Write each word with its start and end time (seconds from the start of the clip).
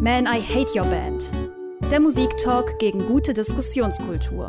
Man, 0.00 0.26
I 0.26 0.40
Hate 0.40 0.76
Your 0.76 0.84
Band. 0.84 1.28
Der 1.90 1.98
Musiktalk 1.98 2.78
gegen 2.78 3.04
gute 3.08 3.34
Diskussionskultur. 3.34 4.46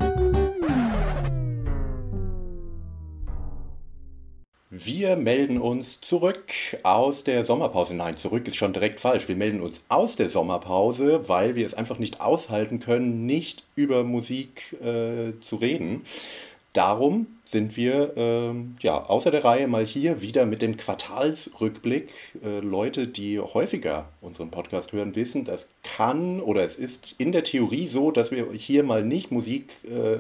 Wir 4.70 5.15
melden 5.15 5.59
uns 5.59 6.01
zurück 6.01 6.54
aus 6.83 7.23
der 7.23 7.43
Sommerpause. 7.43 7.96
Nein, 7.96 8.15
zurück 8.15 8.47
ist 8.47 8.57
schon 8.57 8.73
direkt 8.73 9.01
falsch. 9.01 9.27
Wir 9.27 9.35
melden 9.35 9.62
uns 9.62 9.81
aus 9.89 10.15
der 10.15 10.29
Sommerpause, 10.29 11.28
weil 11.28 11.56
wir 11.56 11.66
es 11.66 11.74
einfach 11.74 11.97
nicht 11.97 12.22
aushalten 12.22 12.79
können, 12.79 13.26
nicht 13.26 13.63
über 13.76 14.04
Musik 14.04 14.78
äh, 14.84 15.40
zu 15.40 15.56
reden. 15.56 16.04
Darum 16.73 17.26
sind 17.45 17.76
wir 17.77 18.13
ähm, 18.16 18.76
ja, 18.80 19.04
außer 19.04 19.31
der 19.31 19.44
Reihe 19.44 19.67
mal 19.67 19.85
hier 19.85 20.22
wieder 20.22 20.45
mit 20.45 20.62
dem 20.62 20.77
Quartalsrückblick. 20.77 22.12
Äh, 22.44 22.59
Leute, 22.59 23.08
die 23.08 23.40
häufiger 23.40 24.09
unseren 24.22 24.52
Podcast 24.52 24.94
hören, 24.94 25.16
wissen, 25.16 25.45
das 25.45 25.70
kann 25.81 26.40
oder 26.40 26.63
es 26.63 26.76
ist 26.76 27.16
in 27.17 27.31
der 27.31 27.43
Theorie 27.43 27.88
so, 27.88 28.12
dass 28.12 28.29
wir 28.29 28.52
hier 28.53 28.84
mal 28.84 29.03
nicht 29.03 29.31
Musik 29.31 29.71
äh, 29.84 30.17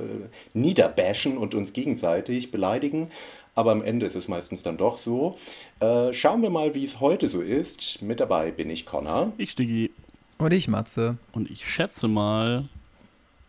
niederbashen 0.53 1.37
und 1.37 1.53
uns 1.53 1.71
gegenseitig 1.73 2.49
beleidigen. 2.49 3.11
Aber 3.53 3.71
am 3.71 3.83
Ende 3.83 4.07
ist 4.07 4.15
es 4.15 4.27
meistens 4.27 4.63
dann 4.63 4.77
doch 4.77 4.97
so. 4.97 5.37
Äh, 5.81 6.13
schauen 6.13 6.41
wir 6.41 6.49
mal, 6.49 6.73
wie 6.73 6.83
es 6.83 6.99
heute 6.99 7.27
so 7.27 7.41
ist. 7.41 8.01
Mit 8.01 8.19
dabei 8.19 8.49
bin 8.49 8.71
ich 8.71 8.87
Connor. 8.87 9.33
Ich 9.37 9.51
Stiggi. 9.51 9.91
Und 10.39 10.53
ich 10.53 10.67
Matze. 10.67 11.17
Und 11.33 11.51
ich 11.51 11.69
schätze 11.69 12.07
mal, 12.07 12.69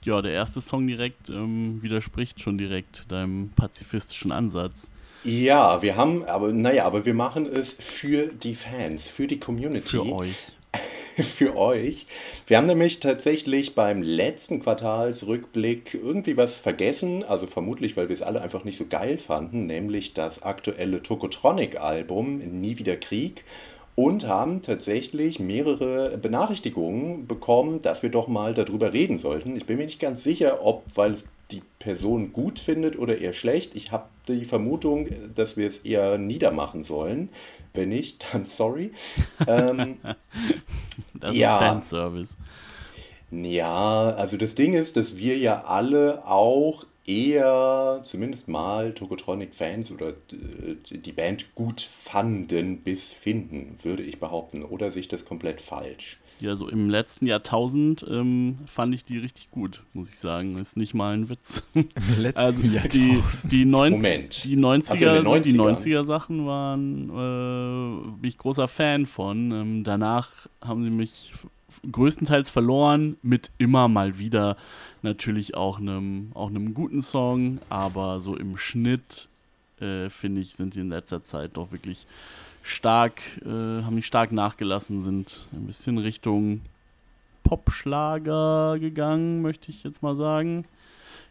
ja, 0.05 0.23
der 0.23 0.33
erste 0.33 0.61
Song 0.61 0.87
direkt 0.87 1.29
ähm, 1.29 1.83
widerspricht 1.83 2.41
schon 2.41 2.59
direkt 2.59 3.11
deinem 3.11 3.51
pazifistischen 3.51 4.33
Ansatz. 4.33 4.91
Ja, 5.25 5.83
wir 5.83 5.97
haben, 5.97 6.25
aber 6.25 6.53
naja, 6.53 6.87
aber 6.87 7.05
wir 7.05 7.13
machen 7.13 7.47
es 7.47 7.75
für 7.75 8.29
die 8.29 8.55
Fans, 8.55 9.09
für 9.09 9.27
die 9.27 9.39
Community. 9.39 9.99
Für 9.99 10.13
euch. 10.13 10.37
für 11.37 11.57
euch. 11.57 12.07
Wir 12.47 12.57
haben 12.57 12.67
nämlich 12.67 13.01
tatsächlich 13.01 13.75
beim 13.75 14.03
letzten 14.03 14.63
Quartalsrückblick 14.63 15.95
irgendwie 15.95 16.37
was 16.37 16.59
vergessen, 16.59 17.25
also 17.25 17.47
vermutlich, 17.47 17.97
weil 17.97 18.09
wir 18.09 18.15
es 18.15 18.23
alle 18.23 18.41
einfach 18.41 18.65
nicht 18.65 18.79
so 18.79 18.87
geil 18.87 19.19
fanden, 19.19 19.67
nämlich 19.67 20.15
das 20.15 20.43
aktuelle 20.43 21.03
Tokotronic-Album 21.03 22.39
Nie 22.39 22.79
wieder 22.79 22.97
Krieg 22.97 23.45
und 23.95 24.27
haben 24.27 24.63
tatsächlich 24.63 25.41
mehrere 25.41 26.17
Benachrichtigungen 26.17 27.27
bekommen, 27.27 27.83
dass 27.83 28.03
wir 28.03 28.11
doch 28.11 28.29
mal 28.29 28.55
darüber 28.55 28.93
reden 28.93 29.19
sollten. 29.19 29.57
Ich 29.57 29.67
bin 29.67 29.79
mir 29.79 29.85
nicht 29.85 30.01
ganz 30.01 30.23
sicher, 30.23 30.65
ob, 30.65 30.85
weil 30.95 31.13
es 31.13 31.25
die 31.51 31.63
Person 31.79 32.33
gut 32.33 32.59
findet 32.59 32.99
oder 32.99 33.19
eher 33.19 33.33
schlecht. 33.33 33.75
Ich 33.75 33.93
habe 33.93 34.07
die 34.29 34.45
Vermutung, 34.45 35.09
dass 35.35 35.57
wir 35.57 35.67
es 35.67 35.79
eher 35.79 36.19
niedermachen 36.19 36.85
sollen. 36.85 37.31
Wenn 37.75 37.91
nicht, 37.91 38.25
dann 38.33 38.47
sorry. 38.47 38.93
ähm, 39.47 39.97
das 41.15 41.37
ja. 41.37 41.59
ist 41.59 41.65
Fanservice. 41.65 42.39
Ja, 43.31 44.11
also 44.11 44.37
das 44.37 44.57
Ding 44.57 44.75
ist, 44.75 44.97
dass 44.97 45.17
wir 45.17 45.39
ja 45.39 45.63
alle 45.65 46.27
auch 46.27 46.85
eher 47.07 48.03
zumindest 48.05 48.49
mal 48.49 48.93
Tokotronic-Fans 48.93 49.91
oder 49.91 50.11
äh, 50.11 50.77
die 50.91 51.13
Band 51.13 51.55
gut 51.55 51.81
fanden 51.81 52.79
bis 52.79 53.13
finden, 53.13 53.79
würde 53.83 54.03
ich 54.03 54.19
behaupten. 54.21 54.65
Oder 54.65 54.91
sich 54.91 55.09
das 55.09 55.25
komplett 55.25 55.61
falsch? 55.61 56.19
Ja, 56.41 56.57
so 56.57 56.69
im 56.69 56.89
letzten 56.89 57.27
Jahrtausend 57.27 58.05
ähm, 58.09 58.59
fand 58.65 58.95
ich 58.95 59.05
die 59.05 59.19
richtig 59.19 59.51
gut, 59.51 59.83
muss 59.93 60.11
ich 60.11 60.19
sagen. 60.19 60.57
Ist 60.57 60.77
nicht 60.77 60.95
mal 60.95 61.15
ein 61.15 61.29
Witz. 61.29 61.65
Im 61.75 61.87
letzten 62.17 62.41
also 62.41 62.63
die, 62.63 62.75
Jahrtausend. 62.75 63.53
Die, 63.53 63.65
neun, 63.67 63.93
Moment. 63.93 64.45
Die 64.45 64.57
90er, 64.57 65.21
90er? 65.21 65.41
die 65.41 65.53
90er 65.53 66.05
Sachen 66.05 66.47
waren, 66.47 67.11
äh, 67.11 68.11
bin 68.21 68.29
ich 68.29 68.39
großer 68.39 68.69
Fan 68.69 69.05
von. 69.05 69.53
Ähm, 69.53 69.85
danach 69.85 70.31
haben 70.63 70.83
sie 70.83 70.91
mich 70.91 71.35
größtenteils 71.91 72.49
verloren 72.49 73.17
mit 73.23 73.51
immer 73.59 73.89
mal 73.89 74.19
wieder 74.19 74.57
natürlich 75.03 75.55
auch 75.55 75.79
einem 75.79 76.33
auch 76.35 76.49
einem 76.49 76.75
guten 76.75 77.03
Song, 77.03 77.59
aber 77.69 78.21
so 78.21 78.37
im 78.37 78.57
Schnitt 78.57 79.29
äh, 79.81 80.11
finde 80.11 80.41
ich 80.41 80.57
sind 80.57 80.75
die 80.75 80.81
in 80.81 80.91
letzter 80.91 81.23
Zeit 81.23 81.57
doch 81.57 81.73
wirklich 81.73 82.07
stark 82.63 83.21
äh, 83.43 83.83
haben 83.83 83.97
die 83.97 84.03
stark 84.03 84.33
nachgelassen, 84.33 85.03
sind 85.03 85.47
ein 85.53 85.67
bisschen 85.67 85.99
Richtung 85.99 86.61
Popschlager 87.43 88.79
gegangen, 88.79 89.43
möchte 89.43 89.71
ich 89.71 89.83
jetzt 89.83 90.03
mal 90.03 90.15
sagen. 90.15 90.65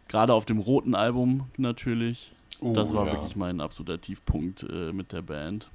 Gerade 0.08 0.34
auf 0.34 0.44
dem 0.44 0.58
roten 0.58 0.94
Album 0.94 1.46
natürlich. 1.56 2.32
Uh, 2.60 2.74
das 2.74 2.92
war 2.92 3.06
ja. 3.06 3.12
wirklich 3.12 3.36
mein 3.36 3.60
absoluter 3.60 4.00
Tiefpunkt 4.00 4.64
äh, 4.64 4.92
mit 4.92 5.12
der 5.12 5.22
Band. 5.22 5.70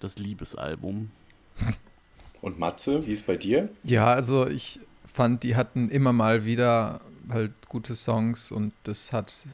Das 0.00 0.18
Liebesalbum. 0.18 1.10
Und 2.40 2.58
Matze, 2.58 3.06
wie 3.06 3.12
ist 3.12 3.26
bei 3.26 3.36
dir? 3.36 3.68
Ja, 3.84 4.06
also 4.06 4.46
ich 4.46 4.80
fand, 5.14 5.44
die 5.44 5.54
hatten 5.54 5.90
immer 5.90 6.12
mal 6.12 6.44
wieder 6.44 7.00
halt 7.28 7.52
gute 7.68 7.94
Songs 7.94 8.50
und 8.50 8.72
das 8.82 9.12
hat 9.12 9.46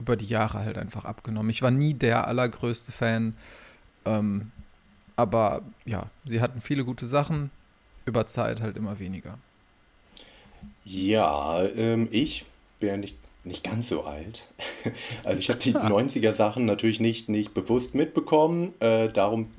über 0.00 0.16
die 0.16 0.26
Jahre 0.26 0.58
halt 0.58 0.76
einfach 0.76 1.04
abgenommen. 1.04 1.48
Ich 1.50 1.62
war 1.62 1.70
nie 1.70 1.94
der 1.94 2.26
allergrößte 2.26 2.90
Fan, 2.90 3.36
ähm, 4.04 4.50
aber 5.14 5.62
ja, 5.84 6.10
sie 6.26 6.40
hatten 6.40 6.60
viele 6.60 6.84
gute 6.84 7.06
Sachen, 7.06 7.52
über 8.04 8.26
Zeit 8.26 8.60
halt 8.60 8.76
immer 8.76 8.98
weniger. 8.98 9.38
Ja, 10.84 11.64
ähm, 11.76 12.08
ich 12.10 12.44
bin 12.80 12.88
ja 12.88 12.96
nicht, 12.96 13.16
nicht 13.44 13.62
ganz 13.62 13.88
so 13.88 14.02
alt. 14.04 14.48
Also 15.24 15.38
ich 15.38 15.50
habe 15.50 15.60
die 15.60 15.72
90er 15.74 16.32
Sachen 16.32 16.64
natürlich 16.64 16.98
nicht, 16.98 17.28
nicht 17.28 17.54
bewusst 17.54 17.94
mitbekommen. 17.94 18.74
Äh, 18.80 19.08
darum 19.08 19.50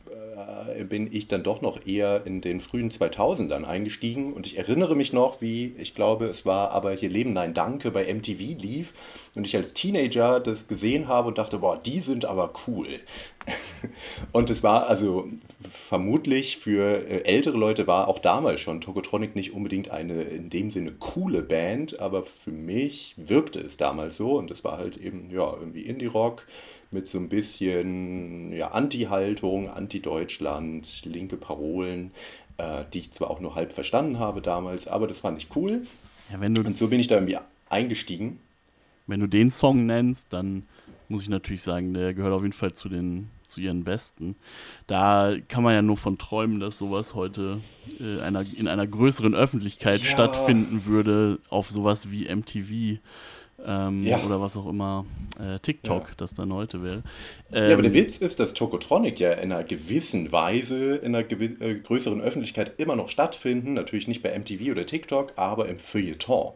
bin 0.88 1.11
ich 1.11 1.27
dann 1.27 1.43
doch 1.43 1.61
noch 1.61 1.85
eher 1.85 2.25
in 2.25 2.41
den 2.41 2.59
frühen 2.59 2.89
2000ern 2.89 3.63
eingestiegen 3.63 4.33
und 4.33 4.45
ich 4.45 4.57
erinnere 4.57 4.95
mich 4.95 5.13
noch, 5.13 5.41
wie, 5.41 5.75
ich 5.77 5.95
glaube, 5.95 6.25
es 6.25 6.45
war 6.45 6.71
aber 6.71 6.93
hier 6.93 7.09
Leben, 7.09 7.33
nein, 7.33 7.53
danke 7.53 7.91
bei 7.91 8.13
MTV 8.13 8.39
lief 8.61 8.93
und 9.35 9.45
ich 9.45 9.55
als 9.55 9.73
Teenager 9.73 10.39
das 10.39 10.67
gesehen 10.67 11.07
habe 11.07 11.27
und 11.27 11.38
dachte, 11.38 11.59
boah, 11.59 11.77
die 11.77 11.99
sind 11.99 12.25
aber 12.25 12.53
cool. 12.67 12.99
und 14.31 14.49
es 14.49 14.63
war 14.63 14.88
also 14.88 15.27
vermutlich 15.61 16.57
für 16.57 17.07
äh, 17.07 17.23
ältere 17.23 17.57
Leute 17.57 17.87
war 17.87 18.07
auch 18.07 18.19
damals 18.19 18.61
schon 18.61 18.81
Tokotronic 18.81 19.35
nicht 19.35 19.53
unbedingt 19.53 19.91
eine 19.91 20.23
in 20.23 20.49
dem 20.49 20.72
Sinne 20.72 20.93
coole 20.93 21.41
Band, 21.41 21.99
aber 21.99 22.23
für 22.23 22.51
mich 22.51 23.13
wirkte 23.17 23.59
es 23.59 23.77
damals 23.77 24.17
so 24.17 24.37
und 24.37 24.51
es 24.51 24.63
war 24.63 24.77
halt 24.77 24.97
eben, 24.97 25.29
ja, 25.29 25.53
irgendwie 25.53 25.81
Indie-Rock 25.81 26.45
mit 26.95 27.07
so 27.07 27.19
ein 27.19 27.29
bisschen 27.29 28.51
ja, 28.51 28.69
Anti-Haltung, 28.69 29.69
Anti-Deutschland, 29.69 31.06
linke 31.06 31.38
Parolen, 31.38 32.11
äh, 32.57 32.83
die 32.91 33.00
ich 33.00 33.11
zwar 33.11 33.29
auch 33.29 33.39
nur 33.39 33.53
halb 33.53 33.72
verstanden 33.72 34.17
habe 34.17 34.41
damals, 34.41 34.88
aber 34.88 35.05
das 35.05 35.19
fand 35.19 35.38
ich 35.38 35.55
cool. 35.55 35.85
Ja, 36.31 36.39
wenn 36.39 36.55
du, 36.55 36.63
Und 36.63 36.75
so 36.75 36.88
bin 36.88 37.00
ich 37.00 37.07
da 37.07 37.16
irgendwie 37.16 37.38
eingestiegen. 37.69 38.39
Wenn 39.05 39.19
du 39.19 39.28
den 39.28 39.51
Song 39.51 39.85
nennst, 39.85 40.34
dann 40.34 40.63
muss 41.07 41.22
ich 41.22 41.29
natürlich 41.29 41.61
sagen, 41.61 41.94
der 41.94 42.16
gehört 42.16 42.34
auf 42.34 42.41
jeden 42.41 42.53
Fall 42.53 42.73
zu 42.73 42.89
den 42.89 43.29
zu 43.47 43.61
ihren 43.61 43.84
Besten. 43.84 44.35
Da 44.88 45.35
kann 45.47 45.63
man 45.63 45.73
ja 45.73 45.81
nur 45.81 45.97
von 45.97 46.17
träumen, 46.17 46.59
dass 46.59 46.78
sowas 46.78 47.13
heute 47.13 47.61
äh, 48.00 48.22
einer, 48.22 48.44
in 48.55 48.67
einer 48.67 48.88
größeren 48.88 49.35
Öffentlichkeit 49.35 50.01
ja. 50.01 50.09
stattfinden 50.09 50.85
würde, 50.85 51.39
auf 51.50 51.69
sowas 51.69 52.11
wie 52.11 52.28
MTV 52.34 53.00
ähm, 53.66 54.03
ja. 54.03 54.24
oder 54.24 54.42
was 54.42 54.58
auch 54.58 54.68
immer, 54.68 55.06
äh, 55.40 55.59
TikTok, 55.59 56.09
ja. 56.09 56.14
das 56.18 56.34
dann 56.34 56.53
heute 56.53 56.84
wäre. 56.84 57.03
Ähm, 57.52 57.70
ja, 57.70 57.74
aber 57.74 57.81
der 57.81 57.92
ähm, 57.92 57.94
Witz 57.94 58.18
ist, 58.18 58.40
dass 58.40 58.53
Tokotronic 58.53 59.20
ja 59.20 59.31
in 59.34 59.52
einer 59.52 59.64
gewissen 59.64 60.31
Weise 60.31 60.96
in 60.96 61.16
einer 61.16 61.30
äh, 61.30 61.76
größeren 61.76 62.22
Öffentlichkeit 62.22 62.74
immer 62.78 62.96
noch 62.96 63.09
stattfinden, 63.09 63.74
natürlich 63.74 64.08
nicht 64.08 64.24
bei 64.24 64.38
MTV 64.38 64.72
oder 64.72 64.86
TikTok, 64.86 65.34
aber 65.36 65.68
im 65.68 65.80
Feuilleton. 65.80 66.53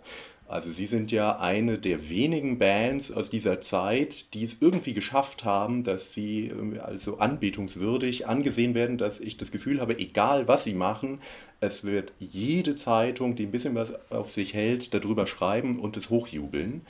Also 0.50 0.72
sie 0.72 0.88
sind 0.88 1.12
ja 1.12 1.38
eine 1.38 1.78
der 1.78 2.10
wenigen 2.10 2.58
Bands 2.58 3.12
aus 3.12 3.30
dieser 3.30 3.62
Zeit, 3.62 4.34
die 4.34 4.44
es 4.44 4.58
irgendwie 4.60 4.96
geschafft 4.96 5.46
haben, 5.46 5.84
dass 5.84 6.16
sie 6.16 6.52
also 6.82 7.20
anbetungswürdig 7.20 8.28
angesehen 8.28 8.74
werden, 8.74 8.98
dass 8.98 9.20
ich 9.20 9.38
das 9.38 9.52
Gefühl 9.52 9.80
habe, 9.80 10.00
egal 10.00 10.48
was 10.48 10.64
sie 10.64 10.74
machen, 10.74 11.20
es 11.62 11.84
wird 11.84 12.14
jede 12.20 12.76
Zeitung, 12.76 13.36
die 13.36 13.46
ein 13.46 13.52
bisschen 13.52 13.76
was 13.76 13.94
auf 14.10 14.32
sich 14.32 14.54
hält, 14.54 14.94
darüber 14.94 15.28
schreiben 15.28 15.80
und 15.80 15.98
es 15.98 16.10
hochjubeln. 16.10 16.82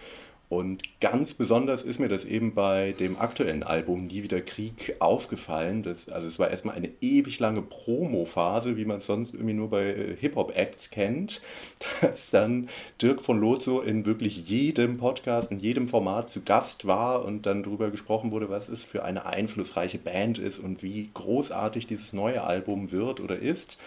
Und 0.50 0.82
ganz 1.00 1.36
besonders 1.36 1.84
ist 1.84 2.00
mir 2.00 2.08
das 2.08 2.26
eben 2.26 2.56
bei 2.56 2.96
dem 3.00 3.20
aktuellen 3.20 3.62
Album 3.62 4.08
Nie 4.08 4.24
wieder 4.24 4.42
Krieg 4.42 4.96
aufgefallen. 4.98 5.84
Das, 5.84 6.10
also 6.10 6.28
es 6.28 6.40
war 6.40 6.50
erstmal 6.50 6.76
eine 6.76 6.90
ewig 7.02 7.40
lange 7.40 7.62
Promo-Phase, 7.62 8.76
wie 8.76 8.86
man 8.86 8.98
es 8.98 9.06
sonst 9.06 9.36
irgendwie 9.36 9.54
nur 9.54 9.70
bei 9.70 9.94
äh, 9.94 10.16
Hip-Hop-Acts 10.20 10.90
kennt, 10.90 11.44
dass 12.02 12.32
dann 12.32 12.68
Dirk 13.00 13.22
von 13.22 13.40
Lozo 13.40 13.82
in 13.82 14.08
wirklich 14.08 14.50
jedem 14.50 14.98
Podcast, 14.98 15.52
in 15.52 15.60
jedem 15.60 15.88
Format 15.88 16.32
zu 16.32 16.42
Gast 16.42 16.88
war 16.88 17.24
und 17.26 17.46
dann 17.46 17.62
darüber 17.62 17.92
gesprochen 17.92 18.32
wurde, 18.32 18.50
was 18.50 18.70
es 18.70 18.84
für 18.84 19.04
eine 19.04 19.28
einflussreiche 19.28 20.00
Band 20.00 20.40
ist 20.40 20.58
und 20.58 20.82
wie 20.82 21.12
großartig 21.14 21.86
dieses 21.86 22.12
neue 22.12 22.44
Album 22.44 22.92
wird 22.92 23.20
oder 23.20 23.38
ist. 23.38 23.78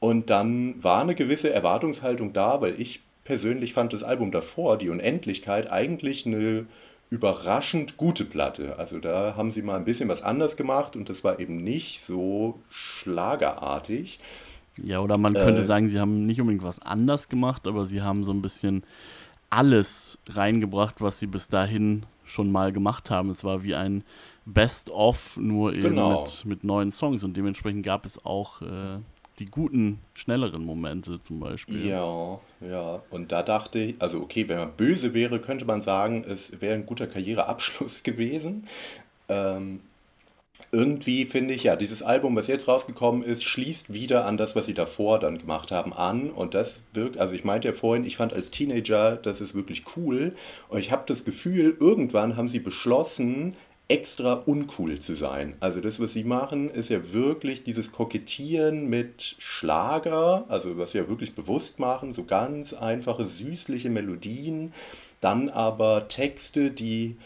Und 0.00 0.30
dann 0.30 0.82
war 0.82 1.02
eine 1.02 1.14
gewisse 1.14 1.50
Erwartungshaltung 1.50 2.32
da, 2.32 2.60
weil 2.60 2.80
ich 2.80 3.00
persönlich 3.24 3.72
fand 3.72 3.92
das 3.92 4.02
Album 4.02 4.30
davor, 4.30 4.78
Die 4.78 4.90
Unendlichkeit, 4.90 5.70
eigentlich 5.70 6.26
eine 6.26 6.66
überraschend 7.10 7.96
gute 7.96 8.24
Platte. 8.24 8.78
Also 8.78 8.98
da 8.98 9.34
haben 9.36 9.50
sie 9.50 9.62
mal 9.62 9.76
ein 9.76 9.84
bisschen 9.84 10.08
was 10.08 10.22
anders 10.22 10.56
gemacht 10.56 10.94
und 10.94 11.08
das 11.08 11.24
war 11.24 11.40
eben 11.40 11.62
nicht 11.64 12.00
so 12.00 12.58
schlagerartig. 12.70 14.20
Ja, 14.82 15.00
oder 15.00 15.18
man 15.18 15.34
könnte 15.34 15.62
äh, 15.62 15.64
sagen, 15.64 15.88
sie 15.88 15.98
haben 15.98 16.26
nicht 16.26 16.40
unbedingt 16.40 16.62
was 16.62 16.80
anders 16.80 17.28
gemacht, 17.28 17.66
aber 17.66 17.86
sie 17.86 18.02
haben 18.02 18.24
so 18.24 18.32
ein 18.32 18.42
bisschen 18.42 18.84
alles 19.50 20.18
reingebracht, 20.28 21.00
was 21.00 21.18
sie 21.18 21.26
bis 21.26 21.48
dahin 21.48 22.04
schon 22.24 22.52
mal 22.52 22.72
gemacht 22.72 23.10
haben. 23.10 23.30
Es 23.30 23.42
war 23.42 23.62
wie 23.62 23.74
ein 23.74 24.04
Best-of, 24.44 25.36
nur 25.38 25.72
eben 25.72 25.82
genau. 25.82 26.22
mit, 26.22 26.44
mit 26.44 26.64
neuen 26.64 26.90
Songs 26.90 27.24
und 27.24 27.36
dementsprechend 27.36 27.84
gab 27.84 28.04
es 28.04 28.24
auch 28.24 28.60
äh, 28.62 28.98
die 29.38 29.46
guten, 29.46 30.00
schnelleren 30.14 30.64
Momente 30.64 31.22
zum 31.22 31.40
Beispiel. 31.40 31.86
Ja, 31.86 32.40
ja. 32.60 33.02
Und 33.10 33.32
da 33.32 33.42
dachte 33.42 33.78
ich, 33.78 33.96
also 34.00 34.20
okay, 34.20 34.48
wenn 34.48 34.58
man 34.58 34.72
böse 34.76 35.14
wäre, 35.14 35.40
könnte 35.40 35.64
man 35.64 35.82
sagen, 35.82 36.24
es 36.28 36.60
wäre 36.60 36.74
ein 36.74 36.86
guter 36.86 37.06
Karriereabschluss 37.06 38.02
gewesen. 38.02 38.66
Ähm, 39.28 39.80
irgendwie 40.72 41.24
finde 41.24 41.54
ich, 41.54 41.62
ja, 41.64 41.76
dieses 41.76 42.02
Album, 42.02 42.36
was 42.36 42.46
jetzt 42.48 42.68
rausgekommen 42.68 43.22
ist, 43.22 43.44
schließt 43.44 43.92
wieder 43.92 44.26
an 44.26 44.36
das, 44.36 44.56
was 44.56 44.66
sie 44.66 44.74
davor 44.74 45.18
dann 45.18 45.38
gemacht 45.38 45.70
haben, 45.70 45.92
an. 45.92 46.30
Und 46.30 46.54
das 46.54 46.82
wirkt, 46.92 47.18
also 47.18 47.34
ich 47.34 47.44
meinte 47.44 47.68
ja 47.68 47.74
vorhin, 47.74 48.04
ich 48.04 48.16
fand 48.16 48.32
als 48.32 48.50
Teenager, 48.50 49.16
das 49.16 49.40
ist 49.40 49.54
wirklich 49.54 49.84
cool. 49.96 50.34
Und 50.68 50.80
ich 50.80 50.90
habe 50.90 51.04
das 51.06 51.24
Gefühl, 51.24 51.76
irgendwann 51.78 52.36
haben 52.36 52.48
sie 52.48 52.60
beschlossen, 52.60 53.54
extra 53.88 54.34
uncool 54.34 54.98
zu 54.98 55.14
sein. 55.14 55.54
Also 55.60 55.80
das, 55.80 55.98
was 55.98 56.12
sie 56.12 56.24
machen, 56.24 56.70
ist 56.70 56.90
ja 56.90 57.12
wirklich 57.12 57.64
dieses 57.64 57.90
Kokettieren 57.90 58.88
mit 58.88 59.36
Schlager, 59.38 60.44
also 60.48 60.76
was 60.76 60.92
sie 60.92 60.98
ja 60.98 61.08
wirklich 61.08 61.34
bewusst 61.34 61.78
machen, 61.78 62.12
so 62.12 62.24
ganz 62.24 62.74
einfache, 62.74 63.24
süßliche 63.24 63.88
Melodien, 63.88 64.74
dann 65.22 65.48
aber 65.48 66.06
Texte, 66.08 66.70
die 66.70 67.16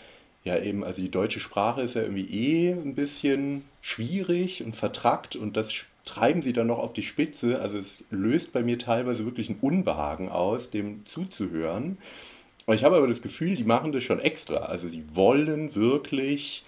ja 0.44 0.56
eben, 0.58 0.84
also 0.84 1.02
die 1.02 1.10
deutsche 1.10 1.40
Sprache 1.40 1.82
ist 1.82 1.94
ja 1.94 2.02
irgendwie 2.02 2.30
eh 2.30 2.72
ein 2.72 2.94
bisschen 2.94 3.64
schwierig 3.80 4.64
und 4.64 4.76
vertrackt 4.76 5.34
und 5.34 5.56
das 5.56 5.72
treiben 6.04 6.42
sie 6.42 6.52
dann 6.52 6.66
noch 6.68 6.78
auf 6.78 6.92
die 6.92 7.02
Spitze. 7.02 7.60
Also 7.60 7.78
es 7.78 8.04
löst 8.10 8.52
bei 8.52 8.62
mir 8.62 8.78
teilweise 8.78 9.24
wirklich 9.24 9.50
ein 9.50 9.58
Unbehagen 9.60 10.28
aus, 10.28 10.70
dem 10.70 11.04
zuzuhören. 11.04 11.98
Und 12.66 12.74
ich 12.74 12.84
habe 12.84 12.96
aber 12.96 13.08
das 13.08 13.22
Gefühl, 13.22 13.56
die 13.56 13.64
machen 13.64 13.92
das 13.92 14.04
schon 14.04 14.20
extra. 14.20 14.56
Also 14.56 14.88
sie 14.88 15.04
wollen 15.12 15.74
wirklich, 15.74 16.64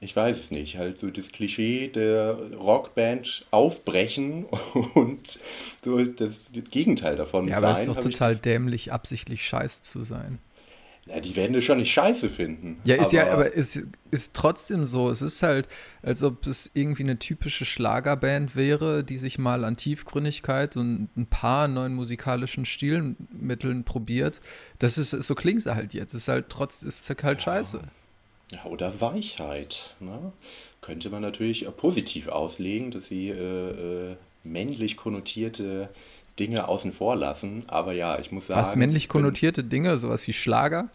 ich 0.00 0.14
weiß 0.14 0.38
es 0.38 0.50
nicht, 0.50 0.78
halt 0.78 0.98
so 0.98 1.10
das 1.10 1.32
Klischee 1.32 1.88
der 1.88 2.38
Rockband 2.56 3.46
aufbrechen 3.50 4.44
und 4.94 5.38
so 5.82 6.04
das 6.04 6.50
Gegenteil 6.70 7.16
davon 7.16 7.48
ja, 7.48 7.54
sein. 7.54 7.62
Ja, 7.62 7.68
aber 7.68 7.78
es 7.78 7.86
ist 7.86 7.88
doch 7.88 8.00
total 8.00 8.36
dämlich, 8.36 8.92
absichtlich 8.92 9.46
scheiße 9.46 9.82
zu 9.82 10.04
sein. 10.04 10.38
Ja, 11.06 11.20
die 11.20 11.36
werden 11.36 11.52
das 11.52 11.64
schon 11.64 11.78
nicht 11.78 11.92
scheiße 11.92 12.30
finden. 12.30 12.80
Ja, 12.84 12.94
ist 12.94 13.08
aber 13.08 13.16
ja, 13.16 13.32
aber 13.32 13.56
es 13.56 13.82
ist 14.10 14.34
trotzdem 14.34 14.86
so. 14.86 15.10
Es 15.10 15.20
ist 15.20 15.42
halt, 15.42 15.68
als 16.02 16.22
ob 16.22 16.46
es 16.46 16.70
irgendwie 16.72 17.02
eine 17.02 17.18
typische 17.18 17.66
Schlagerband 17.66 18.56
wäre, 18.56 19.04
die 19.04 19.18
sich 19.18 19.38
mal 19.38 19.64
an 19.64 19.76
Tiefgründigkeit 19.76 20.78
und 20.78 21.10
ein 21.14 21.26
paar 21.26 21.68
neuen 21.68 21.94
musikalischen 21.94 22.64
Stilmitteln 22.64 23.84
probiert. 23.84 24.40
Das 24.78 24.96
ist, 24.96 25.10
so 25.10 25.34
klingt 25.34 25.60
es 25.60 25.66
halt 25.66 25.92
jetzt. 25.92 26.14
Es 26.14 26.22
ist 26.22 26.28
halt 26.28 26.46
trotz, 26.48 26.82
ist 26.82 27.08
halt 27.10 27.22
ja. 27.22 27.38
scheiße. 27.38 27.82
Ja, 28.52 28.64
oder 28.64 29.00
Weichheit. 29.00 29.94
Ne? 30.00 30.32
Könnte 30.80 31.10
man 31.10 31.20
natürlich 31.20 31.66
positiv 31.76 32.28
auslegen, 32.28 32.90
dass 32.90 33.08
sie 33.08 33.28
äh, 33.28 34.12
äh, 34.12 34.16
männlich 34.42 34.96
konnotierte 34.96 35.90
Dinge 36.38 36.68
außen 36.68 36.92
vor 36.92 37.16
lassen. 37.16 37.64
Aber 37.66 37.92
ja, 37.92 38.18
ich 38.18 38.32
muss 38.32 38.48
sagen. 38.48 38.60
Was 38.60 38.76
männlich 38.76 39.08
konnotierte 39.08 39.62
wenn, 39.62 39.70
Dinge, 39.70 39.96
sowas 39.96 40.26
wie 40.26 40.32
Schlager? 40.32 40.88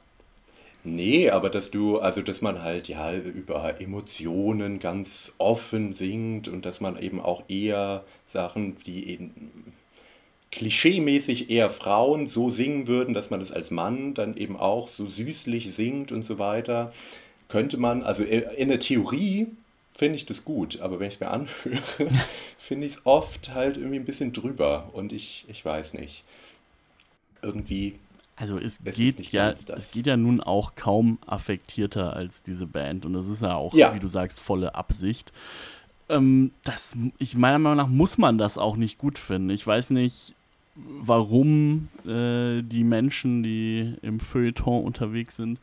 Nee, 0.84 1.30
aber 1.30 1.50
dass 1.50 1.72
du, 1.72 2.00
also 2.00 2.22
dass 2.22 2.42
man 2.42 2.62
halt 2.64 2.88
ja 2.88 3.14
über 3.14 3.82
Emotionen 3.82 4.80
ganz 4.80 5.34
offen 5.38 5.92
singt 5.94 6.48
und 6.48 6.66
dass 6.66 6.80
man 6.80 6.98
eben 6.98 7.20
auch 7.20 7.44
eher 7.50 8.06
Sachen, 8.26 8.78
die 8.86 9.10
eben 9.10 9.74
klischeemäßig 10.52 11.50
eher 11.50 11.70
Frauen 11.70 12.28
so 12.28 12.50
singen 12.50 12.88
würden, 12.88 13.14
dass 13.14 13.30
man 13.30 13.40
das 13.40 13.52
als 13.52 13.72
Mann 13.72 14.14
dann 14.14 14.36
eben 14.38 14.58
auch 14.58 14.88
so 14.88 15.08
süßlich 15.08 15.74
singt 15.74 16.12
und 16.12 16.24
so 16.24 16.40
weiter, 16.40 16.92
könnte 17.50 17.78
man, 17.78 18.04
also 18.04 18.24
in 18.24 18.70
der 18.70 18.80
Theorie 18.80 19.48
finde 20.00 20.16
ich 20.16 20.26
das 20.26 20.46
gut, 20.46 20.80
aber 20.80 21.00
wenn 21.00 21.10
ich 21.10 21.16
es 21.16 21.20
mir 21.20 21.30
anhöre, 21.30 21.82
finde 22.58 22.88
ich 22.88 22.94
es 22.94 23.02
oft 23.06 23.54
halt 23.54 23.78
irgendwie 23.78 23.98
ein 23.98 24.06
bisschen 24.06 24.32
drüber 24.32 24.90
und 24.94 25.12
ich, 25.12 25.46
ich 25.50 25.64
weiß 25.64 25.94
nicht. 25.94 26.24
Irgendwie. 27.42 28.00
Also 28.36 28.58
es 28.58 28.82
geht 28.84 29.20
ja, 29.32 29.50
es 29.50 29.92
geht 29.92 30.08
ja 30.08 30.16
nun 30.16 30.40
auch 30.40 30.76
kaum 30.76 31.20
affektierter 31.26 32.14
als 32.14 32.42
diese 32.42 32.66
Band 32.66 33.06
und 33.06 33.14
das 33.14 33.28
ist 33.28 33.42
ja 33.42 33.56
auch, 33.56 33.74
ja. 33.74 33.94
wie 33.94 34.00
du 34.00 34.08
sagst, 34.08 34.40
volle 34.40 34.76
Absicht. 34.76 35.34
Ähm, 36.08 36.52
das, 36.64 36.96
ich 37.18 37.36
meiner 37.36 37.60
Meinung 37.60 37.78
nach 37.78 37.88
muss 37.88 38.18
man 38.18 38.38
das 38.38 38.58
auch 38.58 38.78
nicht 38.78 38.98
gut 38.98 39.20
finden. 39.20 39.50
Ich 39.50 39.68
weiß 39.68 39.90
nicht, 39.90 40.34
warum 40.76 41.90
äh, 42.06 42.62
die 42.62 42.86
Menschen, 42.86 43.44
die 43.44 43.96
im 44.02 44.22
Feuilleton 44.22 44.86
unterwegs 44.86 45.36
sind, 45.36 45.60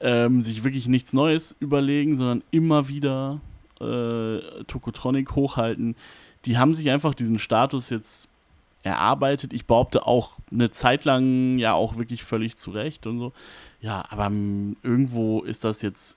ähm, 0.00 0.42
sich 0.42 0.64
wirklich 0.64 0.88
nichts 0.88 1.12
Neues 1.12 1.54
überlegen, 1.60 2.16
sondern 2.16 2.42
immer 2.50 2.88
wieder 2.88 3.40
äh, 3.80 4.64
Tokotronic 4.64 5.34
hochhalten, 5.34 5.96
die 6.44 6.58
haben 6.58 6.74
sich 6.74 6.90
einfach 6.90 7.14
diesen 7.14 7.38
Status 7.38 7.90
jetzt 7.90 8.28
erarbeitet. 8.82 9.52
Ich 9.52 9.66
behaupte 9.66 10.06
auch 10.06 10.32
eine 10.50 10.70
Zeit 10.70 11.04
lang 11.04 11.58
ja 11.58 11.74
auch 11.74 11.96
wirklich 11.96 12.22
völlig 12.22 12.56
zurecht 12.56 13.06
und 13.06 13.18
so. 13.18 13.32
Ja, 13.80 14.04
aber 14.08 14.26
irgendwo 14.82 15.42
ist 15.42 15.64
das 15.64 15.82
jetzt 15.82 16.16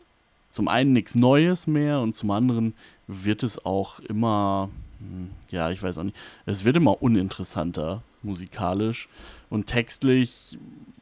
zum 0.52 0.68
einen 0.68 0.94
nichts 0.94 1.16
Neues 1.16 1.68
mehr 1.68 2.00
und 2.00 2.14
zum 2.14 2.32
anderen 2.32 2.74
wird 3.08 3.44
es 3.44 3.66
auch 3.66 4.00
immer, 4.00 4.70
hm, 5.00 5.32
ja, 5.50 5.72
ich 5.72 5.82
weiß 5.82 5.98
auch 5.98 6.04
nicht, 6.04 6.18
es 6.46 6.64
wird 6.64 6.78
immer 6.78 7.02
uninteressanter 7.02 8.04
musikalisch 8.22 9.08
und 9.50 9.68
textlich 9.68 10.58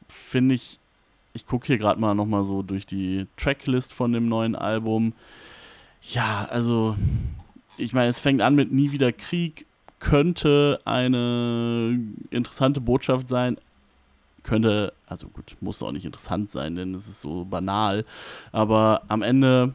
finde 0.07 0.55
ich, 0.55 0.79
ich 1.33 1.45
gucke 1.45 1.67
hier 1.67 1.77
gerade 1.77 1.99
mal 1.99 2.15
nochmal 2.15 2.45
so 2.45 2.63
durch 2.63 2.85
die 2.85 3.27
Tracklist 3.37 3.93
von 3.93 4.11
dem 4.13 4.27
neuen 4.27 4.55
Album. 4.55 5.13
Ja, 6.01 6.45
also 6.49 6.95
ich 7.77 7.93
meine, 7.93 8.09
es 8.09 8.19
fängt 8.19 8.41
an 8.41 8.55
mit 8.55 8.71
Nie 8.71 8.91
wieder 8.91 9.11
Krieg, 9.11 9.65
könnte 9.99 10.79
eine 10.85 11.99
interessante 12.29 12.81
Botschaft 12.81 13.27
sein. 13.27 13.57
Könnte, 14.43 14.93
also 15.05 15.27
gut, 15.27 15.57
muss 15.59 15.83
auch 15.83 15.91
nicht 15.91 16.05
interessant 16.05 16.49
sein, 16.49 16.75
denn 16.75 16.93
es 16.93 17.07
ist 17.07 17.21
so 17.21 17.45
banal. 17.45 18.05
Aber 18.51 19.01
am 19.09 19.21
Ende 19.21 19.73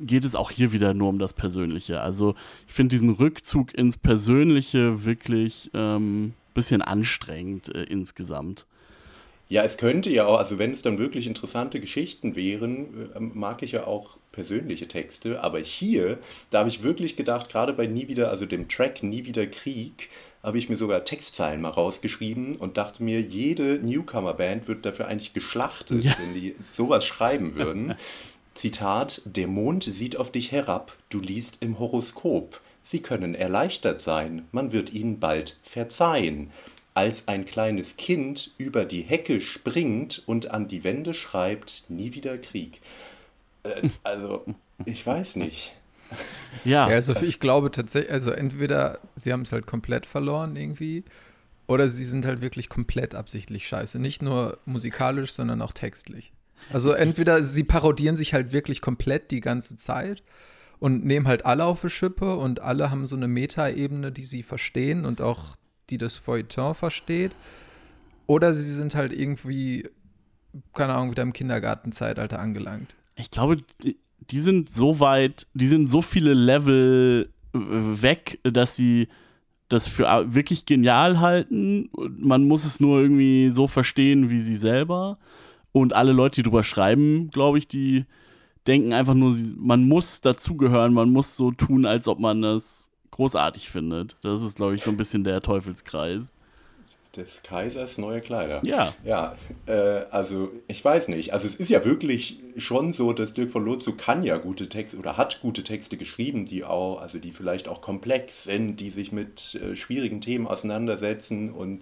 geht 0.00 0.24
es 0.24 0.36
auch 0.36 0.50
hier 0.50 0.72
wieder 0.72 0.94
nur 0.94 1.08
um 1.08 1.18
das 1.18 1.32
Persönliche. 1.32 2.00
Also 2.00 2.34
ich 2.66 2.74
finde 2.74 2.90
diesen 2.90 3.10
Rückzug 3.10 3.74
ins 3.76 3.96
Persönliche 3.96 5.04
wirklich 5.04 5.70
ein 5.74 5.80
ähm, 5.80 6.34
bisschen 6.54 6.82
anstrengend 6.82 7.74
äh, 7.74 7.82
insgesamt. 7.84 8.66
Ja, 9.50 9.62
es 9.62 9.78
könnte 9.78 10.10
ja 10.10 10.26
auch, 10.26 10.38
also 10.38 10.58
wenn 10.58 10.72
es 10.72 10.82
dann 10.82 10.98
wirklich 10.98 11.26
interessante 11.26 11.80
Geschichten 11.80 12.36
wären, 12.36 13.10
äh, 13.14 13.20
mag 13.20 13.62
ich 13.62 13.72
ja 13.72 13.86
auch 13.86 14.18
persönliche 14.30 14.88
Texte, 14.88 15.42
aber 15.42 15.58
hier, 15.58 16.18
da 16.50 16.60
habe 16.60 16.68
ich 16.68 16.82
wirklich 16.82 17.16
gedacht, 17.16 17.50
gerade 17.50 17.72
bei 17.72 17.86
Nie 17.86 18.08
wieder, 18.08 18.30
also 18.30 18.44
dem 18.44 18.68
Track 18.68 19.02
Nie 19.02 19.24
wieder 19.24 19.46
Krieg, 19.46 20.10
habe 20.42 20.58
ich 20.58 20.68
mir 20.68 20.76
sogar 20.76 21.04
Textzeilen 21.04 21.62
mal 21.62 21.70
rausgeschrieben 21.70 22.56
und 22.56 22.76
dachte 22.76 23.02
mir, 23.02 23.20
jede 23.20 23.78
Newcomer-Band 23.78 24.68
wird 24.68 24.84
dafür 24.84 25.08
eigentlich 25.08 25.32
geschlachtet, 25.32 26.04
ja. 26.04 26.14
wenn 26.20 26.34
die 26.34 26.54
sowas 26.64 27.06
schreiben 27.06 27.54
würden. 27.54 27.94
Zitat, 28.54 29.22
der 29.24 29.46
Mond 29.46 29.84
sieht 29.84 30.16
auf 30.16 30.30
dich 30.30 30.52
herab, 30.52 30.96
du 31.08 31.20
liest 31.20 31.58
im 31.60 31.78
Horoskop. 31.78 32.60
Sie 32.82 33.00
können 33.00 33.34
erleichtert 33.34 34.02
sein, 34.02 34.46
man 34.52 34.72
wird 34.72 34.92
ihnen 34.92 35.20
bald 35.20 35.56
verzeihen 35.62 36.50
als 36.98 37.28
ein 37.28 37.46
kleines 37.46 37.96
Kind 37.96 38.54
über 38.58 38.84
die 38.84 39.02
Hecke 39.02 39.40
springt 39.40 40.20
und 40.26 40.50
an 40.50 40.66
die 40.66 40.82
Wände 40.82 41.14
schreibt, 41.14 41.84
nie 41.88 42.12
wieder 42.12 42.38
Krieg. 42.38 42.80
Äh, 43.62 43.88
also, 44.02 44.44
ich 44.84 45.06
weiß 45.06 45.36
nicht. 45.36 45.76
Ja, 46.64 46.88
ja 46.88 46.94
also 46.96 47.14
ich 47.14 47.38
glaube 47.38 47.70
tatsächlich, 47.70 48.10
also 48.10 48.32
entweder 48.32 48.98
sie 49.14 49.32
haben 49.32 49.42
es 49.42 49.52
halt 49.52 49.64
komplett 49.64 50.06
verloren 50.06 50.56
irgendwie, 50.56 51.04
oder 51.68 51.88
sie 51.88 52.04
sind 52.04 52.26
halt 52.26 52.40
wirklich 52.40 52.68
komplett 52.68 53.14
absichtlich 53.14 53.68
scheiße. 53.68 54.00
Nicht 54.00 54.20
nur 54.20 54.58
musikalisch, 54.64 55.30
sondern 55.30 55.62
auch 55.62 55.72
textlich. 55.72 56.32
Also 56.72 56.90
entweder 56.90 57.44
sie 57.44 57.62
parodieren 57.62 58.16
sich 58.16 58.34
halt 58.34 58.52
wirklich 58.52 58.80
komplett 58.80 59.30
die 59.30 59.40
ganze 59.40 59.76
Zeit 59.76 60.24
und 60.80 61.04
nehmen 61.04 61.28
halt 61.28 61.46
alle 61.46 61.64
auf 61.64 61.82
die 61.82 61.90
Schippe 61.90 62.34
und 62.34 62.58
alle 62.58 62.90
haben 62.90 63.06
so 63.06 63.14
eine 63.14 63.28
Metaebene, 63.28 64.10
die 64.10 64.24
sie 64.24 64.42
verstehen 64.42 65.04
und 65.04 65.20
auch 65.20 65.54
die 65.90 65.98
das 65.98 66.18
Feuilleton 66.18 66.74
versteht. 66.74 67.32
Oder 68.26 68.52
sie 68.54 68.72
sind 68.72 68.94
halt 68.94 69.12
irgendwie, 69.12 69.88
keine 70.74 70.94
Ahnung, 70.94 71.10
wieder 71.10 71.22
im 71.22 71.32
Kindergartenzeitalter 71.32 72.38
angelangt. 72.38 72.94
Ich 73.16 73.30
glaube, 73.30 73.58
die 74.30 74.40
sind 74.40 74.70
so 74.70 75.00
weit, 75.00 75.46
die 75.54 75.66
sind 75.66 75.88
so 75.88 76.02
viele 76.02 76.34
Level 76.34 77.30
äh, 77.54 77.58
weg, 77.58 78.38
dass 78.42 78.76
sie 78.76 79.08
das 79.68 79.86
für 79.86 80.06
wirklich 80.34 80.66
genial 80.66 81.20
halten. 81.20 81.90
Man 81.92 82.44
muss 82.44 82.64
es 82.64 82.80
nur 82.80 83.00
irgendwie 83.00 83.50
so 83.50 83.66
verstehen 83.66 84.30
wie 84.30 84.40
sie 84.40 84.56
selber. 84.56 85.18
Und 85.72 85.92
alle 85.94 86.12
Leute, 86.12 86.36
die 86.36 86.42
drüber 86.42 86.62
schreiben, 86.62 87.30
glaube 87.30 87.58
ich, 87.58 87.68
die 87.68 88.06
denken 88.66 88.92
einfach 88.92 89.14
nur, 89.14 89.34
man 89.56 89.86
muss 89.86 90.20
dazugehören, 90.20 90.94
man 90.94 91.10
muss 91.10 91.36
so 91.36 91.50
tun, 91.50 91.86
als 91.86 92.08
ob 92.08 92.18
man 92.18 92.42
das 92.42 92.87
großartig 93.18 93.68
findet. 93.68 94.16
Das 94.22 94.42
ist, 94.42 94.56
glaube 94.56 94.76
ich, 94.76 94.82
so 94.82 94.92
ein 94.92 94.96
bisschen 94.96 95.24
der 95.24 95.42
Teufelskreis 95.42 96.32
des 97.16 97.42
Kaisers 97.42 97.98
neue 97.98 98.20
Kleider. 98.20 98.60
Ja. 98.64 98.94
Ja, 99.04 99.34
äh, 99.66 100.04
also 100.10 100.52
ich 100.68 100.84
weiß 100.84 101.08
nicht. 101.08 101.32
Also 101.32 101.46
es 101.46 101.56
ist 101.56 101.68
ja 101.68 101.84
wirklich 101.84 102.38
schon 102.56 102.92
so, 102.92 103.12
dass 103.12 103.34
Dirk 103.34 103.50
von 103.50 103.64
Lotzo 103.64 103.92
kann 103.92 104.22
ja 104.22 104.36
gute 104.36 104.68
Texte 104.68 104.96
oder 104.98 105.16
hat 105.16 105.40
gute 105.40 105.64
Texte 105.64 105.96
geschrieben, 105.96 106.44
die 106.44 106.64
auch, 106.64 107.00
also 107.00 107.18
die 107.18 107.32
vielleicht 107.32 107.66
auch 107.66 107.80
komplex 107.80 108.44
sind, 108.44 108.76
die 108.76 108.90
sich 108.90 109.10
mit 109.10 109.56
äh, 109.56 109.74
schwierigen 109.74 110.20
Themen 110.20 110.46
auseinandersetzen 110.46 111.50
und 111.50 111.80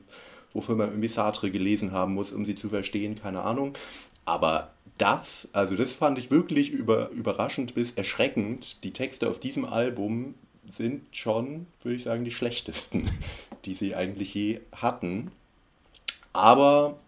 wofür 0.54 0.74
man 0.74 0.88
irgendwie 0.88 1.08
Sartre 1.08 1.50
gelesen 1.50 1.92
haben 1.92 2.14
muss, 2.14 2.32
um 2.32 2.46
sie 2.46 2.54
zu 2.54 2.70
verstehen, 2.70 3.20
keine 3.20 3.42
Ahnung. 3.42 3.76
Aber 4.24 4.72
das, 4.96 5.48
also 5.52 5.76
das 5.76 5.92
fand 5.92 6.18
ich 6.18 6.30
wirklich 6.30 6.70
über, 6.70 7.10
überraschend 7.10 7.74
bis 7.74 7.92
erschreckend. 7.92 8.82
Die 8.82 8.92
Texte 8.92 9.28
auf 9.28 9.38
diesem 9.38 9.66
Album 9.66 10.34
sind 10.70 11.04
schon, 11.12 11.66
würde 11.82 11.96
ich 11.96 12.04
sagen, 12.04 12.24
die 12.24 12.30
schlechtesten, 12.30 13.08
die 13.64 13.74
sie 13.74 13.94
eigentlich 13.94 14.34
je 14.34 14.60
hatten. 14.72 15.30
Aber 16.32 16.98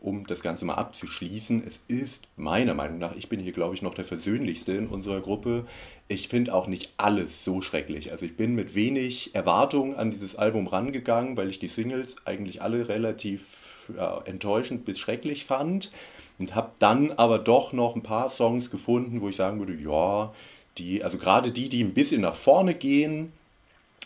um 0.00 0.26
das 0.26 0.42
Ganze 0.42 0.64
mal 0.64 0.74
abzuschließen, 0.74 1.62
es 1.66 1.80
ist 1.88 2.26
meiner 2.36 2.74
Meinung 2.74 2.98
nach, 2.98 3.14
ich 3.14 3.28
bin 3.28 3.40
hier 3.40 3.52
glaube 3.52 3.74
ich 3.74 3.82
noch 3.82 3.94
der 3.94 4.04
versöhnlichste 4.04 4.72
in 4.72 4.88
unserer 4.88 5.20
Gruppe. 5.20 5.66
Ich 6.08 6.28
finde 6.28 6.54
auch 6.54 6.66
nicht 6.66 6.92
alles 6.96 7.44
so 7.44 7.60
schrecklich. 7.60 8.10
Also 8.10 8.24
ich 8.24 8.36
bin 8.36 8.54
mit 8.54 8.74
wenig 8.74 9.34
Erwartung 9.34 9.94
an 9.96 10.10
dieses 10.10 10.36
Album 10.36 10.66
rangegangen, 10.66 11.36
weil 11.36 11.48
ich 11.48 11.58
die 11.58 11.68
Singles 11.68 12.16
eigentlich 12.24 12.62
alle 12.62 12.88
relativ 12.88 13.90
ja, 13.96 14.20
enttäuschend 14.24 14.84
bis 14.84 14.98
schrecklich 14.98 15.44
fand 15.44 15.92
und 16.38 16.54
habe 16.54 16.72
dann 16.78 17.12
aber 17.12 17.38
doch 17.38 17.72
noch 17.72 17.94
ein 17.94 18.02
paar 18.02 18.30
Songs 18.30 18.70
gefunden, 18.70 19.20
wo 19.20 19.28
ich 19.28 19.36
sagen 19.36 19.58
würde, 19.58 19.74
ja, 19.74 20.32
die, 20.78 21.02
also 21.04 21.18
gerade 21.18 21.50
die, 21.50 21.68
die 21.68 21.82
ein 21.82 21.94
bisschen 21.94 22.20
nach 22.20 22.34
vorne 22.34 22.74
gehen, 22.74 23.32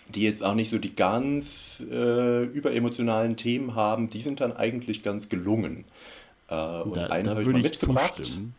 die 0.08 0.22
jetzt 0.22 0.42
auch 0.42 0.54
nicht 0.54 0.70
so 0.70 0.78
die 0.78 0.94
ganz 0.94 1.82
äh, 1.90 2.44
überemotionalen 2.44 3.36
Themen 3.36 3.74
haben, 3.74 4.10
die 4.10 4.22
sind 4.22 4.40
dann 4.40 4.52
eigentlich 4.52 5.02
ganz 5.02 5.28
gelungen. 5.28 5.84
Äh, 6.48 6.80
und 6.80 6.96
da, 6.96 7.06
einen 7.06 7.28
habe 7.28 7.42
ich 7.42 7.48
mal 7.48 7.62
mitgebracht. 7.62 8.16
Zustimmen. 8.16 8.54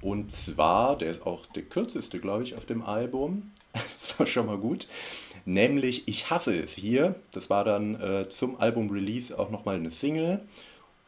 Und 0.00 0.30
zwar, 0.30 0.96
der 0.96 1.10
ist 1.10 1.26
auch 1.26 1.46
der 1.46 1.64
kürzeste, 1.64 2.20
glaube 2.20 2.44
ich, 2.44 2.54
auf 2.54 2.66
dem 2.66 2.82
Album. 2.82 3.50
das 3.72 4.18
war 4.18 4.26
schon 4.26 4.46
mal 4.46 4.58
gut. 4.58 4.88
Nämlich 5.44 6.06
Ich 6.06 6.30
hasse 6.30 6.56
es 6.56 6.74
hier. 6.74 7.16
Das 7.32 7.50
war 7.50 7.64
dann 7.64 8.00
äh, 8.00 8.28
zum 8.28 8.60
Album-Release 8.60 9.36
auch 9.36 9.50
nochmal 9.50 9.76
eine 9.76 9.90
Single. 9.90 10.40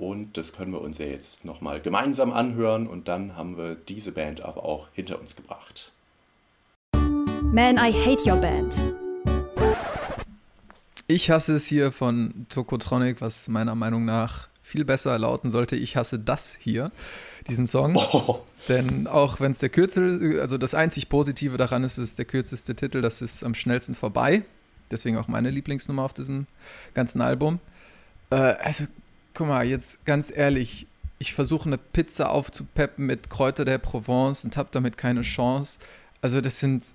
Und 0.01 0.39
das 0.39 0.55
können 0.55 0.73
wir 0.73 0.81
uns 0.81 0.97
ja 0.97 1.05
jetzt 1.05 1.45
nochmal 1.45 1.79
gemeinsam 1.79 2.33
anhören 2.33 2.87
und 2.87 3.07
dann 3.07 3.37
haben 3.37 3.59
wir 3.59 3.75
diese 3.75 4.13
Band 4.13 4.41
aber 4.41 4.65
auch 4.65 4.89
hinter 4.95 5.21
uns 5.21 5.37
gebracht. 5.37 5.93
Man, 6.95 7.77
I 7.77 7.93
hate 7.93 8.27
your 8.27 8.37
band. 8.37 8.81
Ich 11.07 11.31
hasse 11.31 11.55
es 11.55 11.67
hier 11.67 11.93
von 11.93 12.47
Tokotronic, 12.49 13.21
was 13.21 13.47
meiner 13.49 13.75
Meinung 13.75 14.07
nach 14.07 14.49
viel 14.63 14.87
besser 14.87 15.19
lauten 15.19 15.51
sollte. 15.51 15.77
Ich 15.77 15.99
hasse 15.99 16.19
das 16.19 16.57
hier, 16.59 16.93
diesen 17.47 17.67
Song. 17.67 17.95
Oh. 17.97 18.39
Denn 18.69 19.07
auch 19.07 19.39
wenn 19.39 19.51
es 19.51 19.59
der 19.59 19.69
Kürzel, 19.69 20.41
also 20.41 20.57
das 20.57 20.73
einzig 20.73 21.11
Positive 21.11 21.59
daran 21.59 21.85
ist, 21.85 21.99
ist 21.99 22.19
der 22.19 22.25
kürzeste 22.25 22.75
Titel, 22.75 23.03
das 23.03 23.21
ist 23.21 23.45
am 23.45 23.55
schnellsten 23.55 23.95
vorbei. 23.95 24.45
Deswegen 24.91 25.19
auch 25.19 25.29
meine 25.29 25.51
Lieblingsnummer 25.51 26.05
auf 26.05 26.15
diesem 26.15 26.47
ganzen 26.95 27.21
Album. 27.21 27.61
Äh, 28.31 28.37
also 28.37 28.87
guck 29.41 29.49
mal, 29.49 29.65
jetzt 29.65 30.05
ganz 30.05 30.31
ehrlich, 30.31 30.87
ich 31.19 31.33
versuche 31.33 31.67
eine 31.67 31.79
Pizza 31.79 32.31
aufzupeppen 32.31 33.07
mit 33.07 33.31
Kräuter 33.31 33.65
der 33.65 33.79
Provence 33.79 34.45
und 34.45 34.59
habe 34.59 34.69
damit 34.71 34.99
keine 34.99 35.23
Chance. 35.23 35.79
Also 36.21 36.43
das 36.43 36.59
sind, 36.59 36.93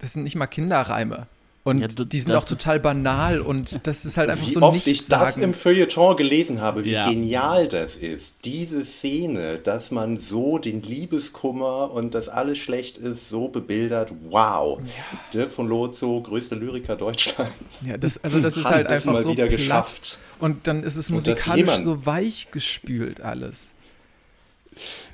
das 0.00 0.14
sind 0.14 0.24
nicht 0.24 0.34
mal 0.34 0.48
Kinderreime. 0.48 1.28
Und 1.62 1.78
ja, 1.78 1.86
du, 1.86 2.04
die 2.04 2.18
sind 2.18 2.34
auch 2.34 2.44
total 2.44 2.80
banal 2.80 3.40
und 3.40 3.86
das 3.86 4.04
ist 4.04 4.16
halt 4.16 4.28
einfach 4.28 4.44
wie 4.44 4.50
so 4.50 4.60
oft 4.60 4.84
ich 4.88 5.06
das 5.06 5.36
im 5.36 5.54
Feuilleton 5.54 6.16
gelesen 6.16 6.60
habe, 6.60 6.84
wie 6.84 6.90
ja. 6.90 7.08
genial 7.08 7.68
das 7.68 7.94
ist. 7.94 8.44
Diese 8.44 8.84
Szene, 8.84 9.58
dass 9.58 9.92
man 9.92 10.18
so 10.18 10.58
den 10.58 10.82
Liebeskummer 10.82 11.92
und 11.92 12.12
dass 12.14 12.28
alles 12.28 12.58
schlecht 12.58 12.98
ist, 12.98 13.28
so 13.28 13.46
bebildert. 13.46 14.10
Wow. 14.30 14.80
Ja. 14.80 15.18
Dirk 15.32 15.52
von 15.52 15.68
Lozo, 15.68 16.20
größter 16.20 16.56
Lyriker 16.56 16.96
Deutschlands. 16.96 17.86
Ja, 17.86 17.96
das, 17.96 18.22
also 18.24 18.40
das 18.40 18.56
ist 18.56 18.68
halt 18.68 18.88
einfach 18.88 19.20
so 19.20 19.30
wieder 19.30 19.46
platt. 19.46 19.56
geschafft. 19.56 20.18
Und 20.38 20.66
dann 20.66 20.82
ist 20.82 20.96
es 20.96 21.10
musikalisch 21.10 21.76
so 21.78 22.06
weich 22.06 22.48
gespült 22.50 23.20
alles. 23.20 23.74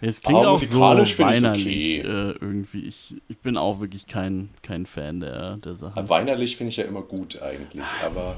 Es 0.00 0.22
klingt 0.22 0.46
auch 0.46 0.62
so 0.62 0.80
weinerlich 0.80 2.00
okay. 2.00 2.08
äh, 2.08 2.34
irgendwie. 2.40 2.80
Ich, 2.84 3.14
ich 3.28 3.38
bin 3.38 3.56
auch 3.56 3.80
wirklich 3.80 4.06
kein, 4.06 4.48
kein 4.62 4.86
Fan 4.86 5.20
der, 5.20 5.56
der 5.56 5.74
Sache. 5.74 6.08
Weinerlich 6.08 6.56
finde 6.56 6.70
ich 6.70 6.76
ja 6.76 6.84
immer 6.84 7.02
gut 7.02 7.40
eigentlich, 7.42 7.84
aber. 8.04 8.36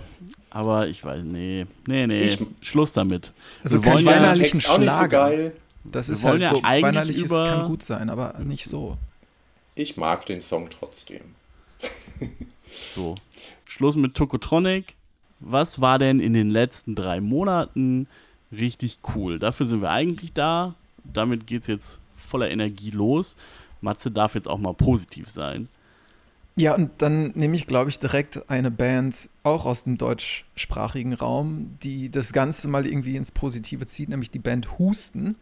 Aber 0.50 0.88
ich 0.88 1.04
weiß, 1.04 1.22
nee, 1.24 1.66
nee, 1.86 2.06
nee, 2.06 2.22
ich, 2.22 2.38
Schluss 2.60 2.92
damit. 2.92 3.32
Also 3.62 3.82
wir 3.82 3.92
wollen 3.92 4.04
weinerlichen 4.04 4.60
ja, 4.60 4.74
Schlager. 4.74 5.30
So 5.30 5.52
das 5.84 6.08
ist 6.08 6.24
halt 6.24 6.42
ja 6.42 6.50
so, 6.50 6.62
weinerlich 6.62 7.16
über... 7.16 7.44
kann 7.46 7.66
gut 7.66 7.82
sein, 7.82 8.10
aber 8.10 8.38
nicht 8.40 8.66
so. 8.66 8.98
Ich 9.74 9.96
mag 9.96 10.26
den 10.26 10.40
Song 10.40 10.68
trotzdem. 10.70 11.22
so, 12.94 13.14
Schluss 13.64 13.96
mit 13.96 14.14
Tokotronic. 14.14 14.94
Was 15.44 15.80
war 15.80 15.98
denn 15.98 16.20
in 16.20 16.34
den 16.34 16.50
letzten 16.50 16.94
drei 16.94 17.20
Monaten 17.20 18.06
richtig 18.50 19.00
cool? 19.14 19.38
Dafür 19.38 19.66
sind 19.66 19.82
wir 19.82 19.90
eigentlich 19.90 20.32
da 20.32 20.74
damit 21.04 21.46
geht 21.46 21.62
es 21.62 21.68
jetzt 21.68 22.00
voller 22.14 22.50
Energie 22.50 22.90
los. 22.90 23.36
Matze 23.80 24.10
darf 24.10 24.34
jetzt 24.34 24.48
auch 24.48 24.58
mal 24.58 24.74
positiv 24.74 25.28
sein. 25.28 25.68
Ja, 26.54 26.74
und 26.74 26.90
dann 26.98 27.32
nehme 27.34 27.56
ich, 27.56 27.66
glaube 27.66 27.88
ich, 27.88 27.98
direkt 27.98 28.50
eine 28.50 28.70
Band 28.70 29.30
auch 29.42 29.64
aus 29.64 29.84
dem 29.84 29.96
deutschsprachigen 29.96 31.14
Raum, 31.14 31.78
die 31.82 32.10
das 32.10 32.32
Ganze 32.32 32.68
mal 32.68 32.86
irgendwie 32.86 33.16
ins 33.16 33.30
Positive 33.30 33.86
zieht, 33.86 34.10
nämlich 34.10 34.30
die 34.30 34.38
Band 34.38 34.78
Husten 34.78 35.36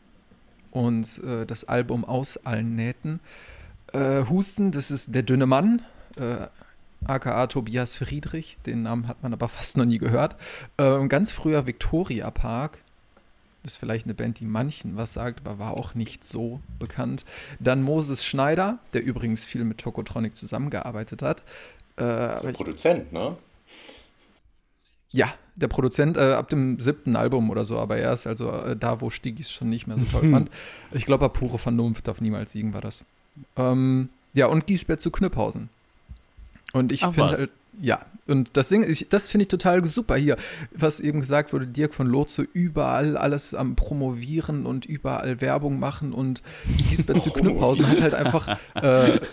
und 0.70 1.20
äh, 1.24 1.46
das 1.46 1.64
Album 1.64 2.04
Aus 2.04 2.36
allen 2.38 2.76
Nähten. 2.76 3.18
Äh, 3.92 4.24
Husten, 4.30 4.70
das 4.70 4.92
ist 4.92 5.12
der 5.12 5.24
dünne 5.24 5.46
Mann, 5.46 5.82
äh, 6.16 6.46
aka 7.04 7.46
Tobias 7.46 7.94
Friedrich, 7.94 8.58
den 8.66 8.82
Namen 8.82 9.08
hat 9.08 9.22
man 9.22 9.32
aber 9.32 9.48
fast 9.48 9.76
noch 9.76 9.84
nie 9.84 9.98
gehört. 9.98 10.36
Äh, 10.76 11.06
ganz 11.08 11.32
früher 11.32 11.66
Victoria 11.66 12.30
Park, 12.30 12.78
das 13.62 13.74
ist 13.74 13.78
vielleicht 13.78 14.06
eine 14.06 14.14
Band, 14.14 14.40
die 14.40 14.46
manchen 14.46 14.96
was 14.96 15.12
sagt, 15.12 15.40
aber 15.40 15.58
war 15.58 15.74
auch 15.74 15.94
nicht 15.94 16.24
so 16.24 16.60
bekannt. 16.78 17.24
Dann 17.58 17.82
Moses 17.82 18.24
Schneider, 18.24 18.78
der 18.94 19.02
übrigens 19.02 19.44
viel 19.44 19.64
mit 19.64 19.78
Tokotronic 19.78 20.34
zusammengearbeitet 20.34 21.22
hat. 21.22 21.42
Äh, 21.96 22.02
der 22.02 22.52
Produzent, 22.54 23.12
ne? 23.12 23.36
Ja, 25.12 25.34
der 25.56 25.68
Produzent 25.68 26.16
äh, 26.16 26.32
ab 26.32 26.48
dem 26.48 26.78
siebten 26.80 27.16
Album 27.16 27.50
oder 27.50 27.64
so, 27.64 27.78
aber 27.78 27.98
er 27.98 28.12
ist 28.12 28.26
also 28.26 28.50
äh, 28.50 28.76
da, 28.76 29.00
wo 29.00 29.10
Stigis 29.10 29.50
schon 29.50 29.68
nicht 29.68 29.86
mehr 29.86 29.98
so 29.98 30.04
toll 30.06 30.30
fand. 30.30 30.50
Ich 30.92 31.04
glaube, 31.04 31.28
pure 31.28 31.58
Vernunft 31.58 32.08
darf 32.08 32.20
niemals 32.20 32.52
siegen, 32.52 32.72
war 32.72 32.80
das. 32.80 33.04
Ähm, 33.56 34.08
ja, 34.32 34.46
und 34.46 34.66
Giesbert 34.66 35.00
zu 35.00 35.10
Knüpphausen. 35.10 35.68
Und 36.72 36.92
ich 36.92 37.00
finde 37.00 37.28
halt, 37.28 37.50
ja, 37.80 38.00
und 38.26 38.56
das 38.56 38.68
Ding, 38.68 38.82
ich, 38.88 39.08
das 39.08 39.28
finde 39.28 39.42
ich 39.42 39.48
total 39.48 39.84
super 39.86 40.16
hier, 40.16 40.36
was 40.72 41.00
eben 41.00 41.20
gesagt 41.20 41.52
wurde, 41.52 41.66
Dirk 41.66 41.94
von 41.94 42.06
Lotze 42.06 42.46
überall 42.52 43.16
alles 43.16 43.54
am 43.54 43.74
Promovieren 43.74 44.66
und 44.66 44.84
überall 44.86 45.40
Werbung 45.40 45.78
machen 45.78 46.12
und 46.12 46.42
Giesbert 46.88 47.20
zu 47.22 47.30
Knüpphausen 47.32 47.86
hat 47.86 48.00
halt 48.00 48.14
einfach 48.14 48.58
äh, 48.74 49.20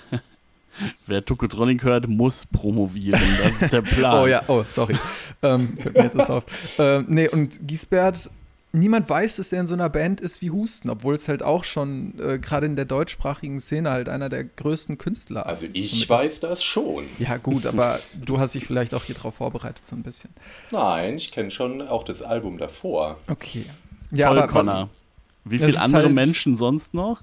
Wer 1.05 1.25
Tokotronic 1.25 1.83
hört, 1.83 2.07
muss 2.07 2.45
promovieren. 2.45 3.21
Das 3.43 3.61
ist 3.61 3.73
der 3.73 3.81
Plan. 3.83 4.23
oh 4.23 4.27
ja, 4.27 4.43
oh, 4.47 4.63
sorry. 4.65 4.95
ähm, 5.41 5.75
fällt 5.77 5.95
mir 5.95 6.09
das 6.09 6.29
auf. 6.29 6.43
Ähm, 6.77 7.05
nee, 7.09 7.27
und 7.27 7.67
Giesbert 7.67 8.29
niemand 8.71 9.09
weiß, 9.09 9.37
dass 9.37 9.49
der 9.49 9.61
in 9.61 9.67
so 9.67 9.73
einer 9.73 9.89
Band 9.89 10.21
ist 10.21 10.41
wie 10.41 10.51
Husten, 10.51 10.89
obwohl 10.89 11.15
es 11.15 11.27
halt 11.27 11.43
auch 11.43 11.63
schon 11.63 12.13
äh, 12.19 12.39
gerade 12.39 12.65
in 12.65 12.75
der 12.75 12.85
deutschsprachigen 12.85 13.59
Szene 13.59 13.89
halt 13.89 14.09
einer 14.09 14.29
der 14.29 14.43
größten 14.43 14.97
Künstler 14.97 15.45
Also 15.45 15.65
ich 15.73 16.07
weiß 16.07 16.33
ist. 16.33 16.43
das 16.43 16.63
schon. 16.63 17.05
Ja 17.19 17.37
gut, 17.37 17.65
aber 17.65 17.99
du 18.13 18.39
hast 18.39 18.55
dich 18.55 18.65
vielleicht 18.65 18.93
auch 18.93 19.03
hier 19.03 19.15
drauf 19.15 19.35
vorbereitet 19.35 19.85
so 19.85 19.95
ein 19.95 20.03
bisschen. 20.03 20.31
Nein, 20.71 21.15
ich 21.15 21.31
kenne 21.31 21.51
schon 21.51 21.81
auch 21.81 22.03
das 22.03 22.21
Album 22.21 22.57
davor. 22.57 23.17
Okay. 23.27 23.65
Ja, 24.11 24.27
Toll, 24.27 24.39
aber, 24.39 24.47
Connor. 24.47 24.89
Wie 25.49 25.59
viele 25.59 25.79
andere 25.79 26.03
halt 26.03 26.13
Menschen 26.15 26.57
sonst 26.57 26.93
noch? 26.93 27.21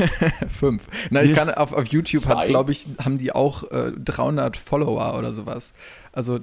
Fünf. 0.48 0.86
Na, 1.10 1.22
ich 1.22 1.34
kann 1.34 1.50
auf, 1.50 1.72
auf 1.72 1.86
YouTube 1.88 2.26
hat, 2.26 2.46
glaube 2.46 2.70
ich, 2.70 2.86
haben 3.02 3.18
die 3.18 3.32
auch 3.32 3.70
äh, 3.70 3.90
300 3.92 4.56
Follower 4.56 5.18
oder 5.18 5.32
sowas. 5.32 5.72
Also 6.12 6.40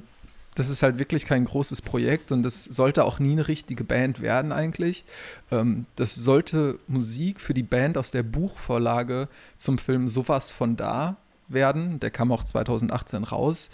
das 0.55 0.69
ist 0.69 0.83
halt 0.83 0.99
wirklich 0.99 1.25
kein 1.25 1.45
großes 1.45 1.81
Projekt 1.81 2.31
und 2.31 2.43
das 2.43 2.65
sollte 2.65 3.05
auch 3.05 3.19
nie 3.19 3.31
eine 3.31 3.47
richtige 3.47 3.83
Band 3.83 4.21
werden 4.21 4.51
eigentlich. 4.51 5.05
Ähm, 5.49 5.85
das 5.95 6.15
sollte 6.15 6.79
Musik 6.87 7.39
für 7.39 7.53
die 7.53 7.63
Band 7.63 7.97
aus 7.97 8.11
der 8.11 8.23
Buchvorlage 8.23 9.27
zum 9.57 9.77
Film 9.77 10.07
Sowas 10.07 10.51
von 10.51 10.75
da 10.75 11.17
werden. 11.47 11.99
Der 11.99 12.11
kam 12.11 12.31
auch 12.31 12.43
2018 12.43 13.23
raus. 13.23 13.69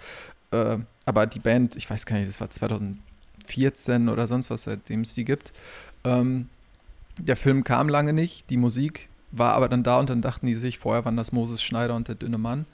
Äh, 0.52 0.78
aber 1.06 1.26
die 1.26 1.40
Band, 1.40 1.76
ich 1.76 1.90
weiß 1.90 2.06
gar 2.06 2.18
nicht, 2.18 2.28
das 2.28 2.40
war 2.40 2.50
2014 2.50 4.10
oder 4.10 4.28
sonst 4.28 4.50
was, 4.50 4.64
seitdem 4.64 5.02
es 5.02 5.16
die 5.16 5.26
gibt. 5.26 5.54
Ähm, 6.04 6.50
der 7.20 7.38
Film 7.38 7.64
kam 7.64 7.90
lange 7.90 8.14
nicht, 8.14 8.50
die 8.50 8.58
Musik 8.58 9.10
war 9.32 9.54
aber 9.54 9.68
dann 9.68 9.84
da 9.84 10.00
und 10.00 10.10
dann 10.10 10.22
dachten 10.22 10.46
die 10.46 10.56
sich, 10.56 10.78
vorher 10.78 11.06
waren 11.06 11.18
das 11.18 11.32
Moses 11.32 11.62
Schneider 11.62 11.96
und 11.96 12.08
der 12.08 12.16
dünne 12.16 12.38
Mann. 12.38 12.66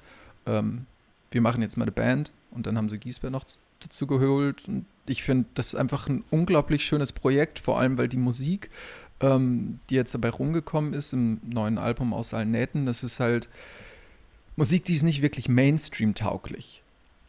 Ähm, 0.46 0.86
wir 1.34 1.42
machen 1.42 1.62
jetzt 1.62 1.78
mal 1.78 1.84
eine 1.84 1.92
Band 1.92 2.32
und 2.52 2.68
dann 2.68 2.78
haben 2.78 2.90
sie 2.90 3.00
Giesbert 3.00 3.32
noch 3.32 3.46
dazu 3.80 4.08
geholt. 4.08 4.68
Und 4.68 4.86
ich 5.06 5.24
finde, 5.24 5.46
das 5.56 5.68
ist 5.68 5.76
einfach 5.76 6.08
ein 6.08 6.24
unglaublich 6.30 6.86
schönes 6.86 7.12
Projekt, 7.12 7.60
vor 7.60 7.80
allem 7.80 7.98
weil 7.98 8.08
die 8.08 8.18
Musik, 8.18 8.70
ähm, 9.20 9.80
die 9.90 9.96
jetzt 9.96 10.14
dabei 10.14 10.30
rumgekommen 10.30 10.94
ist 10.94 11.14
im 11.14 11.40
neuen 11.44 11.78
Album 11.78 12.14
aus 12.14 12.34
allen 12.34 12.52
Nähten, 12.52 12.86
das 12.86 13.04
ist 13.04 13.20
halt 13.20 13.50
Musik, 14.56 14.86
die 14.86 14.94
ist 14.94 15.04
nicht 15.04 15.22
wirklich 15.22 15.50
Mainstream-tauglich. 15.50 16.84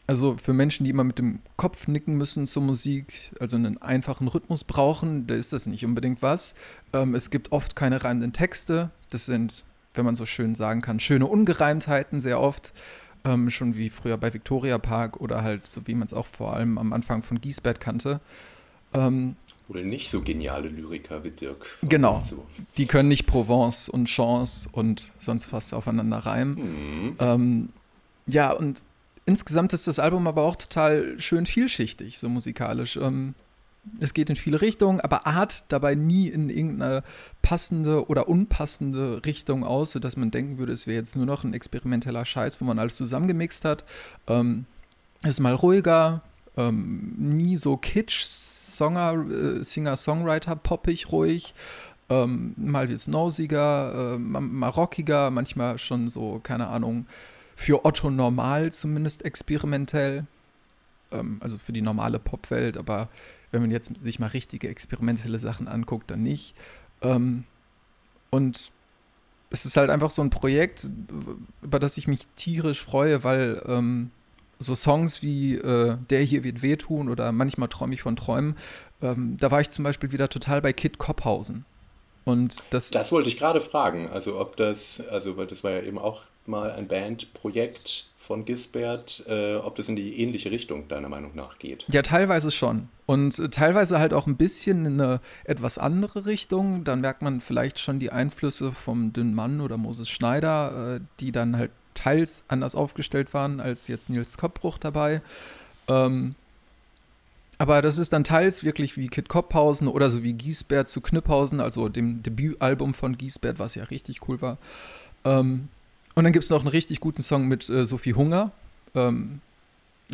Also 0.07 0.37
für 0.37 0.53
Menschen, 0.53 0.83
die 0.83 0.91
immer 0.91 1.03
mit 1.03 1.17
dem 1.17 1.39
Kopf 1.57 1.87
nicken 1.87 2.15
müssen 2.15 2.45
zur 2.45 2.61
Musik, 2.61 3.31
also 3.39 3.57
einen 3.57 3.81
einfachen 3.81 4.27
Rhythmus 4.27 4.63
brauchen, 4.63 5.25
da 5.25 5.33
ist 5.33 5.51
das 5.51 5.65
nicht 5.65 5.83
unbedingt 5.83 6.21
was. 6.21 6.53
Ähm, 6.93 7.15
es 7.15 7.31
gibt 7.31 7.51
oft 7.51 7.75
keine 7.75 8.03
reimenden 8.03 8.31
Texte. 8.31 8.91
Das 9.09 9.25
sind, 9.25 9.63
wenn 9.95 10.05
man 10.05 10.15
so 10.15 10.27
schön 10.27 10.53
sagen 10.53 10.81
kann, 10.81 10.99
schöne 10.99 11.25
Ungereimtheiten 11.25 12.19
sehr 12.19 12.39
oft. 12.39 12.71
Ähm, 13.25 13.49
schon 13.49 13.75
wie 13.75 13.89
früher 13.89 14.17
bei 14.17 14.33
Victoria 14.33 14.77
Park 14.77 15.19
oder 15.19 15.43
halt 15.43 15.69
so 15.69 15.87
wie 15.87 15.95
man 15.95 16.05
es 16.05 16.13
auch 16.13 16.27
vor 16.27 16.53
allem 16.53 16.77
am 16.77 16.93
Anfang 16.93 17.23
von 17.23 17.41
Giesbert 17.41 17.79
kannte. 17.79 18.19
Ähm, 18.93 19.35
oder 19.67 19.81
nicht 19.81 20.11
so 20.11 20.21
geniale 20.21 20.69
Lyriker 20.69 21.23
wie 21.23 21.31
Dirk. 21.31 21.65
Genau. 21.81 22.21
So. 22.21 22.45
Die 22.77 22.85
können 22.85 23.09
nicht 23.09 23.25
Provence 23.25 23.89
und 23.89 24.05
Chance 24.05 24.69
und 24.71 25.11
sonst 25.19 25.51
was 25.51 25.73
aufeinander 25.73 26.19
reimen. 26.19 26.55
Mhm. 26.55 27.15
Ähm, 27.19 27.69
ja, 28.27 28.51
und 28.51 28.83
insgesamt 29.25 29.73
ist 29.73 29.87
das 29.87 29.97
Album 29.97 30.27
aber 30.27 30.43
auch 30.43 30.55
total 30.55 31.19
schön 31.19 31.47
vielschichtig, 31.47 32.19
so 32.19 32.29
musikalisch. 32.29 32.97
Ähm, 32.97 33.33
es 33.99 34.13
geht 34.13 34.29
in 34.29 34.35
viele 34.35 34.61
Richtungen, 34.61 34.99
aber 34.99 35.27
Art 35.27 35.63
dabei 35.69 35.95
nie 35.95 36.27
in 36.27 36.49
irgendeine 36.49 37.03
passende 37.41 38.07
oder 38.07 38.27
unpassende 38.27 39.21
Richtung 39.25 39.63
aus, 39.63 39.91
sodass 39.91 40.17
man 40.17 40.31
denken 40.31 40.57
würde, 40.57 40.73
es 40.73 40.87
wäre 40.87 40.97
jetzt 40.97 41.15
nur 41.15 41.25
noch 41.25 41.43
ein 41.43 41.53
experimenteller 41.53 42.25
Scheiß, 42.25 42.59
wo 42.61 42.65
man 42.65 42.79
alles 42.79 42.97
zusammengemixt 42.97 43.65
hat. 43.65 43.85
Ähm, 44.27 44.65
ist 45.23 45.39
mal 45.39 45.53
ruhiger, 45.53 46.21
ähm, 46.57 47.13
nie 47.17 47.57
so 47.57 47.77
kitsch, 47.77 48.23
äh, 48.79 49.63
Singer-Songwriter, 49.63 50.55
poppig, 50.55 51.11
ruhig. 51.11 51.53
Ähm, 52.09 52.53
mal 52.57 52.89
wird 52.89 52.99
es 52.99 53.07
nausiger, 53.07 54.15
äh, 54.15 54.17
mal 54.19 54.69
rockiger, 54.69 55.31
manchmal 55.31 55.79
schon 55.79 56.09
so, 56.09 56.39
keine 56.43 56.67
Ahnung, 56.67 57.07
für 57.55 57.85
Otto 57.85 58.09
normal 58.11 58.73
zumindest 58.73 59.25
experimentell. 59.25 60.25
Ähm, 61.11 61.37
also 61.41 61.57
für 61.57 61.73
die 61.73 61.81
normale 61.81 62.19
Popwelt, 62.19 62.77
aber 62.77 63.09
wenn 63.51 63.61
man 63.61 63.71
jetzt 63.71 63.91
sich 64.03 64.19
mal 64.19 64.27
richtige 64.27 64.67
experimentelle 64.67 65.39
Sachen 65.39 65.67
anguckt, 65.67 66.11
dann 66.11 66.23
nicht. 66.23 66.55
Ähm, 67.01 67.45
und 68.29 68.71
es 69.49 69.65
ist 69.65 69.77
halt 69.77 69.89
einfach 69.89 70.09
so 70.09 70.21
ein 70.21 70.29
Projekt, 70.29 70.89
über 71.61 71.79
das 71.79 71.97
ich 71.97 72.07
mich 72.07 72.27
tierisch 72.35 72.83
freue, 72.83 73.23
weil 73.23 73.61
ähm, 73.67 74.11
so 74.59 74.75
Songs 74.75 75.21
wie 75.21 75.55
äh, 75.55 75.97
Der 76.09 76.21
hier 76.21 76.43
wird 76.43 76.61
wehtun 76.61 77.09
oder 77.09 77.31
manchmal 77.31 77.69
träume 77.69 77.93
ich 77.93 78.01
von 78.01 78.15
Träumen, 78.15 78.57
ähm, 79.01 79.37
da 79.37 79.51
war 79.51 79.61
ich 79.61 79.69
zum 79.69 79.83
Beispiel 79.83 80.11
wieder 80.11 80.29
total 80.29 80.61
bei 80.61 80.73
Kit 80.73 80.97
Kopphausen. 80.97 81.65
Und 82.23 82.63
das, 82.71 82.89
das 82.89 83.11
wollte 83.11 83.29
ich 83.29 83.37
gerade 83.37 83.61
fragen, 83.61 84.09
also 84.09 84.39
ob 84.39 84.57
das, 84.57 84.99
also 85.09 85.37
weil 85.37 85.45
das 85.45 85.63
war 85.63 85.71
ja 85.71 85.81
eben 85.81 85.99
auch 85.99 86.23
mal 86.47 86.71
ein 86.71 86.87
Bandprojekt 86.87 88.09
von 88.17 88.43
Gisbert, 88.45 89.23
äh, 89.27 89.55
ob 89.55 89.75
das 89.75 89.87
in 89.87 89.95
die 89.95 90.19
ähnliche 90.19 90.49
Richtung 90.49 90.87
deiner 90.87 91.09
Meinung 91.09 91.35
nach 91.35 91.59
geht. 91.59 91.85
Ja, 91.89 92.01
teilweise 92.01 92.49
schon. 92.51 92.89
Und 93.05 93.37
äh, 93.37 93.49
teilweise 93.49 93.99
halt 93.99 94.13
auch 94.13 94.25
ein 94.25 94.35
bisschen 94.35 94.85
in 94.85 94.99
eine 94.99 95.21
etwas 95.43 95.77
andere 95.77 96.25
Richtung. 96.25 96.83
Dann 96.83 97.01
merkt 97.01 97.21
man 97.21 97.39
vielleicht 97.39 97.79
schon 97.79 97.99
die 97.99 98.11
Einflüsse 98.11 98.71
vom 98.71 99.13
Dünnen 99.13 99.35
Mann 99.35 99.61
oder 99.61 99.77
Moses 99.77 100.09
Schneider, 100.09 100.95
äh, 100.95 100.99
die 101.19 101.31
dann 101.31 101.55
halt 101.55 101.71
teils 101.93 102.43
anders 102.47 102.75
aufgestellt 102.75 103.33
waren 103.33 103.59
als 103.59 103.87
jetzt 103.87 104.09
Nils 104.09 104.37
Koppbruch 104.37 104.77
dabei. 104.79 105.21
Ähm, 105.87 106.35
aber 107.57 107.81
das 107.81 107.97
ist 107.97 108.11
dann 108.11 108.23
teils 108.23 108.63
wirklich 108.63 108.97
wie 108.97 109.07
Kit 109.07 109.29
Kopphausen 109.29 109.87
oder 109.87 110.09
so 110.09 110.23
wie 110.23 110.33
Giesbert 110.33 110.89
zu 110.89 110.99
Kniphausen, 110.99 111.61
also 111.61 111.87
dem 111.89 112.21
Debütalbum 112.21 112.93
von 112.93 113.17
Giesbert, 113.17 113.59
was 113.59 113.75
ja 113.75 113.85
richtig 113.85 114.27
cool 114.27 114.41
war. 114.41 114.57
Ähm, 115.23 115.69
und 116.15 116.23
dann 116.23 116.33
gibt 116.33 116.43
es 116.43 116.49
noch 116.49 116.61
einen 116.61 116.69
richtig 116.69 116.99
guten 116.99 117.21
Song 117.21 117.47
mit 117.47 117.69
äh, 117.69 117.85
Sophie 117.85 118.13
Hunger. 118.13 118.51
Ähm, 118.95 119.41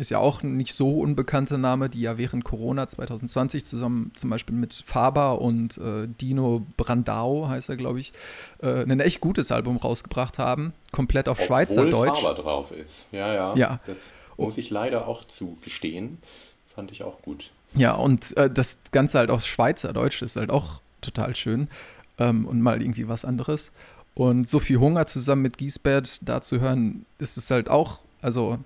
ist 0.00 0.10
ja 0.10 0.18
auch 0.18 0.42
ein 0.42 0.56
nicht 0.56 0.74
so 0.74 1.00
unbekannter 1.00 1.58
Name, 1.58 1.90
die 1.90 2.00
ja 2.00 2.16
während 2.16 2.44
Corona 2.44 2.88
2020 2.88 3.66
zusammen 3.66 4.10
zum 4.14 4.30
Beispiel 4.30 4.56
mit 4.56 4.82
Faber 4.86 5.40
und 5.40 5.76
äh, 5.76 6.08
Dino 6.08 6.66
Brandau, 6.76 7.48
heißt 7.48 7.68
er, 7.68 7.76
glaube 7.76 8.00
ich, 8.00 8.12
äh, 8.62 8.82
ein 8.84 9.00
echt 9.00 9.20
gutes 9.20 9.52
Album 9.52 9.76
rausgebracht 9.76 10.38
haben. 10.38 10.72
Komplett 10.92 11.28
auf 11.28 11.38
Obwohl 11.38 11.46
Schweizerdeutsch. 11.46 12.20
Faber 12.20 12.34
drauf 12.34 12.72
ist. 12.72 13.06
Ja, 13.12 13.34
ja. 13.34 13.54
ja. 13.54 13.78
Das 13.86 14.14
muss 14.38 14.56
ich 14.56 14.70
leider 14.70 15.06
auch 15.06 15.24
zugestehen. 15.24 16.18
Fand 16.74 16.90
ich 16.90 17.02
auch 17.02 17.20
gut. 17.20 17.50
Ja, 17.74 17.94
und 17.94 18.36
äh, 18.36 18.50
das 18.50 18.78
Ganze 18.92 19.18
halt 19.18 19.30
auf 19.30 19.44
Schweizerdeutsch 19.46 20.22
ist 20.22 20.36
halt 20.36 20.50
auch 20.50 20.80
total 21.02 21.36
schön. 21.36 21.68
Ähm, 22.18 22.46
und 22.46 22.62
mal 22.62 22.80
irgendwie 22.80 23.08
was 23.08 23.24
anderes. 23.26 23.72
Und 24.14 24.48
so 24.48 24.58
viel 24.58 24.78
Hunger 24.78 25.06
zusammen 25.06 25.42
mit 25.42 25.56
Giesbert 25.56 26.28
da 26.28 26.42
zu 26.42 26.60
hören, 26.60 27.06
ist 27.18 27.36
es 27.36 27.50
halt 27.50 27.68
auch, 27.68 28.00
also 28.20 28.58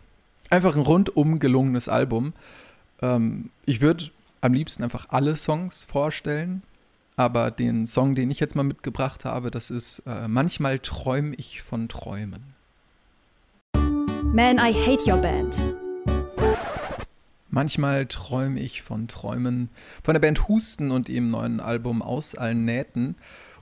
einfach 0.51 0.75
ein 0.75 0.83
rundum 0.83 1.39
gelungenes 1.39 1.89
Album. 1.89 2.33
Ähm, 3.01 3.51
ich 3.65 3.81
würde 3.81 4.11
am 4.41 4.53
liebsten 4.53 4.83
einfach 4.83 5.07
alle 5.11 5.37
Songs 5.37 5.85
vorstellen, 5.85 6.63
aber 7.17 7.51
den 7.51 7.87
Song, 7.87 8.15
den 8.15 8.31
ich 8.31 8.41
jetzt 8.41 8.57
mal 8.57 8.63
mitgebracht 8.63 9.25
habe, 9.25 9.51
das 9.51 9.71
ist 9.71 10.01
äh, 10.07 10.29
Manchmal 10.29 10.81
träume 10.81 11.35
ich 11.37 11.63
von 11.63 11.89
Träumen. 11.89 12.55
Man, 14.33 14.59
I 14.59 14.75
hate 14.75 15.11
your 15.11 15.19
band. 15.19 15.57
Manchmal 17.49 18.05
träume 18.07 18.61
ich 18.61 18.83
von 18.83 19.09
Träumen 19.09 19.71
von 20.03 20.13
der 20.13 20.21
Band 20.21 20.47
Husten 20.49 20.91
und 20.91 21.09
ihrem 21.09 21.29
neuen 21.29 21.61
Album 21.61 22.03
Aus 22.03 22.35
allen 22.35 22.67
Nähten. 22.67 23.15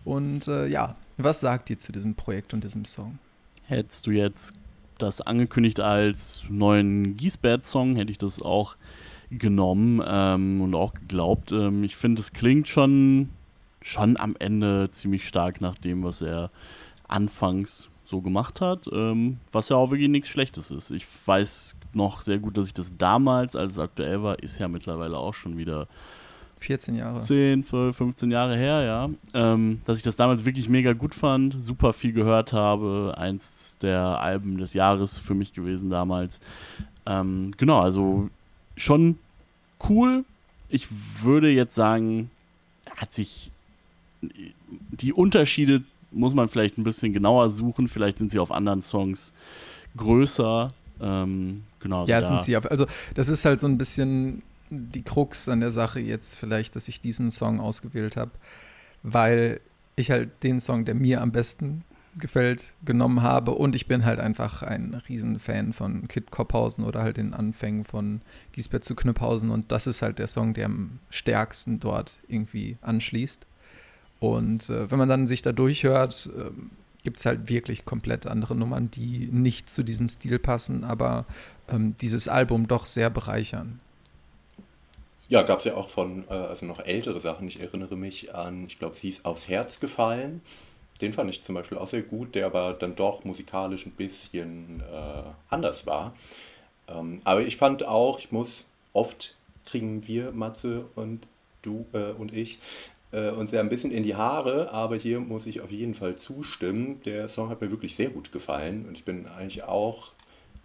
Und 0.04 0.48
äh, 0.48 0.66
ja, 0.66 0.96
was 1.16 1.40
sagt 1.40 1.70
ihr 1.70 1.78
zu 1.78 1.92
diesem 1.92 2.14
Projekt 2.14 2.54
und 2.54 2.64
diesem 2.64 2.84
Song? 2.84 3.18
Hättest 3.66 4.06
du 4.06 4.10
jetzt 4.10 4.54
das 4.98 5.20
angekündigt 5.20 5.80
als 5.80 6.44
neuen 6.48 7.16
Giesbert-Song, 7.16 7.96
hätte 7.96 8.12
ich 8.12 8.18
das 8.18 8.40
auch 8.40 8.76
genommen 9.30 10.02
ähm, 10.06 10.60
und 10.60 10.74
auch 10.74 10.94
geglaubt. 10.94 11.52
Ähm, 11.52 11.82
ich 11.84 11.96
finde, 11.96 12.20
es 12.20 12.32
klingt 12.32 12.68
schon, 12.68 13.30
schon 13.82 14.16
am 14.16 14.36
Ende 14.38 14.88
ziemlich 14.90 15.26
stark 15.26 15.60
nach 15.60 15.76
dem, 15.78 16.04
was 16.04 16.22
er 16.22 16.50
anfangs 17.08 17.88
so 18.04 18.20
gemacht 18.20 18.60
hat, 18.60 18.86
ähm, 18.92 19.38
was 19.50 19.70
ja 19.70 19.76
auch 19.76 19.90
wirklich 19.90 20.10
nichts 20.10 20.28
Schlechtes 20.28 20.70
ist. 20.70 20.90
Ich 20.90 21.06
weiß 21.26 21.76
noch 21.94 22.22
sehr 22.22 22.38
gut, 22.38 22.56
dass 22.56 22.66
ich 22.66 22.74
das 22.74 22.96
damals, 22.96 23.56
als 23.56 23.72
es 23.72 23.78
aktuell 23.78 24.22
war, 24.22 24.38
ist 24.40 24.58
ja 24.58 24.68
mittlerweile 24.68 25.16
auch 25.16 25.34
schon 25.34 25.56
wieder 25.56 25.88
14 26.64 26.96
Jahre. 26.96 27.20
10, 27.20 27.62
12, 27.64 27.96
15 27.96 28.30
Jahre 28.30 28.56
her, 28.56 28.82
ja. 28.82 29.10
Ähm, 29.34 29.80
dass 29.84 29.98
ich 29.98 30.04
das 30.04 30.16
damals 30.16 30.44
wirklich 30.44 30.68
mega 30.68 30.92
gut 30.92 31.14
fand, 31.14 31.56
super 31.62 31.92
viel 31.92 32.12
gehört 32.12 32.52
habe. 32.52 33.14
Eins 33.16 33.78
der 33.80 34.20
Alben 34.20 34.58
des 34.58 34.74
Jahres 34.74 35.18
für 35.18 35.34
mich 35.34 35.52
gewesen 35.52 35.90
damals. 35.90 36.40
Ähm, 37.06 37.52
genau, 37.56 37.80
also 37.80 38.28
schon 38.76 39.18
cool. 39.88 40.24
Ich 40.68 40.88
würde 41.22 41.50
jetzt 41.50 41.74
sagen, 41.74 42.30
hat 42.96 43.12
sich 43.12 43.50
die 44.70 45.12
Unterschiede 45.12 45.82
muss 46.10 46.34
man 46.34 46.48
vielleicht 46.48 46.78
ein 46.78 46.84
bisschen 46.84 47.12
genauer 47.12 47.50
suchen. 47.50 47.88
Vielleicht 47.88 48.18
sind 48.18 48.30
sie 48.30 48.38
auf 48.38 48.52
anderen 48.52 48.80
Songs 48.80 49.34
größer. 49.96 50.72
Ähm, 51.00 51.64
genau. 51.80 52.06
Ja, 52.06 52.22
sind 52.22 52.42
sie. 52.42 52.56
Auf, 52.56 52.70
also 52.70 52.86
das 53.14 53.28
ist 53.28 53.44
halt 53.44 53.60
so 53.60 53.66
ein 53.66 53.78
bisschen 53.78 54.42
die 54.74 55.02
Krux 55.02 55.48
an 55.48 55.60
der 55.60 55.70
Sache 55.70 56.00
jetzt 56.00 56.36
vielleicht, 56.36 56.76
dass 56.76 56.88
ich 56.88 57.00
diesen 57.00 57.30
Song 57.30 57.60
ausgewählt 57.60 58.16
habe, 58.16 58.32
weil 59.02 59.60
ich 59.96 60.10
halt 60.10 60.42
den 60.42 60.60
Song, 60.60 60.84
der 60.84 60.94
mir 60.94 61.20
am 61.20 61.32
besten 61.32 61.84
gefällt, 62.18 62.72
genommen 62.84 63.22
habe 63.22 63.52
und 63.52 63.74
ich 63.74 63.86
bin 63.86 64.04
halt 64.04 64.20
einfach 64.20 64.62
ein 64.62 64.94
Riesenfan 65.08 65.72
von 65.72 66.06
Kit 66.06 66.30
Kopphausen 66.30 66.84
oder 66.84 67.02
halt 67.02 67.16
den 67.16 67.34
Anfängen 67.34 67.84
von 67.84 68.20
Giesbert 68.52 68.84
zu 68.84 68.94
Knüpphausen 68.94 69.50
und 69.50 69.72
das 69.72 69.86
ist 69.86 70.02
halt 70.02 70.18
der 70.18 70.28
Song, 70.28 70.54
der 70.54 70.66
am 70.66 71.00
stärksten 71.10 71.80
dort 71.80 72.18
irgendwie 72.28 72.76
anschließt. 72.82 73.46
Und 74.20 74.70
äh, 74.70 74.90
wenn 74.90 74.98
man 74.98 75.08
dann 75.08 75.26
sich 75.26 75.42
da 75.42 75.52
durchhört, 75.52 76.30
äh, 76.36 76.50
gibt 77.02 77.18
es 77.18 77.26
halt 77.26 77.48
wirklich 77.48 77.84
komplett 77.84 78.26
andere 78.26 78.54
Nummern, 78.54 78.90
die 78.90 79.28
nicht 79.30 79.68
zu 79.68 79.82
diesem 79.82 80.08
Stil 80.08 80.38
passen, 80.38 80.84
aber 80.84 81.26
ähm, 81.68 81.96
dieses 82.00 82.28
Album 82.28 82.66
doch 82.66 82.86
sehr 82.86 83.10
bereichern. 83.10 83.80
Ja, 85.28 85.42
gab 85.42 85.60
es 85.60 85.64
ja 85.64 85.74
auch 85.74 85.88
von, 85.88 86.24
äh, 86.28 86.32
also 86.32 86.66
noch 86.66 86.80
ältere 86.80 87.20
Sachen. 87.20 87.48
Ich 87.48 87.60
erinnere 87.60 87.96
mich 87.96 88.34
an, 88.34 88.66
ich 88.66 88.78
glaube, 88.78 88.96
sie 88.96 89.08
ist 89.08 89.24
aufs 89.24 89.48
Herz 89.48 89.80
gefallen. 89.80 90.42
Den 91.00 91.12
fand 91.12 91.30
ich 91.30 91.42
zum 91.42 91.54
Beispiel 91.54 91.78
auch 91.78 91.88
sehr 91.88 92.02
gut, 92.02 92.34
der 92.34 92.46
aber 92.46 92.74
dann 92.74 92.94
doch 92.94 93.24
musikalisch 93.24 93.86
ein 93.86 93.92
bisschen 93.92 94.80
äh, 94.80 95.22
anders 95.48 95.86
war. 95.86 96.14
Ähm, 96.88 97.20
aber 97.24 97.42
ich 97.42 97.56
fand 97.56 97.84
auch, 97.84 98.18
ich 98.18 98.32
muss, 98.32 98.66
oft 98.92 99.36
kriegen 99.66 100.06
wir, 100.06 100.32
Matze 100.32 100.84
und 100.94 101.26
du 101.62 101.86
äh, 101.94 102.12
und 102.12 102.32
ich, 102.34 102.58
äh, 103.12 103.30
uns 103.30 103.50
ja 103.50 103.60
ein 103.60 103.68
bisschen 103.70 103.90
in 103.90 104.02
die 104.02 104.14
Haare, 104.14 104.70
aber 104.72 104.96
hier 104.96 105.20
muss 105.20 105.46
ich 105.46 105.62
auf 105.62 105.70
jeden 105.70 105.94
Fall 105.94 106.16
zustimmen. 106.16 107.00
Der 107.04 107.28
Song 107.28 107.48
hat 107.48 107.60
mir 107.60 107.70
wirklich 107.70 107.96
sehr 107.96 108.10
gut 108.10 108.30
gefallen 108.30 108.86
und 108.86 108.96
ich 108.96 109.04
bin 109.04 109.26
eigentlich 109.26 109.64
auch 109.64 110.12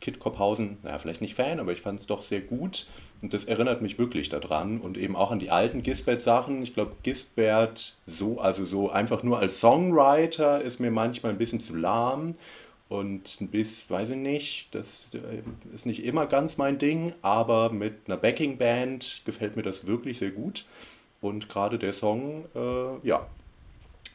Kit 0.02 0.20
Kopphausen, 0.20 0.78
naja, 0.84 0.98
vielleicht 0.98 1.22
nicht 1.22 1.36
Fan, 1.36 1.60
aber 1.60 1.74
ich 1.74 1.82
fand 1.82 2.00
es 2.00 2.08
doch 2.08 2.22
sehr 2.22 2.42
gut. 2.42 2.88
Und 3.22 3.34
das 3.34 3.46
erinnert 3.46 3.82
mich 3.82 4.00
wirklich 4.00 4.30
daran 4.30 4.80
und 4.80 4.98
eben 4.98 5.16
auch 5.16 5.32
an 5.32 5.40
die 5.40 5.50
alten 5.50 5.84
Gisbert-Sachen. 5.84 6.64
Ich 6.64 6.74
glaube, 6.74 6.94
Gisbert 7.04 7.96
so, 8.06 8.40
also 8.40 8.66
so 8.66 8.90
einfach 8.90 9.24
nur 9.24 9.40
als 9.40 9.60
Songwriter 9.60 10.62
ist 10.62 10.80
mir 10.80 10.92
manchmal 10.92 11.34
ein 11.34 11.38
bisschen 11.38 11.60
zu 11.60 11.76
lahm 11.76 12.36
und 12.88 13.42
ein 13.42 13.50
bisschen, 13.50 13.90
weiß 13.90 14.12
ich 14.12 14.18
nicht, 14.18 14.68
das 14.72 15.10
äh, 15.14 15.76
ist 15.76 15.86
nicht 15.86 16.04
immer 16.04 16.26
ganz 16.28 16.58
mein 16.58 16.78
Ding, 16.78 17.14
aber 17.22 17.72
mit 17.72 17.94
einer 18.08 18.18
Backing-Band 18.18 19.22
gefällt 19.26 19.56
mir 19.56 19.64
das 19.64 19.86
wirklich 19.86 20.18
sehr 20.18 20.32
gut. 20.32 20.66
Und 21.22 21.50
gerade 21.50 21.78
der 21.78 21.94
Song, 21.94 22.46
äh, 22.56 23.08
ja, 23.08 23.28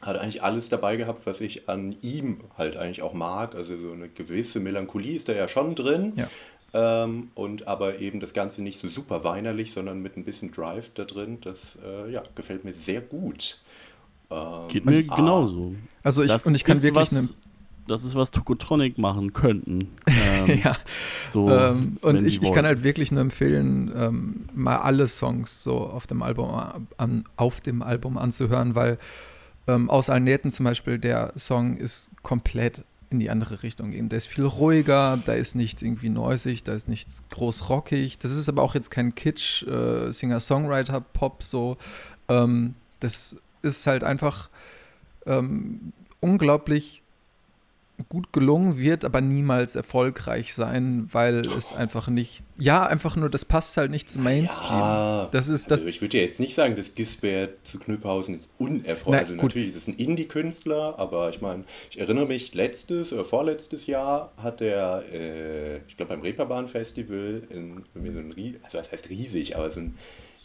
hat 0.01 0.17
eigentlich 0.17 0.43
alles 0.43 0.69
dabei 0.69 0.97
gehabt, 0.97 1.25
was 1.25 1.41
ich 1.41 1.69
an 1.69 1.95
ihm 2.01 2.41
halt 2.57 2.77
eigentlich 2.77 3.01
auch 3.01 3.13
mag. 3.13 3.55
Also 3.55 3.77
so 3.77 3.91
eine 3.93 4.09
gewisse 4.09 4.59
Melancholie 4.59 5.15
ist 5.15 5.29
da 5.29 5.33
ja 5.33 5.47
schon 5.47 5.75
drin. 5.75 6.13
Ja. 6.15 6.29
Ähm, 6.77 7.29
und 7.35 7.69
aber 7.69 7.99
eben 7.99 8.19
das 8.19 8.33
Ganze 8.33 8.61
nicht 8.61 8.81
so 8.81 8.89
super 8.89 9.23
weinerlich, 9.23 9.71
sondern 9.71 10.01
mit 10.01 10.17
ein 10.17 10.25
bisschen 10.25 10.51
Drive 10.51 10.91
da 10.93 11.05
drin. 11.05 11.37
Das 11.39 11.77
äh, 11.81 12.11
ja, 12.11 12.21
gefällt 12.35 12.65
mir 12.65 12.73
sehr 12.73 12.99
gut. 12.99 13.61
Ähm, 14.29 14.67
Geht 14.67 14.85
mir 14.85 15.05
ah, 15.07 15.15
genauso. 15.15 15.73
Also 16.03 16.23
ich, 16.23 16.29
das 16.29 16.45
und 16.45 16.53
ich 16.53 16.65
kann 16.65 16.81
wirklich 16.83 17.13
was, 17.13 17.33
das 17.87 18.03
ist, 18.03 18.15
was 18.15 18.31
Tokotronic 18.31 18.97
machen 18.97 19.31
könnten. 19.31 19.95
Ähm, 20.07 20.61
ja. 20.63 20.75
So, 21.27 21.49
ähm, 21.49 21.97
und 22.01 22.25
ich, 22.25 22.41
ich 22.41 22.51
kann 22.53 22.65
halt 22.65 22.83
wirklich 22.83 23.11
nur 23.11 23.21
empfehlen, 23.21 23.91
ähm, 23.95 24.45
mal 24.53 24.77
alle 24.77 25.07
Songs 25.07 25.63
so 25.63 25.77
auf 25.77 26.07
dem 26.07 26.21
Album, 26.21 26.49
an, 26.97 27.25
auf 27.37 27.61
dem 27.61 27.81
Album 27.81 28.17
anzuhören, 28.17 28.75
weil 28.75 28.97
ähm, 29.67 29.89
aus 29.89 30.09
allen 30.09 30.23
Nähten 30.23 30.51
zum 30.51 30.65
Beispiel 30.65 30.99
der 30.99 31.33
Song 31.37 31.77
ist 31.77 32.11
komplett 32.21 32.83
in 33.09 33.19
die 33.19 33.29
andere 33.29 33.63
Richtung 33.63 33.91
gehen. 33.91 34.09
Der 34.09 34.17
ist 34.17 34.27
viel 34.27 34.45
ruhiger, 34.45 35.19
da 35.25 35.33
ist 35.33 35.55
nichts 35.55 35.81
irgendwie 35.81 36.09
neusig, 36.09 36.63
da 36.63 36.73
ist 36.73 36.87
nichts 36.87 37.23
groß 37.29 37.69
rockig. 37.69 38.19
Das 38.19 38.31
ist 38.31 38.49
aber 38.49 38.63
auch 38.63 38.75
jetzt 38.75 38.89
kein 38.89 39.15
Kitsch, 39.15 39.63
äh, 39.63 40.11
Singer-Songwriter-Pop 40.11 41.43
so. 41.43 41.77
Ähm, 42.27 42.75
das 42.99 43.37
ist 43.61 43.87
halt 43.87 44.03
einfach 44.03 44.49
ähm, 45.25 45.93
unglaublich 46.19 47.03
gut 48.09 48.33
gelungen, 48.33 48.77
wird 48.77 49.05
aber 49.05 49.21
niemals 49.21 49.75
erfolgreich 49.75 50.53
sein, 50.53 51.07
weil 51.11 51.39
es 51.39 51.71
einfach 51.71 52.07
nicht, 52.07 52.43
ja, 52.57 52.85
einfach 52.85 53.15
nur, 53.15 53.29
das 53.29 53.45
passt 53.45 53.77
halt 53.77 53.91
nicht 53.91 54.09
zum 54.09 54.23
Mainstream. 54.23 54.79
Ja, 54.79 55.29
das 55.31 55.49
ist 55.49 55.71
das. 55.71 55.81
Also 55.81 55.87
ich 55.87 56.01
würde 56.01 56.17
ja 56.17 56.23
jetzt 56.23 56.39
nicht 56.39 56.55
sagen, 56.55 56.75
dass 56.75 56.93
Gisbert 56.93 57.65
zu 57.65 57.79
Knüpphausen 57.79 58.37
ist 58.37 58.49
unerfolgreich. 58.57 59.21
Also 59.21 59.33
gut. 59.35 59.43
natürlich 59.43 59.69
ist 59.69 59.75
es 59.75 59.87
ein 59.87 59.95
Indie-Künstler, 59.95 60.99
aber 60.99 61.29
ich 61.29 61.41
meine, 61.41 61.63
ich 61.89 61.99
erinnere 61.99 62.27
mich, 62.27 62.53
letztes 62.53 63.13
oder 63.13 63.23
vorletztes 63.23 63.87
Jahr 63.87 64.33
hat 64.37 64.61
er, 64.61 65.03
äh, 65.11 65.77
ich 65.87 65.97
glaube 65.97 66.13
beim 66.13 66.21
Reeperbahn-Festival, 66.21 67.43
in, 67.49 67.83
in 67.93 68.13
so 68.13 68.19
ein, 68.19 68.55
also 68.63 68.77
das 68.77 68.91
heißt 68.91 69.09
riesig, 69.09 69.55
aber 69.55 69.71
so 69.71 69.79
ein 69.79 69.97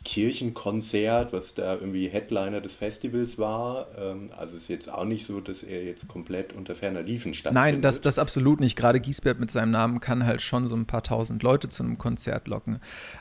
Kirchenkonzert, 0.04 1.32
was 1.32 1.54
da 1.54 1.74
irgendwie 1.74 2.08
Headliner 2.08 2.60
des 2.60 2.76
Festivals 2.76 3.38
war. 3.38 3.88
Ähm, 3.98 4.28
also 4.36 4.56
ist 4.56 4.68
jetzt 4.68 4.90
auch 4.90 5.04
nicht 5.04 5.26
so, 5.26 5.40
dass 5.40 5.62
er 5.62 5.84
jetzt 5.84 6.08
komplett 6.08 6.54
unter 6.54 6.74
ferner 6.74 7.02
Liefen 7.02 7.34
stattfindet. 7.34 7.74
Nein, 7.74 7.82
das, 7.82 8.00
das 8.00 8.18
absolut 8.18 8.60
nicht. 8.60 8.76
Gerade 8.76 8.98
Giesbert 8.98 9.38
mit 9.38 9.50
seinem 9.50 9.70
Namen 9.72 10.00
kann 10.00 10.24
halt 10.24 10.40
schon 10.40 10.66
so 10.68 10.74
ein 10.74 10.86
paar 10.86 11.02
tausend 11.02 11.42
Leute 11.42 11.68
zu 11.68 11.82
einem 11.82 11.98
Konzert 11.98 12.48
locken. 12.48 12.80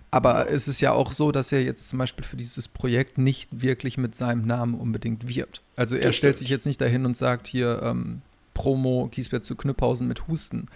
Aber 0.10 0.46
ja. 0.46 0.46
es 0.46 0.68
ist 0.68 0.80
ja 0.80 0.94
auch 0.94 1.12
so, 1.12 1.32
dass 1.32 1.52
er 1.52 1.62
jetzt 1.64 1.90
zum 1.90 2.00
Beispiel 2.00 2.26
für 2.26 2.38
dieses 2.38 2.68
Projekt 2.70 3.18
nicht 3.18 3.62
wirklich 3.62 3.98
mit 3.98 4.16
seinem 4.16 4.46
Namen 4.46 4.76
unbedingt 4.76 5.28
wirbt. 5.28 5.62
Also 5.76 5.96
er 5.96 6.08
das 6.08 6.16
stellt 6.16 6.36
stimmt. 6.36 6.40
sich 6.40 6.50
jetzt 6.50 6.66
nicht 6.66 6.80
dahin 6.80 7.06
und 7.06 7.18
sagt 7.18 7.48
hier 7.48 7.82
ähm, 7.84 8.22
Promo 8.54 9.10
Giesbert 9.12 9.44
zu 9.44 9.56
Knüpphausen 9.56 10.08
mit 10.08 10.28
Husten. 10.28 10.68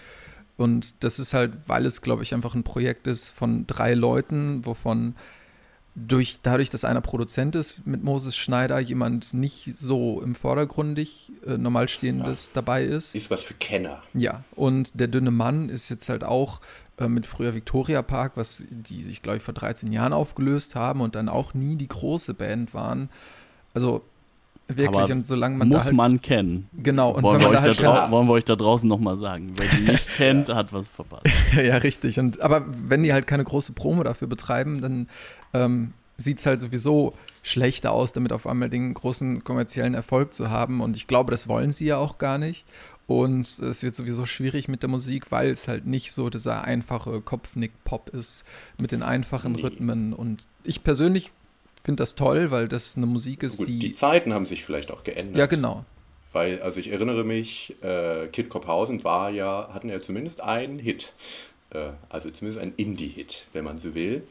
Und 0.58 0.96
das 1.04 1.18
ist 1.20 1.34
halt, 1.34 1.54
weil 1.68 1.86
es, 1.86 2.02
glaube 2.02 2.24
ich, 2.24 2.34
einfach 2.34 2.56
ein 2.56 2.64
Projekt 2.64 3.08
ist 3.08 3.30
von 3.30 3.66
drei 3.68 3.94
Leuten, 3.94 4.66
wovon 4.66 5.16
durch, 5.96 6.40
dadurch, 6.42 6.70
dass 6.70 6.86
einer 6.86 7.02
Produzent 7.02 7.56
ist 7.56 7.86
mit 7.86 8.04
Moses 8.04 8.36
Schneider, 8.36 8.80
jemand 8.80 9.34
nicht 9.34 9.76
so 9.76 10.22
im 10.22 10.34
Vordergründig 10.34 11.32
äh, 11.46 11.58
normal 11.58 11.88
stehendes 11.88 12.48
ja. 12.48 12.52
dabei 12.56 12.84
ist. 12.84 13.14
Ist 13.14 13.30
was 13.30 13.44
für 13.44 13.54
Kenner. 13.54 14.02
Ja, 14.14 14.44
und 14.56 15.00
der 15.00 15.08
dünne 15.08 15.32
Mann 15.32 15.70
ist 15.70 15.90
jetzt 15.90 16.10
halt 16.10 16.24
auch 16.24 16.62
äh, 16.98 17.08
mit 17.08 17.26
früher 17.26 17.54
Victoria 17.54 18.02
Park, 18.02 18.34
was 18.36 18.66
die 18.70 19.04
sich, 19.04 19.22
glaube 19.22 19.38
ich, 19.38 19.44
vor 19.44 19.54
13 19.54 19.92
Jahren 19.92 20.14
aufgelöst 20.14 20.76
haben 20.76 21.02
und 21.02 21.14
dann 21.14 21.30
auch 21.30 21.54
nie 21.54 21.76
die 21.76 21.88
große 21.88 22.34
Band 22.34 22.74
waren. 22.74 23.10
Also 23.76 24.04
wirklich, 24.78 25.02
Aber 25.02 25.14
und 25.14 25.26
solange 25.26 25.58
man. 25.58 25.70
Muss 25.70 25.86
halt, 25.86 25.96
man 25.96 26.22
kennen. 26.22 26.70
Genau, 26.74 27.12
und 27.12 27.24
wollen, 27.24 27.42
wir 27.42 27.50
euch, 27.50 27.60
halt 27.60 27.82
da 27.82 28.12
wollen 28.12 28.28
wir 28.28 28.34
euch 28.34 28.46
da 28.46 28.56
draußen 28.56 28.88
nochmal 28.88 29.18
sagen. 29.18 29.54
Wer 29.58 29.68
die 29.70 29.92
nicht 29.92 30.08
kennt, 30.18 30.50
hat 30.50 30.74
was 30.74 30.88
verpasst. 30.88 31.26
ja, 31.56 31.78
richtig. 31.78 32.20
Und, 32.20 32.42
aber 32.42 32.66
wenn 32.68 33.04
die 33.04 33.14
halt 33.14 33.28
keine 33.28 33.44
große 33.44 33.74
Promo 33.74 34.04
dafür 34.04 34.28
betreiben, 34.28 34.82
dann 34.82 35.08
ähm, 35.54 35.94
sieht 36.18 36.40
es 36.40 36.46
halt 36.46 36.60
sowieso 36.60 37.14
schlechter 37.42 37.92
aus, 37.92 38.14
damit 38.14 38.32
auf 38.32 38.48
einmal 38.48 38.70
den 38.70 38.94
großen 38.94 39.44
kommerziellen 39.44 39.94
Erfolg 39.94 40.34
zu 40.34 40.50
haben. 40.50 40.82
Und 40.82 40.96
ich 40.96 41.08
glaube, 41.08 41.32
das 41.32 41.48
wollen 41.48 41.72
sie 41.72 41.86
ja 41.86 41.98
auch 41.98 42.18
gar 42.18 42.38
nicht. 42.38 42.66
Und 43.06 43.60
es 43.60 43.84
wird 43.84 43.96
sowieso 43.96 44.26
schwierig 44.26 44.70
mit 44.70 44.82
der 44.82 44.90
Musik, 44.90 45.32
weil 45.32 45.50
es 45.50 45.68
halt 45.68 45.86
nicht 45.86 46.14
so 46.14 46.30
dieser 46.30 46.64
einfache 46.64 47.20
Kopfnick-Pop 47.20 48.10
ist 48.10 48.46
mit 48.78 48.92
den 48.94 49.04
einfachen 49.04 49.54
nee. 49.54 49.62
Rhythmen. 49.62 50.14
Und 50.14 50.48
ich 50.64 50.84
persönlich 50.84 51.32
finde 51.84 52.02
das 52.02 52.16
toll, 52.16 52.52
weil 52.52 52.68
das 52.68 52.96
eine 52.98 53.06
Musik 53.06 53.44
ist, 53.44 53.58
Gut, 53.58 53.68
die. 53.68 53.80
Die 53.80 53.92
Zeiten 53.92 54.34
haben 54.34 54.46
sich 54.46 54.64
vielleicht 54.64 54.92
auch 54.92 55.04
geändert. 55.04 55.38
Ja, 55.38 55.46
genau. 55.46 55.86
Weil, 56.32 56.62
also 56.62 56.80
ich 56.80 56.92
erinnere 56.92 57.24
mich, 57.24 57.76
äh, 57.84 58.28
Kid 58.28 58.50
Kopphausen 58.50 59.04
war 59.04 59.30
ja, 59.30 59.70
hatten 59.72 59.90
ja 59.90 60.00
zumindest 60.00 60.42
einen 60.42 60.80
Hit. 60.80 61.14
Äh, 61.70 61.90
also 62.10 62.32
zumindest 62.32 62.62
einen 62.62 62.74
Indie-Hit, 62.76 63.46
wenn 63.54 63.66
man 63.66 63.78
so 63.78 63.94
will. 63.94 64.24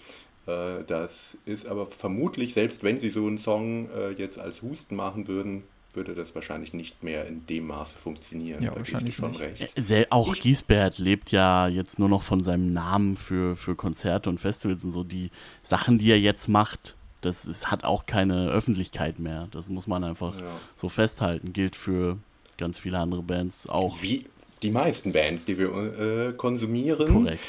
Äh, 0.46 0.84
das 0.86 1.38
ist 1.46 1.66
aber 1.66 1.86
vermutlich, 1.86 2.54
selbst 2.54 2.82
wenn 2.82 2.98
sie 2.98 3.10
so 3.10 3.26
einen 3.26 3.38
Song 3.38 3.88
äh, 3.90 4.10
jetzt 4.10 4.38
als 4.38 4.62
Husten 4.62 4.96
machen 4.96 5.28
würden, 5.28 5.62
würde 5.94 6.14
das 6.14 6.34
wahrscheinlich 6.34 6.72
nicht 6.72 7.02
mehr 7.02 7.26
in 7.26 7.46
dem 7.46 7.66
Maße 7.66 7.96
funktionieren. 7.96 8.62
Ja, 8.62 8.70
da 8.70 8.76
wahrscheinlich 8.76 9.14
schon 9.14 9.32
nicht. 9.32 9.40
recht. 9.40 9.90
Äh, 9.90 10.06
auch 10.10 10.34
ich, 10.34 10.40
Giesbert 10.40 10.98
lebt 10.98 11.30
ja 11.30 11.68
jetzt 11.68 11.98
nur 11.98 12.08
noch 12.08 12.22
von 12.22 12.42
seinem 12.42 12.72
Namen 12.72 13.16
für, 13.16 13.56
für 13.56 13.76
Konzerte 13.76 14.30
und 14.30 14.40
Festivals 14.40 14.84
und 14.84 14.92
so. 14.92 15.04
Die 15.04 15.30
Sachen, 15.62 15.98
die 15.98 16.10
er 16.10 16.18
jetzt 16.18 16.48
macht, 16.48 16.96
das 17.22 17.46
ist, 17.46 17.70
hat 17.70 17.84
auch 17.84 18.06
keine 18.06 18.48
Öffentlichkeit 18.50 19.18
mehr. 19.18 19.48
Das 19.50 19.70
muss 19.70 19.86
man 19.86 20.04
einfach 20.04 20.36
ja. 20.38 20.46
so 20.76 20.88
festhalten. 20.88 21.52
Gilt 21.52 21.76
für 21.76 22.18
ganz 22.58 22.78
viele 22.78 22.98
andere 22.98 23.22
Bands 23.22 23.68
auch. 23.68 24.02
Wie 24.02 24.26
die 24.62 24.70
meisten 24.70 25.12
Bands, 25.12 25.44
die 25.44 25.58
wir 25.58 26.28
äh, 26.28 26.32
konsumieren. 26.34 27.12
Korrekt. 27.12 27.44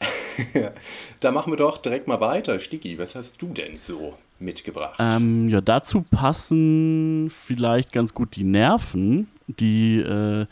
da 1.20 1.30
machen 1.30 1.52
wir 1.52 1.56
doch 1.56 1.78
direkt 1.78 2.08
mal 2.08 2.20
weiter. 2.20 2.58
Stigi, 2.58 2.98
was 2.98 3.14
hast 3.14 3.40
du 3.40 3.48
denn 3.48 3.76
so 3.80 4.14
mitgebracht? 4.38 4.96
Ähm, 4.98 5.48
ja, 5.48 5.60
dazu 5.60 6.02
passen 6.02 7.30
vielleicht 7.30 7.92
ganz 7.92 8.12
gut 8.12 8.36
die 8.36 8.44
Nerven, 8.44 9.28
die 9.46 9.98
äh, 10.00 10.46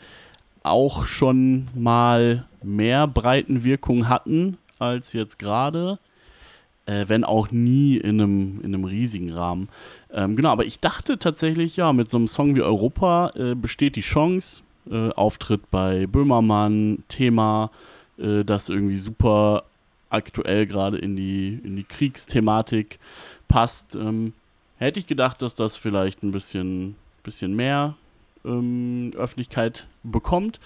auch 0.63 1.05
schon 1.05 1.67
mal 1.75 2.47
mehr 2.63 3.07
Breitenwirkung 3.07 4.07
hatten 4.09 4.57
als 4.79 5.13
jetzt 5.13 5.37
gerade. 5.37 5.99
Äh, 6.85 7.05
wenn 7.07 7.23
auch 7.23 7.49
nie 7.51 7.95
in 7.95 8.19
einem, 8.19 8.59
in 8.59 8.73
einem 8.73 8.83
riesigen 8.83 9.31
Rahmen. 9.31 9.69
Ähm, 10.11 10.35
genau, 10.35 10.49
aber 10.49 10.65
ich 10.65 10.81
dachte 10.81 11.17
tatsächlich, 11.17 11.77
ja, 11.77 11.93
mit 11.93 12.09
so 12.09 12.17
einem 12.17 12.27
Song 12.27 12.57
wie 12.57 12.61
Europa 12.61 13.31
äh, 13.35 13.55
besteht 13.55 13.95
die 13.95 14.01
Chance. 14.01 14.63
Äh, 14.91 15.11
Auftritt 15.11 15.71
bei 15.71 16.07
Böhmermann, 16.07 17.05
Thema, 17.07 17.71
äh, 18.17 18.43
das 18.43 18.67
irgendwie 18.67 18.97
super 18.97 19.63
aktuell 20.09 20.67
gerade 20.67 20.97
in 20.97 21.15
die, 21.15 21.59
in 21.63 21.77
die 21.77 21.85
Kriegsthematik 21.85 22.99
passt. 23.47 23.95
Ähm, 23.95 24.33
hätte 24.77 24.99
ich 24.99 25.07
gedacht, 25.07 25.41
dass 25.41 25.55
das 25.55 25.77
vielleicht 25.77 26.21
ein 26.21 26.31
bisschen, 26.31 26.95
bisschen 27.23 27.55
mehr 27.55 27.95
ähm, 28.43 29.11
Öffentlichkeit 29.15 29.87
bekommt. 30.03 30.59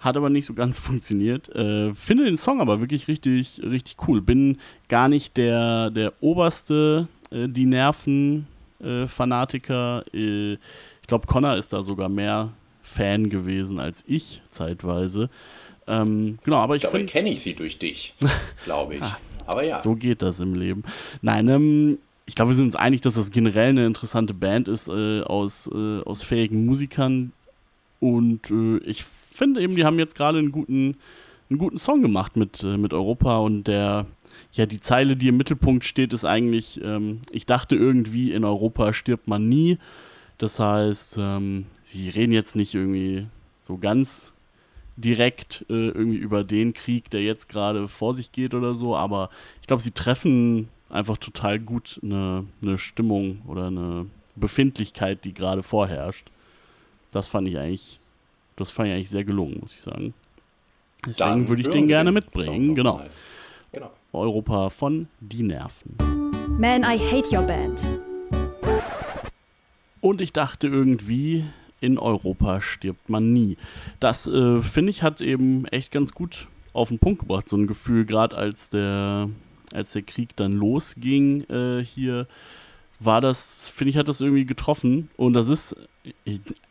Hat 0.00 0.16
aber 0.16 0.30
nicht 0.30 0.46
so 0.46 0.54
ganz 0.54 0.78
funktioniert. 0.78 1.54
Äh, 1.54 1.94
finde 1.94 2.24
den 2.24 2.36
Song 2.36 2.60
aber 2.60 2.80
wirklich 2.80 3.06
richtig, 3.08 3.60
richtig 3.62 3.96
cool. 4.06 4.20
Bin 4.20 4.58
gar 4.88 5.08
nicht 5.08 5.36
der, 5.36 5.90
der 5.90 6.12
oberste, 6.20 7.08
äh, 7.30 7.48
die 7.48 7.66
Nerven-Fanatiker. 7.66 10.04
Äh, 10.12 10.52
ich 10.54 11.06
glaube, 11.06 11.26
Connor 11.26 11.56
ist 11.56 11.72
da 11.72 11.82
sogar 11.82 12.08
mehr 12.08 12.50
Fan 12.82 13.30
gewesen 13.30 13.78
als 13.78 14.04
ich 14.06 14.42
zeitweise. 14.50 15.30
Ähm, 15.86 16.38
genau, 16.44 16.58
aber 16.58 16.76
ich 16.76 16.86
finde. 16.86 17.06
kenne 17.06 17.30
ich 17.30 17.42
sie 17.42 17.54
durch 17.54 17.78
dich, 17.78 18.14
glaube 18.64 18.96
ich. 18.96 19.02
Ah, 19.02 19.16
aber 19.46 19.64
ja. 19.64 19.78
So 19.78 19.94
geht 19.94 20.20
das 20.22 20.40
im 20.40 20.54
Leben. 20.54 20.82
Nein, 21.22 21.48
ähm, 21.48 21.98
ich 22.26 22.34
glaube, 22.34 22.50
wir 22.50 22.56
sind 22.56 22.66
uns 22.66 22.76
einig, 22.76 23.00
dass 23.00 23.14
das 23.14 23.30
generell 23.30 23.70
eine 23.70 23.86
interessante 23.86 24.34
Band 24.34 24.68
ist 24.68 24.88
äh, 24.88 25.22
aus, 25.22 25.70
äh, 25.72 26.02
aus 26.02 26.22
fähigen 26.22 26.66
Musikern. 26.66 27.32
Und 28.00 28.50
äh, 28.50 28.76
ich 28.84 29.02
finde 29.38 29.62
eben, 29.62 29.76
die 29.76 29.84
haben 29.84 29.98
jetzt 29.98 30.14
gerade 30.14 30.38
einen 30.38 30.52
guten, 30.52 30.96
einen 31.48 31.58
guten 31.58 31.78
Song 31.78 32.02
gemacht 32.02 32.36
mit, 32.36 32.62
äh, 32.62 32.76
mit 32.76 32.92
Europa 32.92 33.38
und 33.38 33.64
der, 33.64 34.06
ja, 34.52 34.66
die 34.66 34.80
Zeile, 34.80 35.16
die 35.16 35.28
im 35.28 35.36
Mittelpunkt 35.36 35.84
steht, 35.84 36.12
ist 36.12 36.24
eigentlich, 36.24 36.80
ähm, 36.82 37.20
ich 37.30 37.46
dachte 37.46 37.76
irgendwie, 37.76 38.32
in 38.32 38.44
Europa 38.44 38.92
stirbt 38.92 39.28
man 39.28 39.48
nie. 39.48 39.78
Das 40.36 40.60
heißt, 40.60 41.16
ähm, 41.18 41.66
sie 41.82 42.10
reden 42.10 42.32
jetzt 42.32 42.54
nicht 42.54 42.74
irgendwie 42.74 43.26
so 43.62 43.78
ganz 43.78 44.34
direkt 44.96 45.64
äh, 45.68 45.88
irgendwie 45.88 46.18
über 46.18 46.44
den 46.44 46.74
Krieg, 46.74 47.08
der 47.10 47.22
jetzt 47.22 47.48
gerade 47.48 47.88
vor 47.88 48.14
sich 48.14 48.32
geht 48.32 48.52
oder 48.54 48.74
so, 48.74 48.96
aber 48.96 49.30
ich 49.60 49.66
glaube, 49.66 49.82
sie 49.82 49.92
treffen 49.92 50.68
einfach 50.90 51.18
total 51.18 51.58
gut 51.58 52.00
eine, 52.02 52.44
eine 52.62 52.78
Stimmung 52.78 53.42
oder 53.46 53.68
eine 53.68 54.06
Befindlichkeit, 54.36 55.24
die 55.24 55.34
gerade 55.34 55.62
vorherrscht. 55.62 56.30
Das 57.10 57.28
fand 57.28 57.48
ich 57.48 57.58
eigentlich, 57.58 58.00
das 58.58 58.70
fand 58.70 58.88
ich 58.88 58.94
eigentlich 58.94 59.10
sehr 59.10 59.24
gelungen, 59.24 59.58
muss 59.60 59.72
ich 59.72 59.80
sagen. 59.80 60.14
Deswegen 61.06 61.48
würde 61.48 61.62
ich 61.62 61.68
den 61.68 61.86
gerne 61.86 62.10
mitbringen. 62.10 62.74
Genau. 62.74 63.00
genau. 63.72 63.92
Europa 64.12 64.68
von 64.70 65.08
Die 65.20 65.42
Nerven. 65.42 65.94
Man, 66.58 66.82
I 66.82 66.98
hate 66.98 67.34
your 67.34 67.42
band. 67.42 68.00
Und 70.00 70.20
ich 70.20 70.32
dachte 70.32 70.66
irgendwie, 70.66 71.44
in 71.80 71.98
Europa 71.98 72.60
stirbt 72.60 73.08
man 73.08 73.32
nie. 73.32 73.56
Das, 74.00 74.26
äh, 74.26 74.60
finde 74.62 74.90
ich, 74.90 75.02
hat 75.02 75.20
eben 75.20 75.66
echt 75.66 75.92
ganz 75.92 76.12
gut 76.12 76.48
auf 76.72 76.88
den 76.88 76.98
Punkt 76.98 77.20
gebracht, 77.20 77.48
so 77.48 77.56
ein 77.56 77.66
Gefühl, 77.66 78.04
gerade 78.04 78.36
als 78.36 78.70
der, 78.70 79.30
als 79.72 79.92
der 79.92 80.02
Krieg 80.02 80.34
dann 80.36 80.52
losging 80.52 81.44
äh, 81.48 81.84
hier, 81.84 82.26
war 83.00 83.20
das, 83.20 83.68
finde 83.68 83.90
ich, 83.90 83.96
hat 83.96 84.08
das 84.08 84.20
irgendwie 84.20 84.44
getroffen. 84.44 85.10
Und 85.16 85.34
das 85.34 85.48
ist, 85.48 85.76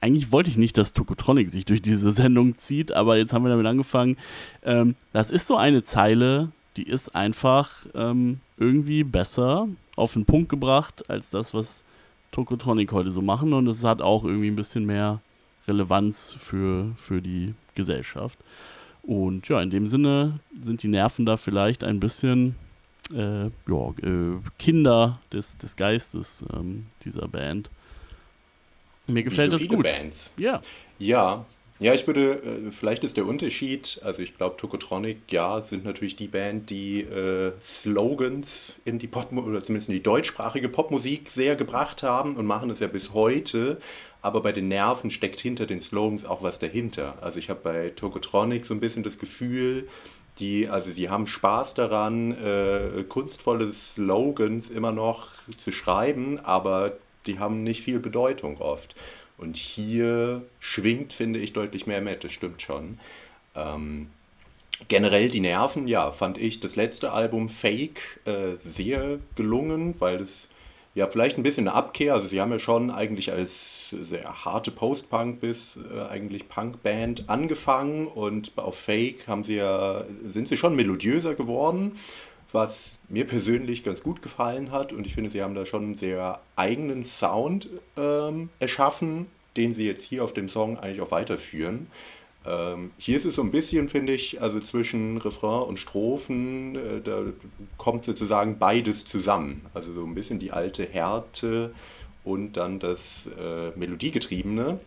eigentlich 0.02 0.32
wollte 0.32 0.50
ich 0.50 0.58
nicht, 0.58 0.78
dass 0.78 0.94
Tokotronic 0.94 1.50
sich 1.50 1.66
durch 1.66 1.82
diese 1.82 2.12
Sendung 2.12 2.58
zieht, 2.58 2.92
aber 2.92 3.18
jetzt 3.18 3.34
haben 3.34 3.44
wir 3.44 3.50
damit 3.50 3.66
angefangen. 3.66 4.18
Ähm, 4.64 4.96
das 5.14 5.32
ist 5.32 5.48
so 5.48 5.58
eine 5.58 5.84
Zeile, 5.84 6.52
die 6.78 6.84
ist 6.84 7.16
einfach 7.16 7.86
ähm, 7.96 8.40
irgendwie 8.58 9.04
besser 9.04 9.68
auf 9.96 10.14
den 10.14 10.26
Punkt 10.26 10.50
gebracht 10.50 11.10
als 11.10 11.30
das, 11.30 11.54
was 11.54 11.84
Tokotronic 12.32 12.92
heute 12.92 13.12
so 13.12 13.22
machen. 13.22 13.54
Und 13.54 13.68
es 13.68 13.84
hat 13.84 14.02
auch 14.02 14.24
irgendwie 14.24 14.50
ein 14.50 14.56
bisschen 14.56 14.86
mehr 14.86 15.22
Relevanz 15.68 16.38
für, 16.40 16.92
für 16.98 17.22
die 17.22 17.54
Gesellschaft. 17.76 18.38
Und 19.04 19.48
ja, 19.48 19.62
in 19.62 19.70
dem 19.70 19.88
Sinne 19.88 20.40
sind 20.64 20.84
die 20.84 20.88
Nerven 20.88 21.26
da 21.26 21.38
vielleicht 21.38 21.84
ein 21.84 22.00
bisschen 22.00 22.56
äh, 23.14 23.46
ja, 23.46 23.90
äh, 24.04 24.40
Kinder 24.60 25.20
des, 25.32 25.58
des 25.58 25.76
Geistes 25.76 26.44
ähm, 26.54 26.88
dieser 27.04 27.28
Band. 27.28 27.70
Mir 29.08 29.24
gefällt 29.24 29.52
so 29.52 29.58
das 29.58 29.68
gut. 29.68 29.84
Bands. 29.84 30.32
Ja. 30.38 30.62
Ja, 31.00 31.46
ja, 31.80 31.94
ich 31.94 32.08
würde, 32.08 32.42
äh, 32.68 32.72
vielleicht 32.72 33.04
ist 33.04 33.18
der 33.18 33.28
Unterschied, 33.28 34.02
also 34.04 34.22
ich 34.22 34.36
glaube, 34.36 34.58
Tokotronic, 34.58 35.32
ja, 35.32 35.62
sind 35.64 35.86
natürlich 35.86 36.16
die 36.16 36.28
Band, 36.28 36.72
die 36.72 37.02
äh, 37.02 37.52
Slogans 37.64 38.80
in 38.84 38.98
die 38.98 39.08
Pop 39.08 39.32
oder 39.32 39.60
zumindest 39.60 39.90
in 39.90 39.94
die 39.94 40.04
deutschsprachige 40.04 40.70
Popmusik 40.70 41.30
sehr 41.30 41.56
gebracht 41.56 42.02
haben 42.02 42.36
und 42.36 42.48
machen 42.48 42.72
es 42.72 42.80
ja 42.80 42.88
bis 42.88 43.14
heute. 43.14 43.80
Aber 44.24 44.42
bei 44.42 44.52
den 44.52 44.68
Nerven 44.68 45.12
steckt 45.12 45.40
hinter 45.40 45.68
den 45.68 45.80
Slogans 45.80 46.26
auch 46.26 46.42
was 46.42 46.58
dahinter. 46.58 47.14
Also 47.22 47.38
ich 47.38 47.52
habe 47.52 47.60
bei 47.64 47.90
Tokotronic 47.90 48.66
so 48.66 48.74
ein 48.74 48.80
bisschen 48.80 49.04
das 49.04 49.20
Gefühl, 49.20 49.88
die, 50.40 50.68
also 50.68 50.90
sie 50.90 51.10
haben 51.10 51.28
Spaß 51.28 51.76
daran, 51.76 52.32
äh, 52.44 53.04
kunstvolle 53.08 53.72
Slogans 53.72 54.70
immer 54.70 54.92
noch 54.92 55.30
zu 55.58 55.72
schreiben, 55.72 56.40
aber 56.40 56.98
die 57.28 57.40
haben 57.40 57.64
nicht 57.64 57.82
viel 57.82 58.00
Bedeutung 58.00 58.60
oft. 58.60 58.96
Und 59.38 59.58
hier 59.58 60.42
schwingt, 60.60 61.14
finde 61.14 61.40
ich, 61.40 61.54
deutlich 61.54 61.86
mehr 61.86 62.02
mit, 62.02 62.24
das 62.24 62.32
stimmt 62.32 62.62
schon. 62.62 63.00
Ähm, 63.56 64.08
generell 64.88 65.30
die 65.30 65.42
Nerven, 65.42 65.88
ja, 65.88 66.12
fand 66.12 66.38
ich 66.38 66.60
das 66.60 66.76
letzte 66.76 67.12
Album 67.12 67.50
Fake 67.50 68.02
äh, 68.26 68.56
sehr 68.58 69.20
gelungen, 69.36 69.96
weil 70.00 70.22
es 70.22 70.50
ja 70.96 71.06
vielleicht 71.06 71.38
ein 71.38 71.44
bisschen 71.44 71.68
eine 71.68 71.78
Abkehr, 71.78 72.16
also 72.16 72.28
sie 72.28 72.42
haben 72.42 72.52
ja 72.52 72.58
schon 72.58 72.90
eigentlich 72.90 73.32
als 73.32 73.92
sehr 73.92 74.46
harte 74.46 74.72
Post-Punk 74.72 75.40
bis 75.40 75.78
äh, 75.78 76.02
eigentlich 76.10 76.50
Punk-Band 76.50 77.30
angefangen 77.30 78.08
und 78.08 78.52
auf 78.56 78.80
Fake 78.80 79.28
haben 79.28 79.44
sie 79.44 79.58
ja, 79.58 80.06
sind 80.26 80.48
sie 80.48 80.58
schon 80.58 80.76
melodiöser 80.76 81.36
geworden 81.36 82.00
was 82.52 82.96
mir 83.10 83.26
persönlich 83.26 83.84
ganz 83.84 84.02
gut 84.02 84.22
gefallen 84.22 84.72
hat. 84.72 84.94
Und 84.94 85.06
ich 85.06 85.16
finde, 85.16 85.30
sie 85.30 85.42
haben 85.42 85.56
da 85.56 85.66
schon 85.66 85.84
einen 85.84 85.96
sehr 85.96 86.40
eigenen 86.56 87.04
Sound 87.04 87.70
ähm, 87.98 88.50
erschaffen, 88.60 89.28
den 89.56 89.74
sie 89.74 89.86
jetzt 89.86 90.04
hier 90.04 90.24
auf 90.24 90.34
dem 90.34 90.50
Song 90.50 90.78
eigentlich 90.78 91.02
auch 91.02 91.12
weiterführen. 91.12 91.88
Ähm, 92.46 92.92
hier 92.98 93.18
ist 93.18 93.26
es 93.26 93.36
so 93.36 93.42
ein 93.42 93.52
bisschen, 93.52 93.90
finde 93.90 94.14
ich, 94.14 94.42
also 94.42 94.62
zwischen 94.62 95.18
Refrain 95.18 95.68
und 95.68 95.80
Strophen, 95.80 96.76
äh, 96.76 97.02
da 97.04 97.24
kommt 97.78 98.06
sozusagen 98.06 98.58
beides 98.58 99.06
zusammen. 99.06 99.66
Also 99.74 99.94
so 99.94 100.06
ein 100.06 100.16
bisschen 100.16 100.40
die 100.40 100.52
alte 100.52 100.86
Härte 100.86 101.74
und 102.24 102.54
dann 102.54 102.80
das 102.80 103.30
äh, 103.38 103.78
Melodiegetriebene. 103.78 104.80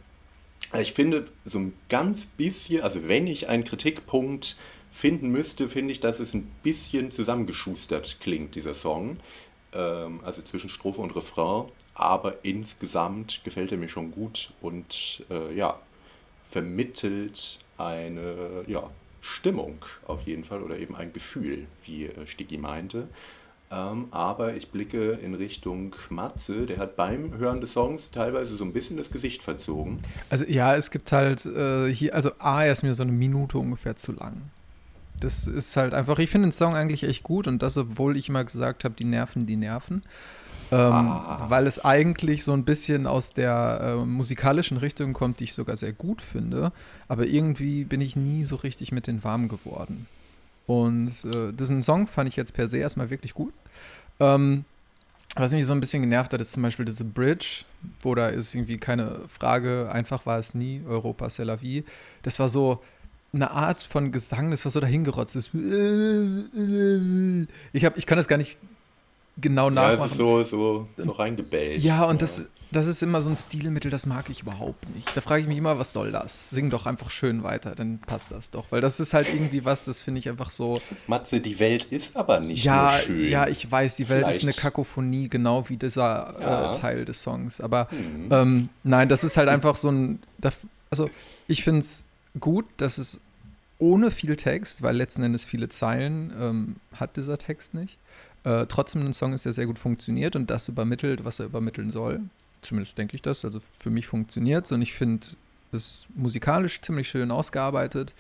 Ich 0.80 0.92
finde 0.92 1.26
so 1.44 1.58
ein 1.58 1.74
ganz 1.88 2.26
bisschen, 2.26 2.82
also 2.82 3.08
wenn 3.08 3.26
ich 3.26 3.48
einen 3.48 3.64
Kritikpunkt 3.64 4.56
finden 4.90 5.30
müsste, 5.30 5.68
finde 5.68 5.92
ich, 5.92 6.00
dass 6.00 6.20
es 6.20 6.34
ein 6.34 6.50
bisschen 6.62 7.10
zusammengeschustert 7.10 8.18
klingt, 8.20 8.54
dieser 8.54 8.74
Song. 8.74 9.16
Ähm, 9.72 10.20
also 10.24 10.42
zwischen 10.42 10.68
Strophe 10.68 11.00
und 11.00 11.14
Refrain. 11.14 11.66
Aber 11.94 12.44
insgesamt 12.44 13.42
gefällt 13.44 13.72
er 13.72 13.78
mir 13.78 13.88
schon 13.88 14.10
gut 14.10 14.52
und 14.60 15.24
äh, 15.30 15.54
ja, 15.54 15.78
vermittelt 16.50 17.58
eine 17.78 18.64
ja, 18.66 18.90
Stimmung 19.20 19.84
auf 20.06 20.22
jeden 20.22 20.44
Fall 20.44 20.62
oder 20.62 20.78
eben 20.78 20.96
ein 20.96 21.12
Gefühl, 21.12 21.66
wie 21.84 22.06
äh, 22.06 22.26
Stiggy 22.26 22.58
meinte. 22.58 23.08
Ähm, 23.72 24.08
aber 24.10 24.54
ich 24.54 24.70
blicke 24.70 25.12
in 25.12 25.34
Richtung 25.34 25.94
Matze, 26.08 26.66
der 26.66 26.78
hat 26.78 26.96
beim 26.96 27.38
Hören 27.38 27.60
des 27.60 27.72
Songs 27.72 28.10
teilweise 28.10 28.56
so 28.56 28.64
ein 28.64 28.72
bisschen 28.72 28.96
das 28.96 29.10
Gesicht 29.12 29.42
verzogen. 29.42 30.02
Also 30.28 30.44
ja, 30.46 30.74
es 30.74 30.90
gibt 30.90 31.12
halt 31.12 31.46
äh, 31.46 31.92
hier, 31.92 32.14
also 32.14 32.32
A, 32.40 32.64
er 32.64 32.72
ist 32.72 32.82
mir 32.82 32.94
so 32.94 33.04
eine 33.04 33.12
Minute 33.12 33.58
ungefähr 33.58 33.94
zu 33.94 34.12
lang. 34.12 34.50
Das 35.20 35.46
ist 35.46 35.76
halt 35.76 35.94
einfach, 35.94 36.18
ich 36.18 36.30
finde 36.30 36.48
den 36.48 36.52
Song 36.52 36.74
eigentlich 36.74 37.04
echt 37.04 37.22
gut 37.22 37.46
und 37.46 37.62
das, 37.62 37.76
obwohl 37.76 38.16
ich 38.16 38.28
immer 38.28 38.44
gesagt 38.44 38.84
habe, 38.84 38.94
die 38.94 39.04
Nerven, 39.04 39.46
die 39.46 39.56
Nerven. 39.56 40.02
Ähm, 40.72 40.92
ah. 40.92 41.46
Weil 41.48 41.66
es 41.66 41.84
eigentlich 41.84 42.44
so 42.44 42.52
ein 42.52 42.64
bisschen 42.64 43.06
aus 43.06 43.32
der 43.32 43.80
äh, 43.82 44.04
musikalischen 44.04 44.76
Richtung 44.76 45.12
kommt, 45.12 45.40
die 45.40 45.44
ich 45.44 45.52
sogar 45.52 45.76
sehr 45.76 45.92
gut 45.92 46.22
finde. 46.22 46.72
Aber 47.08 47.26
irgendwie 47.26 47.84
bin 47.84 48.00
ich 48.00 48.14
nie 48.14 48.44
so 48.44 48.56
richtig 48.56 48.92
mit 48.92 49.06
den 49.06 49.24
warm 49.24 49.48
geworden. 49.48 50.06
Und 50.66 51.24
äh, 51.24 51.52
diesen 51.52 51.82
Song 51.82 52.06
fand 52.06 52.28
ich 52.28 52.36
jetzt 52.36 52.54
per 52.54 52.68
se 52.68 52.78
erstmal 52.78 53.10
wirklich 53.10 53.34
gut. 53.34 53.52
Ähm, 54.20 54.64
was 55.36 55.52
mich 55.52 55.66
so 55.66 55.72
ein 55.72 55.80
bisschen 55.80 56.02
genervt 56.02 56.32
hat, 56.32 56.40
ist 56.40 56.52
zum 56.52 56.62
Beispiel 56.62 56.84
diese 56.84 57.04
Bridge, 57.04 57.64
wo 58.02 58.14
da 58.14 58.28
ist 58.28 58.54
irgendwie 58.54 58.78
keine 58.78 59.20
Frage, 59.28 59.88
einfach 59.92 60.26
war 60.26 60.38
es 60.38 60.54
nie, 60.54 60.82
Europa, 60.88 61.26
c'est 61.26 61.44
la 61.44 61.60
vie. 61.60 61.84
Das 62.22 62.38
war 62.38 62.48
so, 62.48 62.82
eine 63.32 63.50
Art 63.50 63.82
von 63.82 64.12
Gesang, 64.12 64.50
das 64.50 64.64
war 64.64 64.72
so 64.72 64.80
dahingerotzt 64.80 65.36
ist. 65.36 65.50
Ich, 67.72 67.84
hab, 67.84 67.96
ich 67.96 68.06
kann 68.06 68.18
das 68.18 68.28
gar 68.28 68.36
nicht 68.36 68.58
genau 69.40 69.70
nachmachen. 69.70 69.98
Ja, 69.98 70.04
es 70.06 70.10
ist 70.12 70.18
so, 70.18 70.44
so, 70.44 70.88
so 70.96 71.10
reingebellt. 71.12 71.82
Ja, 71.82 72.04
und 72.04 72.16
ja. 72.16 72.26
Das, 72.26 72.44
das 72.72 72.86
ist 72.86 73.02
immer 73.02 73.20
so 73.20 73.30
ein 73.30 73.36
Stilmittel, 73.36 73.90
das 73.90 74.06
mag 74.06 74.30
ich 74.30 74.42
überhaupt 74.42 74.88
nicht. 74.94 75.16
Da 75.16 75.20
frage 75.20 75.42
ich 75.42 75.48
mich 75.48 75.58
immer, 75.58 75.78
was 75.78 75.92
soll 75.92 76.12
das? 76.12 76.50
Sing 76.50 76.70
doch 76.70 76.86
einfach 76.86 77.10
schön 77.10 77.42
weiter, 77.42 77.74
dann 77.74 77.98
passt 77.98 78.30
das 78.30 78.50
doch. 78.50 78.66
Weil 78.70 78.80
das 78.80 79.00
ist 79.00 79.12
halt 79.12 79.28
irgendwie 79.32 79.64
was, 79.64 79.84
das 79.84 80.02
finde 80.02 80.20
ich 80.20 80.28
einfach 80.28 80.50
so. 80.50 80.80
Matze, 81.06 81.40
die 81.40 81.58
Welt 81.58 81.84
ist 81.84 82.16
aber 82.16 82.38
nicht 82.38 82.64
ja, 82.64 82.92
nur 82.92 83.00
schön. 83.00 83.28
Ja, 83.28 83.48
ich 83.48 83.70
weiß, 83.70 83.96
die 83.96 84.08
Welt 84.08 84.24
Vielleicht. 84.24 84.38
ist 84.38 84.44
eine 84.44 84.52
Kakophonie, 84.52 85.28
genau 85.28 85.68
wie 85.68 85.76
dieser 85.76 86.36
ja. 86.40 86.70
äh, 86.70 86.74
Teil 86.74 87.04
des 87.04 87.22
Songs. 87.22 87.60
Aber 87.60 87.88
mhm. 87.90 88.28
ähm, 88.30 88.68
nein, 88.84 89.08
das 89.08 89.24
ist 89.24 89.36
halt 89.36 89.48
einfach 89.48 89.76
so 89.76 89.90
ein. 89.90 90.20
Also, 90.90 91.10
ich 91.48 91.64
finde 91.64 91.80
es 91.80 92.04
gut, 92.38 92.66
dass 92.76 92.98
es 92.98 93.20
ohne 93.78 94.10
viel 94.10 94.36
Text, 94.36 94.82
weil 94.82 94.96
letzten 94.96 95.22
Endes 95.22 95.44
viele 95.44 95.68
Zeilen 95.68 96.32
ähm, 96.38 96.76
hat 96.94 97.16
dieser 97.16 97.38
Text 97.38 97.74
nicht, 97.74 97.98
äh, 98.44 98.66
trotzdem 98.66 99.04
ein 99.04 99.12
Song 99.12 99.32
ist, 99.32 99.44
der 99.44 99.52
sehr 99.52 99.66
gut 99.66 99.78
funktioniert 99.78 100.36
und 100.36 100.50
das 100.50 100.68
übermittelt, 100.68 101.24
was 101.24 101.40
er 101.40 101.46
übermitteln 101.46 101.90
soll. 101.90 102.20
Zumindest 102.62 102.98
denke 102.98 103.16
ich 103.16 103.22
das. 103.22 103.44
Also 103.44 103.60
für 103.78 103.90
mich 103.90 104.06
funktioniert 104.06 104.66
es 104.66 104.72
und 104.72 104.82
ich 104.82 104.92
finde 104.92 105.26
es 105.72 106.06
musikalisch 106.14 106.80
ziemlich 106.82 107.08
schön 107.08 107.30
ausgearbeitet. 107.30 108.14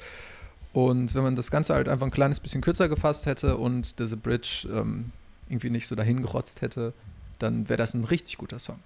Und 0.72 1.14
wenn 1.14 1.22
man 1.22 1.36
das 1.36 1.50
Ganze 1.50 1.74
halt 1.74 1.88
einfach 1.88 2.06
ein 2.06 2.12
kleines 2.12 2.40
bisschen 2.40 2.60
kürzer 2.60 2.88
gefasst 2.88 3.26
hätte 3.26 3.56
und 3.56 3.98
diese 3.98 4.16
Bridge 4.16 4.68
ähm, 4.72 5.12
irgendwie 5.48 5.70
nicht 5.70 5.86
so 5.86 5.94
dahin 5.94 6.22
gerotzt 6.22 6.62
hätte, 6.62 6.92
dann 7.38 7.68
wäre 7.68 7.76
das 7.76 7.94
ein 7.94 8.04
richtig 8.04 8.38
guter 8.38 8.58
Song. 8.58 8.78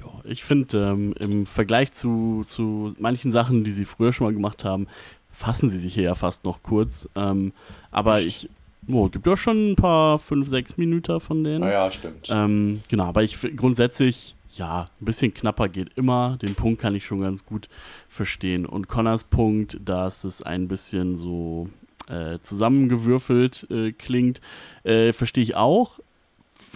Ja, 0.00 0.20
ich 0.24 0.44
finde, 0.44 0.90
ähm, 0.90 1.14
im 1.18 1.46
Vergleich 1.46 1.92
zu, 1.92 2.44
zu 2.46 2.94
manchen 2.98 3.30
Sachen, 3.30 3.64
die 3.64 3.72
sie 3.72 3.84
früher 3.84 4.12
schon 4.12 4.26
mal 4.26 4.32
gemacht 4.32 4.64
haben, 4.64 4.86
fassen 5.30 5.68
sie 5.68 5.78
sich 5.78 5.94
hier 5.94 6.04
ja 6.04 6.14
fast 6.14 6.44
noch 6.44 6.62
kurz. 6.62 7.08
Ähm, 7.14 7.52
aber 7.90 8.20
ich, 8.20 8.48
oh, 8.88 9.08
gibt 9.08 9.26
ja 9.26 9.36
schon 9.36 9.72
ein 9.72 9.76
paar 9.76 10.18
fünf, 10.18 10.48
sechs 10.48 10.76
Minuten 10.76 11.20
von 11.20 11.44
denen. 11.44 11.60
Naja, 11.60 11.90
stimmt. 11.90 12.28
Ähm, 12.30 12.80
genau, 12.88 13.04
aber 13.04 13.22
ich 13.22 13.38
grundsätzlich, 13.56 14.34
ja, 14.56 14.86
ein 15.00 15.04
bisschen 15.04 15.32
knapper 15.34 15.68
geht 15.68 15.90
immer. 15.96 16.38
Den 16.42 16.54
Punkt 16.54 16.80
kann 16.80 16.94
ich 16.94 17.04
schon 17.04 17.20
ganz 17.20 17.44
gut 17.44 17.68
verstehen. 18.08 18.66
Und 18.66 18.88
Connors 18.88 19.24
Punkt, 19.24 19.78
dass 19.84 20.24
es 20.24 20.42
ein 20.42 20.68
bisschen 20.68 21.16
so 21.16 21.68
äh, 22.08 22.38
zusammengewürfelt 22.40 23.66
äh, 23.70 23.92
klingt, 23.92 24.40
äh, 24.84 25.12
verstehe 25.12 25.44
ich 25.44 25.54
auch. 25.54 26.00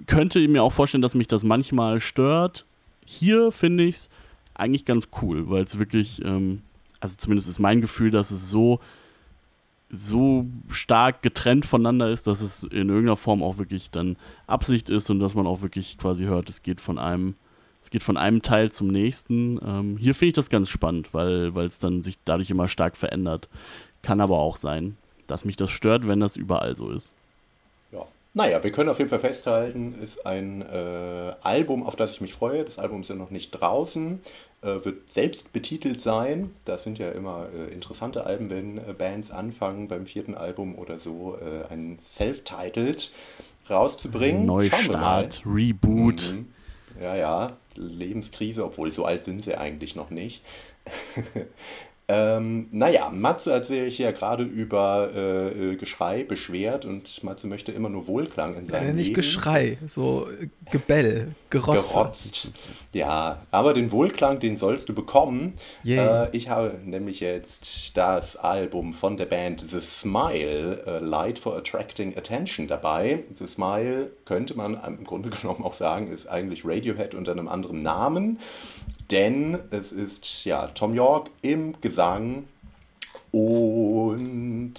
Könnte 0.06 0.46
mir 0.46 0.62
auch 0.62 0.72
vorstellen, 0.72 1.02
dass 1.02 1.14
mich 1.14 1.28
das 1.28 1.44
manchmal 1.44 2.00
stört, 2.00 2.64
hier 3.04 3.50
finde 3.50 3.84
ich 3.84 3.96
es 3.96 4.10
eigentlich 4.54 4.84
ganz 4.84 5.08
cool, 5.20 5.48
weil 5.48 5.64
es 5.64 5.78
wirklich 5.78 6.24
ähm, 6.24 6.62
also 7.02 7.16
zumindest 7.16 7.48
ist 7.48 7.58
mein 7.58 7.80
Gefühl, 7.80 8.12
dass 8.12 8.30
es 8.30 8.48
so, 8.48 8.78
so 9.90 10.46
stark 10.70 11.20
getrennt 11.22 11.66
voneinander 11.66 12.08
ist, 12.08 12.28
dass 12.28 12.40
es 12.40 12.62
in 12.62 12.88
irgendeiner 12.88 13.16
Form 13.16 13.42
auch 13.42 13.58
wirklich 13.58 13.90
dann 13.90 14.16
Absicht 14.46 14.88
ist 14.88 15.10
und 15.10 15.18
dass 15.18 15.34
man 15.34 15.48
auch 15.48 15.62
wirklich 15.62 15.98
quasi 15.98 16.26
hört, 16.26 16.48
es 16.48 16.62
geht 16.62 16.80
von 16.80 16.98
einem, 16.98 17.34
es 17.82 17.90
geht 17.90 18.04
von 18.04 18.16
einem 18.16 18.40
Teil 18.40 18.70
zum 18.70 18.86
nächsten. 18.86 19.58
Ähm, 19.66 19.96
hier 19.96 20.14
finde 20.14 20.28
ich 20.28 20.34
das 20.34 20.48
ganz 20.48 20.68
spannend, 20.68 21.12
weil 21.12 21.52
es 21.58 21.80
dann 21.80 22.04
sich 22.04 22.18
dadurch 22.24 22.50
immer 22.50 22.68
stark 22.68 22.96
verändert. 22.96 23.48
Kann 24.02 24.20
aber 24.20 24.38
auch 24.38 24.56
sein, 24.56 24.96
dass 25.26 25.44
mich 25.44 25.56
das 25.56 25.72
stört, 25.72 26.06
wenn 26.06 26.20
das 26.20 26.36
überall 26.36 26.76
so 26.76 26.88
ist. 26.88 27.16
Naja, 28.34 28.64
wir 28.64 28.72
können 28.72 28.88
auf 28.88 28.98
jeden 28.98 29.10
Fall 29.10 29.20
festhalten, 29.20 29.94
ist 30.00 30.24
ein 30.24 30.62
äh, 30.62 31.34
Album, 31.42 31.82
auf 31.82 31.96
das 31.96 32.12
ich 32.12 32.20
mich 32.22 32.32
freue. 32.32 32.64
Das 32.64 32.78
Album 32.78 33.02
ist 33.02 33.08
ja 33.08 33.14
noch 33.14 33.30
nicht 33.30 33.50
draußen, 33.50 34.20
äh, 34.62 34.66
wird 34.66 35.10
selbst 35.10 35.52
betitelt 35.52 36.00
sein. 36.00 36.50
Das 36.64 36.82
sind 36.82 36.98
ja 36.98 37.10
immer 37.10 37.48
äh, 37.54 37.70
interessante 37.72 38.24
Alben, 38.24 38.48
wenn 38.48 38.78
äh, 38.78 38.94
Bands 38.96 39.30
anfangen, 39.30 39.86
beim 39.86 40.06
vierten 40.06 40.34
Album 40.34 40.78
oder 40.78 40.98
so 40.98 41.36
äh, 41.36 41.70
ein 41.70 41.98
Self-Titled 42.00 43.10
rauszubringen. 43.68 44.46
Neustart, 44.46 45.42
Reboot. 45.44 46.32
Mhm. 46.32 46.52
Ja, 47.02 47.14
ja, 47.14 47.56
Lebenskrise, 47.74 48.64
obwohl 48.64 48.92
so 48.92 49.04
alt 49.04 49.24
sind 49.24 49.42
sie 49.42 49.56
eigentlich 49.56 49.94
noch 49.94 50.08
nicht. 50.08 50.42
Ähm, 52.08 52.66
naja, 52.72 53.10
Matze 53.10 53.54
hat 53.54 53.66
sich 53.66 53.98
ja 53.98 54.10
gerade 54.10 54.42
über 54.42 55.10
äh, 55.14 55.72
äh, 55.72 55.76
Geschrei 55.76 56.24
beschwert 56.24 56.84
und 56.84 57.22
Matze 57.22 57.46
möchte 57.46 57.70
immer 57.70 57.88
nur 57.88 58.08
Wohlklang 58.08 58.56
in 58.56 58.66
seinem 58.66 58.88
ja, 58.88 58.92
nicht 58.92 59.06
Leben. 59.08 59.14
Geschrei, 59.14 59.78
so 59.86 60.28
Gebell, 60.72 61.28
Gerotze. 61.48 61.94
Gerotzt. 61.94 62.52
Ja, 62.92 63.42
aber 63.52 63.72
den 63.72 63.92
Wohlklang, 63.92 64.40
den 64.40 64.56
sollst 64.56 64.88
du 64.88 64.94
bekommen. 64.94 65.54
Yeah. 65.84 66.24
Äh, 66.24 66.36
ich 66.36 66.48
habe 66.48 66.74
nämlich 66.84 67.20
jetzt 67.20 67.96
das 67.96 68.36
Album 68.36 68.94
von 68.94 69.16
der 69.16 69.26
Band 69.26 69.60
The 69.60 69.80
Smile, 69.80 70.84
uh, 70.86 71.04
Light 71.04 71.38
for 71.38 71.56
Attracting 71.56 72.16
Attention 72.16 72.66
dabei. 72.66 73.22
The 73.32 73.46
Smile 73.46 74.10
könnte 74.24 74.56
man 74.56 74.74
im 74.84 75.04
Grunde 75.04 75.30
genommen 75.40 75.62
auch 75.62 75.74
sagen, 75.74 76.08
ist 76.08 76.26
eigentlich 76.26 76.64
Radiohead 76.64 77.14
unter 77.14 77.30
einem 77.30 77.46
anderen 77.48 77.80
Namen 77.80 78.40
denn 79.12 79.58
es 79.70 79.92
ist 79.92 80.44
ja 80.44 80.68
Tom 80.68 80.94
York 80.94 81.30
im 81.42 81.78
Gesang 81.80 82.44
und 83.30 84.74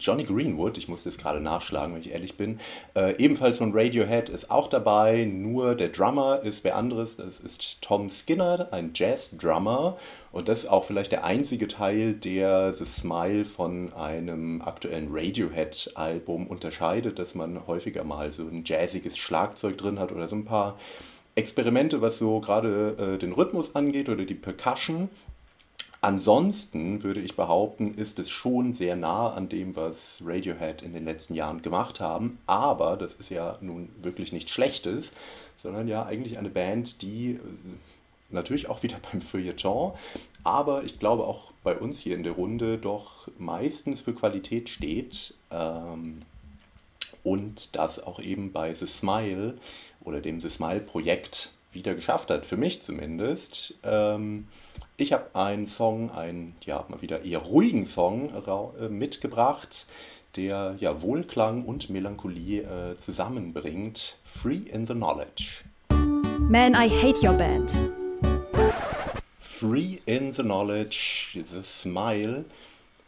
Johnny 0.00 0.24
Greenwood, 0.24 0.78
ich 0.78 0.88
muss 0.88 1.04
das 1.04 1.18
gerade 1.18 1.40
nachschlagen, 1.40 1.94
wenn 1.94 2.00
ich 2.00 2.10
ehrlich 2.10 2.36
bin, 2.38 2.58
äh, 2.94 3.16
ebenfalls 3.16 3.58
von 3.58 3.72
Radiohead 3.74 4.30
ist 4.30 4.50
auch 4.50 4.68
dabei, 4.68 5.24
nur 5.24 5.74
der 5.74 5.88
Drummer 5.88 6.40
ist 6.42 6.64
wer 6.64 6.76
anderes, 6.76 7.16
das 7.16 7.40
ist 7.40 7.82
Tom 7.82 8.08
Skinner, 8.08 8.68
ein 8.72 8.92
Jazz-Drummer 8.94 9.98
und 10.32 10.48
das 10.48 10.60
ist 10.60 10.70
auch 10.70 10.84
vielleicht 10.84 11.12
der 11.12 11.24
einzige 11.24 11.68
Teil, 11.68 12.14
der 12.14 12.72
The 12.72 12.86
Smile 12.86 13.44
von 13.44 13.92
einem 13.92 14.62
aktuellen 14.62 15.08
Radiohead-Album 15.10 16.46
unterscheidet, 16.46 17.18
dass 17.18 17.34
man 17.34 17.66
häufiger 17.66 18.04
mal 18.04 18.32
so 18.32 18.42
ein 18.42 18.64
jazziges 18.64 19.18
Schlagzeug 19.18 19.76
drin 19.76 19.98
hat 19.98 20.12
oder 20.12 20.28
so 20.28 20.36
ein 20.36 20.46
paar 20.46 20.78
Experimente, 21.34 22.00
was 22.00 22.18
so 22.18 22.40
gerade 22.40 23.14
äh, 23.14 23.18
den 23.18 23.32
Rhythmus 23.32 23.74
angeht 23.74 24.08
oder 24.08 24.24
die 24.24 24.34
Percussion. 24.34 25.08
Ansonsten 26.00 27.04
würde 27.04 27.20
ich 27.20 27.36
behaupten, 27.36 27.94
ist 27.94 28.18
es 28.18 28.28
schon 28.28 28.72
sehr 28.72 28.96
nah 28.96 29.30
an 29.30 29.48
dem, 29.48 29.76
was 29.76 30.20
Radiohead 30.24 30.82
in 30.82 30.92
den 30.92 31.04
letzten 31.04 31.34
Jahren 31.34 31.62
gemacht 31.62 32.00
haben. 32.00 32.38
Aber 32.46 32.96
das 32.96 33.14
ist 33.14 33.30
ja 33.30 33.56
nun 33.60 33.88
wirklich 34.02 34.32
nichts 34.32 34.50
Schlechtes, 34.50 35.12
sondern 35.58 35.86
ja 35.86 36.04
eigentlich 36.04 36.38
eine 36.38 36.50
Band, 36.50 37.02
die 37.02 37.34
äh, 37.34 37.38
natürlich 38.30 38.68
auch 38.68 38.82
wieder 38.82 38.96
beim 39.12 39.20
Feuilleton, 39.20 39.92
aber 40.44 40.82
ich 40.84 40.98
glaube 40.98 41.24
auch 41.24 41.52
bei 41.62 41.76
uns 41.76 42.00
hier 42.00 42.16
in 42.16 42.24
der 42.24 42.32
Runde 42.32 42.78
doch 42.78 43.28
meistens 43.38 44.00
für 44.00 44.12
Qualität 44.12 44.68
steht. 44.68 45.34
Ähm, 45.50 46.22
und 47.22 47.76
das 47.76 48.02
auch 48.02 48.20
eben 48.20 48.52
bei 48.52 48.74
The 48.74 48.86
Smile 48.86 49.58
oder 50.02 50.20
dem 50.20 50.40
The 50.40 50.50
Smile-Projekt 50.50 51.52
wieder 51.72 51.94
geschafft 51.94 52.30
hat, 52.30 52.46
für 52.46 52.56
mich 52.56 52.82
zumindest. 52.82 53.78
Ähm, 53.82 54.46
ich 54.96 55.12
habe 55.12 55.34
einen 55.34 55.66
Song, 55.66 56.10
einen 56.10 56.54
ja 56.64 56.84
mal 56.88 57.02
wieder 57.02 57.24
eher 57.24 57.38
ruhigen 57.38 57.86
Song 57.86 58.30
äh, 58.78 58.88
mitgebracht, 58.88 59.86
der 60.36 60.76
ja 60.80 61.02
Wohlklang 61.02 61.64
und 61.64 61.90
Melancholie 61.90 62.62
äh, 62.62 62.96
zusammenbringt. 62.96 64.18
Free 64.24 64.60
in 64.70 64.86
the 64.86 64.94
Knowledge. 64.94 65.64
Man, 66.38 66.74
I 66.74 66.88
hate 66.88 67.26
your 67.26 67.34
band. 67.34 67.72
Free 69.40 69.98
in 70.06 70.32
the 70.32 70.42
Knowledge, 70.42 71.38
The 71.50 71.62
Smile. 71.62 72.44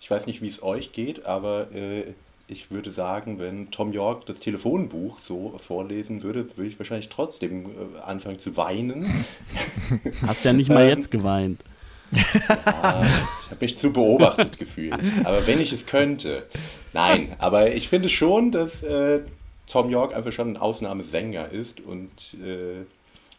Ich 0.01 0.11
weiß 0.11 0.27
nicht, 0.27 0.41
wie 0.41 0.49
es 0.49 0.63
euch 0.63 0.93
geht, 0.93 1.27
aber 1.27 1.73
äh, 1.73 2.15
ich 2.47 2.71
würde 2.71 2.91
sagen, 2.91 3.39
wenn 3.39 3.71
Tom 3.71 3.93
York 3.93 4.27
das 4.27 4.41
Telefonbuch 4.41 5.19
so 5.19 5.55
vorlesen 5.59 6.23
würde, 6.23 6.57
würde 6.57 6.69
ich 6.69 6.79
wahrscheinlich 6.79 7.09
trotzdem 7.09 7.67
äh, 7.67 8.01
anfangen 8.03 8.39
zu 8.39 8.57
weinen. 8.57 9.25
Hast 10.27 10.45
ja 10.45 10.53
nicht 10.53 10.69
mal 10.69 10.83
ähm, 10.83 10.91
jetzt 10.91 11.11
geweint. 11.11 11.65
Ja, 12.13 12.23
ich 12.37 13.51
habe 13.51 13.61
mich 13.61 13.77
zu 13.77 13.93
beobachtet 13.93 14.59
gefühlt. 14.59 14.99
Aber 15.25 15.47
wenn 15.47 15.61
ich 15.61 15.73
es 15.73 15.87
könnte. 15.87 16.47
Nein, 16.93 17.35
aber 17.39 17.73
ich 17.73 17.89
finde 17.89 18.09
schon, 18.09 18.53
dass 18.53 18.83
äh, 18.83 19.21
Tom 19.67 19.91
York 19.91 20.15
einfach 20.15 20.33
schon 20.33 20.53
ein 20.53 20.57
Ausnahmesänger 20.57 21.49
ist 21.49 21.81
und 21.81 22.37
äh, 22.45 22.85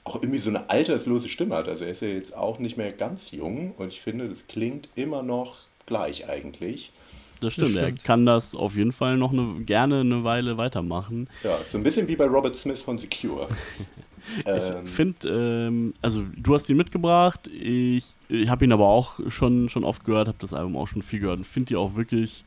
auch 0.04 0.16
irgendwie 0.16 0.40
so 0.40 0.50
eine 0.50 0.70
alterslose 0.70 1.30
Stimme 1.30 1.56
hat. 1.56 1.68
Also 1.68 1.86
er 1.86 1.92
ist 1.92 2.02
ja 2.02 2.08
jetzt 2.08 2.36
auch 2.36 2.60
nicht 2.60 2.76
mehr 2.76 2.92
ganz 2.92 3.32
jung 3.32 3.74
und 3.78 3.90
ich 3.90 4.02
finde, 4.02 4.28
das 4.28 4.48
klingt 4.48 4.90
immer 4.96 5.24
noch 5.24 5.58
gleich 5.86 6.28
eigentlich. 6.28 6.92
Das 7.40 7.54
stimmt, 7.54 7.76
das 7.76 7.84
stimmt. 7.84 8.00
er 8.00 8.06
kann 8.06 8.26
das 8.26 8.56
auf 8.56 8.76
jeden 8.76 8.92
Fall 8.92 9.18
noch 9.18 9.32
eine, 9.32 9.64
gerne 9.66 10.02
eine 10.02 10.24
Weile 10.24 10.58
weitermachen. 10.58 11.28
Ja, 11.44 11.58
so 11.64 11.78
ein 11.78 11.84
bisschen 11.84 12.08
wie 12.08 12.16
bei 12.16 12.26
Robert 12.26 12.56
Smith 12.56 12.82
von 12.82 12.98
Secure. 12.98 13.48
ich 14.40 14.46
ähm. 14.46 14.88
finde, 14.88 15.28
ähm, 15.30 15.94
also 16.02 16.24
du 16.36 16.54
hast 16.54 16.70
ihn 16.70 16.78
mitgebracht, 16.78 17.48
ich, 17.48 18.14
ich 18.30 18.50
habe 18.50 18.66
ihn 18.66 18.72
aber 18.72 18.88
auch 18.88 19.20
schon, 19.30 19.70
schon 19.70 19.84
oft 19.84 20.06
gehört, 20.06 20.28
habe 20.28 20.38
das 20.40 20.54
Album 20.54 20.78
auch 20.78 20.88
schon 20.88 21.02
viel 21.02 21.20
gehört 21.20 21.40
und 21.40 21.46
finde 21.46 21.68
die 21.68 21.76
auch 21.76 21.96
wirklich, 21.96 22.44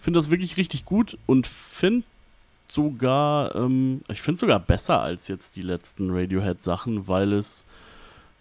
finde 0.00 0.18
das 0.18 0.30
wirklich 0.30 0.56
richtig 0.56 0.84
gut 0.84 1.16
und 1.26 1.46
finde 1.46 2.04
sogar, 2.68 3.54
ähm, 3.54 4.02
ich 4.08 4.20
finde 4.20 4.38
sogar 4.38 4.60
besser 4.60 5.00
als 5.00 5.28
jetzt 5.28 5.56
die 5.56 5.62
letzten 5.62 6.10
Radiohead-Sachen, 6.10 7.08
weil 7.08 7.32
es 7.32 7.64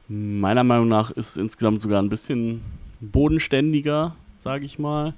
meiner 0.09 0.63
Meinung 0.63 0.87
nach 0.87 1.11
ist 1.11 1.37
insgesamt 1.37 1.81
sogar 1.81 2.01
ein 2.01 2.09
bisschen 2.09 2.61
bodenständiger, 2.99 4.15
sage 4.37 4.65
ich 4.65 4.79
mal. 4.79 5.13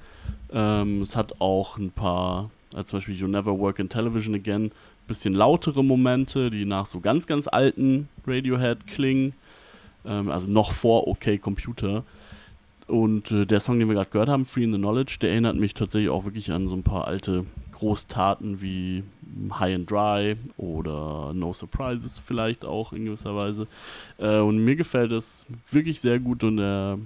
Ähm, 0.52 1.02
es 1.02 1.16
hat 1.16 1.40
auch 1.40 1.78
ein 1.78 1.92
paar, 1.92 2.50
als 2.74 2.90
zum 2.90 3.00
Beispiel 3.00 3.16
You 3.16 3.28
Never 3.28 3.58
Work 3.60 3.80
in 3.80 3.90
Television 3.90 4.36
Again, 4.36 4.72
bisschen 5.08 5.34
lautere 5.34 5.84
Momente, 5.84 6.50
die 6.52 6.66
nach 6.66 6.86
so 6.86 7.00
ganz, 7.00 7.28
ganz 7.28 7.48
alten 7.48 8.08
Radiohead 8.26 8.88
klingen. 8.88 9.34
Ähm, 10.06 10.30
also 10.30 10.50
noch 10.50 10.72
vor 10.72 11.08
OK 11.08 11.42
Computer. 11.42 12.04
Und 12.88 13.32
äh, 13.32 13.46
der 13.46 13.60
Song, 13.60 13.78
den 13.78 13.88
wir 13.88 13.96
gerade 13.96 14.10
gehört 14.10 14.30
haben, 14.30 14.46
Free 14.46 14.64
in 14.64 14.72
the 14.72 14.80
Knowledge, 14.80 15.18
der 15.22 15.32
erinnert 15.32 15.56
mich 15.58 15.74
tatsächlich 15.74 16.10
auch 16.10 16.26
wirklich 16.26 16.52
an 16.52 16.68
so 16.68 16.76
ein 16.76 16.84
paar 16.84 17.08
alte 17.08 17.46
Großtaten 17.74 18.62
wie 18.62 19.04
High 19.52 19.76
and 19.76 19.92
Dry 19.92 20.38
oder 20.58 21.32
No 21.34 21.54
Surprises 21.54 22.18
vielleicht 22.18 22.66
auch 22.66 22.92
in 22.94 23.06
gewisser 23.06 23.36
Weise. 23.36 23.68
Äh, 24.18 24.40
und 24.40 24.58
mir 24.58 24.76
gefällt 24.76 25.12
es 25.12 25.46
wirklich 25.70 26.02
sehr 26.02 26.20
gut 26.20 26.44
und 26.44 26.60
er 26.60 26.98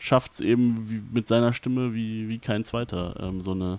schafft 0.00 0.32
es 0.32 0.40
eben 0.40 0.90
wie, 0.90 1.02
mit 1.12 1.26
seiner 1.26 1.52
Stimme 1.52 1.94
wie, 1.94 2.28
wie 2.28 2.38
kein 2.38 2.64
zweiter, 2.64 3.14
ähm, 3.20 3.40
so 3.40 3.52
eine, 3.52 3.78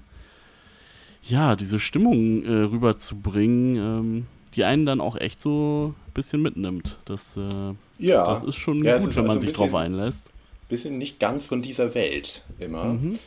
ja, 1.23 1.55
diese 1.55 1.79
Stimmung 1.79 2.43
äh, 2.45 2.49
rüberzubringen, 2.49 3.75
ähm, 3.75 4.27
die 4.53 4.63
einen 4.63 4.85
dann 4.85 5.01
auch 5.01 5.17
echt 5.17 5.41
so 5.41 5.95
ein 6.07 6.13
bisschen 6.13 6.41
mitnimmt. 6.41 6.99
Das, 7.05 7.37
äh, 7.37 7.73
ja. 7.97 8.25
das 8.25 8.43
ist 8.43 8.55
schon 8.55 8.83
ja, 8.83 8.97
gut, 8.97 9.09
ist 9.09 9.15
wenn 9.15 9.23
man 9.25 9.37
also 9.37 9.47
sich 9.47 9.55
drauf 9.55 9.73
einlässt. 9.73 10.31
Bisschen 10.69 10.97
nicht 10.97 11.19
ganz 11.19 11.47
von 11.47 11.61
dieser 11.61 11.93
Welt 11.95 12.43
immer. 12.59 12.85
Mhm. 12.85 13.19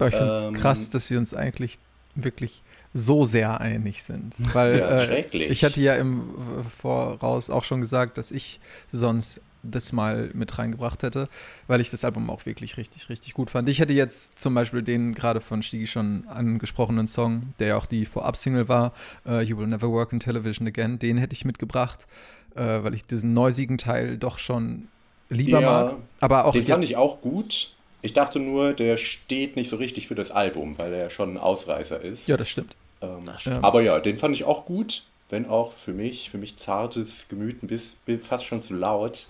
ich 0.00 0.14
finde 0.14 0.26
es 0.26 0.46
ähm, 0.46 0.54
krass, 0.54 0.90
dass 0.90 1.10
wir 1.10 1.18
uns 1.18 1.34
eigentlich 1.34 1.78
wirklich 2.14 2.62
so 2.92 3.24
sehr 3.24 3.60
einig 3.60 4.02
sind. 4.02 4.36
Weil 4.54 4.78
ja, 4.78 5.00
äh, 5.02 5.44
ich 5.44 5.64
hatte 5.64 5.80
ja 5.80 5.94
im 5.94 6.34
Voraus 6.78 7.50
auch 7.50 7.64
schon 7.64 7.80
gesagt, 7.80 8.18
dass 8.18 8.30
ich 8.30 8.60
sonst 8.92 9.40
das 9.70 9.92
mal 9.92 10.30
mit 10.34 10.58
reingebracht 10.58 11.02
hätte, 11.02 11.28
weil 11.66 11.80
ich 11.80 11.90
das 11.90 12.04
Album 12.04 12.30
auch 12.30 12.46
wirklich 12.46 12.76
richtig, 12.76 13.08
richtig 13.08 13.34
gut 13.34 13.50
fand. 13.50 13.68
Ich 13.68 13.78
hätte 13.78 13.92
jetzt 13.92 14.38
zum 14.38 14.54
Beispiel 14.54 14.82
den 14.82 15.14
gerade 15.14 15.40
von 15.40 15.62
Stigi 15.62 15.86
schon 15.86 16.24
angesprochenen 16.28 17.08
Song, 17.08 17.54
der 17.58 17.68
ja 17.68 17.76
auch 17.76 17.86
die 17.86 18.06
Vorab-Single 18.06 18.68
war, 18.68 18.92
uh, 19.26 19.40
You 19.40 19.58
Will 19.58 19.66
Never 19.66 19.90
Work 19.90 20.12
in 20.12 20.20
Television 20.20 20.66
Again, 20.66 20.98
den 20.98 21.18
hätte 21.18 21.34
ich 21.34 21.44
mitgebracht, 21.44 22.06
uh, 22.54 22.84
weil 22.84 22.94
ich 22.94 23.04
diesen 23.04 23.34
neusigen 23.34 23.78
Teil 23.78 24.18
doch 24.18 24.38
schon 24.38 24.88
lieber 25.28 25.60
ja, 25.60 25.70
mag. 25.70 25.96
Aber 26.20 26.44
auch 26.44 26.52
den 26.52 26.66
fand 26.66 26.84
ich 26.84 26.96
auch 26.96 27.20
gut. 27.20 27.72
Ich 28.02 28.12
dachte 28.12 28.38
nur, 28.38 28.72
der 28.72 28.98
steht 28.98 29.56
nicht 29.56 29.68
so 29.68 29.76
richtig 29.76 30.06
für 30.06 30.14
das 30.14 30.30
Album, 30.30 30.78
weil 30.78 30.92
er 30.92 31.10
schon 31.10 31.34
ein 31.34 31.38
Ausreißer 31.38 32.00
ist. 32.00 32.28
Ja, 32.28 32.36
das 32.36 32.48
stimmt. 32.48 32.76
Ähm, 33.02 33.24
das 33.24 33.40
stimmt. 33.40 33.64
Aber 33.64 33.82
ja, 33.82 33.98
den 33.98 34.18
fand 34.18 34.36
ich 34.36 34.44
auch 34.44 34.64
gut. 34.64 35.04
Wenn 35.28 35.46
auch 35.46 35.72
für 35.72 35.92
mich, 35.92 36.30
für 36.30 36.38
mich 36.38 36.56
zartes 36.56 37.26
Gemüt 37.28 37.62
ein 37.62 37.66
bisschen 37.66 38.20
fast 38.20 38.44
schon 38.44 38.62
zu 38.62 38.74
laut. 38.74 39.26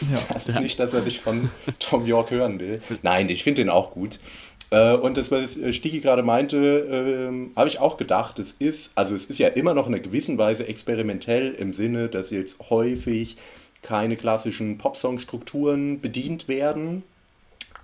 Ja. 0.00 0.18
Das 0.32 0.48
ist 0.48 0.60
nicht 0.60 0.78
das, 0.78 0.92
was 0.92 1.06
ich 1.06 1.20
von 1.20 1.50
Tom 1.78 2.06
York 2.06 2.30
hören 2.30 2.60
will. 2.60 2.80
Nein, 3.02 3.28
ich 3.28 3.42
finde 3.42 3.62
den 3.62 3.70
auch 3.70 3.90
gut. 3.90 4.20
Äh, 4.70 4.94
und 4.94 5.16
das, 5.16 5.30
was 5.30 5.58
Stigi 5.74 6.00
gerade 6.00 6.22
meinte, 6.22 6.56
äh, 6.56 7.56
habe 7.56 7.68
ich 7.68 7.80
auch 7.80 7.96
gedacht, 7.96 8.38
es 8.38 8.52
ist, 8.52 8.92
also 8.94 9.14
es 9.14 9.26
ist 9.26 9.38
ja 9.38 9.48
immer 9.48 9.74
noch 9.74 9.86
in 9.86 9.94
einer 9.94 10.02
gewissen 10.02 10.38
Weise 10.38 10.66
experimentell 10.66 11.52
im 11.54 11.74
Sinne, 11.74 12.08
dass 12.08 12.30
jetzt 12.30 12.56
häufig 12.70 13.36
keine 13.82 14.16
klassischen 14.16 14.78
Popsong-Strukturen 14.78 16.00
bedient 16.00 16.48
werden, 16.48 17.02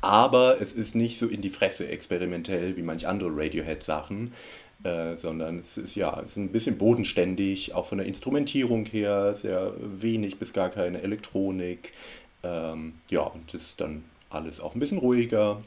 aber 0.00 0.60
es 0.60 0.72
ist 0.72 0.94
nicht 0.94 1.18
so 1.18 1.26
in 1.26 1.40
die 1.40 1.50
Fresse 1.50 1.88
experimentell 1.88 2.76
wie 2.76 2.82
manch 2.82 3.08
andere 3.08 3.30
Radiohead-Sachen, 3.34 4.32
äh, 4.84 5.16
sondern 5.16 5.58
es 5.58 5.78
ist 5.78 5.94
ja 5.94 6.20
es 6.20 6.32
ist 6.32 6.36
ein 6.36 6.52
bisschen 6.52 6.78
bodenständig, 6.78 7.74
auch 7.74 7.86
von 7.86 7.98
der 7.98 8.06
Instrumentierung 8.06 8.86
her, 8.86 9.34
sehr 9.34 9.72
wenig 9.80 10.38
bis 10.38 10.52
gar 10.52 10.68
keine 10.68 11.02
Elektronik. 11.02 11.92
Ähm, 12.42 12.94
ja, 13.10 13.22
und 13.22 13.52
das 13.52 13.62
ist 13.62 13.80
dann 13.80 14.04
alles 14.30 14.60
auch 14.60 14.74
ein 14.74 14.80
bisschen 14.80 14.98
ruhiger. 14.98 15.62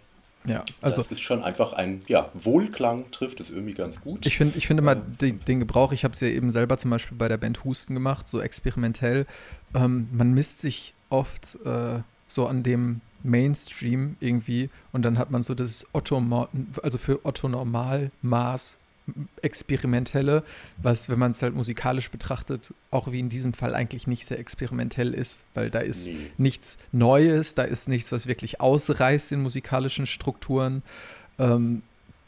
Ja, 0.45 0.63
also. 0.81 1.01
Das 1.01 1.11
ist 1.11 1.19
schon 1.19 1.43
einfach 1.43 1.73
ein, 1.73 2.01
ja, 2.07 2.29
Wohlklang 2.33 3.11
trifft 3.11 3.39
es 3.39 3.49
irgendwie 3.49 3.73
ganz 3.73 3.99
gut. 3.99 4.25
Ich 4.25 4.37
finde 4.37 4.57
ich 4.57 4.67
find 4.67 4.79
immer 4.79 4.95
den, 4.95 5.39
den 5.41 5.59
Gebrauch, 5.59 5.91
ich 5.91 6.03
habe 6.03 6.13
es 6.13 6.21
ja 6.21 6.29
eben 6.29 6.51
selber 6.51 6.77
zum 6.77 6.91
Beispiel 6.91 7.17
bei 7.17 7.27
der 7.27 7.37
Band 7.37 7.63
Husten 7.65 7.93
gemacht, 7.93 8.27
so 8.27 8.39
experimentell. 8.39 9.25
Ähm, 9.73 10.07
man 10.11 10.33
misst 10.33 10.61
sich 10.61 10.93
oft 11.09 11.57
äh, 11.65 11.99
so 12.27 12.47
an 12.47 12.63
dem 12.63 13.01
Mainstream 13.21 14.15
irgendwie 14.21 14.69
und 14.93 15.01
dann 15.03 15.17
hat 15.17 15.29
man 15.29 15.43
so 15.43 15.55
das 15.55 15.85
Otto, 15.91 16.47
also 16.81 16.97
für 16.97 17.25
Otto 17.25 17.49
Normalmaß 17.49 18.77
experimentelle, 19.41 20.43
was, 20.77 21.09
wenn 21.09 21.19
man 21.19 21.31
es 21.31 21.41
halt 21.41 21.55
musikalisch 21.55 22.11
betrachtet, 22.11 22.73
auch 22.91 23.11
wie 23.11 23.19
in 23.19 23.29
diesem 23.29 23.53
Fall 23.53 23.75
eigentlich 23.75 24.07
nicht 24.07 24.27
sehr 24.27 24.39
experimentell 24.39 25.13
ist, 25.13 25.43
weil 25.53 25.69
da 25.69 25.79
ist 25.79 26.07
nee. 26.07 26.31
nichts 26.37 26.77
Neues, 26.91 27.55
da 27.55 27.63
ist 27.63 27.87
nichts, 27.87 28.11
was 28.11 28.27
wirklich 28.27 28.61
ausreißt 28.61 29.31
in 29.31 29.41
musikalischen 29.41 30.05
Strukturen. 30.05 30.83
Ähm, 31.37 31.81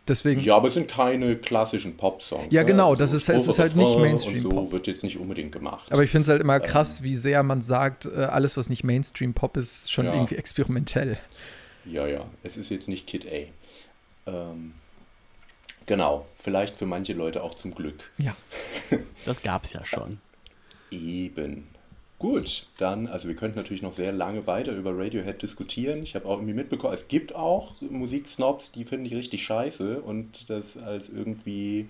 deswegen. 0.08 0.42
Ja, 0.42 0.56
aber 0.56 0.68
es 0.68 0.74
sind 0.76 0.88
keine 0.88 1.36
klassischen 1.36 1.98
Pop-Songs. 1.98 2.48
Ja, 2.50 2.64
genau, 2.64 2.92
ne? 2.92 2.98
das 2.98 3.14
ist, 3.14 3.30
es 3.30 3.48
ist 3.48 3.60
halt 3.60 3.76
nicht 3.76 3.98
Mainstream. 3.98 4.46
Und 4.46 4.68
so 4.68 4.72
wird 4.72 4.88
jetzt 4.88 5.04
nicht 5.04 5.18
unbedingt 5.18 5.52
gemacht. 5.52 5.92
Aber 5.92 6.04
ich 6.04 6.12
finde 6.12 6.24
es 6.24 6.30
halt 6.30 6.42
immer 6.42 6.58
ähm. 6.58 6.64
krass, 6.64 7.04
wie 7.04 7.16
sehr 7.16 7.44
man 7.44 7.62
sagt, 7.62 8.06
äh, 8.06 8.24
alles, 8.24 8.58
was 8.58 8.70
nicht 8.70 8.84
Mainstream-Pop 8.84 9.58
ist, 9.58 9.92
schon 9.92 10.06
ja. 10.06 10.14
irgendwie 10.14 10.36
experimentell. 10.36 11.18
Ja, 11.86 12.06
ja, 12.08 12.26
es 12.44 12.58
ist 12.58 12.70
jetzt 12.70 12.88
nicht 12.88 13.08
Kid 13.08 13.26
A. 13.28 14.30
Ähm, 14.30 14.74
Genau, 15.86 16.26
vielleicht 16.38 16.78
für 16.78 16.86
manche 16.86 17.14
Leute 17.14 17.44
auch 17.44 17.56
zum 17.56 17.76
Glück. 17.76 18.12
Ja. 18.18 18.36
Das 19.24 19.44
gab 19.44 19.66
es 19.66 19.74
ja 19.74 19.86
schon. 19.86 20.20
Eben. 20.90 21.68
Gut, 22.18 22.68
dann, 22.78 23.08
also 23.08 23.28
wir 23.28 23.36
könnten 23.36 23.58
natürlich 23.58 23.82
noch 23.82 23.94
sehr 23.94 24.12
lange 24.12 24.46
weiter 24.48 24.74
über 24.74 24.98
Radiohead 24.98 25.42
diskutieren. 25.42 26.04
Ich 26.04 26.16
habe 26.16 26.26
auch 26.26 26.38
irgendwie 26.38 26.54
mitbekommen, 26.54 26.94
es 26.94 27.08
gibt 27.08 27.36
auch 27.36 27.74
Musiksnobs, 27.82 28.72
die 28.72 28.84
finde 28.84 29.08
ich 29.08 29.16
richtig 29.16 29.44
scheiße 29.44 30.02
und 30.02 30.50
das 30.50 30.78
als 30.78 31.10
irgendwie 31.10 31.88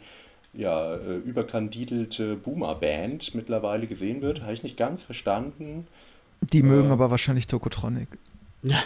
ja, 0.54 0.96
äh, 0.96 1.18
überkandidelte 1.18 2.36
Boomer-Band 2.36 3.36
mittlerweile 3.36 3.88
gesehen 3.88 4.22
wird. 4.22 4.42
Habe 4.42 4.54
ich 4.54 4.64
nicht 4.64 4.78
ganz 4.78 5.04
verstanden. 5.04 5.88
Die 6.42 6.64
mögen 6.64 6.89
äh, 6.89 6.94
aber 6.94 7.12
wahrscheinlich 7.12 7.48
Tokotronic. 7.48 8.08
Ja. 8.64 8.82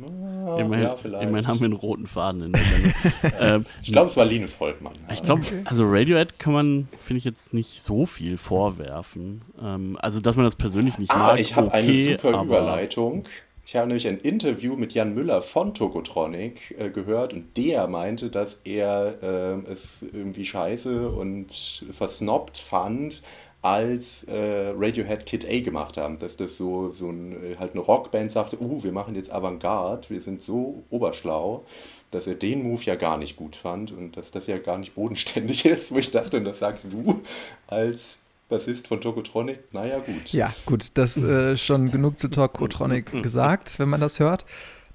Ah, 0.00 0.58
immerhin, 0.58 0.84
ja, 0.84 1.20
immerhin, 1.20 1.48
haben 1.48 1.58
wir 1.58 1.64
einen 1.64 1.72
roten 1.72 2.06
Faden 2.06 2.42
in 2.42 2.52
der 2.52 2.62
Sendung. 2.62 2.92
ähm, 3.40 3.62
ich 3.82 3.92
glaube, 3.92 4.08
es 4.08 4.16
war 4.16 4.24
Linus 4.24 4.52
Volkmann. 4.52 4.92
Ich 5.12 5.22
glaube, 5.22 5.42
also 5.64 5.84
Radiohead 5.86 6.38
kann 6.38 6.52
man, 6.52 6.88
finde 7.00 7.18
ich, 7.18 7.24
jetzt 7.24 7.52
nicht 7.52 7.82
so 7.82 8.06
viel 8.06 8.36
vorwerfen. 8.36 9.42
Ähm, 9.60 9.98
also, 10.00 10.20
dass 10.20 10.36
man 10.36 10.44
das 10.44 10.54
persönlich 10.54 10.98
nicht 10.98 11.10
ah, 11.10 11.18
mag, 11.18 11.40
ich 11.40 11.56
habe 11.56 11.66
okay, 11.68 11.76
eine 11.78 12.18
super 12.18 12.42
Überleitung. 12.42 13.24
Ich 13.66 13.76
habe 13.76 13.86
nämlich 13.86 14.08
ein 14.08 14.18
Interview 14.20 14.76
mit 14.76 14.94
Jan 14.94 15.14
Müller 15.14 15.42
von 15.42 15.74
Tokotronic 15.74 16.74
äh, 16.78 16.88
gehört 16.88 17.34
und 17.34 17.56
der 17.56 17.86
meinte, 17.86 18.30
dass 18.30 18.62
er 18.64 19.22
äh, 19.22 19.70
es 19.70 20.02
irgendwie 20.02 20.46
scheiße 20.46 21.10
und 21.10 21.84
versnobbt 21.90 22.56
fand, 22.56 23.22
als 23.62 24.24
äh, 24.24 24.72
Radiohead 24.76 25.26
Kid 25.26 25.44
A 25.44 25.60
gemacht 25.60 25.96
haben, 25.96 26.18
dass 26.18 26.36
das 26.36 26.56
so, 26.56 26.90
so 26.90 27.10
ein, 27.10 27.32
äh, 27.32 27.56
halt 27.56 27.72
eine 27.72 27.80
Rockband 27.80 28.30
sagte, 28.30 28.60
uh, 28.60 28.82
wir 28.84 28.92
machen 28.92 29.16
jetzt 29.16 29.32
Avantgarde, 29.32 30.08
wir 30.10 30.20
sind 30.20 30.42
so 30.42 30.84
oberschlau, 30.90 31.64
dass 32.12 32.26
er 32.26 32.34
den 32.34 32.62
Move 32.62 32.82
ja 32.84 32.94
gar 32.94 33.16
nicht 33.18 33.36
gut 33.36 33.56
fand 33.56 33.90
und 33.90 34.16
dass 34.16 34.30
das 34.30 34.46
ja 34.46 34.58
gar 34.58 34.78
nicht 34.78 34.94
bodenständig 34.94 35.64
ist, 35.66 35.90
wo 35.90 35.98
ich 35.98 36.10
dachte, 36.10 36.36
und 36.36 36.44
das 36.44 36.60
sagst 36.60 36.86
du 36.90 37.22
als 37.66 38.18
Bassist 38.48 38.88
von 38.88 39.00
Tokotronic, 39.00 39.58
naja 39.72 39.98
gut. 39.98 40.32
Ja, 40.32 40.54
gut, 40.64 40.96
das 40.96 41.20
äh, 41.20 41.56
schon 41.56 41.90
genug 41.90 42.18
zu 42.20 42.28
Tokotronic 42.28 43.22
gesagt, 43.22 43.78
wenn 43.78 43.88
man 43.88 44.00
das 44.00 44.20
hört. 44.20 44.46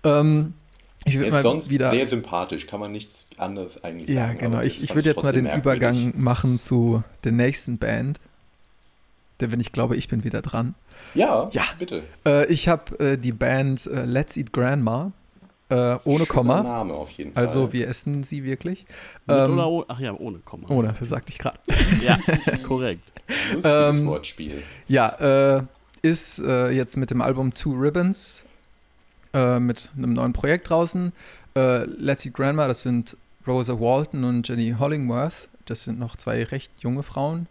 Ähm, 0.04 0.54
ich 1.06 1.18
würde 1.18 1.32
mal 1.32 1.42
sonst 1.44 1.70
wieder 1.70 1.92
sehr 1.92 2.08
sympathisch, 2.08 2.66
kann 2.66 2.80
man 2.80 2.94
nichts 2.94 3.28
anderes 3.38 3.84
eigentlich 3.84 4.10
ja, 4.10 4.28
sagen. 4.28 4.40
Ja, 4.40 4.48
genau. 4.48 4.62
Ich, 4.62 4.82
ich 4.82 4.96
würde 4.96 5.10
jetzt 5.10 5.22
mal 5.22 5.34
den 5.34 5.44
merkwürdig. 5.44 5.82
Übergang 5.82 6.14
machen 6.16 6.58
zu 6.58 7.04
der 7.26 7.34
nächsten 7.34 7.78
Band 7.78 8.22
wenn 9.52 9.60
ich 9.60 9.72
glaube, 9.72 9.96
ich 9.96 10.08
bin 10.08 10.24
wieder 10.24 10.42
dran. 10.42 10.76
Ja, 11.14 11.50
ja. 11.52 11.64
bitte. 11.78 12.04
Äh, 12.26 12.46
ich 12.52 12.68
habe 12.68 13.00
äh, 13.00 13.18
die 13.18 13.32
Band 13.32 13.86
äh, 13.88 14.06
Let's 14.06 14.38
Eat 14.38 14.54
Grandma. 14.54 15.12
Äh, 15.70 15.76
ohne 15.76 16.00
Schöner 16.04 16.26
Komma. 16.26 16.62
Name 16.62 16.94
auf 16.94 17.12
jeden 17.12 17.36
also, 17.36 17.54
Fall. 17.54 17.62
Also, 17.64 17.74
wir 17.74 17.88
essen 17.88 18.24
sie 18.24 18.44
wirklich. 18.44 18.86
Ähm, 19.28 19.54
oder 19.54 19.68
oh, 19.68 19.86
ach 19.88 20.00
ja, 20.00 20.14
ohne 20.14 20.40
Komma. 20.40 20.70
Ohne, 20.70 20.94
sagte 21.02 21.32
ich 21.32 21.40
gerade. 21.40 21.58
ja, 22.02 22.20
korrekt. 22.64 23.12
ähm, 23.64 24.06
Wortspiel. 24.06 24.62
Ja, 24.88 25.58
äh, 25.58 25.64
ist 26.02 26.40
äh, 26.40 26.70
jetzt 26.70 26.98
mit 26.98 27.12
dem 27.12 27.22
Album 27.22 27.54
Two 27.54 27.74
Ribbons 27.74 28.46
mit 29.36 29.90
einem 29.98 30.14
neuen 30.14 30.32
Projekt 30.32 30.70
draußen. 30.70 31.12
Let's 31.56 32.24
Eat 32.24 32.36
Grandma, 32.36 32.68
das 32.68 32.84
sind 32.84 33.18
Rosa 33.48 33.80
Walton 33.80 34.24
und 34.26 34.48
Jenny 34.48 34.76
Hollingworth. 34.78 35.48
Das 35.66 35.82
sind 35.82 35.98
noch 35.98 36.18
zwei 36.18 36.44
recht 36.44 36.72
junge 36.82 37.02
Frauen. 37.02 37.48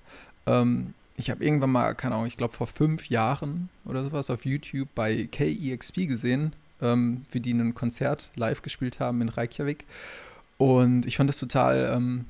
Ähm, 0.46 0.94
ich 1.16 1.30
habe 1.30 1.44
irgendwann 1.44 1.70
mal, 1.70 1.94
keine 1.94 2.14
Ahnung, 2.14 2.26
ich 2.26 2.36
glaube 2.36 2.54
vor 2.54 2.66
fünf 2.66 3.08
Jahren 3.08 3.68
oder 3.84 4.02
sowas 4.04 4.30
auf 4.30 4.44
YouTube 4.44 4.88
bei 4.94 5.28
KEXP 5.30 6.08
gesehen, 6.08 6.54
ähm, 6.80 7.26
wie 7.30 7.40
die 7.40 7.52
ein 7.52 7.74
Konzert 7.74 8.30
live 8.34 8.62
gespielt 8.62 9.00
haben 9.00 9.20
in 9.20 9.28
Reykjavik. 9.28 9.86
Und 10.58 11.06
ich 11.06 11.16
fand 11.16 11.28
das 11.28 11.38
total 11.38 11.92
ähm, 11.94 12.24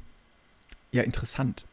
ja, 0.91 1.03
interessant. 1.03 1.65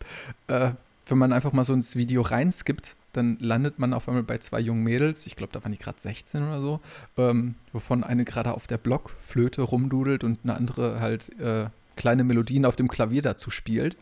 Äh, 0.47 0.71
wenn 1.07 1.17
man 1.17 1.33
einfach 1.33 1.53
mal 1.53 1.63
so 1.63 1.73
ins 1.73 1.95
Video 1.95 2.21
reinskippt, 2.21 2.95
dann 3.13 3.37
landet 3.39 3.79
man 3.79 3.93
auf 3.93 4.07
einmal 4.07 4.23
bei 4.23 4.37
zwei 4.37 4.59
jungen 4.59 4.83
Mädels, 4.83 5.25
ich 5.25 5.35
glaube, 5.35 5.51
da 5.53 5.63
waren 5.63 5.71
die 5.71 5.77
gerade 5.77 5.99
16 5.99 6.43
oder 6.43 6.61
so, 6.61 6.79
ähm, 7.17 7.55
wovon 7.73 8.03
eine 8.03 8.23
gerade 8.23 8.53
auf 8.53 8.67
der 8.67 8.77
Blockflöte 8.77 9.63
rumdudelt 9.63 10.23
und 10.23 10.39
eine 10.43 10.55
andere 10.55 10.99
halt 10.99 11.37
äh, 11.39 11.69
kleine 11.95 12.23
Melodien 12.23 12.65
auf 12.65 12.75
dem 12.75 12.87
Klavier 12.87 13.21
dazu 13.21 13.49
spielt. 13.49 13.97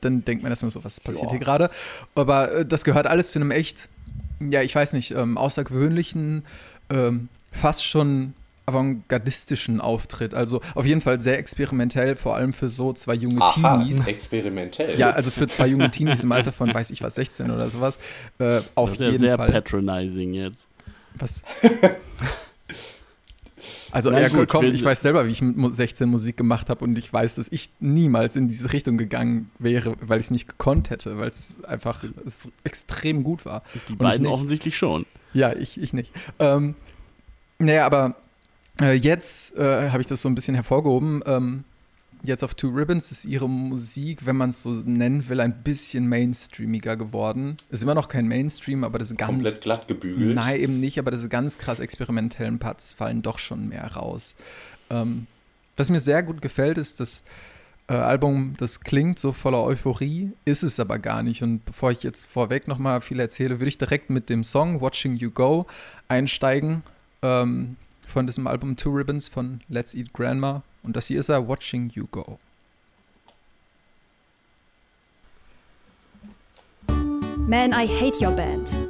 Dann 0.00 0.24
denkt 0.24 0.42
man 0.42 0.52
erstmal 0.52 0.70
so, 0.70 0.84
was 0.84 1.00
passiert 1.00 1.24
ja. 1.24 1.30
hier 1.30 1.38
gerade? 1.38 1.70
Aber 2.14 2.52
äh, 2.52 2.66
das 2.66 2.84
gehört 2.84 3.06
alles 3.06 3.30
zu 3.32 3.38
einem 3.38 3.50
echt, 3.50 3.88
ja, 4.40 4.62
ich 4.62 4.74
weiß 4.74 4.92
nicht, 4.92 5.12
ähm, 5.12 5.38
außergewöhnlichen, 5.38 6.44
ähm, 6.90 7.28
fast 7.52 7.84
schon 7.84 8.34
avantgardistischen 8.66 9.80
Auftritt. 9.80 10.34
Also 10.34 10.60
auf 10.74 10.86
jeden 10.86 11.00
Fall 11.00 11.20
sehr 11.20 11.38
experimentell, 11.38 12.16
vor 12.16 12.36
allem 12.36 12.52
für 12.52 12.68
so 12.68 12.92
zwei 12.92 13.14
junge 13.14 13.42
Aha, 13.42 13.78
Teenies. 13.78 14.06
Experimentell. 14.06 14.98
Ja, 14.98 15.10
also 15.10 15.30
für 15.30 15.48
zwei 15.48 15.66
junge 15.66 15.90
Teenies 15.90 16.22
im 16.22 16.32
Alter 16.32 16.52
von, 16.52 16.72
weiß 16.72 16.90
ich 16.90 17.02
was, 17.02 17.16
16 17.16 17.50
oder 17.50 17.70
sowas. 17.70 17.98
Äh, 18.38 18.60
auf 18.74 18.90
das 18.90 19.00
ist 19.00 19.00
jeden 19.00 19.12
ja 19.14 19.18
sehr 19.18 19.36
Fall. 19.36 19.50
patronizing 19.50 20.34
jetzt. 20.34 20.68
Was? 21.18 21.42
Also 23.90 24.10
Na, 24.10 24.20
ja, 24.20 24.28
gut, 24.28 24.48
komm, 24.48 24.64
ich 24.64 24.84
weiß 24.84 25.00
selber, 25.00 25.26
wie 25.26 25.30
ich 25.30 25.42
mit 25.42 25.74
16 25.74 26.08
Musik 26.08 26.36
gemacht 26.36 26.70
habe 26.70 26.84
und 26.84 26.96
ich 26.98 27.12
weiß, 27.12 27.36
dass 27.36 27.50
ich 27.50 27.70
niemals 27.80 28.36
in 28.36 28.48
diese 28.48 28.72
Richtung 28.72 28.96
gegangen 28.96 29.50
wäre, 29.58 29.94
weil 30.00 30.20
ich 30.20 30.26
es 30.26 30.30
nicht 30.30 30.48
gekonnt 30.48 30.90
hätte, 30.90 31.18
weil 31.18 31.28
es 31.28 31.62
einfach 31.64 32.04
es 32.24 32.48
extrem 32.64 33.24
gut 33.24 33.44
war. 33.44 33.62
Die 33.88 33.92
und 33.92 33.98
beiden 33.98 34.26
offensichtlich 34.26 34.76
schon. 34.76 35.06
Ja, 35.34 35.52
ich, 35.52 35.80
ich 35.80 35.92
nicht. 35.92 36.12
Ähm, 36.38 36.74
naja, 37.58 37.86
aber 37.86 38.16
äh, 38.80 38.92
jetzt 38.92 39.56
äh, 39.56 39.90
habe 39.90 40.00
ich 40.00 40.06
das 40.06 40.20
so 40.20 40.28
ein 40.28 40.34
bisschen 40.34 40.54
hervorgehoben. 40.54 41.22
Ähm, 41.26 41.64
jetzt 42.22 42.42
auf 42.44 42.54
Two 42.54 42.68
Ribbons 42.68 43.10
ist 43.12 43.24
ihre 43.24 43.48
Musik, 43.48 44.26
wenn 44.26 44.36
man 44.36 44.50
es 44.50 44.62
so 44.62 44.70
nennen 44.70 45.28
will, 45.28 45.40
ein 45.40 45.62
bisschen 45.62 46.08
mainstreamiger 46.08 46.96
geworden. 46.96 47.56
Ist 47.70 47.82
immer 47.82 47.94
noch 47.94 48.08
kein 48.08 48.28
Mainstream, 48.28 48.84
aber 48.84 48.98
das 48.98 49.14
ganz. 49.16 49.30
Komplett 49.30 49.60
glatt 49.60 49.88
gebügelt. 49.88 50.34
Nein, 50.34 50.60
eben 50.60 50.80
nicht, 50.80 50.98
aber 50.98 51.10
diese 51.10 51.28
ganz 51.28 51.58
krass 51.58 51.80
experimentellen 51.80 52.58
Parts 52.58 52.92
fallen 52.92 53.22
doch 53.22 53.38
schon 53.38 53.68
mehr 53.68 53.92
raus. 53.92 54.36
Ähm, 54.90 55.26
was 55.76 55.90
mir 55.90 56.00
sehr 56.00 56.22
gut 56.22 56.42
gefällt, 56.42 56.78
ist 56.78 57.00
das 57.00 57.22
äh, 57.88 57.94
Album, 57.94 58.54
das 58.58 58.80
klingt 58.80 59.18
so 59.18 59.32
voller 59.32 59.62
Euphorie, 59.62 60.32
ist 60.44 60.62
es 60.62 60.78
aber 60.78 60.98
gar 60.98 61.22
nicht. 61.22 61.42
Und 61.42 61.64
bevor 61.64 61.90
ich 61.90 62.02
jetzt 62.02 62.26
vorweg 62.26 62.68
nochmal 62.68 63.00
viel 63.00 63.20
erzähle, 63.20 63.58
würde 63.58 63.68
ich 63.68 63.78
direkt 63.78 64.10
mit 64.10 64.30
dem 64.30 64.44
Song 64.44 64.80
Watching 64.80 65.16
You 65.16 65.30
Go 65.30 65.66
einsteigen. 66.08 66.82
Ähm, 67.22 67.76
von 68.06 68.26
diesem 68.26 68.46
Album 68.46 68.76
Two 68.76 68.90
Ribbons 68.90 69.28
von 69.28 69.60
Let's 69.68 69.94
Eat 69.94 70.12
Grandma. 70.12 70.62
Und 70.82 70.96
das 70.96 71.06
hier 71.06 71.20
ist 71.20 71.28
er, 71.28 71.46
Watching 71.46 71.90
You 71.90 72.06
Go. 72.10 72.38
Man, 77.46 77.72
I 77.72 77.86
Hate 77.86 78.24
Your 78.24 78.32
Band. 78.32 78.88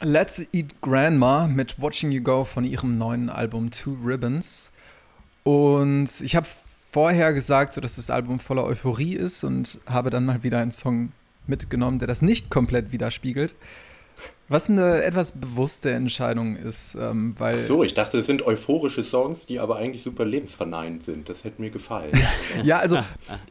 Let's 0.00 0.46
Eat 0.52 0.80
Grandma 0.82 1.46
mit 1.46 1.80
Watching 1.80 2.12
You 2.12 2.22
Go 2.22 2.44
von 2.44 2.64
ihrem 2.64 2.98
neuen 2.98 3.30
Album 3.30 3.70
Two 3.70 3.96
Ribbons. 4.04 4.70
Und 5.44 6.08
ich 6.20 6.36
habe 6.36 6.46
vorher 6.90 7.32
gesagt, 7.32 7.72
so, 7.74 7.80
dass 7.80 7.96
das 7.96 8.10
Album 8.10 8.38
voller 8.38 8.64
Euphorie 8.64 9.14
ist 9.14 9.44
und 9.44 9.78
habe 9.86 10.10
dann 10.10 10.26
mal 10.26 10.42
wieder 10.42 10.58
einen 10.58 10.72
Song 10.72 11.12
mitgenommen, 11.46 11.98
der 11.98 12.08
das 12.08 12.22
nicht 12.22 12.50
komplett 12.50 12.92
widerspiegelt. 12.92 13.54
Was 14.48 14.68
eine 14.68 15.02
etwas 15.02 15.32
bewusste 15.32 15.90
Entscheidung 15.92 16.56
ist, 16.56 16.96
ähm, 17.00 17.34
weil. 17.38 17.58
Ach 17.58 17.62
so, 17.62 17.82
ich 17.82 17.94
dachte, 17.94 18.18
es 18.18 18.26
sind 18.26 18.46
euphorische 18.46 19.02
Songs, 19.02 19.46
die 19.46 19.58
aber 19.58 19.76
eigentlich 19.76 20.02
super 20.02 20.26
lebensverneint 20.26 21.02
sind. 21.02 21.30
Das 21.30 21.44
hätte 21.44 21.62
mir 21.62 21.70
gefallen. 21.70 22.12
ja, 22.62 22.78
also 22.78 22.98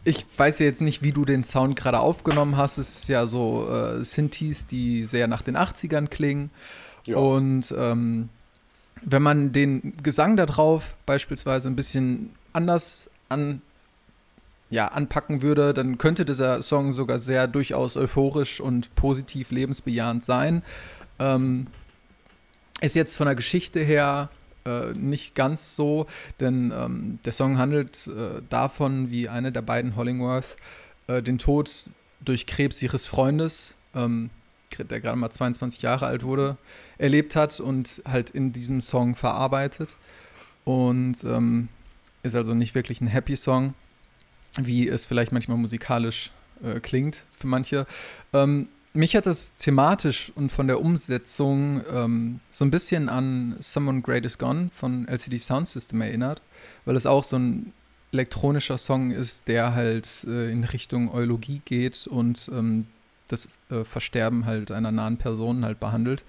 ich 0.03 0.25
weiß 0.37 0.59
ja 0.59 0.67
jetzt 0.67 0.81
nicht, 0.81 1.01
wie 1.01 1.11
du 1.11 1.25
den 1.25 1.43
Sound 1.43 1.75
gerade 1.75 1.99
aufgenommen 1.99 2.57
hast. 2.57 2.77
Es 2.77 2.93
ist 2.93 3.07
ja 3.07 3.25
so 3.25 3.67
äh, 3.69 4.03
Synthes, 4.03 4.67
die 4.67 5.05
sehr 5.05 5.27
nach 5.27 5.41
den 5.41 5.57
80ern 5.57 6.07
klingen. 6.07 6.51
Ja. 7.07 7.17
Und 7.17 7.73
ähm, 7.75 8.29
wenn 9.01 9.21
man 9.23 9.51
den 9.51 9.97
Gesang 10.03 10.37
da 10.37 10.45
drauf 10.45 10.95
beispielsweise 11.07 11.69
ein 11.69 11.75
bisschen 11.75 12.35
anders 12.53 13.09
an 13.29 13.61
ja, 14.69 14.87
anpacken 14.87 15.41
würde, 15.41 15.73
dann 15.73 15.97
könnte 15.97 16.25
dieser 16.25 16.61
Song 16.61 16.91
sogar 16.91 17.19
sehr 17.19 17.47
durchaus 17.47 17.95
euphorisch 17.95 18.59
und 18.59 18.93
positiv 18.95 19.51
lebensbejahend 19.51 20.25
sein. 20.25 20.63
Ähm, 21.19 21.67
ist 22.81 22.95
jetzt 22.95 23.15
von 23.15 23.27
der 23.27 23.35
Geschichte 23.35 23.79
her 23.79 24.29
äh, 24.65 24.93
nicht 24.93 25.35
ganz 25.35 25.75
so, 25.75 26.07
denn 26.39 26.73
ähm, 26.75 27.19
der 27.23 27.33
Song 27.33 27.57
handelt 27.57 28.07
äh, 28.07 28.41
davon, 28.49 29.11
wie 29.11 29.29
eine 29.29 29.51
der 29.51 29.61
beiden 29.61 29.95
Hollingworth 29.95 30.55
äh, 31.07 31.21
den 31.21 31.37
Tod 31.37 31.85
durch 32.21 32.45
Krebs 32.45 32.81
ihres 32.81 33.05
Freundes, 33.05 33.75
ähm, 33.93 34.29
der 34.77 35.01
gerade 35.01 35.17
mal 35.17 35.29
22 35.29 35.81
Jahre 35.81 36.07
alt 36.07 36.23
wurde, 36.23 36.57
erlebt 36.97 37.35
hat 37.35 37.59
und 37.59 38.01
halt 38.07 38.31
in 38.31 38.53
diesem 38.53 38.81
Song 38.81 39.15
verarbeitet. 39.15 39.97
Und 40.65 41.23
ähm, 41.25 41.67
ist 42.23 42.35
also 42.35 42.53
nicht 42.53 42.73
wirklich 42.73 43.01
ein 43.01 43.07
Happy 43.07 43.35
Song 43.35 43.73
wie 44.59 44.87
es 44.87 45.05
vielleicht 45.05 45.31
manchmal 45.31 45.57
musikalisch 45.57 46.31
äh, 46.63 46.79
klingt 46.79 47.25
für 47.37 47.47
manche. 47.47 47.85
Ähm, 48.33 48.67
mich 48.93 49.15
hat 49.15 49.25
das 49.25 49.55
thematisch 49.55 50.31
und 50.35 50.51
von 50.51 50.67
der 50.67 50.79
Umsetzung 50.79 51.81
ähm, 51.91 52.39
so 52.51 52.63
ein 52.63 52.71
bisschen 52.71 53.09
an 53.09 53.55
Someone 53.59 54.01
Great 54.01 54.23
Is 54.23 54.37
Gone 54.37 54.69
von 54.73 55.07
LCD 55.07 55.39
Sound 55.39 55.67
System 55.67 56.01
erinnert, 56.01 56.41
weil 56.85 56.95
es 56.95 57.07
auch 57.07 57.23
so 57.23 57.37
ein 57.37 57.73
elektronischer 58.11 58.77
Song 58.77 59.09
ist, 59.09 59.47
der 59.47 59.73
halt 59.73 60.25
äh, 60.27 60.51
in 60.51 60.63
Richtung 60.63 61.11
Eulogie 61.11 61.61
geht 61.65 62.05
und 62.05 62.49
ähm, 62.53 62.85
das 63.27 63.57
äh, 63.71 63.83
Versterben 63.83 64.45
halt 64.45 64.71
einer 64.71 64.91
nahen 64.91 65.17
Person 65.17 65.65
halt 65.65 65.79
behandelt. 65.79 66.23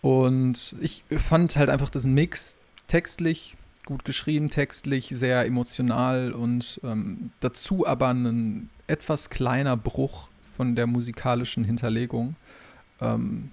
Und 0.00 0.76
ich 0.80 1.02
fand 1.16 1.56
halt 1.56 1.70
einfach 1.70 1.90
das 1.90 2.04
Mix 2.04 2.56
textlich 2.86 3.56
gut 3.84 4.04
geschrieben, 4.04 4.50
textlich, 4.50 5.08
sehr 5.08 5.44
emotional 5.46 6.32
und 6.32 6.80
ähm, 6.84 7.30
dazu 7.40 7.86
aber 7.86 8.08
ein 8.08 8.70
etwas 8.86 9.30
kleiner 9.30 9.76
Bruch 9.76 10.28
von 10.50 10.74
der 10.74 10.86
musikalischen 10.86 11.64
Hinterlegung. 11.64 12.36
Ähm, 13.00 13.50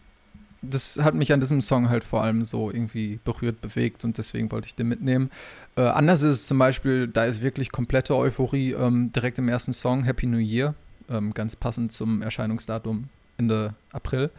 das 0.61 0.99
hat 1.01 1.15
mich 1.15 1.33
an 1.33 1.39
diesem 1.39 1.61
Song 1.61 1.89
halt 1.89 2.03
vor 2.03 2.23
allem 2.23 2.45
so 2.45 2.69
irgendwie 2.69 3.19
berührt, 3.23 3.61
bewegt 3.61 4.03
und 4.03 4.17
deswegen 4.17 4.51
wollte 4.51 4.67
ich 4.67 4.75
den 4.75 4.87
mitnehmen. 4.87 5.31
Äh, 5.75 5.81
anders 5.81 6.21
ist 6.21 6.31
es 6.31 6.47
zum 6.47 6.59
Beispiel, 6.59 7.07
da 7.07 7.25
ist 7.25 7.41
wirklich 7.41 7.71
komplette 7.71 8.15
Euphorie 8.15 8.73
ähm, 8.73 9.11
direkt 9.11 9.39
im 9.39 9.49
ersten 9.49 9.73
Song, 9.73 10.03
Happy 10.03 10.27
New 10.27 10.37
Year, 10.37 10.75
ähm, 11.09 11.33
ganz 11.33 11.55
passend 11.55 11.93
zum 11.93 12.21
Erscheinungsdatum 12.21 13.09
Ende 13.37 13.73
April. 13.91 14.29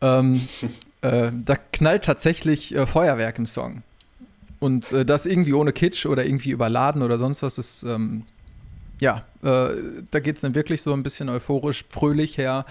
Ähm, 0.00 0.48
äh, 1.00 1.32
da 1.44 1.56
knallt 1.56 2.04
tatsächlich 2.04 2.74
äh, 2.74 2.86
Feuerwerk 2.86 3.38
im 3.38 3.46
Song. 3.46 3.82
Und 4.60 4.92
äh, 4.92 5.04
das 5.04 5.26
irgendwie 5.26 5.52
ohne 5.52 5.72
Kitsch 5.72 6.06
oder 6.06 6.24
irgendwie 6.24 6.50
überladen 6.50 7.02
oder 7.02 7.18
sonst 7.18 7.42
was, 7.42 7.58
ist, 7.58 7.82
ähm, 7.84 8.24
ja, 9.00 9.24
äh, 9.42 9.76
da 10.10 10.20
geht 10.20 10.36
es 10.36 10.42
dann 10.42 10.54
wirklich 10.54 10.82
so 10.82 10.92
ein 10.92 11.02
bisschen 11.02 11.28
euphorisch, 11.28 11.84
fröhlich 11.88 12.38
her. 12.38 12.66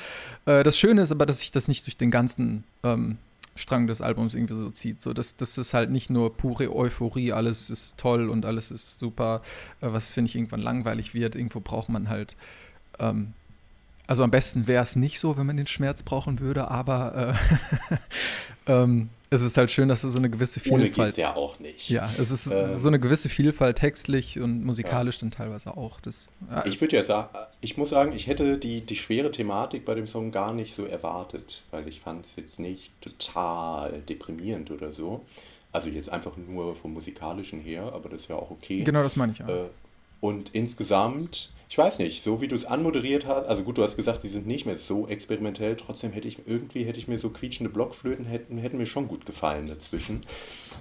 Äh, 0.46 0.64
das 0.64 0.78
Schöne 0.78 1.02
ist 1.02 1.12
aber, 1.12 1.26
dass 1.26 1.40
sich 1.40 1.52
das 1.52 1.68
nicht 1.68 1.86
durch 1.86 1.98
den 1.98 2.12
ganzen 2.12 2.66
ähm, 2.84 3.18
Strang 3.56 3.88
des 3.88 4.02
Albums 4.02 4.36
irgendwie 4.36 4.56
so 4.56 4.70
zieht. 4.70 5.02
So, 5.02 5.14
das, 5.14 5.38
das 5.38 5.58
ist 5.58 5.74
halt 5.74 5.90
nicht 5.90 6.10
nur 6.10 6.36
pure 6.36 6.76
Euphorie, 6.76 7.32
alles 7.32 7.70
ist 7.70 7.98
toll 7.98 8.30
und 8.30 8.46
alles 8.46 8.72
ist 8.72 9.00
super, 9.00 9.42
äh, 9.82 9.88
was 9.90 10.12
finde 10.12 10.30
ich 10.30 10.36
irgendwann 10.36 10.62
langweilig 10.62 11.14
wird. 11.14 11.36
Irgendwo 11.36 11.62
braucht 11.62 11.90
man 11.90 12.10
halt. 12.10 12.36
Ähm, 13.00 13.34
also 14.06 14.24
am 14.24 14.32
besten 14.32 14.68
wäre 14.68 14.84
es 14.84 14.96
nicht 14.96 15.20
so, 15.20 15.38
wenn 15.38 15.46
man 15.46 15.58
den 15.58 15.68
Schmerz 15.68 16.04
brauchen 16.04 16.40
würde, 16.40 16.70
aber 16.70 17.36
äh, 17.88 17.96
ähm, 18.72 19.10
es 19.30 19.42
ist 19.42 19.58
halt 19.58 19.70
schön, 19.72 19.90
dass 19.90 20.02
du 20.02 20.10
so 20.10 20.18
eine 20.18 20.30
gewisse 20.30 20.60
Vielfalt. 20.60 21.16
Ohne 21.16 21.22
ja 21.22 21.36
auch 21.36 21.60
nicht. 21.60 21.90
Ja, 21.90 22.10
es 22.18 22.32
ist 22.32 22.48
ähm, 22.48 22.74
so 22.80 22.88
eine 22.88 23.00
gewisse 23.00 23.28
Vielfalt 23.30 23.78
textlich 23.78 24.40
und 24.40 24.64
musikalisch 24.64 25.16
ja. 25.16 25.22
dann 25.22 25.32
teilweise 25.32 25.76
auch. 25.76 26.00
Das, 26.00 26.30
ja. 26.50 26.66
Ich 26.66 26.80
würde 26.80 26.96
ja 26.96 27.04
sagen, 27.04 27.30
ich 27.60 27.78
muss 27.78 27.90
sagen, 27.90 28.14
ich 28.14 28.28
hätte 28.28 28.58
die, 28.58 28.82
die 28.82 28.96
schwere 28.96 29.32
Thematik 29.32 29.84
bei 29.84 29.96
dem 29.96 30.08
Song 30.08 30.32
gar 30.32 30.54
nicht 30.54 30.74
so 30.74 30.86
erwartet, 30.86 31.64
weil 31.72 31.88
ich 31.88 32.00
fand 32.00 32.26
es 32.26 32.36
jetzt 32.38 32.60
nicht 32.60 32.94
total 33.02 34.02
deprimierend 34.08 34.72
oder 34.72 34.94
so. 34.94 35.26
Also 35.74 35.90
jetzt 35.90 36.10
einfach 36.10 36.38
nur 36.38 36.76
vom 36.76 36.94
musikalischen 36.94 37.60
her, 37.60 37.92
aber 37.94 38.10
das 38.10 38.22
ist 38.22 38.30
ja 38.30 38.38
auch 38.38 38.52
okay. 38.52 38.82
Genau, 38.84 39.04
das 39.04 39.18
meine 39.18 39.34
ich 39.34 39.40
ja. 39.40 39.48
Äh, 39.48 39.66
und 40.22 40.54
insgesamt 40.54 41.52
ich 41.70 41.78
weiß 41.78 42.00
nicht, 42.00 42.24
so 42.24 42.40
wie 42.40 42.48
du 42.48 42.56
es 42.56 42.66
anmoderiert 42.66 43.26
hast, 43.26 43.46
also 43.48 43.64
gut, 43.64 43.78
du 43.78 43.84
hast 43.84 43.98
gesagt, 43.98 44.24
die 44.24 44.30
sind 44.30 44.48
nicht 44.48 44.66
mehr 44.66 44.78
so 44.78 45.08
experimentell, 45.08 45.76
trotzdem 45.76 46.14
hätte 46.14 46.28
ich 46.28 46.40
irgendwie, 46.48 46.86
hätte 46.86 46.98
ich 46.98 47.10
mir 47.10 47.20
so 47.20 47.30
quietschende 47.30 47.70
Blockflöten, 47.70 48.26
hätten, 48.26 48.58
hätten 48.58 48.78
mir 48.78 48.86
schon 48.86 49.08
gut 49.08 49.26
gefallen 49.26 49.68
dazwischen, 49.68 50.22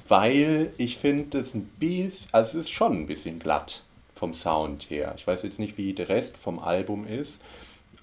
weil 0.06 0.72
ich 0.78 0.96
finde 0.96 1.38
es 1.38 1.54
ein 1.54 1.64
bisschen, 1.80 2.28
also 2.32 2.58
es 2.58 2.66
ist 2.66 2.70
schon 2.70 2.92
ein 2.92 3.06
bisschen 3.06 3.40
glatt 3.40 3.82
vom 4.14 4.32
Sound 4.32 4.88
her. 4.88 5.12
Ich 5.16 5.26
weiß 5.26 5.42
jetzt 5.42 5.58
nicht, 5.58 5.76
wie 5.76 5.92
der 5.92 6.08
Rest 6.08 6.36
vom 6.36 6.60
Album 6.60 7.06
ist, 7.06 7.40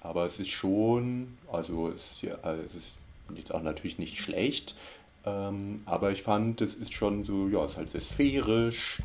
aber 0.02 0.26
es 0.26 0.38
ist 0.38 0.50
schon, 0.50 1.38
also 1.50 1.88
es, 1.88 2.20
ja, 2.20 2.36
also 2.42 2.62
es 2.68 2.76
ist 2.76 2.98
jetzt 3.34 3.54
auch 3.54 3.62
natürlich 3.62 3.98
nicht 3.98 4.18
schlecht, 4.18 4.76
ähm, 5.24 5.78
aber 5.86 6.12
ich 6.12 6.22
fand, 6.22 6.60
es 6.60 6.74
ist 6.74 6.92
schon 6.92 7.24
so, 7.24 7.48
ja, 7.48 7.64
es 7.64 7.72
ist 7.72 7.76
halt 7.78 7.90
sehr 7.90 8.00
sphärisch, 8.02 9.02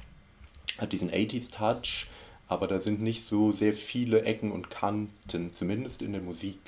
hat 0.77 0.91
diesen 0.91 1.09
80s-Touch, 1.09 2.07
aber 2.49 2.67
da 2.67 2.79
sind 2.79 3.01
nicht 3.01 3.23
so 3.23 3.51
sehr 3.51 3.73
viele 3.73 4.23
Ecken 4.23 4.51
und 4.51 4.71
Kanten, 4.71 5.53
zumindest 5.53 6.01
in 6.01 6.11
der 6.11 6.21
Musik 6.21 6.59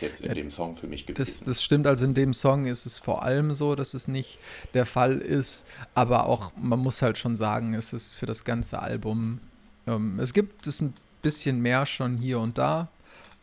jetzt 0.00 0.20
in 0.20 0.28
ja, 0.28 0.34
dem 0.34 0.50
Song 0.50 0.76
für 0.76 0.86
mich 0.86 1.06
gewesen. 1.06 1.24
Das, 1.24 1.40
das, 1.42 1.62
stimmt, 1.62 1.86
also 1.86 2.04
in 2.04 2.14
dem 2.14 2.34
Song 2.34 2.66
ist 2.66 2.84
es 2.84 2.98
vor 2.98 3.22
allem 3.22 3.54
so, 3.54 3.74
dass 3.74 3.94
es 3.94 4.06
nicht 4.06 4.38
der 4.74 4.86
Fall 4.86 5.18
ist, 5.18 5.64
aber 5.94 6.26
auch, 6.26 6.52
man 6.60 6.78
muss 6.78 7.00
halt 7.00 7.16
schon 7.16 7.36
sagen, 7.36 7.74
es 7.74 7.92
ist 7.92 8.14
für 8.14 8.26
das 8.26 8.44
ganze 8.44 8.80
Album, 8.80 9.40
ähm, 9.86 10.20
es 10.20 10.34
gibt 10.34 10.66
es 10.66 10.80
ein 10.80 10.92
bisschen 11.22 11.60
mehr 11.60 11.86
schon 11.86 12.18
hier 12.18 12.38
und 12.38 12.58
da. 12.58 12.88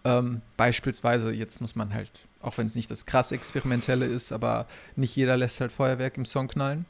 Ähm, 0.03 0.41
beispielsweise, 0.57 1.31
jetzt 1.31 1.61
muss 1.61 1.75
man 1.75 1.93
halt, 1.93 2.11
auch 2.41 2.57
wenn 2.57 2.67
es 2.67 2.75
nicht 2.75 2.91
das 2.91 3.07
krass 3.07 3.31
Experimentelle 3.31 4.05
ist, 4.05 4.31
aber 4.31 4.67
nicht 4.95 5.15
jeder 5.15 5.37
lässt 5.37 5.61
halt 5.61 5.71
Feuerwerk 5.71 6.17
im 6.17 6.25
Song 6.25 6.47
knallen. 6.47 6.85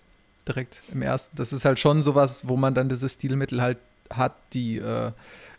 Direkt 0.48 0.82
im 0.92 1.02
ersten. 1.02 1.38
Das 1.38 1.54
ist 1.54 1.66
halt 1.66 1.78
schon 1.78 2.02
sowas, 2.02 2.48
wo 2.48 2.58
man 2.58 2.74
dann 2.74 2.90
dieses 2.90 3.14
Stilmittel 3.14 3.62
halt 3.62 3.78
hat, 4.18 4.34
die 4.54 4.78
äh, 4.78 5.12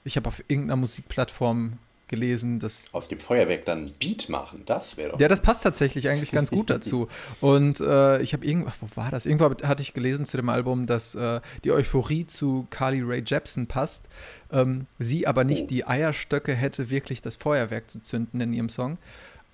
ich 0.05 0.17
habe 0.17 0.29
auf 0.29 0.43
irgendeiner 0.49 0.77
Musikplattform 0.77 1.79
gelesen, 2.09 2.59
dass 2.59 2.93
aus 2.93 3.09
dem 3.09 3.21
Feuerwerk 3.21 3.65
dann 3.65 3.93
Beat 3.99 4.29
machen, 4.29 4.65
das 4.67 4.99
wäre 4.99 5.13
doch. 5.13 5.21
Ja, 5.21 5.29
das 5.29 5.41
passt 5.41 5.63
tatsächlich 5.63 6.11
eigentlich 6.11 6.31
ganz 6.31 6.51
gut 6.51 6.69
dazu. 6.71 7.09
Und 7.41 7.81
äh, 7.81 8.21
ich 8.21 8.35
habe 8.35 8.45
irgendwo, 8.45 8.71
wo 8.81 8.97
war 8.97 9.11
das? 9.11 9.25
Irgendwo 9.25 9.47
hatte 9.67 9.83
ich 9.83 9.95
gelesen 9.95 10.27
zu 10.27 10.37
dem 10.37 10.51
Album, 10.51 10.87
dass 10.87 11.15
äh, 11.15 11.41
die 11.65 11.73
Euphorie 11.73 12.27
zu 12.27 12.67
Carly 12.69 13.01
Ray 13.01 13.23
Jepsen 13.25 13.67
passt, 13.67 14.05
ähm, 14.53 14.87
sie 14.99 15.27
aber 15.27 15.45
nicht 15.45 15.65
oh. 15.65 15.69
die 15.69 15.87
Eierstöcke 15.87 16.55
hätte, 16.55 16.91
wirklich 16.91 17.23
das 17.23 17.37
Feuerwerk 17.37 17.91
zu 17.91 18.03
zünden 18.03 18.43
in 18.43 18.53
ihrem 18.53 18.69
Song. 18.69 18.99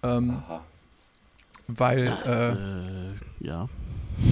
Ähm, 0.02 0.42
Aha. 0.44 0.64
Weil 1.68 2.06
das, 2.06 2.28
äh, 2.28 2.52
äh 2.52 2.56
ja. 3.40 3.68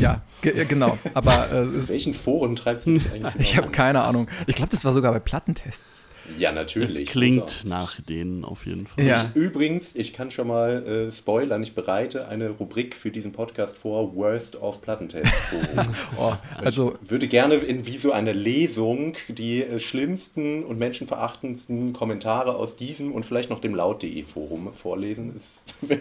Ja, 0.00 0.22
ge 0.42 0.64
genau. 0.64 0.98
Aber 1.14 1.52
äh, 1.52 1.62
in 1.62 1.88
welchen 1.88 2.14
Foren 2.14 2.56
treibst 2.56 2.86
du 2.86 2.94
dich 2.94 3.12
eigentlich? 3.12 3.34
ich 3.38 3.56
habe 3.56 3.70
keine 3.70 4.02
Ahnung. 4.02 4.28
Ich 4.46 4.56
glaube, 4.56 4.70
das 4.70 4.84
war 4.84 4.92
sogar 4.92 5.12
bei 5.12 5.20
Plattentests. 5.20 6.06
Ja, 6.38 6.52
natürlich. 6.52 6.98
Es 6.98 7.08
klingt 7.08 7.62
nach 7.64 8.00
denen 8.00 8.44
auf 8.44 8.66
jeden 8.66 8.86
Fall. 8.86 9.04
Ja. 9.04 9.30
Ich, 9.34 9.36
übrigens, 9.40 9.94
ich 9.94 10.12
kann 10.12 10.30
schon 10.30 10.48
mal 10.48 10.86
äh, 10.86 11.12
spoilern, 11.12 11.62
ich 11.62 11.74
bereite 11.74 12.28
eine 12.28 12.50
Rubrik 12.50 12.94
für 12.94 13.10
diesen 13.10 13.32
Podcast 13.32 13.78
vor, 13.78 14.14
Worst 14.14 14.56
of 14.56 14.82
Plattentests. 14.82 15.32
oh, 16.18 16.32
also 16.58 16.96
ich 17.02 17.10
würde 17.10 17.28
gerne 17.28 17.54
in 17.54 17.86
wie 17.86 17.98
so 17.98 18.12
eine 18.12 18.32
Lesung 18.32 19.14
die 19.28 19.62
äh, 19.62 19.78
schlimmsten 19.78 20.64
und 20.64 20.78
menschenverachtendsten 20.78 21.92
Kommentare 21.92 22.56
aus 22.56 22.76
diesem 22.76 23.12
und 23.12 23.24
vielleicht 23.24 23.50
noch 23.50 23.60
dem 23.60 23.74
Laut.de 23.74 24.22
Forum 24.24 24.72
vorlesen. 24.74 25.34
Das, 25.34 25.62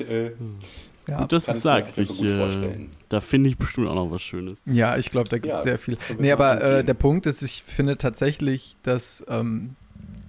ich, 0.00 0.08
äh, 0.08 0.30
hm. 0.30 0.58
Ja, 1.06 1.20
Gut, 1.20 1.32
dass 1.32 1.46
du 1.46 1.52
sagst. 1.52 1.98
Ich, 1.98 2.22
äh, 2.22 2.88
da 3.10 3.20
finde 3.20 3.50
ich 3.50 3.58
bestimmt 3.58 3.88
auch 3.88 3.94
noch 3.94 4.10
was 4.10 4.22
Schönes. 4.22 4.62
Ja, 4.64 4.96
ich 4.96 5.10
glaube, 5.10 5.28
da 5.28 5.36
gibt 5.36 5.52
es 5.52 5.60
ja, 5.60 5.64
sehr 5.64 5.78
viel. 5.78 5.98
Nee, 6.18 6.32
aber 6.32 6.62
äh, 6.62 6.84
der 6.84 6.94
Punkt 6.94 7.26
ist, 7.26 7.42
ich 7.42 7.62
finde 7.62 7.98
tatsächlich, 7.98 8.76
dass 8.82 9.22
ähm, 9.28 9.76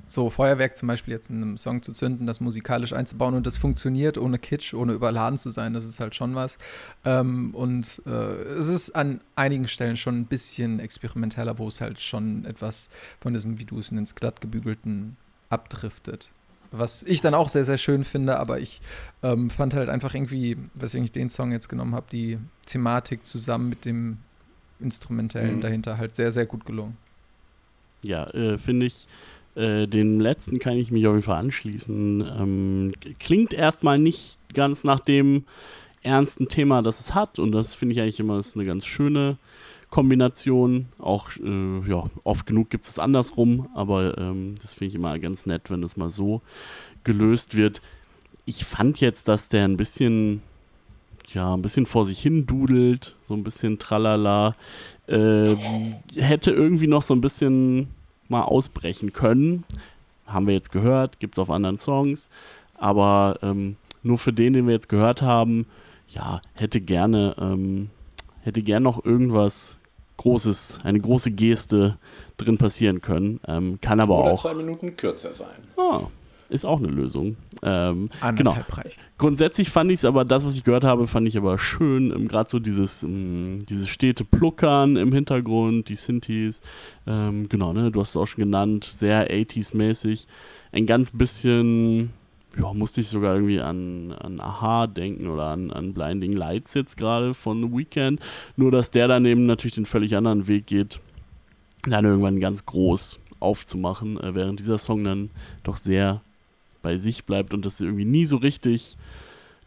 so 0.06 0.30
Feuerwerk 0.30 0.76
zum 0.78 0.88
Beispiel 0.88 1.14
jetzt 1.14 1.30
in 1.30 1.42
einem 1.42 1.58
Song 1.58 1.82
zu 1.82 1.94
zünden, 1.94 2.28
das 2.28 2.40
musikalisch 2.40 2.94
einzubauen 2.94 3.36
und 3.36 3.48
das 3.48 3.58
funktioniert 3.58 4.18
ohne 4.18 4.38
Kitsch, 4.38 4.74
ohne 4.74 4.94
überladen 4.94 5.38
zu 5.38 5.50
sein, 5.50 5.74
das 5.74 5.86
ist 5.86 6.00
halt 6.00 6.14
schon 6.14 6.36
was. 6.36 6.58
Ähm, 7.06 7.56
und 7.56 8.02
äh, 8.06 8.10
es 8.10 8.68
ist 8.68 8.92
an 8.92 9.22
einigen 9.36 9.68
Stellen 9.68 9.98
schon 9.98 10.20
ein 10.20 10.26
bisschen 10.26 10.80
experimenteller, 10.80 11.58
wo 11.58 11.68
es 11.68 11.82
halt 11.82 12.02
schon 12.02 12.46
etwas 12.46 12.90
von 13.22 13.34
diesem, 13.34 13.60
wie 13.60 13.66
du 13.66 13.80
es 13.80 13.92
nennst, 13.92 14.16
glatt 14.16 14.42
gebügelten 14.42 15.18
abdriftet. 15.50 16.32
Was 16.78 17.04
ich 17.04 17.22
dann 17.22 17.34
auch 17.34 17.50
sehr, 17.50 17.66
sehr 17.66 17.78
schön 17.78 18.04
finde, 18.04 18.40
aber 18.40 18.60
ich 18.60 18.82
ähm, 19.24 19.50
fand 19.50 19.74
halt 19.74 19.90
einfach 19.90 20.14
irgendwie, 20.14 20.58
weswegen 20.74 21.06
ich 21.06 21.12
den 21.12 21.30
Song 21.30 21.52
jetzt 21.52 21.70
genommen 21.70 21.96
habe, 21.96 22.08
die 22.12 22.38
Thematik 22.66 23.26
zusammen 23.26 23.70
mit 23.70 23.86
dem 23.86 24.18
Instrumentellen 24.80 25.58
mhm. 25.58 25.62
dahinter 25.62 25.98
halt 25.98 26.16
sehr, 26.16 26.32
sehr 26.32 26.46
gut 26.46 26.66
gelungen. 26.66 26.98
Ja, 28.02 28.28
äh, 28.32 28.58
finde 28.58 28.86
ich 28.86 29.08
äh, 29.56 29.88
den 29.88 30.20
letzten 30.20 30.60
kann 30.60 30.78
ich 30.78 30.92
mich 30.92 31.08
auf 31.08 31.14
jeden 31.14 31.24
Fall 31.24 31.40
anschließen. 31.40 32.22
Ähm, 32.40 32.92
klingt 33.20 33.54
erstmal 33.54 33.98
nicht 33.98 34.38
ganz 34.54 34.84
nach 34.84 35.00
dem 35.00 35.46
ernsten 36.04 36.48
Thema, 36.50 36.82
das 36.82 37.00
es 37.00 37.16
hat. 37.16 37.40
Und 37.40 37.52
das 37.52 37.74
finde 37.74 37.94
ich 37.94 38.02
eigentlich 38.02 38.20
immer 38.20 38.38
ist 38.38 38.56
eine 38.56 38.66
ganz 38.66 38.86
schöne 38.86 39.38
Kombination. 39.96 40.88
Auch 41.00 41.30
äh, 41.42 41.90
ja, 41.90 42.04
oft 42.26 42.46
genug 42.46 42.70
gibt 42.70 42.84
es 42.84 43.00
andersrum, 43.00 43.70
aber 43.74 44.18
ähm, 44.18 44.56
das 44.62 44.74
finde 44.74 44.90
ich 44.90 44.96
immer 44.96 45.18
ganz 45.20 45.46
nett, 45.46 45.70
wenn 45.70 45.82
das 45.82 45.96
mal 45.96 46.10
so 46.10 46.42
gelöst 47.06 47.56
wird. 47.56 47.82
Ich 48.44 48.66
fand 48.66 49.00
jetzt, 49.00 49.30
dass 49.30 49.48
der 49.48 49.64
ein 49.64 49.78
bisschen, 49.78 50.42
ja, 51.34 51.54
ein 51.54 51.62
bisschen 51.62 51.86
vor 51.86 52.04
sich 52.04 52.20
hin 52.20 52.46
dudelt, 52.46 53.16
so 53.24 53.36
ein 53.36 53.46
bisschen 53.46 53.80
tralala. 53.80 54.56
Äh, 55.08 55.56
hätte 56.16 56.52
irgendwie 56.52 56.88
noch 56.88 57.02
so 57.02 57.16
ein 57.16 57.22
bisschen 57.22 57.88
mal 58.28 58.44
ausbrechen 58.44 59.14
können. 59.14 59.64
Haben 60.26 60.48
wir 60.48 60.56
jetzt 60.56 60.74
gehört, 60.74 61.22
gibt 61.22 61.36
es 61.36 61.40
auf 61.40 61.50
anderen 61.50 61.78
Songs. 61.78 62.30
Aber 62.74 63.40
ähm, 63.42 63.78
nur 64.04 64.18
für 64.18 64.34
den, 64.34 64.52
den 64.52 64.68
wir 64.68 64.74
jetzt 64.74 64.90
gehört 64.90 65.22
haben, 65.22 65.68
ja, 66.10 66.42
hätte 66.54 66.82
gerne, 66.82 67.34
ähm, 67.40 67.92
hätte 68.42 68.62
gern 68.62 68.84
noch 68.84 69.06
irgendwas 69.06 69.78
Großes, 70.18 70.80
eine 70.84 71.00
große 71.00 71.32
Geste 71.32 71.98
drin 72.38 72.58
passieren 72.58 73.02
können. 73.02 73.40
Ähm, 73.48 73.80
kann 73.82 74.00
aber 74.00 74.20
Oder 74.20 74.34
auch. 74.34 74.42
zwei 74.42 74.54
Minuten 74.54 74.96
kürzer 74.96 75.34
sein. 75.34 75.58
Ah, 75.78 76.08
ist 76.50 76.66
auch 76.66 76.80
eine 76.80 76.88
Lösung. 76.90 77.38
Ähm, 77.64 78.10
genau. 78.36 78.56
reicht. 78.70 79.00
Grundsätzlich 79.18 79.70
fand 79.70 79.92
ich 79.92 80.00
es 80.00 80.06
aber, 80.06 80.26
das, 80.26 80.46
was 80.46 80.56
ich 80.56 80.64
gehört 80.64 80.84
habe, 80.84 81.08
fand 81.08 81.28
ich 81.28 81.38
aber 81.38 81.58
schön. 81.58 82.12
Ähm, 82.12 82.28
Gerade 82.28 82.50
so 82.50 82.60
dieses, 82.60 83.04
ähm, 83.04 83.60
dieses 83.68 83.90
stete 83.90 84.24
Pluckern 84.24 84.96
im 84.96 85.12
Hintergrund, 85.12 85.90
die 85.90 85.96
Synthes. 85.96 86.62
Ähm, 87.08 87.50
genau, 87.50 87.74
ne, 87.74 87.92
du 87.92 88.00
hast 88.00 88.10
es 88.10 88.18
auch 88.18 88.28
schon 88.28 88.44
genannt, 88.44 88.84
sehr 88.84 89.32
80s-mäßig. 89.32 90.28
Ein 90.72 90.86
ganz 90.86 91.12
bisschen, 91.12 92.12
ja, 92.58 92.74
musste 92.74 93.02
ich 93.02 93.08
sogar 93.08 93.36
irgendwie 93.36 93.60
an, 93.60 94.14
an 94.14 94.40
Aha 94.40 94.88
denken 94.88 95.28
oder 95.28 95.48
an, 95.48 95.72
an 95.72 95.94
Blinding 95.94 96.34
Lights 96.34 96.74
jetzt 96.74 96.98
gerade 96.98 97.34
von 97.34 97.62
The 97.62 97.78
Weeknd. 97.78 98.20
Nur, 98.56 98.72
dass 98.72 98.92
der 98.92 99.08
dann 99.08 99.26
eben 99.26 99.46
natürlich 99.46 99.76
den 99.76 99.86
völlig 99.86 100.16
anderen 100.16 100.48
Weg 100.48 100.68
geht. 100.68 101.00
Dann 101.84 102.06
irgendwann 102.06 102.40
ganz 102.40 102.66
groß 102.66 103.20
aufzumachen, 103.40 104.20
äh, 104.20 104.34
während 104.34 104.60
dieser 104.60 104.78
Song 104.78 105.04
dann 105.04 105.30
doch 105.64 105.78
sehr 105.78 106.22
bei 106.82 106.98
sich 106.98 107.26
bleibt 107.26 107.54
und 107.54 107.66
das 107.66 107.82
irgendwie 107.82 108.06
nie 108.06 108.26
so 108.26 108.38
richtig, 108.38 108.98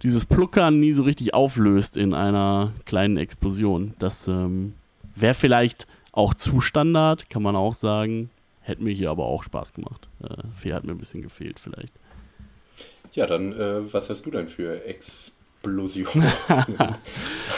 dieses 0.03 0.24
Pluckern 0.24 0.80
nie 0.80 0.93
so 0.93 1.03
richtig 1.03 1.34
auflöst 1.34 1.97
in 1.97 2.14
einer 2.14 2.72
kleinen 2.86 3.16
Explosion. 3.16 3.95
Das 3.99 4.28
ähm, 4.28 4.74
wäre 5.14 5.34
vielleicht 5.34 5.86
auch 6.12 6.34
zu 6.34 6.61
Standard, 6.61 7.28
kann 7.28 7.43
man 7.43 7.57
auch 7.57 7.74
sagen. 7.74 8.30
Hätte 8.61 8.82
mir 8.82 8.93
hier 8.93 9.11
aber 9.11 9.24
auch 9.24 9.43
Spaß 9.43 9.74
gemacht. 9.74 10.09
Äh, 10.22 10.72
hat 10.72 10.84
mir 10.84 10.93
ein 10.93 10.99
bisschen 10.99 11.22
gefehlt 11.22 11.59
vielleicht. 11.59 11.93
Ja, 13.13 13.27
dann, 13.27 13.53
äh, 13.53 13.93
was 13.93 14.11
hast 14.11 14.25
du 14.27 14.31
denn 14.31 14.49
für 14.49 14.85
Ex 14.85 15.33
Explosion 15.69 16.23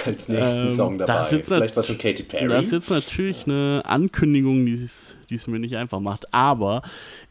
als 0.06 0.28
nächsten 0.28 0.68
ähm, 0.68 0.70
Song 0.74 0.98
dabei. 0.98 1.22
Vielleicht 1.22 1.76
was 1.76 1.86
von 1.86 1.98
Katy 1.98 2.22
Perry. 2.22 2.48
Das 2.48 2.66
ist 2.66 2.72
jetzt 2.72 2.90
natürlich 2.90 3.46
eine 3.46 3.82
Ankündigung, 3.84 4.64
die 4.66 4.72
es 4.82 5.46
mir 5.46 5.58
nicht 5.58 5.76
einfach 5.76 6.00
macht. 6.00 6.32
Aber 6.32 6.82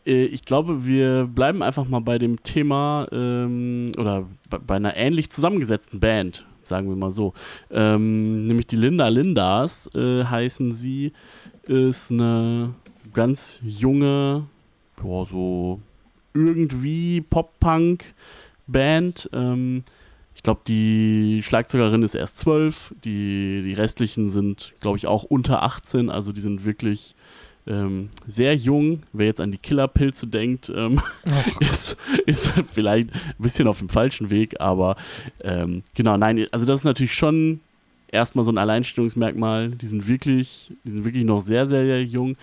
äh, 0.05 0.25
ich 0.25 0.45
glaube, 0.45 0.85
wir 0.85 1.25
bleiben 1.25 1.63
einfach 1.63 1.87
mal 1.87 2.01
bei 2.01 2.17
dem 2.17 2.41
Thema 2.43 3.07
ähm, 3.11 3.87
oder 3.97 4.25
bei, 4.49 4.57
bei, 4.59 4.75
einer 4.75 4.95
ähnlich 4.95 5.29
zusammengesetzten 5.29 5.99
Band, 5.99 6.45
sagen 6.63 6.87
wir 6.89 6.95
mal 6.95 7.11
so. 7.11 7.33
Ähm, 7.71 8.47
nämlich 8.47 8.67
die 8.67 8.77
Linda 8.77 9.07
Lindas 9.07 9.89
äh, 9.95 10.23
heißen 10.23 10.71
sie. 10.71 11.13
Ist 11.63 12.11
eine 12.11 12.73
ganz 13.13 13.59
junge, 13.63 14.45
boah, 14.97 15.25
so 15.27 15.79
irgendwie 16.33 17.21
Pop-Punk-Band. 17.21 19.29
Ähm, 19.33 19.83
ich 20.35 20.43
glaube, 20.43 20.61
die 20.67 21.41
Schlagzeugerin 21.43 22.03
ist 22.03 22.15
erst 22.15 22.37
zwölf, 22.37 22.93
die, 23.03 23.61
die 23.63 23.73
restlichen 23.73 24.29
sind, 24.29 24.73
glaube 24.79 24.97
ich, 24.97 25.05
auch 25.05 25.23
unter 25.23 25.63
18, 25.63 26.09
also 26.09 26.31
die 26.31 26.41
sind 26.41 26.65
wirklich 26.65 27.15
ähm, 27.67 28.09
sehr 28.25 28.55
jung. 28.55 29.01
Wer 29.11 29.27
jetzt 29.27 29.41
an 29.41 29.51
die 29.51 29.57
Killerpilze 29.57 30.27
denkt, 30.27 30.71
ähm, 30.73 31.01
ist, 31.59 31.97
ist 32.25 32.53
vielleicht 32.71 33.13
ein 33.13 33.35
bisschen 33.37 33.67
auf 33.67 33.79
dem 33.79 33.89
falschen 33.89 34.29
Weg, 34.29 34.61
aber 34.61 34.95
ähm, 35.41 35.83
genau, 35.93 36.17
nein, 36.17 36.47
also 36.51 36.65
das 36.65 36.81
ist 36.81 36.85
natürlich 36.85 37.13
schon 37.13 37.59
erstmal 38.11 38.45
so 38.45 38.51
ein 38.51 38.57
Alleinstellungsmerkmal. 38.57 39.71
Die 39.71 39.87
sind 39.87 40.07
wirklich, 40.07 40.71
die 40.83 40.91
sind 40.91 41.05
wirklich 41.05 41.23
noch 41.23 41.41
sehr, 41.41 41.65
sehr, 41.65 41.85
sehr 41.85 42.03
jung, 42.03 42.37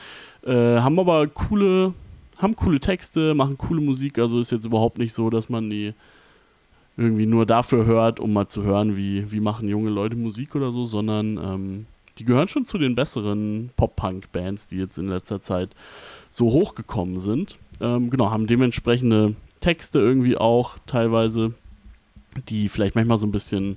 äh, 0.45 0.53
haben 0.53 0.99
aber 0.99 1.26
coole, 1.26 1.95
haben 2.39 2.57
coole 2.57 2.80
Texte, 2.80 3.34
machen 3.34 3.59
coole 3.59 3.80
Musik, 3.80 4.18
also 4.18 4.41
ist 4.41 4.53
jetzt 4.53 4.64
überhaupt 4.64 4.99
nicht 4.99 5.12
so, 5.12 5.30
dass 5.30 5.49
man 5.49 5.70
die 5.70 5.95
irgendwie 6.97 7.26
nur 7.26 7.47
dafür 7.47 7.84
hört, 7.84 8.20
um 8.20 8.32
mal 8.32 8.49
zu 8.49 8.62
hören, 8.62 8.97
wie, 8.97 9.30
wie 9.30 9.41
machen 9.41 9.68
junge 9.68 9.91
Leute 9.91 10.16
Musik 10.16 10.55
oder 10.55 10.72
so, 10.72 10.87
sondern 10.87 11.37
ähm, 11.37 11.87
die 12.18 12.24
gehören 12.24 12.49
schon 12.49 12.64
zu 12.64 12.78
den 12.78 12.95
besseren 12.95 13.70
Pop-Punk-Bands, 13.76 14.68
die 14.68 14.78
jetzt 14.78 14.97
in 14.99 15.09
letzter 15.09 15.41
Zeit 15.41 15.70
so 16.30 16.51
hochgekommen 16.51 17.18
sind. 17.18 17.59
Ähm, 17.80 18.09
genau, 18.09 18.30
haben 18.30 18.47
dementsprechende 18.47 19.34
Texte 19.61 19.99
irgendwie 19.99 20.37
auch 20.37 20.78
teilweise, 20.87 21.53
die 22.49 22.68
vielleicht 22.68 22.95
manchmal 22.95 23.18
so 23.18 23.26
ein 23.26 23.32
bisschen, 23.32 23.76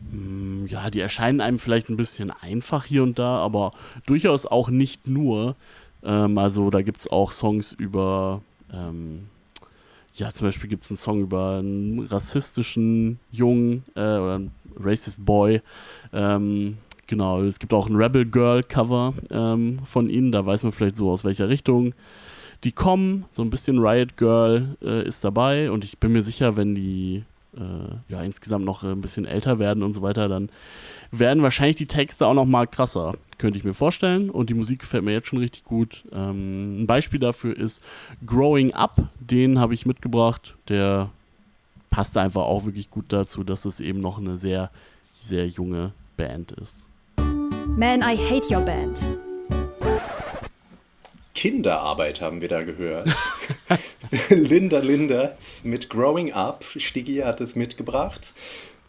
mh, 0.00 0.10
hm, 0.10 0.66
ja, 0.66 0.90
die 0.90 1.00
erscheinen 1.00 1.40
einem 1.40 1.60
vielleicht 1.60 1.88
ein 1.88 1.96
bisschen 1.96 2.32
einfach 2.32 2.84
hier 2.84 3.04
und 3.04 3.18
da, 3.18 3.38
aber 3.38 3.72
durchaus 4.06 4.46
auch 4.46 4.68
nicht 4.68 5.06
nur. 5.06 5.54
Ähm, 6.02 6.38
also 6.38 6.70
da 6.70 6.82
gibt 6.82 6.98
es 6.98 7.08
auch 7.08 7.30
Songs 7.30 7.72
über 7.72 8.42
ähm, 8.72 9.28
ja, 10.16 10.32
zum 10.32 10.46
Beispiel 10.46 10.70
gibt 10.70 10.84
es 10.84 10.90
einen 10.90 10.96
Song 10.96 11.20
über 11.20 11.58
einen 11.58 12.06
rassistischen 12.06 13.18
Jungen 13.30 13.84
äh, 13.94 14.00
oder 14.00 14.36
einen 14.36 14.50
Racist 14.78 15.24
Boy. 15.24 15.60
Ähm, 16.12 16.78
genau, 17.06 17.42
es 17.42 17.58
gibt 17.58 17.74
auch 17.74 17.88
ein 17.88 17.96
Rebel 17.96 18.24
Girl 18.24 18.62
Cover 18.62 19.12
ähm, 19.30 19.78
von 19.84 20.08
ihnen, 20.08 20.32
da 20.32 20.44
weiß 20.44 20.62
man 20.62 20.72
vielleicht 20.72 20.96
so 20.96 21.10
aus 21.10 21.24
welcher 21.24 21.48
Richtung 21.48 21.94
die 22.64 22.72
kommen. 22.72 23.26
So 23.30 23.42
ein 23.42 23.50
bisschen 23.50 23.78
Riot 23.78 24.16
Girl 24.16 24.76
äh, 24.82 25.06
ist 25.06 25.22
dabei 25.22 25.70
und 25.70 25.84
ich 25.84 25.98
bin 25.98 26.12
mir 26.12 26.22
sicher, 26.22 26.56
wenn 26.56 26.74
die 26.74 27.24
äh, 27.56 28.12
ja 28.12 28.22
insgesamt 28.22 28.64
noch 28.64 28.82
ein 28.82 29.00
bisschen 29.00 29.24
älter 29.24 29.58
werden 29.58 29.82
und 29.82 29.92
so 29.92 30.02
weiter, 30.02 30.28
dann 30.28 30.50
werden 31.10 31.42
wahrscheinlich 31.42 31.76
die 31.76 31.86
Texte 31.86 32.26
auch 32.26 32.34
noch 32.34 32.44
mal 32.44 32.66
krasser, 32.66 33.14
könnte 33.38 33.58
ich 33.58 33.64
mir 33.64 33.74
vorstellen. 33.74 34.30
Und 34.30 34.50
die 34.50 34.54
Musik 34.54 34.80
gefällt 34.80 35.04
mir 35.04 35.12
jetzt 35.12 35.28
schon 35.28 35.38
richtig 35.38 35.64
gut. 35.64 36.04
Ähm, 36.12 36.82
ein 36.82 36.86
Beispiel 36.86 37.20
dafür 37.20 37.56
ist 37.56 37.82
Growing 38.24 38.74
Up, 38.74 39.08
den 39.20 39.58
habe 39.58 39.74
ich 39.74 39.86
mitgebracht. 39.86 40.54
Der 40.68 41.10
passt 41.90 42.16
einfach 42.16 42.42
auch 42.42 42.64
wirklich 42.64 42.90
gut 42.90 43.06
dazu, 43.08 43.44
dass 43.44 43.64
es 43.64 43.80
eben 43.80 44.00
noch 44.00 44.18
eine 44.18 44.38
sehr, 44.38 44.70
sehr 45.18 45.46
junge 45.46 45.92
Band 46.16 46.52
ist. 46.52 46.86
Man, 47.76 48.00
I 48.00 48.16
hate 48.16 48.54
your 48.54 48.62
band. 48.62 49.25
Kinderarbeit 51.36 52.20
haben 52.20 52.40
wir 52.40 52.48
da 52.48 52.64
gehört. 52.64 53.08
Linda 54.30 54.80
Linders 54.80 55.60
mit 55.62 55.88
Growing 55.88 56.32
Up. 56.32 56.64
Stiggy 56.64 57.18
hat 57.18 57.40
es 57.40 57.54
mitgebracht 57.54 58.34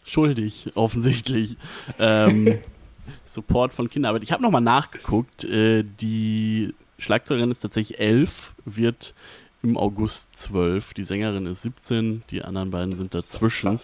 schuldig, 0.08 0.70
offensichtlich. 0.74 1.56
Ähm, 1.98 2.58
Support 3.24 3.72
von 3.72 3.88
Kinderarbeit. 3.88 4.22
Ich 4.22 4.32
habe 4.32 4.42
nochmal 4.42 4.60
nachgeguckt. 4.60 5.44
Äh, 5.44 5.84
die 5.84 6.74
Schlagzeugerin 6.98 7.50
ist 7.50 7.60
tatsächlich 7.60 8.00
elf, 8.00 8.54
wird 8.64 9.14
im 9.62 9.76
August 9.76 10.34
zwölf. 10.36 10.94
Die 10.94 11.02
Sängerin 11.02 11.46
ist 11.46 11.62
17, 11.62 12.22
die 12.30 12.42
anderen 12.42 12.70
beiden 12.70 12.94
sind 12.94 13.14
dazwischen. 13.14 13.78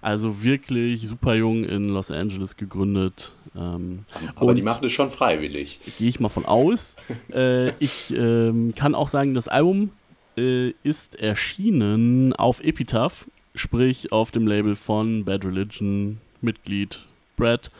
Also 0.00 0.42
wirklich 0.42 1.06
super 1.06 1.34
jung 1.34 1.64
in 1.64 1.88
Los 1.88 2.10
Angeles 2.10 2.56
gegründet. 2.56 3.32
Ähm, 3.56 4.04
Aber 4.36 4.54
die 4.54 4.62
machen 4.62 4.84
es 4.84 4.92
schon 4.92 5.10
freiwillig. 5.10 5.80
Gehe 5.98 6.08
ich 6.08 6.20
mal 6.20 6.28
von 6.28 6.44
aus. 6.44 6.96
äh, 7.32 7.70
ich 7.78 8.14
ähm, 8.16 8.74
kann 8.76 8.94
auch 8.94 9.08
sagen, 9.08 9.34
das 9.34 9.48
Album 9.48 9.90
äh, 10.36 10.70
ist 10.82 11.16
erschienen 11.16 12.32
auf 12.32 12.62
Epitaph 12.62 13.26
sprich 13.54 14.12
auf 14.12 14.30
dem 14.30 14.46
Label 14.46 14.76
von 14.76 15.24
Bad 15.24 15.44
Religion, 15.44 16.18
Mitglied 16.40 17.00
Brad, 17.36 17.70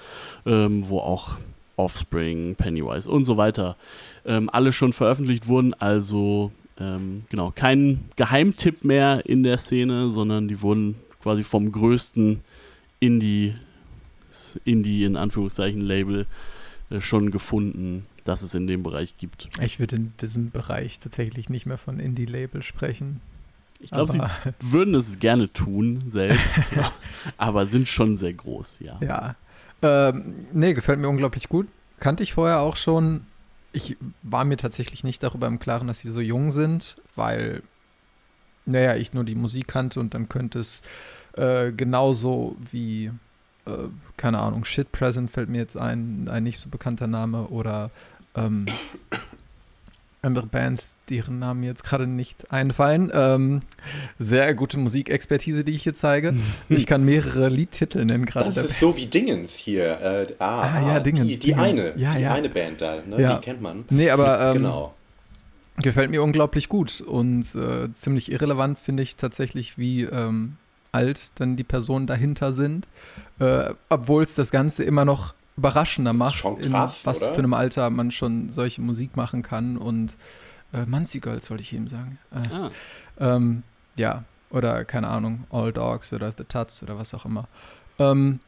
ähm, 0.46 0.88
wo 0.88 0.98
auch 0.98 1.36
Offspring, 1.76 2.54
Pennywise 2.56 3.10
und 3.10 3.24
so 3.24 3.36
weiter 3.36 3.76
ähm, 4.24 4.50
alle 4.52 4.72
schon 4.72 4.92
veröffentlicht 4.92 5.48
wurden. 5.48 5.74
Also 5.74 6.52
ähm, 6.78 7.24
genau, 7.30 7.52
kein 7.54 8.10
Geheimtipp 8.16 8.84
mehr 8.84 9.24
in 9.26 9.42
der 9.42 9.58
Szene, 9.58 10.10
sondern 10.10 10.48
die 10.48 10.60
wurden 10.62 10.96
quasi 11.22 11.42
vom 11.42 11.72
größten 11.72 12.40
Indie, 13.00 13.54
Indie 14.64 15.04
in 15.04 15.16
Anführungszeichen 15.16 15.80
Label 15.80 16.26
äh, 16.90 17.00
schon 17.00 17.30
gefunden, 17.30 18.06
dass 18.24 18.42
es 18.42 18.54
in 18.54 18.66
dem 18.66 18.82
Bereich 18.82 19.16
gibt. 19.16 19.48
Ich 19.60 19.78
würde 19.78 19.96
in 19.96 20.12
diesem 20.20 20.50
Bereich 20.50 20.98
tatsächlich 20.98 21.48
nicht 21.48 21.66
mehr 21.66 21.78
von 21.78 22.00
Indie-Label 22.00 22.62
sprechen. 22.62 23.20
Ich 23.80 23.90
glaube, 23.90 24.12
sie 24.12 24.20
würden 24.60 24.94
es 24.94 25.18
gerne 25.18 25.50
tun 25.52 26.02
selbst, 26.06 26.60
aber 27.38 27.66
sind 27.66 27.88
schon 27.88 28.16
sehr 28.18 28.34
groß, 28.34 28.80
ja. 28.80 28.98
Ja. 29.00 29.36
Ähm, 29.82 30.34
nee, 30.52 30.74
gefällt 30.74 30.98
mir 30.98 31.08
unglaublich 31.08 31.48
gut. 31.48 31.66
Kannte 31.98 32.22
ich 32.22 32.34
vorher 32.34 32.60
auch 32.60 32.76
schon. 32.76 33.26
Ich 33.72 33.96
war 34.22 34.44
mir 34.44 34.56
tatsächlich 34.56 35.04
nicht 35.04 35.22
darüber 35.22 35.46
im 35.46 35.58
Klaren, 35.58 35.86
dass 35.86 36.00
sie 36.00 36.10
so 36.10 36.20
jung 36.20 36.50
sind, 36.50 36.96
weil, 37.14 37.62
naja, 38.66 38.96
ich 38.96 39.14
nur 39.14 39.24
die 39.24 39.34
Musik 39.34 39.68
kannte 39.68 40.00
und 40.00 40.12
dann 40.12 40.28
könnte 40.28 40.58
es 40.58 40.82
äh, 41.34 41.72
genauso 41.72 42.56
wie, 42.70 43.12
äh, 43.70 43.88
keine 44.16 44.38
Ahnung, 44.38 44.64
Shit 44.64 44.92
Present 44.92 45.30
fällt 45.30 45.48
mir 45.48 45.58
jetzt 45.58 45.76
ein, 45.76 46.28
ein 46.30 46.42
nicht 46.42 46.58
so 46.58 46.68
bekannter 46.68 47.06
Name 47.06 47.48
oder 47.48 47.90
ähm, 48.34 48.66
andere 50.22 50.46
Bands, 50.46 50.96
deren 51.08 51.38
Namen 51.38 51.62
jetzt 51.62 51.82
gerade 51.82 52.06
nicht 52.06 52.52
einfallen. 52.52 53.10
Ähm, 53.14 53.60
sehr 54.18 54.54
gute 54.54 54.78
Musikexpertise, 54.78 55.64
die 55.64 55.72
ich 55.72 55.84
hier 55.84 55.94
zeige. 55.94 56.34
Ich 56.68 56.86
kann 56.86 57.04
mehrere 57.04 57.48
Liedtitel 57.48 58.04
nennen 58.04 58.26
gerade. 58.26 58.52
Das 58.52 58.58
ist 58.58 58.80
so 58.80 58.96
wie 58.96 59.06
Dingens 59.06 59.54
hier. 59.54 60.00
Äh, 60.00 60.34
ah, 60.38 60.62
ah, 60.62 60.86
ja, 60.86 61.00
Dingens. 61.00 61.26
Die, 61.26 61.38
die 61.38 61.46
Dingens. 61.48 61.62
eine, 61.62 61.92
ja, 61.96 62.14
die 62.14 62.22
ja. 62.22 62.34
eine 62.34 62.48
Band 62.48 62.80
da, 62.80 63.02
ne? 63.06 63.20
ja. 63.20 63.34
die 63.34 63.44
kennt 63.44 63.62
man. 63.62 63.84
Nee, 63.90 64.10
aber 64.10 64.40
ähm, 64.50 64.58
genau. 64.58 64.94
gefällt 65.78 66.10
mir 66.10 66.22
unglaublich 66.22 66.68
gut 66.68 67.00
und 67.00 67.54
äh, 67.54 67.90
ziemlich 67.92 68.30
irrelevant 68.30 68.78
finde 68.78 69.02
ich 69.02 69.16
tatsächlich, 69.16 69.78
wie 69.78 70.02
ähm, 70.02 70.56
alt 70.92 71.32
dann 71.36 71.56
die 71.56 71.64
Personen 71.64 72.06
dahinter 72.06 72.52
sind. 72.52 72.88
Äh, 73.38 73.74
Obwohl 73.88 74.22
es 74.22 74.34
das 74.34 74.50
Ganze 74.50 74.84
immer 74.84 75.04
noch 75.04 75.34
überraschender 75.56 76.12
macht, 76.12 76.42
krass, 76.42 76.58
in 76.60 76.72
was 76.72 77.22
oder? 77.22 77.32
für 77.32 77.38
einem 77.38 77.54
Alter 77.54 77.90
man 77.90 78.10
schon 78.10 78.48
solche 78.48 78.80
Musik 78.80 79.16
machen 79.16 79.42
kann. 79.42 79.76
Und 79.76 80.16
äh, 80.72 80.86
Muncie 80.86 81.20
Girls 81.20 81.50
wollte 81.50 81.62
ich 81.62 81.72
eben 81.72 81.88
sagen. 81.88 82.18
Äh, 82.32 82.54
ah. 82.54 82.70
ähm, 83.18 83.62
ja, 83.96 84.24
oder 84.50 84.84
keine 84.84 85.08
Ahnung, 85.08 85.44
All 85.50 85.72
Dogs 85.72 86.12
oder 86.12 86.32
The 86.32 86.44
Tuts 86.44 86.82
oder 86.82 86.98
was 86.98 87.14
auch 87.14 87.24
immer. 87.24 87.46
Ähm, 87.98 88.40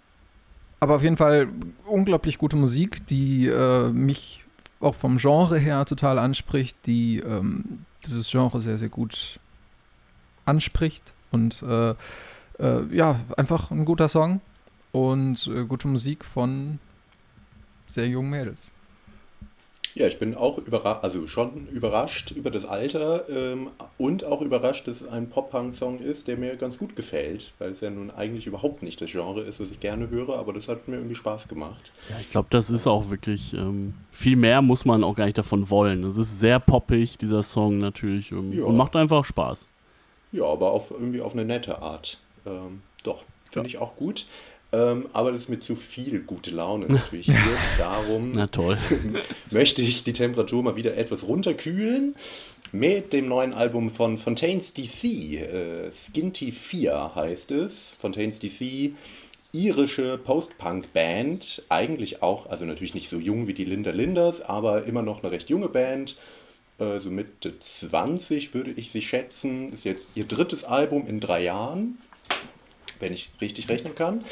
aber 0.80 0.96
auf 0.96 1.02
jeden 1.02 1.16
Fall 1.16 1.48
unglaublich 1.86 2.38
gute 2.38 2.56
Musik, 2.56 3.06
die 3.06 3.46
äh, 3.46 3.90
mich 3.90 4.42
auch 4.80 4.96
vom 4.96 5.18
Genre 5.18 5.58
her 5.58 5.84
total 5.84 6.18
anspricht, 6.18 6.76
die 6.86 7.18
ähm, 7.18 7.84
dieses 8.04 8.28
Genre 8.30 8.60
sehr, 8.60 8.78
sehr 8.78 8.88
gut 8.88 9.38
anspricht. 10.44 11.12
Und 11.32 11.62
äh, 11.62 11.94
äh, 12.58 12.84
ja, 12.94 13.20
einfach 13.36 13.70
ein 13.70 13.84
guter 13.84 14.08
Song 14.08 14.40
und 14.92 15.46
äh, 15.48 15.64
gute 15.64 15.88
Musik 15.88 16.24
von 16.24 16.78
sehr 17.88 18.06
jungen 18.06 18.30
Mädels. 18.30 18.72
Ja, 19.94 20.06
ich 20.06 20.18
bin 20.18 20.34
auch 20.34 20.56
überrascht, 20.56 21.04
also 21.04 21.26
schon 21.26 21.66
überrascht 21.68 22.30
über 22.30 22.50
das 22.50 22.64
Alter 22.64 23.28
ähm, 23.28 23.68
und 23.98 24.24
auch 24.24 24.40
überrascht, 24.40 24.88
dass 24.88 25.02
es 25.02 25.08
ein 25.08 25.28
Pop-Punk-Song 25.28 25.98
ist, 26.00 26.28
der 26.28 26.38
mir 26.38 26.56
ganz 26.56 26.78
gut 26.78 26.96
gefällt, 26.96 27.52
weil 27.58 27.72
es 27.72 27.82
ja 27.82 27.90
nun 27.90 28.10
eigentlich 28.10 28.46
überhaupt 28.46 28.82
nicht 28.82 29.02
das 29.02 29.10
Genre 29.10 29.42
ist, 29.42 29.60
was 29.60 29.70
ich 29.70 29.80
gerne 29.80 30.08
höre, 30.08 30.38
aber 30.38 30.54
das 30.54 30.66
hat 30.68 30.88
mir 30.88 30.96
irgendwie 30.96 31.14
Spaß 31.14 31.46
gemacht. 31.48 31.92
Ja, 32.08 32.16
ich 32.18 32.30
glaube, 32.30 32.48
das 32.48 32.70
ist 32.70 32.86
auch 32.86 33.10
wirklich, 33.10 33.52
ähm, 33.52 33.92
viel 34.10 34.36
mehr 34.36 34.62
muss 34.62 34.86
man 34.86 35.04
auch 35.04 35.14
gar 35.14 35.26
nicht 35.26 35.36
davon 35.36 35.68
wollen. 35.68 36.04
Es 36.04 36.16
ist 36.16 36.40
sehr 36.40 36.58
poppig, 36.58 37.18
dieser 37.18 37.42
Song 37.42 37.76
natürlich, 37.76 38.32
ähm, 38.32 38.52
ja. 38.52 38.64
und 38.64 38.78
macht 38.78 38.96
einfach 38.96 39.26
Spaß. 39.26 39.68
Ja, 40.32 40.44
aber 40.44 40.72
auf, 40.72 40.90
irgendwie 40.90 41.20
auf 41.20 41.34
eine 41.34 41.44
nette 41.44 41.80
Art. 41.82 42.18
Ähm, 42.46 42.82
doch, 43.04 43.22
finde 43.50 43.68
ja. 43.68 43.76
ich 43.76 43.78
auch 43.78 43.96
gut. 43.96 44.26
Ähm, 44.72 45.06
aber 45.12 45.32
das 45.32 45.42
ist 45.42 45.48
mit 45.50 45.62
zu 45.62 45.76
viel 45.76 46.20
gute 46.20 46.50
Laune 46.50 46.86
natürlich 46.86 47.26
hier. 47.26 47.36
Darum 47.76 48.32
Na 48.32 48.46
toll. 48.46 48.78
möchte 49.50 49.82
ich 49.82 50.02
die 50.04 50.14
Temperatur 50.14 50.62
mal 50.62 50.76
wieder 50.76 50.96
etwas 50.96 51.24
runterkühlen 51.28 52.16
mit 52.72 53.12
dem 53.12 53.28
neuen 53.28 53.52
Album 53.52 53.90
von 53.90 54.16
Fontaines 54.16 54.72
DC. 54.72 55.04
Äh, 55.04 55.90
Skinty 55.90 56.52
4 56.52 57.14
heißt 57.14 57.50
es. 57.50 57.96
Fontaines 58.00 58.38
DC, 58.38 58.94
irische 59.52 60.16
Post-Punk-Band. 60.16 61.64
Eigentlich 61.68 62.22
auch, 62.22 62.46
also 62.46 62.64
natürlich 62.64 62.94
nicht 62.94 63.10
so 63.10 63.18
jung 63.18 63.46
wie 63.46 63.54
die 63.54 63.66
Linda 63.66 63.90
Linders, 63.90 64.40
aber 64.40 64.84
immer 64.84 65.02
noch 65.02 65.22
eine 65.22 65.30
recht 65.30 65.50
junge 65.50 65.68
Band. 65.68 66.16
Äh, 66.82 67.00
so 67.00 67.10
Mitte 67.10 67.58
20 67.58 68.54
würde 68.54 68.72
ich 68.72 68.90
sie 68.90 69.02
schätzen. 69.02 69.72
Ist 69.72 69.84
jetzt 69.84 70.10
ihr 70.14 70.24
drittes 70.24 70.64
Album 70.64 71.06
in 71.06 71.20
drei 71.20 71.42
Jahren 71.42 71.98
wenn 73.02 73.12
ich 73.12 73.30
richtig 73.40 73.68
rechnen 73.68 73.94
kann. 73.94 74.24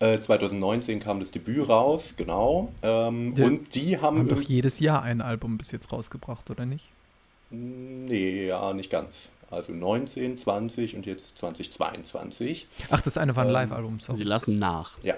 2019 0.00 0.98
äh, 1.00 1.00
kam 1.00 1.20
das 1.20 1.30
Debüt 1.30 1.68
raus, 1.68 2.14
genau. 2.16 2.72
Ähm, 2.82 3.34
ja, 3.36 3.44
und 3.44 3.74
die 3.76 3.98
haben. 3.98 4.18
Haben 4.18 4.28
doch 4.28 4.40
jedes 4.40 4.80
Jahr 4.80 5.02
ein 5.02 5.20
Album 5.20 5.56
bis 5.56 5.70
jetzt 5.70 5.92
rausgebracht, 5.92 6.50
oder 6.50 6.66
nicht? 6.66 6.88
Nee, 7.50 8.48
ja, 8.48 8.72
nicht 8.72 8.90
ganz. 8.90 9.30
Also 9.50 9.72
19, 9.72 10.36
20 10.36 10.96
und 10.96 11.06
jetzt 11.06 11.38
2022. 11.38 12.66
Ach, 12.90 13.00
das 13.00 13.16
eine 13.18 13.36
war 13.36 13.44
ein 13.44 13.48
ähm, 13.48 13.52
Live-Album. 13.52 13.98
Sie 14.00 14.22
lassen 14.24 14.58
nach. 14.58 14.98
Ja, 15.04 15.14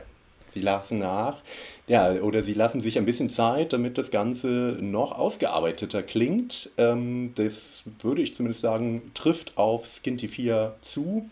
sie 0.57 0.63
lassen 0.63 0.99
nach. 0.99 1.43
Ja, 1.87 2.13
oder 2.15 2.43
sie 2.43 2.55
lassen 2.55 2.81
sich 2.81 2.99
ein 2.99 3.05
bisschen 3.05 3.29
Zeit, 3.29 3.73
damit 3.73 3.99
das 3.99 4.11
Ganze 4.11 4.77
noch 4.81 5.13
ausgearbeiteter 5.13 6.03
klingt. 6.03 6.71
Ähm, 6.79 7.33
das 7.37 7.83
würde 8.01 8.23
ich 8.23 8.35
zumindest 8.35 8.63
sagen, 8.63 9.13
trifft 9.15 9.57
auf 9.57 9.87
Skinty 9.87 10.29
4 10.29 10.75
zu. 10.81 11.29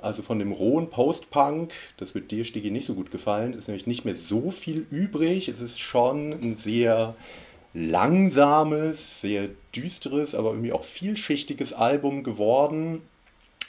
Also 0.00 0.22
von 0.22 0.38
dem 0.38 0.52
rohen 0.52 0.90
Post-Punk, 0.90 1.72
das 1.96 2.14
wird 2.14 2.30
dir, 2.30 2.44
Stigi, 2.44 2.70
nicht 2.70 2.86
so 2.86 2.94
gut 2.94 3.10
gefallen, 3.10 3.52
ist 3.52 3.66
nämlich 3.66 3.88
nicht 3.88 4.04
mehr 4.04 4.14
so 4.14 4.52
viel 4.52 4.86
übrig. 4.90 5.48
Es 5.48 5.60
ist 5.60 5.80
schon 5.80 6.32
ein 6.32 6.54
sehr 6.54 7.16
langsames, 7.74 9.20
sehr 9.20 9.48
düsteres, 9.74 10.36
aber 10.36 10.50
irgendwie 10.50 10.72
auch 10.72 10.84
vielschichtiges 10.84 11.72
Album 11.72 12.22
geworden, 12.22 13.02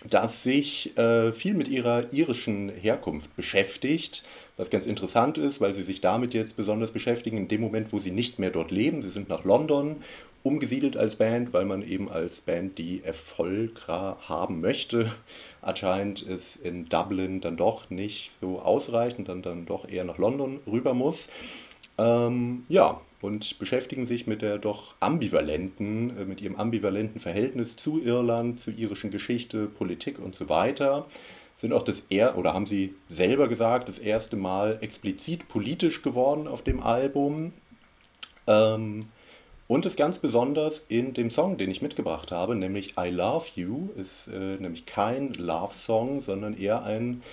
das 0.07 0.43
sich 0.43 0.95
äh, 0.97 1.33
viel 1.33 1.55
mit 1.55 1.67
ihrer 1.67 2.13
irischen 2.13 2.69
Herkunft 2.69 3.35
beschäftigt. 3.35 4.23
Was 4.59 4.69
ganz 4.69 4.87
interessant 4.87 5.37
ist, 5.37 5.61
weil 5.61 5.71
sie 5.71 5.83
sich 5.83 6.01
damit 6.01 6.33
jetzt 6.33 6.57
besonders 6.57 6.91
beschäftigen, 6.91 7.37
in 7.37 7.47
dem 7.47 7.61
Moment, 7.61 7.93
wo 7.93 7.99
sie 7.99 8.11
nicht 8.11 8.39
mehr 8.39 8.49
dort 8.49 8.71
leben. 8.71 9.01
Sie 9.01 9.07
sind 9.07 9.29
nach 9.29 9.45
London 9.45 10.03
umgesiedelt 10.43 10.97
als 10.97 11.15
Band, 11.15 11.53
weil 11.53 11.63
man 11.63 11.81
eben 11.81 12.09
als 12.09 12.41
Band, 12.41 12.77
die 12.77 13.01
Erfolg 13.01 13.87
haben 13.87 14.59
möchte, 14.59 15.13
anscheinend 15.61 16.23
ist 16.23 16.57
in 16.57 16.89
Dublin 16.89 17.39
dann 17.39 17.55
doch 17.55 17.89
nicht 17.89 18.31
so 18.41 18.59
ausreichend, 18.59 19.29
dann, 19.29 19.41
dann 19.41 19.65
doch 19.65 19.87
eher 19.87 20.03
nach 20.03 20.17
London 20.17 20.59
rüber 20.67 20.93
muss. 20.93 21.29
Ähm, 21.97 22.65
ja, 22.67 22.99
und 23.21 23.59
beschäftigen 23.59 24.05
sich 24.05 24.27
mit 24.27 24.41
der 24.41 24.57
doch 24.57 24.95
ambivalenten, 24.99 26.17
äh, 26.17 26.25
mit 26.25 26.41
ihrem 26.41 26.57
ambivalenten 26.57 27.21
Verhältnis 27.21 27.77
zu 27.77 28.01
Irland, 28.01 28.59
zu 28.59 28.71
irischen 28.71 29.09
Geschichte, 29.09 29.67
Politik 29.67 30.19
und 30.19 30.35
so 30.35 30.49
weiter. 30.49 31.07
Sind 31.59 31.73
auch 31.73 31.83
das 31.83 32.03
er 32.09 32.37
oder 32.37 32.53
haben 32.53 32.67
sie 32.67 32.95
selber 33.09 33.49
gesagt, 33.49 33.89
das 33.89 33.99
erste 33.99 34.37
Mal 34.37 34.77
explizit 34.79 35.49
politisch 35.49 36.01
geworden 36.01 36.47
auf 36.47 36.61
dem 36.61 36.81
Album. 36.81 37.51
Ähm, 38.47 39.07
und 39.67 39.85
ist 39.85 39.97
ganz 39.97 40.19
besonders 40.19 40.85
in 40.87 41.13
dem 41.13 41.29
Song, 41.29 41.57
den 41.57 41.69
ich 41.69 41.81
mitgebracht 41.81 42.31
habe, 42.31 42.55
nämlich 42.55 42.93
I 42.97 43.09
Love 43.09 43.45
You, 43.55 43.89
ist 43.97 44.29
äh, 44.29 44.55
nämlich 44.55 44.85
kein 44.85 45.33
Love-Song, 45.33 46.21
sondern 46.21 46.57
eher 46.57 46.83
ein 46.83 47.23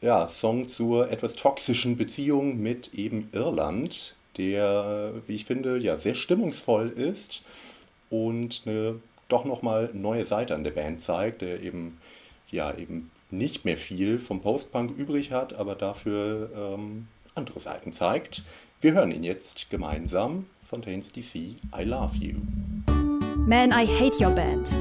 ja, 0.00 0.28
Song 0.28 0.68
zur 0.68 1.10
etwas 1.10 1.34
toxischen 1.34 1.96
Beziehung 1.96 2.62
mit 2.62 2.94
eben 2.94 3.30
Irland, 3.32 4.14
der, 4.36 5.12
wie 5.26 5.34
ich 5.34 5.44
finde, 5.44 5.78
ja 5.78 5.96
sehr 5.96 6.14
stimmungsvoll 6.14 6.90
ist 6.90 7.42
und 8.10 8.62
eine 8.64 9.00
doch 9.26 9.44
nochmal 9.44 9.90
neue 9.92 10.24
Seite 10.24 10.54
an 10.54 10.62
der 10.62 10.70
Band 10.70 11.00
zeigt, 11.00 11.42
der 11.42 11.60
eben 11.64 11.98
ja 12.48 12.72
eben 12.78 13.10
nicht 13.32 13.64
mehr 13.64 13.76
viel 13.76 14.18
vom 14.18 14.40
Post-Punk 14.40 14.96
übrig 14.96 15.32
hat, 15.32 15.54
aber 15.54 15.74
dafür 15.74 16.50
ähm, 16.54 17.08
andere 17.34 17.60
Seiten 17.60 17.92
zeigt. 17.92 18.44
Wir 18.80 18.92
hören 18.92 19.10
ihn 19.10 19.24
jetzt 19.24 19.70
gemeinsam. 19.70 20.46
Fontaines 20.62 21.12
DC, 21.12 21.34
I 21.36 21.84
Love 21.84 22.16
You. 22.16 22.38
Man, 23.46 23.70
I 23.70 23.86
Hate 23.86 24.22
Your 24.22 24.30
Band. 24.30 24.74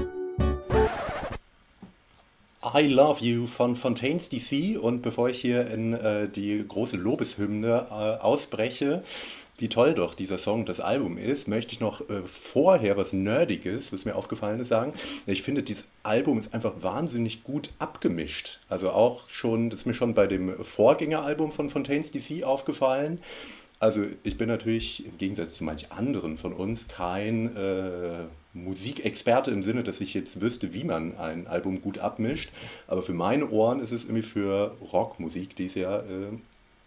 I 2.64 2.88
Love 2.88 3.24
You 3.24 3.48
von 3.48 3.76
Fontaines 3.76 4.30
DC 4.30 4.80
und 4.80 5.02
bevor 5.02 5.30
ich 5.30 5.42
hier 5.42 5.68
in 5.72 5.94
äh, 5.94 6.30
die 6.30 6.64
große 6.68 6.96
Lobeshymne 6.96 7.88
äh, 7.90 7.94
ausbreche, 8.22 9.04
wie 9.62 9.70
toll 9.70 9.94
doch 9.94 10.16
dieser 10.16 10.40
Song, 10.40 10.66
das 10.66 10.80
Album 10.80 11.20
ist, 11.20 11.48
möchte 11.48 11.74
ich 11.74 11.80
noch 11.80 12.02
äh, 12.10 12.24
vorher 12.26 12.98
was 12.98 13.14
Nerdiges, 13.14 13.94
was 13.94 14.06
mir 14.06 14.16
aufgefallen 14.16 14.60
ist, 14.60 14.70
sagen. 14.70 14.94
Ich 15.28 15.44
finde, 15.44 15.62
dieses 15.62 15.86
Album 16.02 16.40
ist 16.40 16.52
einfach 16.52 16.74
wahnsinnig 16.82 17.44
gut 17.44 17.70
abgemischt. 17.78 18.60
Also 18.70 18.90
auch 18.90 19.30
schon, 19.30 19.70
das 19.70 19.82
ist 19.82 19.86
mir 19.86 19.94
schon 19.94 20.16
bei 20.16 20.26
dem 20.26 20.64
Vorgängeralbum 20.64 21.52
von 21.52 21.70
Fontaines 21.70 22.12
DC 22.12 22.44
aufgefallen. 22.44 23.20
Also 23.78 24.04
ich 24.24 24.36
bin 24.36 24.48
natürlich 24.48 25.06
im 25.06 25.20
Gegensatz 25.20 25.54
zu 25.54 25.64
manch 25.64 25.92
anderen 25.92 26.40
von 26.40 26.54
uns 26.54 26.88
kein 26.88 27.56
äh, 27.56 28.24
Musikexperte 28.56 29.52
im 29.52 29.62
Sinne, 29.62 29.84
dass 29.84 30.02
ich 30.02 30.16
jetzt 30.16 30.42
wüsste, 30.42 30.74
wie 30.74 30.86
man 30.86 31.16
ein 31.20 31.46
Album 31.46 31.84
gut 31.84 32.00
abmischt. 32.00 32.50
Aber 32.88 33.04
für 33.04 33.14
meine 33.14 33.48
Ohren 33.52 33.80
ist 33.80 33.92
es 33.92 34.06
irgendwie 34.06 34.24
für 34.24 34.76
Rockmusik, 34.92 35.56
die 35.56 35.68
es 35.68 35.76
ja 35.76 36.00
äh, 36.00 36.32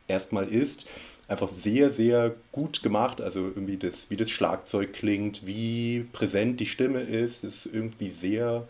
erstmal 0.09 0.49
ist, 0.49 0.87
einfach 1.29 1.49
sehr, 1.49 1.91
sehr 1.91 2.35
gut 2.53 2.83
gemacht. 2.83 3.21
Also 3.21 3.41
irgendwie 3.41 3.77
das, 3.77 4.11
wie 4.11 4.17
das 4.17 4.31
Schlagzeug 4.31 4.93
klingt, 4.93 5.47
wie 5.47 6.07
präsent 6.13 6.61
die 6.61 6.67
Stimme 6.67 7.01
ist, 7.01 7.45
ist 7.45 7.67
irgendwie 7.67 8.11
sehr, 8.11 8.67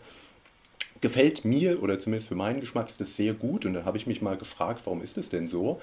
gefällt 1.01 1.45
mir 1.45 1.81
oder 1.83 1.99
zumindest 1.99 2.29
für 2.29 2.35
meinen 2.35 2.61
Geschmack 2.61 2.89
ist 2.89 3.01
das 3.01 3.15
sehr 3.15 3.33
gut. 3.33 3.65
Und 3.65 3.73
da 3.73 3.85
habe 3.85 3.97
ich 3.97 4.07
mich 4.07 4.21
mal 4.21 4.37
gefragt, 4.37 4.81
warum 4.85 5.01
ist 5.01 5.17
das 5.17 5.29
denn 5.29 5.47
so? 5.47 5.79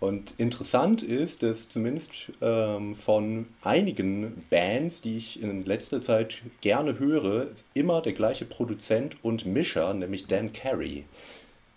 Und 0.00 0.32
interessant 0.38 1.02
ist, 1.02 1.42
dass 1.42 1.68
zumindest 1.68 2.32
ähm, 2.40 2.96
von 2.96 3.46
einigen 3.62 4.46
Bands, 4.48 5.02
die 5.02 5.18
ich 5.18 5.42
in 5.42 5.66
letzter 5.66 6.00
Zeit 6.00 6.40
gerne 6.62 6.98
höre, 6.98 7.48
immer 7.74 8.00
der 8.00 8.14
gleiche 8.14 8.46
Produzent 8.46 9.16
und 9.22 9.44
Mischer, 9.44 9.92
nämlich 9.92 10.26
Dan 10.26 10.54
Carey, 10.54 11.04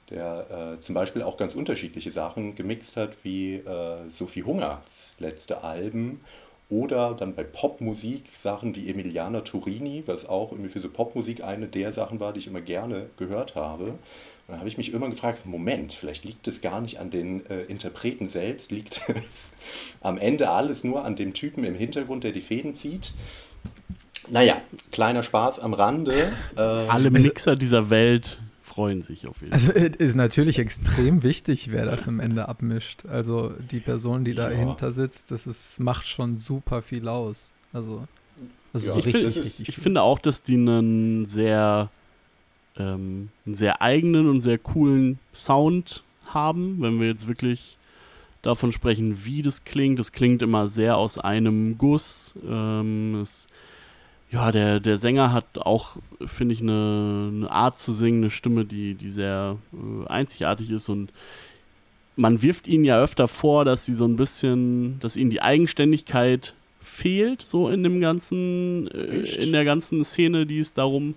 der 0.09 0.75
äh, 0.77 0.81
zum 0.81 0.95
Beispiel 0.95 1.21
auch 1.21 1.37
ganz 1.37 1.55
unterschiedliche 1.55 2.11
Sachen 2.11 2.55
gemixt 2.55 2.97
hat, 2.97 3.23
wie 3.23 3.55
äh, 3.55 4.09
Sophie 4.09 4.43
Hungers 4.43 5.15
letzte 5.19 5.63
Alben 5.63 6.21
oder 6.69 7.13
dann 7.13 7.35
bei 7.35 7.43
Popmusik 7.43 8.25
Sachen 8.35 8.75
wie 8.75 8.89
Emiliana 8.89 9.41
Turini, 9.41 10.03
was 10.05 10.27
auch 10.27 10.51
irgendwie 10.51 10.69
für 10.69 10.79
so 10.79 10.89
Popmusik 10.89 11.43
eine 11.43 11.67
der 11.67 11.91
Sachen 11.91 12.19
war, 12.19 12.33
die 12.33 12.39
ich 12.39 12.47
immer 12.47 12.61
gerne 12.61 13.09
gehört 13.17 13.55
habe 13.55 13.95
dann 14.47 14.59
habe 14.59 14.67
ich 14.67 14.77
mich 14.77 14.93
immer 14.93 15.09
gefragt, 15.09 15.45
Moment, 15.45 15.93
vielleicht 15.93 16.25
liegt 16.25 16.47
es 16.47 16.61
gar 16.61 16.81
nicht 16.81 16.99
an 16.99 17.09
den 17.09 17.45
äh, 17.49 17.63
Interpreten 17.63 18.27
selbst, 18.27 18.71
liegt 18.71 19.01
es 19.07 19.51
am 20.01 20.17
Ende 20.17 20.49
alles 20.49 20.83
nur 20.83 21.05
an 21.05 21.15
dem 21.15 21.33
Typen 21.33 21.63
im 21.63 21.75
Hintergrund, 21.75 22.23
der 22.23 22.31
die 22.31 22.41
Fäden 22.41 22.75
zieht. 22.75 23.13
Naja, 24.29 24.57
kleiner 24.91 25.23
Spaß 25.23 25.59
am 25.59 25.73
Rande. 25.73 26.33
Äh, 26.55 26.59
Alle 26.59 27.09
also 27.09 27.09
Mixer 27.09 27.55
dieser 27.55 27.89
Welt 27.89 28.41
freuen 28.73 29.01
sich 29.01 29.27
auf 29.27 29.41
jeden 29.41 29.53
also, 29.53 29.71
Fall. 29.71 29.81
Also 29.81 29.99
ist 29.99 30.15
natürlich 30.15 30.59
extrem 30.59 31.23
wichtig, 31.23 31.71
wer 31.71 31.85
das 31.85 32.07
am 32.07 32.19
Ende 32.19 32.47
abmischt. 32.47 33.05
Also 33.05 33.53
die 33.71 33.79
Person, 33.79 34.25
die 34.25 34.33
dahinter 34.33 34.87
ja. 34.87 34.91
sitzt, 34.91 35.31
das 35.31 35.47
ist, 35.47 35.79
macht 35.79 36.07
schon 36.07 36.35
super 36.35 36.81
viel 36.81 37.07
aus. 37.07 37.51
Also, 37.71 38.07
also 38.73 38.87
ja, 38.87 38.93
so 38.93 38.99
ich, 38.99 39.05
richtig, 39.07 39.33
find, 39.33 39.69
ich 39.69 39.77
finde 39.77 40.01
auch, 40.01 40.19
dass 40.19 40.43
die 40.43 40.55
einen 40.55 41.25
sehr 41.25 41.89
ähm, 42.77 43.29
einen 43.45 43.55
sehr 43.55 43.81
eigenen 43.81 44.27
und 44.27 44.41
sehr 44.41 44.57
coolen 44.57 45.19
Sound 45.33 46.03
haben, 46.25 46.81
wenn 46.81 46.99
wir 46.99 47.07
jetzt 47.07 47.27
wirklich 47.27 47.77
davon 48.41 48.71
sprechen, 48.71 49.25
wie 49.25 49.41
das 49.41 49.63
klingt. 49.63 49.99
Das 49.99 50.11
klingt 50.11 50.41
immer 50.41 50.67
sehr 50.67 50.97
aus 50.97 51.17
einem 51.17 51.77
Guss. 51.77 52.35
Ähm, 52.47 53.19
es, 53.21 53.47
ja, 54.33 54.51
der, 54.51 54.79
der 54.79 54.97
Sänger 54.97 55.31
hat 55.31 55.59
auch, 55.59 55.97
finde 56.25 56.55
ich, 56.55 56.61
eine, 56.61 57.29
eine, 57.31 57.51
Art 57.51 57.77
zu 57.77 57.93
singen, 57.93 58.23
eine 58.23 58.31
Stimme, 58.31 58.65
die, 58.65 58.95
die 58.95 59.09
sehr 59.09 59.57
äh, 59.71 60.07
einzigartig 60.07 60.71
ist 60.71 60.89
und 60.89 61.13
man 62.15 62.41
wirft 62.41 62.67
ihnen 62.67 62.83
ja 62.83 62.99
öfter 62.99 63.27
vor, 63.27 63.63
dass 63.63 63.85
sie 63.85 63.93
so 63.93 64.05
ein 64.05 64.15
bisschen, 64.15 64.99
dass 64.99 65.17
ihnen 65.17 65.29
die 65.29 65.41
Eigenständigkeit 65.43 66.55
fehlt, 66.81 67.43
so 67.45 67.69
in 67.69 67.83
dem 67.83 68.01
ganzen, 68.01 68.87
äh, 68.87 69.43
in 69.43 69.51
der 69.51 69.65
ganzen 69.65 70.03
Szene, 70.03 70.47
die 70.47 70.59
es 70.59 70.73
darum 70.73 71.13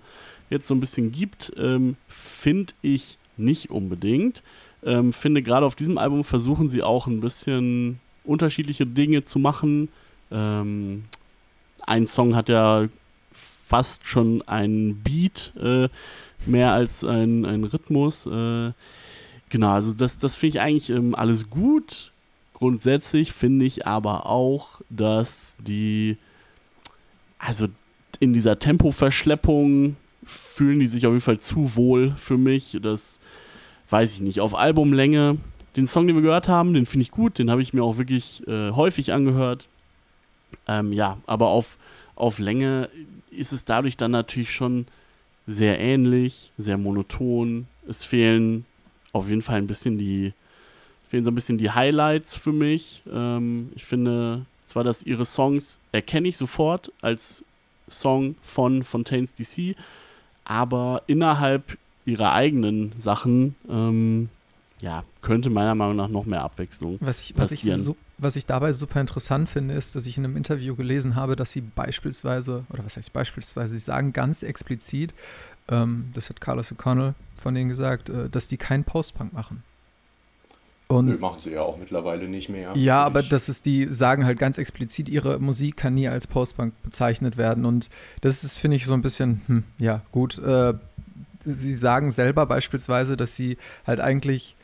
jetzt 0.51 0.67
so 0.67 0.75
ein 0.75 0.79
bisschen 0.79 1.11
gibt, 1.11 1.51
ähm, 1.57 1.97
finde 2.07 2.73
ich 2.83 3.17
nicht 3.35 3.71
unbedingt. 3.71 4.43
Ähm, 4.83 5.11
finde 5.11 5.41
gerade 5.41 5.65
auf 5.65 5.75
diesem 5.75 5.97
Album 5.97 6.23
versuchen 6.23 6.69
sie 6.69 6.83
auch 6.83 7.07
ein 7.07 7.19
bisschen 7.19 7.99
unterschiedliche 8.23 8.85
Dinge 8.85 9.25
zu 9.25 9.39
machen. 9.39 9.89
Ähm, 10.31 11.05
ein 11.81 12.05
Song 12.05 12.35
hat 12.35 12.49
ja 12.49 12.87
fast 13.67 14.07
schon 14.07 14.41
einen 14.43 15.01
Beat, 15.03 15.51
äh, 15.61 15.89
mehr 16.45 16.71
als 16.71 17.03
ein, 17.03 17.45
ein 17.45 17.65
Rhythmus. 17.65 18.25
Äh, 18.25 18.71
genau, 19.49 19.71
also 19.71 19.93
das, 19.93 20.19
das 20.19 20.35
finde 20.35 20.55
ich 20.55 20.61
eigentlich 20.61 20.89
ähm, 20.89 21.13
alles 21.15 21.49
gut. 21.49 22.11
Grundsätzlich 22.53 23.33
finde 23.33 23.65
ich 23.65 23.85
aber 23.85 24.25
auch, 24.25 24.81
dass 24.89 25.57
die, 25.59 26.17
also 27.37 27.67
in 28.19 28.33
dieser 28.33 28.57
Tempoverschleppung 28.57 29.97
fühlen 30.23 30.79
die 30.79 30.87
sich 30.87 31.05
auf 31.05 31.11
jeden 31.11 31.21
Fall 31.21 31.39
zu 31.39 31.75
wohl 31.75 32.13
für 32.17 32.37
mich. 32.37 32.77
Das 32.81 33.19
weiß 33.89 34.13
ich 34.13 34.21
nicht. 34.21 34.39
Auf 34.39 34.55
Albumlänge, 34.55 35.37
den 35.75 35.87
Song, 35.87 36.07
den 36.07 36.15
wir 36.15 36.23
gehört 36.23 36.47
haben, 36.47 36.73
den 36.73 36.85
finde 36.85 37.03
ich 37.03 37.11
gut. 37.11 37.37
Den 37.37 37.51
habe 37.51 37.61
ich 37.61 37.73
mir 37.73 37.83
auch 37.83 37.97
wirklich 37.97 38.47
äh, 38.47 38.71
häufig 38.71 39.13
angehört. 39.13 39.67
Ähm, 40.67 40.93
ja, 40.93 41.17
aber 41.25 41.49
auf, 41.49 41.77
auf 42.17 42.39
Länge 42.39 42.89
ist 43.31 43.51
es 43.53 43.65
dadurch 43.65 43.97
dann 43.97 44.11
natürlich 44.11 44.51
schon 44.51 44.87
sehr 45.45 45.79
ähnlich, 45.79 46.51
sehr 46.57 46.77
monoton. 46.77 47.67
Es 47.87 48.03
fehlen 48.03 48.65
auf 49.13 49.29
jeden 49.29 49.41
Fall 49.41 49.57
ein 49.57 49.67
bisschen 49.67 49.97
die, 49.97 50.33
fehlen 51.07 51.23
so 51.23 51.31
ein 51.31 51.35
bisschen 51.35 51.57
die 51.57 51.71
Highlights 51.71 52.35
für 52.35 52.51
mich. 52.51 53.03
Ähm, 53.11 53.71
ich 53.75 53.85
finde 53.85 54.45
zwar, 54.65 54.83
dass 54.83 55.03
ihre 55.03 55.25
Songs 55.25 55.79
erkenne 55.91 56.27
ich 56.27 56.37
sofort 56.37 56.91
als 57.01 57.43
Song 57.89 58.35
von 58.41 58.83
Fontaines 58.83 59.33
DC, 59.33 59.75
aber 60.43 61.03
innerhalb 61.07 61.77
ihrer 62.05 62.33
eigenen 62.33 62.93
Sachen 62.97 63.55
ähm, 63.69 64.29
ja, 64.81 65.03
könnte 65.21 65.49
meiner 65.49 65.75
Meinung 65.75 65.95
nach 65.95 66.09
noch 66.09 66.25
mehr 66.25 66.43
Abwechslung 66.43 66.97
was 66.99 67.21
ich, 67.21 67.33
was 67.37 67.49
passieren. 67.51 67.81
Ich, 67.81 68.06
was 68.17 68.35
ich 68.35 68.45
dabei 68.45 68.71
super 68.71 68.99
interessant 68.99 69.49
finde, 69.49 69.75
ist, 69.75 69.95
dass 69.95 70.07
ich 70.07 70.17
in 70.17 70.25
einem 70.25 70.37
Interview 70.37 70.75
gelesen 70.75 71.15
habe, 71.15 71.35
dass 71.35 71.51
sie 71.51 71.61
beispielsweise, 71.61 72.65
oder 72.69 72.83
was 72.83 72.97
heißt 72.97 73.13
beispielsweise, 73.13 73.77
sie 73.77 73.83
sagen 73.83 74.13
ganz 74.13 74.43
explizit, 74.43 75.13
ähm, 75.69 76.11
das 76.13 76.29
hat 76.29 76.41
Carlos 76.41 76.73
O'Connell 76.73 77.13
von 77.39 77.53
denen 77.53 77.69
gesagt, 77.69 78.09
äh, 78.09 78.29
dass 78.29 78.47
die 78.47 78.57
keinen 78.57 78.83
Postpunk 78.83 79.33
machen. 79.33 79.63
Und 80.87 81.07
Nö, 81.07 81.17
machen 81.17 81.39
sie 81.43 81.51
ja 81.51 81.61
auch 81.61 81.77
mittlerweile 81.77 82.29
nicht 82.29 82.47
mehr. 82.47 82.71
Ja, 82.75 83.03
aber 83.03 83.21
das 83.21 83.49
ist, 83.49 83.65
die 83.65 83.91
sagen 83.91 84.25
halt 84.25 84.39
ganz 84.39 84.57
explizit, 84.57 85.09
ihre 85.09 85.37
Musik 85.37 85.75
kann 85.75 85.95
nie 85.95 86.07
als 86.07 86.27
Postpunk 86.27 86.73
bezeichnet 86.81 87.35
werden. 87.35 87.65
Und 87.65 87.89
das 88.21 88.45
ist, 88.45 88.57
finde 88.57 88.77
ich, 88.77 88.85
so 88.85 88.93
ein 88.93 89.01
bisschen, 89.01 89.41
hm, 89.47 89.63
ja, 89.79 90.01
gut. 90.13 90.37
Äh, 90.39 90.75
sie 91.43 91.73
sagen 91.73 92.11
selber 92.11 92.45
beispielsweise, 92.45 93.17
dass 93.17 93.35
sie 93.35 93.57
halt 93.85 93.99
eigentlich 93.99 94.55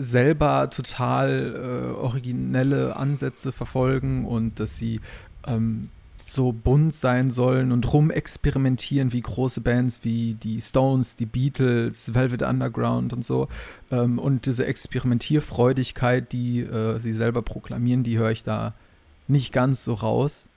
selber 0.00 0.70
total 0.70 1.92
äh, 1.94 1.98
originelle 1.98 2.96
Ansätze 2.96 3.52
verfolgen 3.52 4.24
und 4.24 4.58
dass 4.58 4.76
sie 4.76 5.00
ähm, 5.46 5.90
so 6.24 6.52
bunt 6.52 6.94
sein 6.94 7.30
sollen 7.30 7.72
und 7.72 7.92
rumexperimentieren 7.92 9.12
wie 9.12 9.20
große 9.20 9.60
Bands 9.60 10.04
wie 10.04 10.34
die 10.34 10.60
Stones, 10.60 11.16
die 11.16 11.26
Beatles, 11.26 12.14
Velvet 12.14 12.42
Underground 12.42 13.12
und 13.12 13.24
so. 13.24 13.48
Ähm, 13.90 14.18
und 14.18 14.46
diese 14.46 14.64
Experimentierfreudigkeit, 14.66 16.32
die 16.32 16.60
äh, 16.60 16.98
sie 16.98 17.12
selber 17.12 17.42
proklamieren, 17.42 18.04
die 18.04 18.18
höre 18.18 18.30
ich 18.30 18.44
da 18.44 18.74
nicht 19.28 19.52
ganz 19.52 19.84
so 19.84 19.94
raus. 19.94 20.48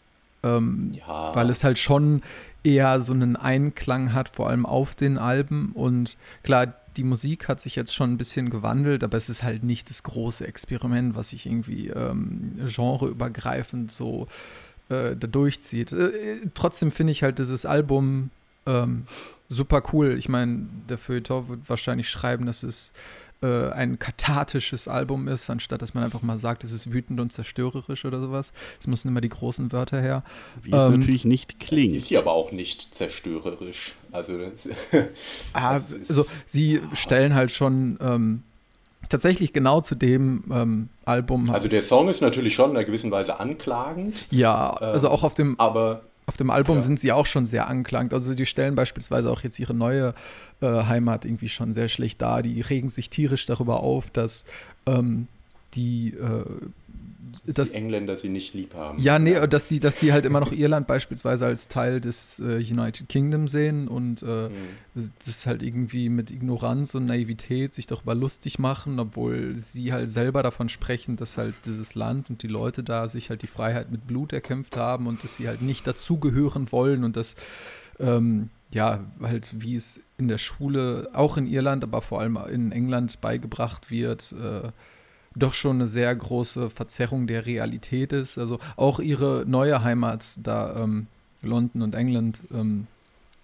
Ähm, 0.43 0.91
ja. 0.93 1.33
Weil 1.35 1.49
es 1.49 1.63
halt 1.63 1.79
schon 1.79 2.21
eher 2.63 3.01
so 3.01 3.13
einen 3.13 3.35
Einklang 3.35 4.13
hat, 4.13 4.29
vor 4.29 4.49
allem 4.49 4.65
auf 4.65 4.95
den 4.95 5.17
Alben. 5.17 5.71
Und 5.73 6.17
klar, 6.43 6.73
die 6.97 7.03
Musik 7.03 7.47
hat 7.47 7.59
sich 7.59 7.75
jetzt 7.75 7.93
schon 7.93 8.11
ein 8.11 8.17
bisschen 8.17 8.49
gewandelt, 8.49 9.03
aber 9.03 9.17
es 9.17 9.29
ist 9.29 9.43
halt 9.43 9.63
nicht 9.63 9.89
das 9.89 10.03
große 10.03 10.45
Experiment, 10.47 11.15
was 11.15 11.29
sich 11.29 11.45
irgendwie 11.45 11.89
ähm, 11.89 12.53
genreübergreifend 12.57 13.91
so 13.91 14.27
äh, 14.89 15.15
da 15.15 15.27
durchzieht. 15.27 15.91
Äh, 15.91 16.37
trotzdem 16.53 16.91
finde 16.91 17.11
ich 17.11 17.23
halt 17.23 17.39
dieses 17.39 17.65
Album 17.65 18.29
ähm, 18.65 19.03
super 19.49 19.83
cool. 19.93 20.17
Ich 20.17 20.29
meine, 20.29 20.67
der 20.89 20.97
Feuilleton 20.97 21.47
wird 21.49 21.69
wahrscheinlich 21.69 22.09
schreiben, 22.09 22.45
dass 22.45 22.63
es 22.63 22.91
äh, 23.43 23.71
ein 23.71 23.99
kathartisches 23.99 24.87
Album 24.87 25.27
ist, 25.27 25.49
anstatt 25.49 25.81
dass 25.81 25.93
man 25.93 26.03
einfach 26.03 26.21
mal 26.21 26.37
sagt, 26.37 26.63
es 26.63 26.71
ist 26.71 26.91
wütend 26.91 27.19
und 27.19 27.31
zerstörerisch 27.31 28.05
oder 28.05 28.19
sowas. 28.19 28.53
Es 28.79 28.87
müssen 28.87 29.09
immer 29.09 29.21
die 29.21 29.29
großen 29.29 29.71
Wörter 29.71 30.01
her. 30.01 30.23
Wie 30.61 30.71
es 30.71 30.83
ähm, 30.83 30.99
natürlich 30.99 31.25
nicht 31.25 31.59
klingt. 31.59 31.95
Ist 31.95 32.07
sie 32.07 32.17
aber 32.17 32.31
auch 32.31 32.51
nicht 32.51 32.95
zerstörerisch. 32.95 33.93
Also, 34.11 34.33
ah, 35.53 35.69
also, 35.71 35.95
also 35.95 36.25
sie 36.45 36.81
stellen 36.93 37.35
halt 37.35 37.51
schon 37.51 37.97
ähm, 38.01 38.43
tatsächlich 39.09 39.53
genau 39.53 39.81
zu 39.81 39.95
dem 39.95 40.43
ähm, 40.51 40.89
Album. 41.05 41.49
Also 41.49 41.67
der 41.67 41.81
Song 41.81 42.09
ist 42.09 42.21
natürlich 42.21 42.55
schon 42.55 42.71
in 42.71 42.77
einer 42.77 42.85
gewissen 42.85 43.11
Weise 43.11 43.39
anklagend. 43.39 44.17
Ja, 44.31 44.71
also 44.71 45.09
auch 45.09 45.23
auf 45.23 45.33
dem. 45.33 45.59
Aber 45.59 46.01
auf 46.25 46.37
dem 46.37 46.49
Album 46.49 46.77
ja. 46.77 46.81
sind 46.81 46.99
sie 46.99 47.11
auch 47.11 47.25
schon 47.25 47.45
sehr 47.45 47.67
anklagend. 47.67 48.13
Also 48.13 48.33
die 48.33 48.45
stellen 48.45 48.75
beispielsweise 48.75 49.29
auch 49.29 49.41
jetzt 49.41 49.59
ihre 49.59 49.73
neue 49.73 50.13
äh, 50.61 50.65
Heimat 50.65 51.25
irgendwie 51.25 51.49
schon 51.49 51.73
sehr 51.73 51.87
schlecht 51.87 52.21
dar. 52.21 52.41
Die 52.41 52.61
regen 52.61 52.89
sich 52.89 53.09
tierisch 53.09 53.45
darüber 53.45 53.81
auf, 53.81 54.09
dass 54.09 54.45
ähm, 54.85 55.27
die 55.73 56.09
äh, 56.09 56.45
dass 57.45 57.71
die 57.71 57.77
Engländer 57.77 58.15
sie 58.15 58.29
nicht 58.29 58.53
lieb 58.53 58.73
haben. 58.73 58.99
Ja, 58.99 59.19
nee, 59.19 59.33
ja. 59.33 59.47
dass 59.47 59.67
die, 59.67 59.79
dass 59.79 59.99
die 59.99 60.13
halt 60.13 60.25
immer 60.25 60.39
noch 60.39 60.51
Irland 60.51 60.87
beispielsweise 60.87 61.45
als 61.45 61.67
Teil 61.67 61.99
des 61.99 62.39
äh, 62.39 62.55
United 62.55 63.09
Kingdom 63.09 63.47
sehen 63.47 63.87
und 63.87 64.23
äh, 64.23 64.49
mhm. 64.49 65.11
das 65.25 65.45
halt 65.45 65.61
irgendwie 65.61 66.09
mit 66.09 66.31
Ignoranz 66.31 66.95
und 66.95 67.05
Naivität 67.05 67.73
sich 67.73 67.85
darüber 67.85 68.15
lustig 68.15 68.59
machen, 68.59 68.99
obwohl 68.99 69.55
sie 69.55 69.91
halt 69.91 70.09
selber 70.09 70.41
davon 70.41 70.69
sprechen, 70.69 71.17
dass 71.17 71.37
halt 71.37 71.55
dieses 71.65 71.95
Land 71.95 72.29
und 72.29 72.43
die 72.43 72.47
Leute 72.47 72.81
da 72.81 73.07
sich 73.07 73.29
halt 73.29 73.41
die 73.41 73.47
Freiheit 73.47 73.91
mit 73.91 74.07
Blut 74.07 74.31
erkämpft 74.31 74.77
haben 74.77 75.07
und 75.07 75.23
dass 75.23 75.35
sie 75.37 75.47
halt 75.47 75.61
nicht 75.61 75.85
dazugehören 75.85 76.71
wollen 76.71 77.03
und 77.03 77.17
dass 77.17 77.35
ähm, 77.99 78.49
ja, 78.71 79.01
halt 79.21 79.49
wie 79.53 79.75
es 79.75 80.01
in 80.17 80.27
der 80.27 80.37
Schule, 80.37 81.09
auch 81.13 81.37
in 81.37 81.45
Irland, 81.45 81.83
aber 81.83 82.01
vor 82.01 82.21
allem 82.21 82.37
in 82.49 82.71
England 82.71 83.21
beigebracht 83.21 83.91
wird, 83.91 84.33
äh, 84.33 84.69
doch 85.35 85.53
schon 85.53 85.77
eine 85.77 85.87
sehr 85.87 86.15
große 86.15 86.69
Verzerrung 86.69 87.27
der 87.27 87.45
Realität 87.45 88.13
ist. 88.13 88.37
Also 88.37 88.59
auch 88.75 88.99
ihre 88.99 89.45
neue 89.47 89.83
Heimat, 89.83 90.37
da 90.41 90.75
ähm, 90.83 91.07
London 91.41 91.81
und 91.81 91.95
England, 91.95 92.39
ähm, 92.53 92.87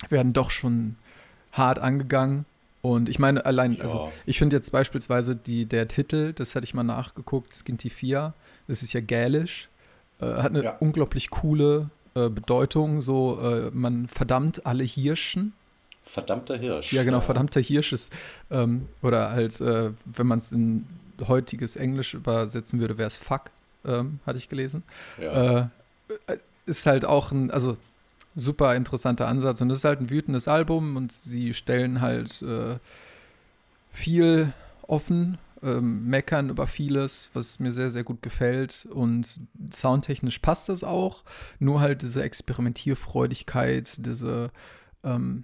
werden 0.10 0.34
doch 0.34 0.52
schon 0.52 0.96
hart 1.52 1.80
angegangen. 1.80 2.46
Und 2.82 3.10
ich 3.10 3.20
meine, 3.20 3.46
allein, 3.46 3.74
ja. 3.74 3.84
also 3.84 4.12
ich 4.26 4.40
finde 4.40 4.56
jetzt 4.56 4.72
beispielsweise 4.72 5.36
die, 5.36 5.66
der 5.66 5.88
Titel, 5.88 6.34
das 6.34 6.56
hatte 6.56 6.64
ich 6.64 6.74
mal 6.74 6.84
nachgeguckt, 6.84 7.54
Skintifia, 7.54 8.34
das 8.68 8.84
ist 8.84 8.94
ja 8.94 9.02
gälisch, 9.02 9.68
äh, 10.22 10.26
hat 10.26 10.52
eine 10.52 10.64
ja. 10.64 10.78
unglaublich 10.80 11.30
coole 11.30 11.90
äh, 12.16 12.30
Bedeutung, 12.30 13.02
so 13.02 13.40
äh, 13.42 13.70
man 13.74 14.08
verdammt 14.08 14.66
alle 14.66 14.84
Hirschen. 14.84 15.54
Verdammter 16.06 16.58
Hirsch. 16.58 16.94
Ja, 16.94 17.04
genau, 17.04 17.18
ja. 17.18 17.22
verdammter 17.22 17.60
Hirsch 17.60 17.92
ist, 17.92 18.14
ähm, 18.50 18.88
oder 19.02 19.32
halt, 19.32 19.60
äh, 19.60 19.92
wenn 20.06 20.28
man 20.28 20.40
es 20.40 20.54
in 20.54 20.88
heutiges 21.28 21.76
Englisch 21.76 22.13
übersetzen 22.13 22.80
würde, 22.80 22.97
wäre 22.97 23.07
es 23.07 23.17
Fuck, 23.17 23.51
ähm, 23.86 24.20
hatte 24.26 24.38
ich 24.38 24.49
gelesen. 24.49 24.84
Ja. 25.22 25.72
Äh, 26.28 26.38
ist 26.65 26.86
halt 26.86 27.05
auch 27.05 27.32
ein, 27.32 27.51
also 27.51 27.78
super 28.36 28.76
interessanter 28.76 29.28
Ansatz. 29.28 29.61
Und 29.61 29.70
es 29.72 29.80
ist 29.80 29.86
halt 29.86 30.01
ein 30.01 30.09
wütendes 30.09 30.47
Album 30.47 30.95
und 30.95 31.11
sie 31.11 31.53
stellen 31.53 32.01
halt 32.01 32.41
äh, 32.41 32.78
viel 33.91 34.53
offen, 34.84 35.38
ähm, 35.61 36.07
meckern 36.07 36.49
über 36.49 36.67
vieles, 36.67 37.30
was 37.34 37.59
mir 37.59 37.72
sehr, 37.72 37.89
sehr 37.89 38.03
gut 38.03 38.22
gefällt. 38.22 38.88
Und 38.91 39.41
soundtechnisch 39.72 40.39
passt 40.39 40.70
das 40.70 40.84
auch. 40.84 41.24
Nur 41.59 41.82
halt 41.82 42.01
diese 42.01 42.24
Experimentierfreudigkeit, 42.24 44.05
diese 44.05 44.51
ähm, 45.03 45.43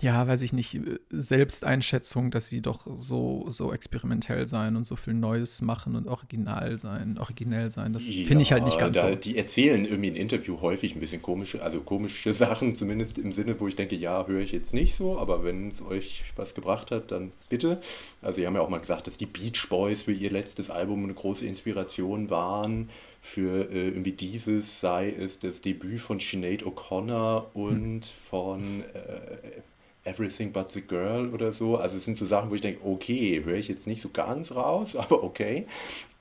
ja, 0.00 0.26
weiß 0.26 0.42
ich 0.42 0.52
nicht, 0.52 0.78
Selbsteinschätzung, 1.10 2.30
dass 2.30 2.48
sie 2.48 2.60
doch 2.60 2.86
so, 2.96 3.46
so 3.48 3.72
experimentell 3.72 4.46
sein 4.46 4.76
und 4.76 4.86
so 4.86 4.94
viel 4.94 5.14
Neues 5.14 5.62
machen 5.62 5.96
und 5.96 6.06
original 6.06 6.78
sein, 6.78 7.16
originell 7.18 7.70
sein. 7.70 7.94
Das 7.94 8.06
ja, 8.06 8.26
finde 8.26 8.42
ich 8.42 8.52
halt 8.52 8.64
nicht 8.64 8.78
ganz 8.78 8.96
da, 8.96 9.08
so. 9.08 9.14
Die 9.14 9.38
erzählen 9.38 9.86
irgendwie 9.86 10.08
in 10.08 10.16
Interview 10.16 10.60
häufig 10.60 10.94
ein 10.94 11.00
bisschen 11.00 11.22
komische, 11.22 11.62
also 11.62 11.80
komische 11.80 12.34
Sachen, 12.34 12.74
zumindest 12.74 13.18
im 13.18 13.32
Sinne, 13.32 13.58
wo 13.58 13.68
ich 13.68 13.76
denke, 13.76 13.96
ja, 13.96 14.26
höre 14.26 14.40
ich 14.40 14.52
jetzt 14.52 14.74
nicht 14.74 14.94
so, 14.94 15.18
aber 15.18 15.44
wenn 15.44 15.68
es 15.68 15.80
euch 15.80 16.24
was 16.36 16.54
gebracht 16.54 16.90
hat, 16.90 17.10
dann 17.10 17.32
bitte. 17.48 17.80
Also, 18.20 18.36
sie 18.36 18.46
haben 18.46 18.54
ja 18.54 18.60
auch 18.60 18.68
mal 18.68 18.80
gesagt, 18.80 19.06
dass 19.06 19.16
die 19.16 19.26
Beach 19.26 19.66
Boys 19.70 20.02
für 20.02 20.12
ihr 20.12 20.30
letztes 20.30 20.68
Album 20.68 21.04
eine 21.04 21.14
große 21.14 21.46
Inspiration 21.46 22.28
waren 22.28 22.90
für 23.22 23.70
äh, 23.70 23.88
irgendwie 23.88 24.12
dieses 24.12 24.80
sei 24.80 25.10
es 25.10 25.40
das 25.40 25.60
Debüt 25.60 26.00
von 26.00 26.20
Sinead 26.20 26.62
O'Connor 26.62 27.46
und 27.54 27.74
hm. 27.74 28.02
von 28.02 28.84
äh, 28.94 29.62
Everything 30.06 30.52
But 30.52 30.72
the 30.72 30.80
Girl 30.80 31.32
oder 31.34 31.52
so. 31.52 31.76
Also 31.76 31.96
es 31.96 32.04
sind 32.04 32.16
so 32.16 32.24
Sachen, 32.24 32.50
wo 32.50 32.54
ich 32.54 32.60
denke, 32.60 32.80
okay, 32.84 33.42
höre 33.44 33.56
ich 33.56 33.68
jetzt 33.68 33.86
nicht 33.86 34.00
so 34.00 34.08
ganz 34.10 34.54
raus, 34.54 34.96
aber 34.96 35.22
okay. 35.24 35.66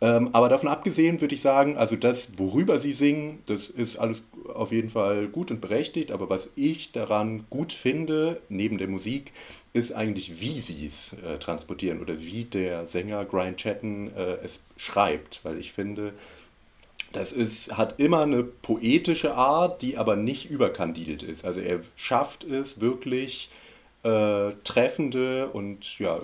Ähm, 0.02 0.30
aber 0.34 0.50
davon 0.50 0.70
abgesehen 0.70 1.22
würde 1.22 1.36
ich 1.36 1.42
sagen, 1.42 1.78
also 1.78 1.96
das, 1.96 2.38
worüber 2.38 2.80
sie 2.80 2.94
singen, 2.94 3.40
das 3.46 3.70
ist 3.70 3.98
alles 3.98 4.24
auf 4.54 4.72
jeden 4.72 4.90
Fall 4.90 5.28
gut 5.28 5.52
und 5.52 5.62
berechtigt. 5.62 6.12
Aber 6.12 6.30
was 6.30 6.50
ich 6.56 6.92
daran 6.92 7.46
gut 7.50 7.72
finde, 7.72 8.42
neben 8.50 8.78
der 8.78 8.88
Musik, 8.88 9.32
ist 9.74 9.92
eigentlich, 9.92 10.40
wie 10.40 10.62
sie 10.62 10.88
es 10.88 11.14
äh, 11.14 11.38
transportieren 11.38 12.00
oder 12.02 12.20
wie 12.22 12.46
der 12.46 12.88
Sänger 12.88 13.26
Brian 13.26 13.58
Chatton 13.58 14.12
äh, 14.16 14.38
es 14.44 14.60
schreibt. 14.78 15.42
Weil 15.44 15.60
ich 15.60 15.74
finde, 15.74 16.14
das 17.12 17.32
ist, 17.32 17.78
hat 17.78 18.00
immer 18.00 18.22
eine 18.22 18.44
poetische 18.44 19.36
Art, 19.36 19.82
die 19.82 19.98
aber 19.98 20.16
nicht 20.16 20.50
überkandidelt 20.50 21.24
ist. 21.24 21.46
Also 21.46 21.60
er 21.60 21.80
schafft 21.96 22.44
es 22.44 22.82
wirklich 22.82 23.50
äh, 24.06 24.54
treffende 24.64 25.50
und 25.50 25.98
ja, 25.98 26.22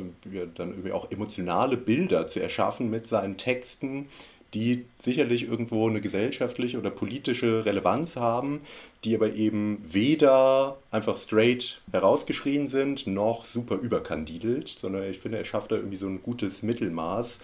dann 0.53 0.69
irgendwie 0.69 0.91
auch 0.91 1.09
emotionale 1.09 1.77
Bilder 1.77 2.27
zu 2.27 2.39
erschaffen 2.39 2.91
mit 2.91 3.07
seinen 3.07 3.37
Texten, 3.37 4.07
die 4.53 4.85
sicherlich 4.99 5.47
irgendwo 5.47 5.89
eine 5.89 5.99
gesellschaftliche 5.99 6.77
oder 6.77 6.91
politische 6.91 7.65
Relevanz 7.65 8.17
haben, 8.17 8.61
die 9.03 9.15
aber 9.15 9.33
eben 9.33 9.81
weder 9.83 10.77
einfach 10.91 11.17
straight 11.17 11.81
herausgeschrien 11.91 12.67
sind, 12.67 13.07
noch 13.07 13.45
super 13.45 13.77
überkandidelt, 13.77 14.67
sondern 14.67 15.09
ich 15.09 15.17
finde, 15.17 15.39
er 15.39 15.45
schafft 15.45 15.71
da 15.71 15.77
irgendwie 15.77 15.97
so 15.97 16.05
ein 16.07 16.21
gutes 16.21 16.61
Mittelmaß 16.61 17.39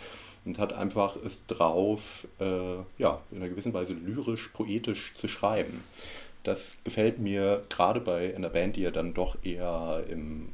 und 0.46 0.60
hat 0.60 0.72
einfach 0.72 1.16
es 1.26 1.48
drauf, 1.48 2.28
äh, 2.40 2.76
ja, 3.00 3.22
in 3.32 3.38
einer 3.38 3.50
gewissen 3.50 3.74
Weise 3.74 3.94
lyrisch, 3.94 4.50
poetisch 4.50 5.14
zu 5.16 5.28
schreiben 5.28 5.82
das 6.48 6.78
gefällt 6.84 7.20
mir 7.20 7.64
gerade 7.70 8.00
bei 8.00 8.34
einer 8.36 8.50
Band, 8.50 8.78
die 8.78 8.82
ja 8.82 8.92
dann 8.92 9.14
doch 9.14 9.38
eher 9.44 10.04
im, 10.10 10.50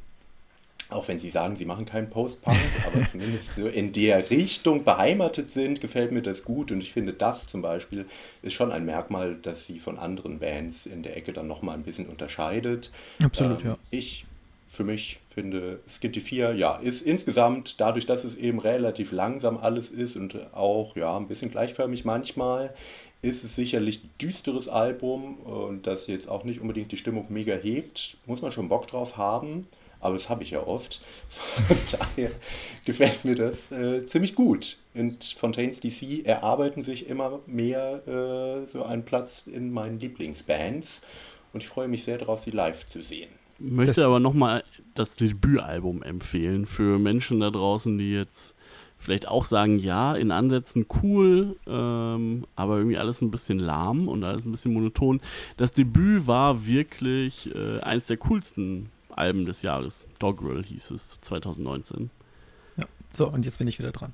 auch 0.90 1.08
wenn 1.08 1.20
sie 1.20 1.30
sagen, 1.30 1.56
sie 1.56 1.66
machen 1.66 1.86
keinen 1.86 2.10
Post-Punk, 2.10 2.58
aber 2.88 3.06
zumindest 3.10 3.56
so 3.56 3.68
in 3.68 3.92
der 3.92 4.30
Richtung 4.30 4.84
beheimatet 4.84 5.50
sind, 5.50 5.82
gefällt 5.82 6.12
mir 6.12 6.22
das 6.22 6.44
gut. 6.44 6.72
Und 6.72 6.82
ich 6.82 6.92
finde, 6.92 7.14
das 7.14 7.48
zum 7.48 7.62
Beispiel 7.62 8.06
ist 8.42 8.54
schon 8.54 8.72
ein 8.72 8.86
Merkmal, 8.86 9.38
das 9.42 9.66
sie 9.68 9.80
von 9.80 10.00
anderen 10.00 10.40
Bands 10.40 10.86
in 10.86 11.04
der 11.04 11.16
Ecke 11.16 11.32
dann 11.32 11.48
nochmal 11.48 11.76
ein 11.76 11.84
bisschen 11.84 12.08
unterscheidet. 12.08 12.92
Absolut, 13.20 13.62
ähm, 13.62 13.68
ja. 13.68 13.78
Ich 13.92 14.26
für 14.74 14.84
mich 14.84 15.20
finde 15.30 15.80
Skitty 15.88 16.20
4, 16.20 16.54
ja, 16.54 16.78
ist 16.78 17.04
insgesamt, 17.04 17.80
dadurch, 17.80 18.08
dass 18.08 18.24
es 18.24 18.36
eben 18.36 18.58
relativ 18.58 19.12
langsam 19.12 19.58
alles 19.58 19.92
ist 19.92 20.16
und 20.16 20.36
auch, 20.52 20.96
ja, 20.96 21.16
ein 21.16 21.28
bisschen 21.28 21.52
gleichförmig 21.52 22.06
manchmal, 22.06 22.74
ist 23.24 23.44
es 23.44 23.56
sicherlich 23.56 24.04
ein 24.04 24.10
düsteres 24.22 24.68
Album 24.68 25.38
und 25.38 25.88
das 25.88 26.08
jetzt 26.08 26.30
auch 26.30 26.44
nicht 26.44 26.60
unbedingt 26.60 26.92
die 26.92 26.98
Stimmung 26.98 27.26
mega 27.30 27.56
hebt. 27.56 28.18
Muss 28.26 28.42
man 28.42 28.52
schon 28.52 28.68
Bock 28.68 28.86
drauf 28.88 29.18
haben, 29.18 29.66
aber 30.02 30.16
das 30.16 30.30
habe 30.30 30.44
ich 30.44 30.52
ja 30.52 30.68
oft. 30.68 31.02
Von 31.30 31.78
daher 31.92 32.32
gefällt 32.86 33.24
mir 33.24 33.36
das 33.36 33.72
äh, 33.72 34.06
ziemlich 34.06 34.36
gut. 34.36 34.78
Und 34.94 35.24
Fontaines 35.24 35.80
DC 35.80 36.26
erarbeiten 36.26 36.84
sich 36.84 37.08
immer 37.08 37.40
mehr 37.48 38.06
äh, 38.06 38.72
so 38.72 38.84
einen 38.84 39.06
Platz 39.06 39.48
in 39.48 39.72
meinen 39.72 40.00
Lieblingsbands 40.00 41.02
und 41.54 41.64
ich 41.64 41.70
freue 41.70 41.88
mich 41.88 42.04
sehr 42.04 42.18
darauf, 42.18 42.42
sie 42.42 42.52
live 42.52 42.86
zu 42.86 43.02
sehen. 43.02 43.30
Ich 43.60 43.72
möchte 43.72 43.94
das 43.94 44.04
aber 44.04 44.20
nochmal 44.20 44.64
das 44.96 45.16
Debütalbum 45.16 46.04
empfehlen 46.04 46.66
für 46.66 47.00
Menschen 47.00 47.40
da 47.40 47.52
draußen, 47.52 47.98
die 47.98 48.12
jetzt 48.12 48.56
vielleicht 49.04 49.28
auch 49.28 49.46
sagen, 49.46 49.80
ja, 49.80 50.16
in 50.16 50.32
Ansätzen 50.32 50.86
cool, 51.02 51.58
ähm, 51.68 52.46
aber 52.56 52.78
irgendwie 52.78 52.98
alles 52.98 53.22
ein 53.22 53.32
bisschen 53.32 53.60
lahm 53.60 54.08
und 54.08 54.24
alles 54.24 54.46
ein 54.46 54.52
bisschen 54.52 54.74
monoton. 54.74 55.22
Das 55.58 55.74
Debüt 55.74 56.26
war 56.26 56.66
wirklich 56.66 57.54
äh, 57.54 57.80
eines 57.82 58.08
der 58.08 58.18
coolsten 58.18 58.90
Alben 59.10 59.46
des 59.46 59.62
Jahres. 59.62 60.06
Doggerel 60.20 60.64
hieß 60.64 60.92
es 60.92 61.20
2019. 61.22 62.10
Ja, 62.78 62.86
so, 63.14 63.30
und 63.30 63.46
jetzt 63.46 63.58
bin 63.58 63.68
ich 63.68 63.78
wieder 63.78 63.92
dran. 63.92 64.14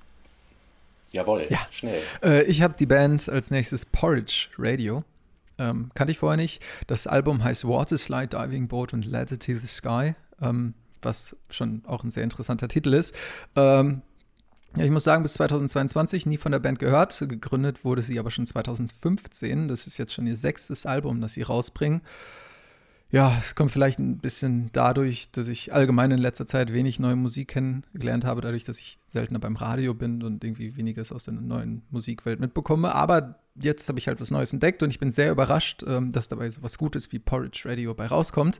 Jawohl, 1.12 1.48
ja. 1.50 1.60
schnell. 1.72 2.02
Äh, 2.24 2.44
ich 2.44 2.62
habe 2.62 2.76
die 2.78 2.86
Band 2.86 3.30
als 3.30 3.52
nächstes 3.52 3.86
Porridge 3.86 4.50
Radio. 4.58 5.04
Ähm, 5.58 5.92
kannte 5.94 6.12
ich 6.12 6.20
vorher 6.20 6.38
nicht. 6.38 6.64
Das 6.88 7.06
Album 7.06 7.44
heißt 7.44 7.68
Water 7.68 7.98
Slide 7.98 8.28
Diving 8.28 8.68
Boat 8.68 8.94
und 8.94 9.06
Ladder 9.06 9.38
to 9.38 9.54
the 9.60 9.68
Sky, 9.68 10.16
ähm, 10.42 10.74
was 11.02 11.36
schon 11.50 11.84
auch 11.86 12.04
ein 12.04 12.12
sehr 12.12 12.24
interessanter 12.24 12.68
Titel 12.68 12.94
ist. 12.94 13.16
Ähm, 13.56 14.02
ja, 14.78 14.86
ich 14.86 14.92
muss 14.92 15.04
sagen, 15.04 15.24
bis 15.24 15.34
2022 15.34 16.26
nie 16.26 16.38
von 16.38 16.52
der 16.52 16.60
Band 16.60 16.80
gehört. 16.80 17.18
Gegründet 17.28 17.84
wurde 17.84 18.02
sie 18.02 18.20
aber 18.20 18.30
schon 18.30 18.46
2015. 18.46 19.68
Das 19.68 19.88
ist 19.88 19.98
jetzt 19.98 20.14
schon 20.14 20.28
ihr 20.28 20.36
sechstes 20.36 20.86
Album, 20.86 21.22
das 21.22 21.34
sie 21.34 21.42
rausbringen. 21.42 22.02
Ja, 23.12 23.36
es 23.40 23.56
kommt 23.56 23.72
vielleicht 23.72 23.98
ein 23.98 24.20
bisschen 24.20 24.70
dadurch, 24.72 25.32
dass 25.32 25.48
ich 25.48 25.74
allgemein 25.74 26.12
in 26.12 26.20
letzter 26.20 26.46
Zeit 26.46 26.72
wenig 26.72 27.00
neue 27.00 27.16
Musik 27.16 27.48
kennengelernt 27.48 28.24
habe, 28.24 28.42
dadurch, 28.42 28.66
dass 28.66 28.80
ich 28.80 29.00
seltener 29.08 29.40
beim 29.40 29.56
Radio 29.56 29.96
bin 29.96 30.22
und 30.22 30.44
irgendwie 30.44 30.78
weniges 30.78 31.12
aus 31.12 31.24
der 31.24 31.34
neuen 31.34 31.82
Musikwelt 31.90 32.40
mitbekomme. 32.40 32.94
Aber 32.94 33.40
jetzt 33.56 33.90
habe 33.90 33.98
ich 33.98 34.08
halt 34.08 34.22
was 34.22 34.30
Neues 34.30 34.54
entdeckt 34.54 34.84
und 34.84 34.92
ich 34.92 35.00
bin 35.00 35.10
sehr 35.10 35.32
überrascht, 35.32 35.84
ähm, 35.88 36.12
dass 36.12 36.28
dabei 36.28 36.48
so 36.52 36.62
was 36.62 36.78
Gutes 36.78 37.12
wie 37.12 37.18
Porridge 37.18 37.64
Radio 37.66 37.96
bei 37.96 38.06
rauskommt. 38.06 38.60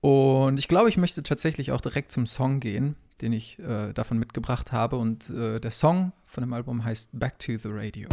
Und 0.00 0.58
ich 0.58 0.66
glaube, 0.66 0.88
ich 0.88 0.96
möchte 0.96 1.22
tatsächlich 1.22 1.70
auch 1.70 1.80
direkt 1.80 2.10
zum 2.10 2.26
Song 2.26 2.58
gehen 2.58 2.96
den 3.20 3.32
ich 3.32 3.58
äh, 3.58 3.92
davon 3.92 4.18
mitgebracht 4.18 4.72
habe. 4.72 4.96
Und 4.96 5.30
äh, 5.30 5.60
der 5.60 5.70
Song 5.70 6.12
von 6.28 6.42
dem 6.42 6.52
Album 6.52 6.84
heißt 6.84 7.10
Back 7.12 7.38
to 7.38 7.56
the 7.56 7.68
Radio. 7.70 8.08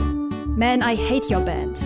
Man, 0.47 0.82
I 0.82 0.95
hate 0.95 1.34
your 1.34 1.41
band. 1.41 1.86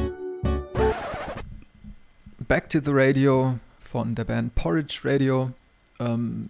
Back 2.47 2.69
to 2.69 2.79
the 2.83 2.91
Radio 2.91 3.59
von 3.79 4.15
der 4.15 4.25
Band 4.25 4.55
Porridge 4.55 5.01
Radio. 5.03 5.51
Ähm, 5.99 6.49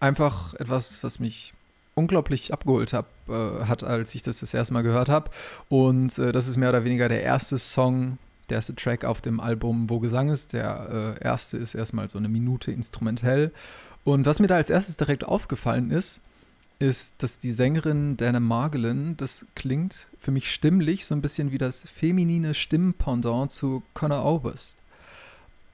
einfach 0.00 0.54
etwas, 0.54 1.02
was 1.02 1.20
mich 1.20 1.52
unglaublich 1.94 2.52
abgeholt 2.52 2.92
hab, 2.92 3.06
äh, 3.28 3.64
hat, 3.64 3.82
als 3.82 4.14
ich 4.14 4.22
das 4.22 4.40
das 4.40 4.54
erste 4.54 4.72
Mal 4.72 4.82
gehört 4.82 5.08
habe. 5.08 5.30
Und 5.68 6.18
äh, 6.18 6.32
das 6.32 6.48
ist 6.48 6.56
mehr 6.56 6.70
oder 6.70 6.84
weniger 6.84 7.08
der 7.08 7.22
erste 7.22 7.58
Song, 7.58 8.18
der 8.48 8.56
erste 8.56 8.74
Track 8.74 9.04
auf 9.04 9.20
dem 9.20 9.40
Album, 9.40 9.90
wo 9.90 9.98
Gesang 9.98 10.30
ist. 10.30 10.52
Der 10.52 11.16
äh, 11.20 11.24
erste 11.24 11.58
ist 11.58 11.74
erstmal 11.74 12.08
so 12.08 12.18
eine 12.18 12.28
Minute 12.28 12.72
instrumentell. 12.72 13.52
Und 14.08 14.24
was 14.24 14.38
mir 14.38 14.46
da 14.46 14.56
als 14.56 14.70
erstes 14.70 14.96
direkt 14.96 15.24
aufgefallen 15.24 15.90
ist, 15.90 16.20
ist, 16.78 17.22
dass 17.22 17.38
die 17.38 17.52
Sängerin 17.52 18.16
Dana 18.16 18.40
Margolin, 18.40 19.18
das 19.18 19.44
klingt 19.54 20.06
für 20.18 20.30
mich 20.30 20.50
stimmlich 20.50 21.04
so 21.04 21.14
ein 21.14 21.20
bisschen 21.20 21.52
wie 21.52 21.58
das 21.58 21.82
feminine 21.82 22.54
Stimmpendant 22.54 23.52
zu 23.52 23.82
Connor 23.92 24.24
Oberst. 24.24 24.78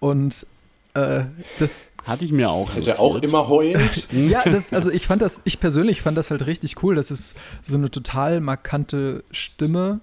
Und 0.00 0.46
Äh, 0.94 1.24
das 1.58 1.84
hatte 2.04 2.24
ich 2.24 2.30
mir 2.30 2.50
auch. 2.50 2.74
Hätte 2.74 3.00
auch 3.00 3.16
immer 3.16 3.48
heult. 3.48 4.08
ja, 4.12 4.42
das, 4.44 4.72
also 4.72 4.90
ich 4.90 5.08
fand 5.08 5.22
das, 5.22 5.42
ich 5.44 5.58
persönlich 5.58 6.02
fand 6.02 6.16
das 6.16 6.30
halt 6.30 6.46
richtig 6.46 6.82
cool. 6.84 6.94
Das 6.94 7.10
ist 7.10 7.36
so 7.62 7.76
eine 7.76 7.90
total 7.90 8.40
markante 8.40 9.24
Stimme, 9.32 10.00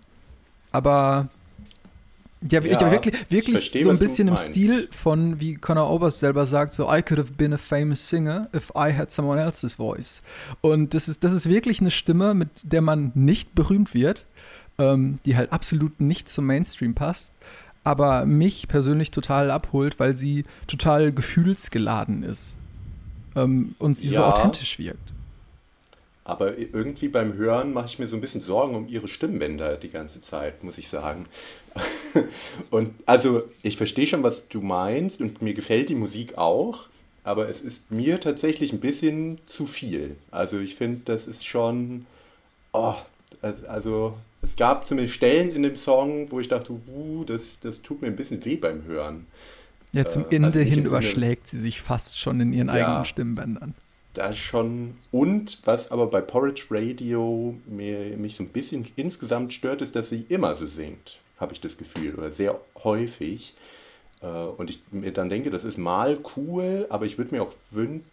aber 0.74 1.30
ja, 2.50 2.60
ja 2.62 2.92
wirklich, 2.92 3.16
wirklich 3.30 3.56
versteh, 3.56 3.84
so 3.84 3.90
ein 3.90 4.00
bisschen 4.00 4.28
im 4.28 4.38
Stil 4.38 4.88
von, 4.92 5.40
wie 5.40 5.56
Conor 5.56 5.92
Oberst 5.92 6.20
selber 6.20 6.46
sagt, 6.46 6.74
so 6.74 6.92
I 6.92 7.02
could 7.02 7.20
have 7.20 7.34
been 7.34 7.54
a 7.54 7.58
famous 7.58 8.08
singer 8.08 8.50
if 8.56 8.72
I 8.76 8.94
had 8.94 9.12
someone 9.12 9.40
else's 9.40 9.76
voice. 9.76 10.22
Und 10.62 10.94
das 10.94 11.08
ist, 11.08 11.24
das 11.24 11.34
ist 11.34 11.48
wirklich 11.48 11.82
eine 11.82 11.92
Stimme, 11.92 12.34
mit 12.34 12.50
der 12.64 12.82
man 12.82 13.12
nicht 13.14 13.54
berühmt 13.54 13.94
wird, 13.94 14.26
ähm, 14.80 15.18
die 15.26 15.36
halt 15.36 15.52
absolut 15.52 16.02
nicht 16.02 16.30
zum 16.30 16.48
Mainstream 16.48 16.96
passt, 16.96 17.34
aber 17.84 18.26
mich 18.26 18.68
persönlich 18.68 19.12
total 19.12 19.52
abholt, 19.52 20.00
weil 20.00 20.16
sie 20.16 20.46
total 20.68 21.12
gefühlsgeladen 21.12 22.24
ist 22.24 22.58
ähm, 23.36 23.76
und 23.78 23.98
sie 23.98 24.10
ja. 24.10 24.16
so 24.16 24.24
authentisch 24.24 24.80
wirkt. 24.80 25.14
Aber 26.24 26.58
irgendwie 26.58 27.08
beim 27.08 27.34
Hören 27.34 27.74
mache 27.74 27.88
ich 27.88 28.00
mir 28.00 28.08
so 28.08 28.16
ein 28.16 28.22
bisschen 28.22 28.42
Sorgen 28.42 28.76
um 28.76 28.88
ihre 28.88 29.08
Stimmbänder 29.08 29.76
die 29.76 29.90
ganze 29.90 30.22
Zeit, 30.22 30.64
muss 30.64 30.78
ich 30.78 30.88
sagen. 30.88 31.26
Und 32.70 32.94
also 33.06 33.44
ich 33.64 33.78
verstehe 33.78 34.08
schon, 34.08 34.24
was 34.24 34.48
du 34.48 34.62
meinst 34.62 35.22
und 35.22 35.42
mir 35.42 35.54
gefällt 35.54 35.90
die 35.90 35.96
Musik 35.96 36.38
auch, 36.38 36.88
aber 37.24 37.50
es 37.50 37.62
ist 37.62 37.92
mir 37.92 38.20
tatsächlich 38.20 38.74
ein 38.74 38.80
bisschen 38.80 39.40
zu 39.46 39.66
viel. 39.66 40.16
Also 40.32 40.60
ich 40.60 40.76
finde, 40.76 41.02
das 41.06 41.28
ist 41.28 41.46
schon, 41.46 42.06
oh, 42.74 42.96
also 43.42 44.18
es 44.42 44.56
gab 44.56 44.86
zumindest 44.86 45.16
Stellen 45.16 45.56
in 45.56 45.64
dem 45.64 45.76
Song, 45.76 46.32
wo 46.32 46.40
ich 46.40 46.48
dachte, 46.48 46.74
uh, 46.74 47.24
das, 47.24 47.60
das 47.60 47.82
tut 47.82 48.02
mir 48.02 48.08
ein 48.08 48.16
bisschen 48.16 48.44
weh 48.44 48.56
beim 48.56 48.84
Hören. 48.86 49.28
Ja, 49.94 50.06
zum 50.06 50.24
äh, 50.30 50.36
Ende 50.36 50.48
also 50.48 50.60
hin 50.62 50.86
überschlägt 50.86 51.48
sie 51.48 51.60
sich 51.60 51.82
fast 51.82 52.18
schon 52.18 52.40
in 52.40 52.54
ihren 52.54 52.68
ja, 52.68 52.74
eigenen 52.74 53.06
Stimmbändern. 53.06 53.76
Das 54.14 54.38
schon. 54.38 54.96
Und 55.12 55.60
was 55.66 55.92
aber 55.92 56.08
bei 56.08 56.22
Porridge 56.22 56.66
Radio 56.70 57.56
mir, 57.68 58.18
mich 58.18 58.36
so 58.36 58.44
ein 58.44 58.50
bisschen 58.50 58.88
insgesamt 58.96 59.54
stört, 59.54 59.82
ist, 59.82 59.96
dass 59.96 60.10
sie 60.10 60.26
immer 60.28 60.56
so 60.56 60.68
singt, 60.68 61.20
habe 61.42 61.54
ich 61.54 61.60
das 61.60 61.78
Gefühl, 61.78 62.16
oder 62.16 62.32
sehr 62.32 62.60
häufig. 62.84 63.54
Äh, 64.22 64.28
und 64.28 64.70
ich 64.70 64.82
mir 64.92 65.12
dann 65.12 65.30
denke, 65.30 65.50
das 65.50 65.64
ist 65.64 65.78
mal 65.78 66.20
cool, 66.38 66.86
aber 66.90 67.06
ich 67.06 67.18
würde 67.18 67.36
mir 67.36 67.44
auch 67.44 67.54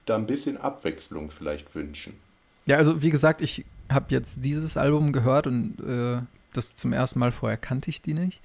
da 0.07 0.16
ein 0.16 0.26
bisschen 0.26 0.57
Abwechslung 0.57 1.31
vielleicht 1.31 1.74
wünschen. 1.74 2.14
Ja, 2.66 2.76
also 2.76 3.03
wie 3.03 3.11
gesagt, 3.11 3.41
ich 3.41 3.64
habe 3.89 4.07
jetzt 4.09 4.45
dieses 4.45 4.76
Album 4.76 5.12
gehört 5.12 5.47
und 5.47 5.79
äh, 5.81 6.20
das 6.53 6.74
zum 6.74 6.93
ersten 6.93 7.18
Mal 7.18 7.33
vorher 7.33 7.57
kannte 7.57 7.91
ich 7.91 8.03
die 8.03 8.14
nicht. 8.14 8.43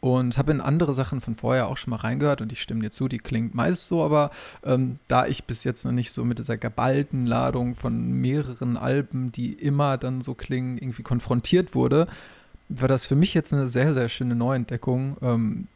Und 0.00 0.38
habe 0.38 0.52
in 0.52 0.60
andere 0.60 0.94
Sachen 0.94 1.20
von 1.20 1.34
vorher 1.34 1.66
auch 1.66 1.76
schon 1.76 1.90
mal 1.90 1.96
reingehört 1.96 2.40
und 2.40 2.52
ich 2.52 2.62
stimme 2.62 2.82
dir 2.82 2.92
zu, 2.92 3.08
die 3.08 3.18
klingt 3.18 3.56
meist 3.56 3.88
so, 3.88 4.04
aber 4.04 4.30
ähm, 4.62 5.00
da 5.08 5.26
ich 5.26 5.42
bis 5.42 5.64
jetzt 5.64 5.84
noch 5.84 5.90
nicht 5.90 6.12
so 6.12 6.24
mit 6.24 6.38
dieser 6.38 6.56
geballten 6.56 7.26
Ladung 7.26 7.74
von 7.74 8.12
mehreren 8.12 8.76
Alben, 8.76 9.32
die 9.32 9.54
immer 9.54 9.98
dann 9.98 10.22
so 10.22 10.34
klingen, 10.34 10.78
irgendwie 10.78 11.02
konfrontiert 11.02 11.74
wurde, 11.74 12.06
war 12.68 12.88
das 12.88 13.06
für 13.06 13.16
mich 13.16 13.34
jetzt 13.34 13.52
eine 13.52 13.66
sehr, 13.66 13.94
sehr 13.94 14.08
schöne 14.08 14.34
Neuentdeckung. 14.34 15.16
Ähm, 15.22 15.68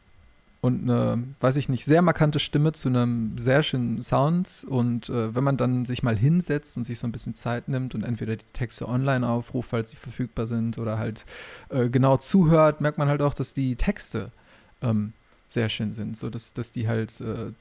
und 0.61 0.89
eine, 0.89 1.21
weiß 1.41 1.57
ich 1.57 1.67
nicht, 1.67 1.83
sehr 1.83 2.01
markante 2.01 2.39
Stimme 2.39 2.71
zu 2.71 2.87
einem 2.87 3.37
sehr 3.37 3.63
schönen 3.63 4.01
Sound. 4.01 4.65
Und 4.69 5.09
äh, 5.09 5.35
wenn 5.35 5.43
man 5.43 5.57
dann 5.57 5.83
sich 5.83 6.03
mal 6.03 6.17
hinsetzt 6.17 6.77
und 6.77 6.85
sich 6.85 6.99
so 6.99 7.05
ein 7.05 7.11
bisschen 7.11 7.35
Zeit 7.35 7.67
nimmt 7.67 7.95
und 7.95 8.03
entweder 8.03 8.37
die 8.37 8.45
Texte 8.53 8.87
online 8.87 9.27
aufruft, 9.27 9.71
falls 9.71 9.89
sie 9.89 9.97
verfügbar 9.97 10.47
sind, 10.47 10.77
oder 10.77 10.97
halt 10.97 11.25
äh, 11.67 11.89
genau 11.89 12.15
zuhört, 12.15 12.79
merkt 12.79 12.97
man 12.97 13.09
halt 13.09 13.21
auch, 13.21 13.33
dass 13.33 13.53
die 13.53 13.75
Texte 13.75 14.31
ähm, 14.81 15.11
sehr 15.49 15.67
schön 15.67 15.91
sind. 15.91 16.17
So 16.17 16.29
dass, 16.29 16.53
dass 16.53 16.71
die 16.71 16.87
halt 16.87 17.19
äh, 17.19 17.51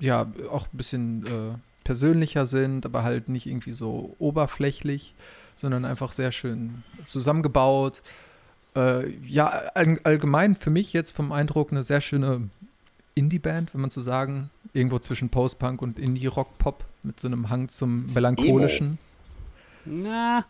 ja 0.00 0.26
auch 0.50 0.66
ein 0.72 0.76
bisschen 0.76 1.26
äh, 1.26 1.54
persönlicher 1.84 2.46
sind, 2.46 2.84
aber 2.84 3.04
halt 3.04 3.28
nicht 3.28 3.46
irgendwie 3.46 3.72
so 3.72 4.16
oberflächlich, 4.18 5.14
sondern 5.54 5.84
einfach 5.84 6.10
sehr 6.10 6.32
schön 6.32 6.82
zusammengebaut 7.04 8.02
äh, 8.76 9.10
ja, 9.26 9.46
all, 9.74 9.98
allgemein 10.04 10.54
für 10.54 10.70
mich 10.70 10.92
jetzt 10.92 11.10
vom 11.10 11.32
Eindruck 11.32 11.72
eine 11.72 11.82
sehr 11.82 12.00
schöne 12.00 12.48
Indie-Band, 13.14 13.74
wenn 13.74 13.80
man 13.80 13.90
so 13.90 14.00
sagen. 14.00 14.50
Irgendwo 14.72 14.98
zwischen 14.98 15.28
Post-Punk 15.28 15.82
und 15.82 15.98
Indie-Rock-Pop 15.98 16.84
mit 17.02 17.18
so 17.18 17.28
einem 17.28 17.48
Hang 17.48 17.68
zum 17.68 18.06
melancholischen. 18.12 18.98
Emo. 19.86 20.04
Na. 20.04 20.44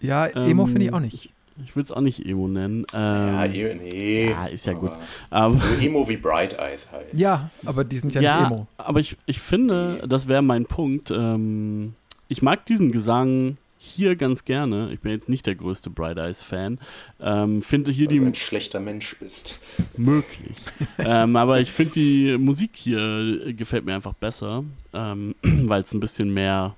Ja, 0.00 0.26
Emo 0.26 0.64
ähm, 0.64 0.68
finde 0.68 0.86
ich 0.86 0.92
auch 0.92 1.00
nicht. 1.00 1.32
Ich 1.64 1.74
würde 1.74 1.84
es 1.84 1.92
auch 1.92 2.00
nicht 2.00 2.24
Emo 2.24 2.46
nennen. 2.46 2.84
Ähm, 2.92 3.52
ja, 3.52 3.74
nee. 3.74 4.30
Ja, 4.30 4.44
ist 4.44 4.66
ja 4.66 4.74
gut. 4.74 4.92
Aber, 5.30 5.54
so 5.54 5.66
Emo 5.80 6.08
wie 6.08 6.16
Bright 6.16 6.54
Eyes 6.54 6.88
halt. 6.92 7.06
Ja, 7.14 7.50
aber 7.64 7.84
die 7.84 7.98
sind 7.98 8.14
ja, 8.14 8.20
ja 8.20 8.40
nicht 8.40 8.50
Emo. 8.50 8.66
Aber 8.76 9.00
ich, 9.00 9.16
ich 9.26 9.40
finde, 9.40 10.04
das 10.06 10.28
wäre 10.28 10.42
mein 10.42 10.66
Punkt. 10.66 11.10
Ähm, 11.10 11.94
ich 12.28 12.42
mag 12.42 12.64
diesen 12.66 12.92
Gesang 12.92 13.56
hier 13.78 14.16
ganz 14.16 14.44
gerne. 14.44 14.90
Ich 14.92 15.00
bin 15.00 15.12
jetzt 15.12 15.28
nicht 15.28 15.46
der 15.46 15.54
größte 15.54 15.88
Bright 15.90 16.18
Eyes 16.18 16.42
Fan. 16.42 16.78
Ähm, 17.20 17.62
finde 17.62 17.90
hier 17.90 18.08
Weil 18.08 18.18
die. 18.18 18.24
ein 18.24 18.34
schlechter 18.34 18.80
Mensch 18.80 19.16
bist. 19.18 19.60
Möglich. 19.96 20.56
ähm, 20.98 21.36
aber 21.36 21.60
ich 21.60 21.70
finde 21.70 21.92
die 21.92 22.36
Musik 22.38 22.72
hier 22.74 23.54
gefällt 23.54 23.84
mir 23.84 23.94
einfach 23.94 24.14
besser, 24.14 24.64
ähm, 24.92 25.34
weil 25.42 25.82
es 25.82 25.94
ein 25.94 26.00
bisschen 26.00 26.34
mehr 26.34 26.74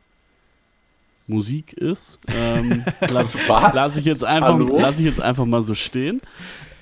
Musik 1.26 1.72
ist. 1.72 2.18
Ähm, 2.28 2.84
lass, 3.08 3.36
lass, 3.48 3.96
ich 3.96 4.04
jetzt 4.04 4.24
einfach, 4.24 4.58
lass 4.58 5.00
ich 5.00 5.06
jetzt 5.06 5.20
einfach 5.22 5.46
mal 5.46 5.62
so 5.62 5.74
stehen. 5.74 6.20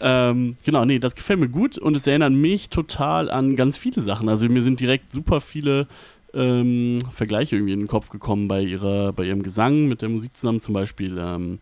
Ähm, 0.00 0.56
genau, 0.64 0.84
nee, 0.84 0.98
das 0.98 1.14
gefällt 1.14 1.40
mir 1.40 1.48
gut 1.48 1.76
und 1.78 1.96
es 1.96 2.06
erinnert 2.06 2.32
mich 2.32 2.70
total 2.70 3.30
an 3.30 3.56
ganz 3.56 3.76
viele 3.76 4.00
Sachen. 4.00 4.28
Also 4.28 4.48
mir 4.48 4.62
sind 4.62 4.80
direkt 4.80 5.12
super 5.12 5.40
viele 5.40 5.86
ähm, 6.34 6.98
Vergleiche 7.10 7.56
irgendwie 7.56 7.72
in 7.72 7.80
den 7.80 7.88
Kopf 7.88 8.10
gekommen 8.10 8.48
bei, 8.48 8.62
ihrer, 8.62 9.12
bei 9.12 9.24
ihrem 9.24 9.42
Gesang 9.42 9.86
mit 9.86 10.02
der 10.02 10.08
Musik 10.08 10.36
zusammen, 10.36 10.60
zum 10.60 10.74
Beispiel 10.74 11.16
ähm, 11.18 11.58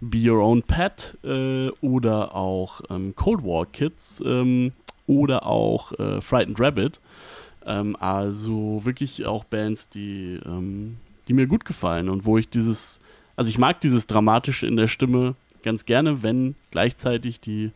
Be 0.00 0.30
Your 0.30 0.42
Own 0.42 0.62
Pet 0.62 1.16
äh, 1.24 1.68
oder 1.80 2.34
auch 2.34 2.80
ähm, 2.90 3.14
Cold 3.16 3.44
War 3.44 3.66
Kids 3.66 4.22
ähm, 4.24 4.72
oder 5.06 5.46
auch 5.46 5.92
äh, 5.98 6.20
Frightened 6.20 6.60
Rabbit. 6.60 7.00
Ähm, 7.66 7.96
also 7.98 8.84
wirklich 8.84 9.26
auch 9.26 9.44
Bands, 9.44 9.88
die, 9.88 10.38
ähm, 10.44 10.96
die 11.28 11.34
mir 11.34 11.46
gut 11.46 11.64
gefallen 11.64 12.08
und 12.08 12.26
wo 12.26 12.38
ich 12.38 12.48
dieses, 12.48 13.00
also 13.36 13.50
ich 13.50 13.58
mag 13.58 13.80
dieses 13.80 14.06
Dramatische 14.06 14.66
in 14.66 14.76
der 14.76 14.88
Stimme 14.88 15.34
ganz 15.62 15.86
gerne, 15.86 16.22
wenn 16.22 16.54
gleichzeitig 16.70 17.40
die 17.40 17.70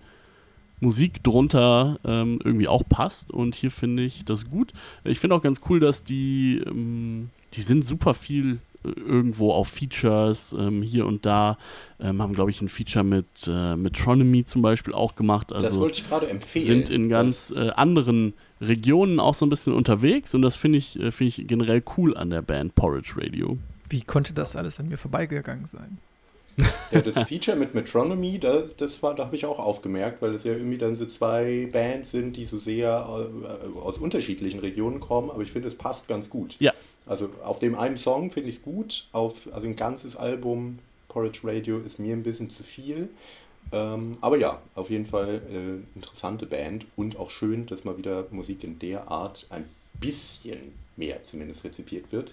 Musik 0.80 1.22
drunter 1.24 1.98
ähm, 2.04 2.38
irgendwie 2.44 2.68
auch 2.68 2.82
passt 2.88 3.30
und 3.30 3.54
hier 3.54 3.70
finde 3.70 4.04
ich 4.04 4.24
das 4.24 4.48
gut. 4.48 4.72
Ich 5.04 5.18
finde 5.18 5.36
auch 5.36 5.42
ganz 5.42 5.60
cool, 5.68 5.80
dass 5.80 6.04
die, 6.04 6.62
ähm, 6.66 7.30
die 7.54 7.62
sind 7.62 7.84
super 7.84 8.14
viel 8.14 8.59
äh, 8.84 8.90
irgendwo 9.00 9.52
auf 9.52 9.68
Features 9.68 10.55
ähm, 10.59 10.82
hier 10.82 11.06
und 11.06 11.26
da. 11.26 11.59
Ähm, 12.00 12.22
haben, 12.22 12.34
glaube 12.34 12.50
ich, 12.50 12.60
ein 12.60 12.68
Feature 12.68 13.05
mit 13.05 13.26
äh, 13.48 13.76
Metronomy 13.76 14.44
zum 14.44 14.62
Beispiel 14.62 14.94
auch 14.94 15.16
gemacht. 15.16 15.52
Also 15.52 15.66
das 15.66 15.76
wollte 15.76 16.00
ich 16.00 16.09
gerade 16.09 16.28
empfehlen. 16.28 16.64
Sind 16.64 16.90
in 16.90 17.09
ganz 17.09 17.52
äh, 17.56 17.70
anderen 17.70 18.34
Regionen 18.60 19.20
auch 19.20 19.34
so 19.34 19.46
ein 19.46 19.48
bisschen 19.48 19.72
unterwegs 19.72 20.34
und 20.34 20.42
das 20.42 20.56
finde 20.56 20.78
ich, 20.78 20.98
äh, 20.98 21.10
find 21.10 21.38
ich 21.38 21.46
generell 21.46 21.82
cool 21.96 22.16
an 22.16 22.30
der 22.30 22.42
Band 22.42 22.74
Porridge 22.74 23.14
Radio. 23.16 23.59
Wie 23.88 24.02
konnte 24.02 24.34
das 24.34 24.55
alles 24.55 24.78
an 24.78 24.88
mir 24.88 24.98
vorbeigegangen 24.98 25.66
sein? 25.66 25.98
Ja, 26.90 27.02
das 27.02 27.18
Feature 27.28 27.56
mit 27.56 27.74
Metronomy, 27.74 28.39
da, 28.39 28.62
das 28.76 29.02
war, 29.02 29.14
da 29.14 29.26
habe 29.26 29.36
ich 29.36 29.44
auch 29.44 29.59
aufgemerkt, 29.59 30.22
weil 30.22 30.35
es 30.35 30.44
ja 30.44 30.52
irgendwie 30.52 30.78
dann 30.78 30.97
so 30.97 31.06
zwei 31.06 31.68
Bands 31.70 32.10
sind, 32.10 32.36
die 32.36 32.47
so 32.47 32.59
sehr 32.59 32.89
äh, 32.89 33.78
aus 33.78 33.98
unterschiedlichen 33.98 34.60
Regionen 34.60 34.98
kommen, 34.98 35.30
aber 35.30 35.43
ich 35.43 35.52
finde, 35.52 35.68
es 35.68 35.74
passt 35.74 36.09
ganz 36.09 36.30
gut. 36.30 36.56
Ja. 36.59 36.72
Also 37.06 37.30
auf 37.44 37.59
dem 37.59 37.74
einen 37.74 37.97
Song 37.97 38.30
finde 38.30 38.48
ich 38.48 38.56
es 38.56 38.62
gut, 38.62 39.06
auf 39.12 39.48
also 39.52 39.66
ein 39.66 39.76
ganzes 39.76 40.16
Album 40.16 40.78
Porridge 41.09 41.40
Radio 41.44 41.78
ist 41.78 41.98
mir 41.98 42.14
ein 42.14 42.22
bisschen 42.22 42.51
zu 42.51 42.62
viel. 42.62 43.09
Ähm, 43.70 44.12
aber 44.20 44.39
ja, 44.39 44.62
auf 44.74 44.90
jeden 44.90 45.06
Fall 45.06 45.43
äh, 45.51 45.97
interessante 45.98 46.47
Band 46.47 46.86
und 46.97 47.18
auch 47.18 47.30
schön, 47.30 47.66
dass 47.66 47.85
mal 47.85 47.98
wieder 47.98 48.26
Musik 48.30 48.64
in 48.64 48.78
der 48.78 49.10
Art 49.10 49.47
ein 49.51 49.68
bisschen 50.01 50.72
mehr 50.97 51.22
zumindest 51.22 51.64
rezipiert 51.64 52.10
wird. 52.12 52.32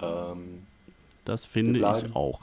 Ähm, 0.00 0.66
das 1.24 1.44
finde 1.44 1.80
ich 1.80 2.16
auch. 2.16 2.40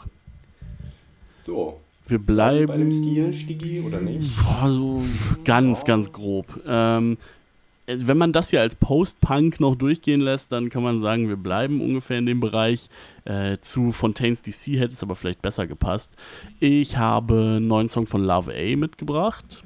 So. 1.45 1.79
Wir 2.07 2.19
bleiben. 2.19 2.67
Bei 2.67 2.77
dem 2.77 2.91
Stil, 2.91 3.33
Stigi, 3.33 3.81
oder 3.81 4.01
nicht? 4.01 4.31
Boah, 4.43 4.69
so 4.69 5.03
ganz, 5.43 5.81
oh. 5.83 5.85
ganz 5.85 6.11
grob. 6.11 6.47
Ähm, 6.67 7.17
wenn 7.87 8.17
man 8.17 8.33
das 8.33 8.49
hier 8.49 8.61
als 8.61 8.75
Post-Punk 8.75 9.59
noch 9.59 9.75
durchgehen 9.75 10.21
lässt, 10.21 10.51
dann 10.51 10.69
kann 10.69 10.81
man 10.81 10.99
sagen, 10.99 11.29
wir 11.29 11.35
bleiben 11.35 11.81
ungefähr 11.81 12.17
in 12.17 12.25
dem 12.25 12.39
Bereich. 12.39 12.89
Äh, 13.25 13.59
zu 13.59 13.91
Fontaines 13.91 14.41
DC 14.41 14.79
hätte 14.79 14.93
es 14.93 15.03
aber 15.03 15.15
vielleicht 15.15 15.41
besser 15.41 15.67
gepasst. 15.67 16.15
Ich 16.59 16.97
habe 16.97 17.35
einen 17.35 17.67
neuen 17.67 17.89
Song 17.89 18.07
von 18.07 18.23
Love 18.23 18.53
A 18.53 18.75
mitgebracht. 18.75 19.63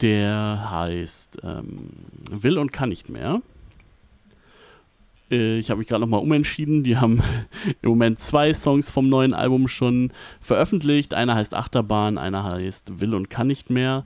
Der 0.00 0.70
heißt 0.70 1.38
ähm, 1.42 1.90
Will 2.30 2.58
und 2.58 2.72
kann 2.72 2.90
nicht 2.90 3.08
mehr. 3.08 3.42
Äh, 5.30 5.58
ich 5.58 5.70
habe 5.70 5.78
mich 5.78 5.88
gerade 5.88 6.00
nochmal 6.00 6.20
umentschieden. 6.20 6.82
Die 6.82 6.96
haben 6.96 7.22
im 7.82 7.90
Moment 7.90 8.18
zwei 8.18 8.52
Songs 8.52 8.90
vom 8.90 9.08
neuen 9.08 9.34
Album 9.34 9.68
schon 9.68 10.12
veröffentlicht. 10.40 11.14
Einer 11.14 11.34
heißt 11.34 11.54
Achterbahn, 11.54 12.18
einer 12.18 12.44
heißt 12.44 13.00
Will 13.00 13.14
und 13.14 13.30
kann 13.30 13.46
nicht 13.46 13.70
mehr. 13.70 14.04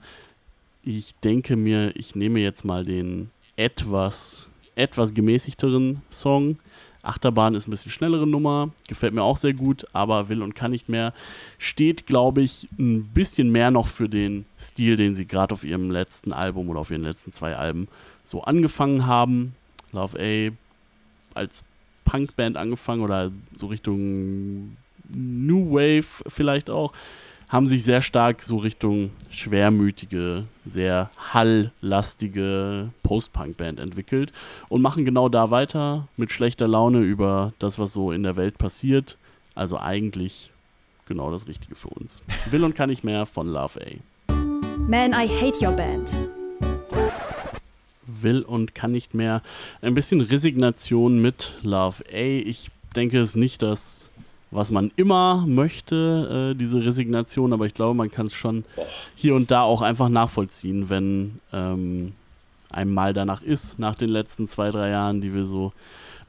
Ich 0.83 1.15
denke 1.23 1.55
mir, 1.55 1.95
ich 1.95 2.15
nehme 2.15 2.39
jetzt 2.39 2.65
mal 2.65 2.83
den 2.83 3.29
etwas, 3.55 4.49
etwas 4.75 5.13
gemäßigteren 5.13 6.01
Song. 6.09 6.57
Achterbahn 7.03 7.53
ist 7.53 7.67
ein 7.67 7.71
bisschen 7.71 7.91
schnellere 7.91 8.25
Nummer, 8.25 8.69
gefällt 8.87 9.13
mir 9.13 9.23
auch 9.23 9.35
sehr 9.35 9.53
gut, 9.53 9.85
aber 9.91 10.29
will 10.29 10.41
und 10.41 10.55
kann 10.55 10.71
nicht 10.71 10.87
mehr. 10.87 11.13
Steht, 11.57 12.07
glaube 12.07 12.41
ich, 12.41 12.69
ein 12.79 13.09
bisschen 13.13 13.51
mehr 13.51 13.71
noch 13.71 13.87
für 13.87 14.07
den 14.07 14.45
Stil, 14.57 14.95
den 14.95 15.13
sie 15.13 15.27
gerade 15.27 15.53
auf 15.53 15.65
ihrem 15.65 15.91
letzten 15.91 16.31
Album 16.31 16.69
oder 16.69 16.79
auf 16.79 16.91
ihren 16.91 17.03
letzten 17.03 17.33
zwei 17.33 17.57
Alben 17.57 17.89
so 18.23 18.43
angefangen 18.43 19.05
haben. 19.05 19.53
Love 19.91 20.17
A 20.17 20.51
als 21.35 21.63
Punkband 22.05 22.57
angefangen 22.57 23.01
oder 23.01 23.31
so 23.55 23.67
Richtung 23.67 24.75
New 25.09 25.71
Wave 25.71 26.23
vielleicht 26.27 26.69
auch 26.69 26.93
haben 27.53 27.67
sich 27.67 27.83
sehr 27.83 28.01
stark 28.01 28.41
so 28.41 28.57
Richtung 28.57 29.11
schwermütige, 29.29 30.45
sehr 30.65 31.11
halllastige 31.33 32.89
Post-Punk-Band 33.03 33.79
entwickelt 33.79 34.33
und 34.69 34.81
machen 34.81 35.05
genau 35.05 35.29
da 35.29 35.51
weiter 35.51 36.07
mit 36.17 36.31
schlechter 36.31 36.67
Laune 36.67 37.01
über 37.01 37.53
das, 37.59 37.77
was 37.77 37.93
so 37.93 38.11
in 38.11 38.23
der 38.23 38.37
Welt 38.37 38.57
passiert. 38.57 39.19
Also 39.53 39.77
eigentlich 39.77 40.49
genau 41.07 41.29
das 41.29 41.47
Richtige 41.47 41.75
für 41.75 41.89
uns. 41.89 42.23
Will 42.49 42.63
und 42.63 42.73
kann 42.73 42.89
ich 42.89 43.03
mehr 43.03 43.27
von 43.27 43.47
Love 43.47 43.79
A. 43.79 44.33
Man, 44.87 45.11
I 45.11 45.27
hate 45.27 45.63
your 45.63 45.73
band. 45.73 46.11
Will 48.05 48.41
und 48.41 48.75
kann 48.75 48.91
nicht 48.91 49.13
mehr. 49.13 49.41
Ein 49.81 49.93
bisschen 49.93 50.21
Resignation 50.21 51.19
mit 51.19 51.53
Love 51.63 52.03
A. 52.11 52.15
Ich 52.15 52.69
denke 52.95 53.19
es 53.19 53.35
nicht, 53.35 53.61
dass 53.61 54.09
was 54.53 54.71
man 54.71 54.91
immer 54.95 55.45
möchte, 55.47 56.51
äh, 56.53 56.57
diese 56.57 56.83
Resignation, 56.83 57.53
aber 57.53 57.65
ich 57.65 57.73
glaube, 57.73 57.95
man 57.95 58.11
kann 58.11 58.27
es 58.27 58.33
schon 58.33 58.63
hier 59.15 59.35
und 59.35 59.51
da 59.51 59.63
auch 59.63 59.81
einfach 59.81 60.09
nachvollziehen, 60.09 60.89
wenn 60.89 61.39
ähm, 61.51 62.13
einem 62.69 62.93
mal 62.93 63.13
danach 63.13 63.41
ist, 63.41 63.79
nach 63.79 63.95
den 63.95 64.09
letzten 64.09 64.47
zwei, 64.47 64.71
drei 64.71 64.89
Jahren, 64.89 65.21
die 65.21 65.33
wir 65.33 65.45
so 65.45 65.73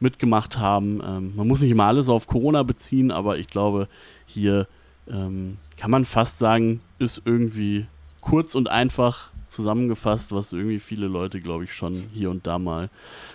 mitgemacht 0.01 0.59
haben. 0.59 1.01
Ähm, 1.07 1.33
man 1.37 1.47
muss 1.49 1.61
nicht 1.61 1.71
immer 1.71 1.85
alles 1.85 2.09
auf 2.09 2.27
Corona 2.27 2.63
beziehen, 2.63 3.11
aber 3.11 3.39
ich 3.39 3.49
glaube, 3.49 3.89
hier 4.27 4.67
ähm, 5.09 5.59
kann 5.77 5.91
man 5.91 6.05
fast 6.05 6.39
sagen, 6.39 6.81
ist 6.99 7.23
irgendwie 7.25 7.87
kurz 8.21 8.55
und 8.55 8.71
einfach 8.71 9.31
zusammengefasst, 9.55 10.33
was 10.33 10.53
irgendwie 10.53 10.79
viele 10.79 11.07
Leute, 11.07 11.41
glaube 11.41 11.65
ich, 11.65 11.73
schon 11.73 12.05
hier 12.13 12.31
und 12.31 12.47
da 12.47 12.59
mal 12.59 12.91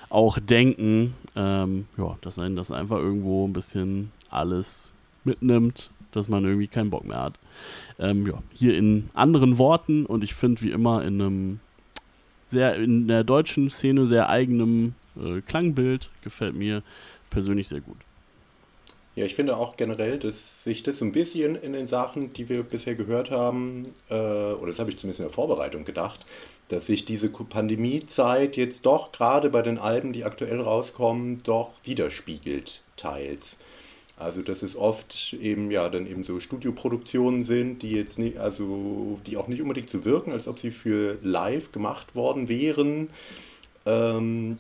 auch 0.10 0.40
denken. 0.40 1.14
Ähm, 1.36 1.86
ja, 1.98 2.18
dass 2.22 2.40
einen 2.40 2.56
das 2.56 2.72
einfach 2.72 2.98
irgendwo 2.98 3.48
ein 3.48 3.54
bisschen 3.54 4.12
alles 4.30 4.92
mitnimmt, 5.24 5.92
dass 6.12 6.28
man 6.28 6.44
irgendwie 6.44 6.68
keinen 6.68 6.90
Bock 6.90 7.06
mehr 7.06 7.22
hat. 7.22 7.40
Ähm, 8.00 8.28
ja, 8.28 8.42
hier 8.54 8.78
in 8.78 9.10
anderen 9.14 9.58
Worten 9.58 10.06
und 10.06 10.24
ich 10.24 10.34
finde 10.34 10.62
wie 10.62 10.72
immer 10.72 11.04
in 11.04 11.22
einem 11.22 11.60
sehr 12.48 12.76
in 12.76 13.08
der 13.08 13.24
deutschen 13.24 13.70
Szene 13.70 14.08
sehr 14.08 14.30
eigenem 14.30 14.96
äh, 15.16 15.42
Klangbild 15.42 16.10
gefällt 16.24 16.56
mir 16.56 16.82
persönlich 17.30 17.68
sehr 17.68 17.82
gut. 17.82 17.98
Ja, 19.20 19.26
ich 19.26 19.36
finde 19.36 19.58
auch 19.58 19.76
generell, 19.76 20.18
dass 20.18 20.64
sich 20.64 20.82
das 20.82 21.00
so 21.00 21.04
ein 21.04 21.12
bisschen 21.12 21.58
in 21.58 21.74
den 21.74 21.88
Sachen, 21.88 22.32
die 22.32 22.48
wir 22.48 22.64
bisher 22.64 22.96
gehört 22.96 23.32
haben, 23.32 23.88
äh, 24.10 24.14
oder 24.14 24.68
das 24.68 24.80
habe 24.80 24.90
ich 24.92 24.98
zumindest 24.98 25.20
in 25.20 25.26
der 25.26 25.34
Vorbereitung 25.34 25.84
gedacht, 25.84 26.26
dass 26.70 26.86
sich 26.86 27.04
diese 27.04 27.28
Pandemiezeit 27.28 28.56
jetzt 28.56 28.86
doch 28.86 29.12
gerade 29.12 29.50
bei 29.50 29.62
den 29.62 29.78
Alben, 29.78 30.14
die 30.14 30.24
aktuell 30.24 30.62
rauskommen, 30.62 31.40
doch 31.44 31.72
widerspiegelt 31.84 32.84
teils. 32.96 33.58
Also 34.16 34.42
dass 34.42 34.64
es 34.64 34.78
oft 34.78 35.34
eben 35.34 35.70
ja 35.70 35.90
dann 35.90 36.08
eben 36.08 36.24
so 36.24 36.40
Studioproduktionen 36.40 37.44
sind, 37.44 37.84
die 37.84 37.92
jetzt 37.92 38.20
nicht, 38.20 38.38
also 38.38 39.20
die 39.28 39.36
auch 39.36 39.50
nicht 39.50 39.62
unbedingt 39.62 39.90
so 39.90 40.06
wirken, 40.06 40.32
als 40.32 40.48
ob 40.48 40.60
sie 40.60 40.72
für 40.72 41.18
live 41.24 41.74
gemacht 41.74 42.16
worden 42.16 42.48
wären, 42.48 43.10
ähm, 43.86 44.60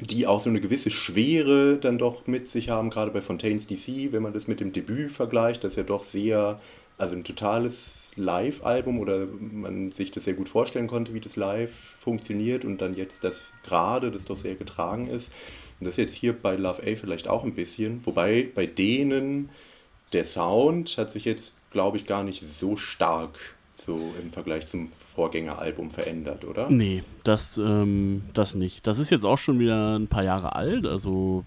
die 0.00 0.26
auch 0.26 0.40
so 0.40 0.50
eine 0.50 0.60
gewisse 0.60 0.90
Schwere 0.90 1.76
dann 1.76 1.98
doch 1.98 2.26
mit 2.26 2.48
sich 2.48 2.68
haben, 2.68 2.90
gerade 2.90 3.10
bei 3.10 3.20
Fontaines 3.20 3.66
DC, 3.66 4.12
wenn 4.12 4.22
man 4.22 4.32
das 4.32 4.48
mit 4.48 4.60
dem 4.60 4.72
Debüt 4.72 5.12
vergleicht, 5.12 5.64
das 5.64 5.76
ja 5.76 5.82
doch 5.82 6.02
sehr, 6.02 6.60
also 6.98 7.14
ein 7.14 7.24
totales 7.24 8.12
Live-Album 8.16 8.98
oder 8.98 9.26
man 9.26 9.90
sich 9.90 10.10
das 10.10 10.24
sehr 10.24 10.34
gut 10.34 10.48
vorstellen 10.48 10.86
konnte, 10.86 11.14
wie 11.14 11.20
das 11.20 11.36
live 11.36 11.72
funktioniert 11.72 12.64
und 12.64 12.82
dann 12.82 12.94
jetzt 12.94 13.24
das 13.24 13.52
gerade, 13.62 14.10
das 14.10 14.24
doch 14.26 14.36
sehr 14.36 14.54
getragen 14.54 15.08
ist. 15.08 15.32
Und 15.80 15.86
das 15.86 15.96
jetzt 15.96 16.14
hier 16.14 16.32
bei 16.32 16.56
Love 16.56 16.82
A 16.82 16.96
vielleicht 16.96 17.28
auch 17.28 17.44
ein 17.44 17.54
bisschen, 17.54 18.04
wobei 18.04 18.48
bei 18.54 18.66
denen 18.66 19.50
der 20.12 20.24
Sound 20.24 20.96
hat 20.98 21.10
sich 21.10 21.24
jetzt, 21.24 21.54
glaube 21.70 21.96
ich, 21.96 22.06
gar 22.06 22.22
nicht 22.22 22.42
so 22.42 22.76
stark 22.76 23.38
so 23.84 23.96
im 24.20 24.30
Vergleich 24.30 24.66
zum 24.66 24.90
Vorgängeralbum 25.14 25.90
verändert, 25.90 26.44
oder? 26.44 26.70
Nee, 26.70 27.02
das, 27.24 27.58
ähm, 27.58 28.22
das 28.34 28.54
nicht. 28.54 28.86
Das 28.86 28.98
ist 28.98 29.10
jetzt 29.10 29.24
auch 29.24 29.38
schon 29.38 29.58
wieder 29.58 29.98
ein 29.98 30.08
paar 30.08 30.24
Jahre 30.24 30.54
alt, 30.54 30.86
also 30.86 31.44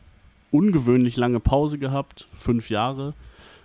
ungewöhnlich 0.51 1.17
lange 1.17 1.39
Pause 1.39 1.77
gehabt, 1.77 2.27
fünf 2.33 2.69
Jahre. 2.69 3.13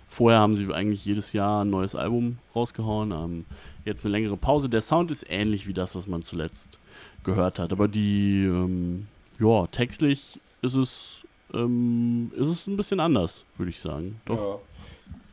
Vorher 0.07 0.39
haben 0.39 0.55
sie 0.55 0.71
eigentlich 0.73 1.05
jedes 1.05 1.31
Jahr 1.31 1.63
ein 1.63 1.69
neues 1.69 1.95
Album 1.95 2.37
rausgehauen, 2.55 3.11
ähm, 3.11 3.45
jetzt 3.85 4.05
eine 4.05 4.11
längere 4.11 4.37
Pause. 4.37 4.67
Der 4.67 4.81
Sound 4.81 5.09
ist 5.11 5.25
ähnlich 5.29 5.67
wie 5.67 5.73
das, 5.73 5.95
was 5.95 6.07
man 6.07 6.23
zuletzt 6.23 6.79
gehört 7.23 7.59
hat, 7.59 7.71
aber 7.71 7.87
die, 7.87 8.43
ähm, 8.43 9.07
ja, 9.39 9.67
textlich 9.67 10.39
ist 10.61 10.75
es, 10.75 11.21
ähm, 11.53 12.31
ist 12.35 12.47
es 12.47 12.67
ein 12.67 12.77
bisschen 12.77 12.99
anders, 12.99 13.45
würde 13.57 13.69
ich 13.69 13.79
sagen. 13.79 14.19
Doch. 14.25 14.59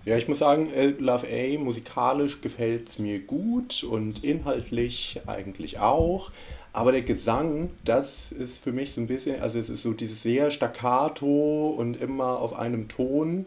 Ja. 0.08 0.16
Ich 0.16 0.26
muss 0.26 0.38
sagen, 0.38 0.70
äh, 0.72 0.86
Love 0.86 1.26
A 1.26 1.58
musikalisch 1.58 2.40
gefällt 2.40 2.88
es 2.88 2.98
mir 2.98 3.18
gut 3.18 3.84
und 3.84 4.24
inhaltlich 4.24 5.20
eigentlich 5.26 5.80
auch. 5.80 6.30
Aber 6.72 6.92
der 6.92 7.02
Gesang, 7.02 7.68
das 7.84 8.32
ist 8.32 8.56
für 8.56 8.72
mich 8.72 8.92
so 8.92 9.02
ein 9.02 9.06
bisschen, 9.06 9.42
also 9.42 9.58
es 9.58 9.68
ist 9.68 9.82
so 9.82 9.92
dieses 9.92 10.22
sehr 10.22 10.50
staccato 10.50 11.74
und 11.76 12.00
immer 12.00 12.38
auf 12.38 12.54
einem 12.54 12.88
Ton 12.88 13.44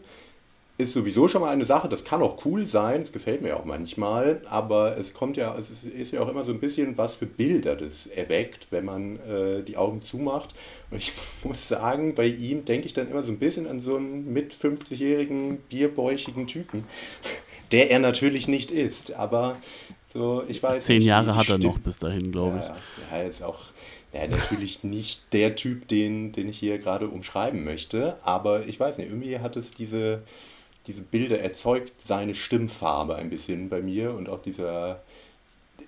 ist 0.78 0.92
sowieso 0.94 1.28
schon 1.28 1.42
mal 1.42 1.50
eine 1.50 1.64
Sache, 1.64 1.88
das 1.88 2.04
kann 2.04 2.22
auch 2.22 2.44
cool 2.44 2.64
sein, 2.64 3.02
es 3.02 3.12
gefällt 3.12 3.42
mir 3.42 3.56
auch 3.56 3.64
manchmal, 3.64 4.40
aber 4.48 4.96
es 4.96 5.12
kommt 5.12 5.36
ja, 5.36 5.56
es 5.56 5.70
ist, 5.70 5.84
ist, 5.84 6.12
ja 6.12 6.20
auch 6.20 6.28
immer 6.28 6.44
so 6.44 6.52
ein 6.52 6.60
bisschen, 6.60 6.96
was 6.96 7.16
für 7.16 7.26
Bilder 7.26 7.76
das 7.76 8.06
erweckt, 8.06 8.68
wenn 8.70 8.84
man 8.84 9.16
äh, 9.20 9.62
die 9.62 9.76
Augen 9.76 10.00
zumacht. 10.02 10.54
Und 10.90 10.98
ich 10.98 11.12
muss 11.44 11.68
sagen, 11.68 12.14
bei 12.14 12.26
ihm 12.26 12.64
denke 12.64 12.86
ich 12.86 12.94
dann 12.94 13.10
immer 13.10 13.22
so 13.22 13.32
ein 13.32 13.38
bisschen 13.38 13.66
an 13.66 13.80
so 13.80 13.96
einen 13.96 14.32
mit 14.32 14.52
50-jährigen, 14.52 15.58
bierbäuchigen 15.68 16.46
Typen, 16.46 16.84
der 17.72 17.90
er 17.90 17.98
natürlich 17.98 18.48
nicht 18.48 18.70
ist, 18.70 19.12
aber 19.12 19.56
so, 20.12 20.44
ich 20.46 20.62
weiß 20.62 20.84
Zehn 20.84 20.98
nicht, 20.98 21.06
Jahre 21.06 21.36
hat 21.36 21.48
er 21.48 21.58
noch 21.58 21.78
bis 21.78 21.98
dahin, 21.98 22.32
glaube 22.32 22.58
ich. 22.58 22.66
Ja, 22.66 23.18
er 23.18 23.28
ist 23.28 23.42
auch 23.42 23.60
ja, 24.12 24.26
natürlich 24.26 24.84
nicht 24.84 25.32
der 25.32 25.56
Typ, 25.56 25.88
den, 25.88 26.32
den 26.32 26.48
ich 26.48 26.58
hier 26.58 26.78
gerade 26.78 27.08
umschreiben 27.08 27.64
möchte, 27.64 28.18
aber 28.22 28.66
ich 28.66 28.78
weiß 28.78 28.98
nicht, 28.98 29.08
irgendwie 29.08 29.38
hat 29.38 29.56
es 29.56 29.72
diese 29.72 30.22
diese 30.86 31.02
Bilder 31.02 31.40
erzeugt 31.40 31.92
seine 31.98 32.34
Stimmfarbe 32.34 33.16
ein 33.16 33.30
bisschen 33.30 33.68
bei 33.68 33.80
mir 33.80 34.14
und 34.14 34.28
auch 34.28 34.40
dieser 34.40 35.02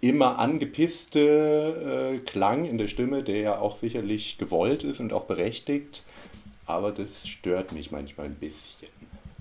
immer 0.00 0.38
angepisste 0.38 2.14
äh, 2.14 2.18
Klang 2.18 2.64
in 2.64 2.78
der 2.78 2.88
Stimme, 2.88 3.22
der 3.22 3.38
ja 3.38 3.58
auch 3.58 3.76
sicherlich 3.76 4.38
gewollt 4.38 4.84
ist 4.84 5.00
und 5.00 5.12
auch 5.12 5.24
berechtigt, 5.24 6.04
aber 6.66 6.92
das 6.92 7.26
stört 7.26 7.72
mich 7.72 7.90
manchmal 7.90 8.26
ein 8.26 8.34
bisschen. 8.34 8.88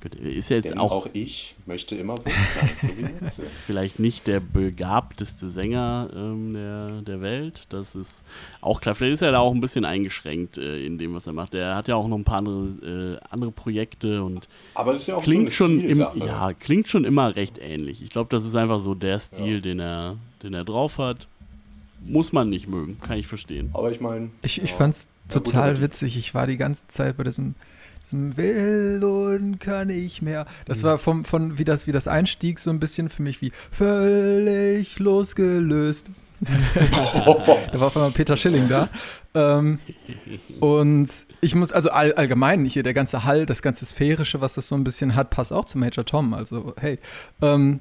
Gut, 0.04 0.16
ist 0.16 0.50
ja 0.50 0.58
jetzt 0.58 0.70
Denn 0.70 0.80
auch, 0.80 0.92
auch 0.92 1.08
ich 1.14 1.56
möchte 1.66 1.96
immer 1.96 2.18
Wunsch 2.18 2.36
sein, 2.56 3.30
so 3.34 3.42
ist 3.42 3.58
vielleicht 3.58 4.00
nicht 4.00 4.28
der 4.28 4.42
begabteste 4.42 5.48
Sänger 5.48 6.10
ähm, 6.14 6.54
der, 6.54 7.02
der 7.04 7.22
Welt. 7.22 7.68
Das 7.70 7.96
ist 7.96 8.26
auch 8.60 8.82
klar. 8.82 8.96
Vielleicht 8.96 9.14
ist 9.14 9.22
er 9.22 9.32
da 9.32 9.40
auch 9.40 9.54
ein 9.54 9.62
bisschen 9.62 9.86
eingeschränkt 9.86 10.58
äh, 10.58 10.86
in 10.86 10.98
dem, 10.98 11.14
was 11.14 11.26
er 11.26 11.32
macht. 11.32 11.56
Er 11.56 11.78
hat 11.78 11.88
ja 11.88 11.96
auch 11.96 12.10
noch 12.10 12.18
ein 12.18 12.26
paar 12.26 12.40
andere, 12.40 13.18
äh, 13.22 13.26
andere 13.30 13.54
Projekte 13.54 14.22
und 14.22 14.50
Aber 14.76 14.92
das 14.92 15.04
ist 15.04 15.08
ja 15.08 15.16
auch 15.16 15.24
klingt 15.24 15.52
so 15.52 15.56
schon 15.56 15.80
im, 15.80 16.00
ja, 16.16 16.52
klingt 16.52 16.90
schon 16.90 17.06
immer 17.06 17.38
recht 17.38 17.58
ähnlich. 17.58 18.04
Ich 18.04 18.10
glaube, 18.10 18.28
das 18.30 18.44
ist 18.44 18.58
einfach 18.58 18.82
so 18.82 18.96
der 18.96 19.20
Stil, 19.20 19.56
ja. 19.56 19.62
den, 19.62 19.80
er, 19.80 20.18
den 20.44 20.54
er 20.54 20.66
drauf 20.66 20.98
hat. 20.98 21.28
Muss 22.06 22.34
man 22.34 22.50
nicht 22.50 22.68
mögen, 22.68 23.00
kann 23.00 23.18
ich 23.18 23.28
verstehen. 23.28 23.70
Aber 23.74 23.90
ich 23.90 24.02
meine. 24.02 24.32
Ich, 24.42 24.62
ich 24.62 24.72
ja. 24.72 24.76
fand 24.76 24.96
es 24.96 25.08
total 25.30 25.76
gut, 25.76 25.84
witzig. 25.84 26.18
Ich 26.18 26.34
war 26.34 26.46
die 26.46 26.58
ganze 26.58 26.90
Zeit 26.90 27.16
bei 27.16 27.24
diesem 27.24 27.56
will 28.12 29.04
und 29.04 29.60
kann 29.60 29.90
ich 29.90 30.22
mehr. 30.22 30.46
Das 30.66 30.82
mhm. 30.82 30.88
war 30.88 30.98
vom, 30.98 31.26
von, 31.26 31.58
wie 31.58 31.64
das, 31.64 31.88
wie 31.88 31.92
das 31.92 32.08
Einstieg 32.08 32.60
so 32.60 32.70
ein 32.70 32.80
bisschen 32.80 33.10
für 33.10 33.24
mich 33.24 33.42
wie 33.42 33.52
völlig 33.72 35.00
losgelöst. 35.00 36.10
da 36.44 37.80
war 37.80 37.88
auf 37.88 37.96
einmal 37.96 38.12
Peter 38.12 38.36
Schilling 38.36 38.68
da. 38.68 38.90
Ähm, 39.34 39.80
und 40.60 41.10
ich 41.42 41.56
muss, 41.56 41.72
also 41.72 41.90
all, 41.90 42.14
allgemein 42.14 42.66
hier, 42.66 42.84
der 42.84 42.94
ganze 42.94 43.24
Hall, 43.24 43.46
das 43.46 43.62
ganze 43.62 43.86
Sphärische, 43.86 44.42
was 44.42 44.54
das 44.54 44.68
so 44.68 44.76
ein 44.76 44.84
bisschen 44.84 45.16
hat, 45.16 45.30
passt 45.30 45.54
auch 45.54 45.66
zu 45.66 45.78
Major 45.78 46.06
Tom. 46.06 46.34
Also, 46.34 46.74
hey. 46.80 47.00
Ähm, 47.42 47.80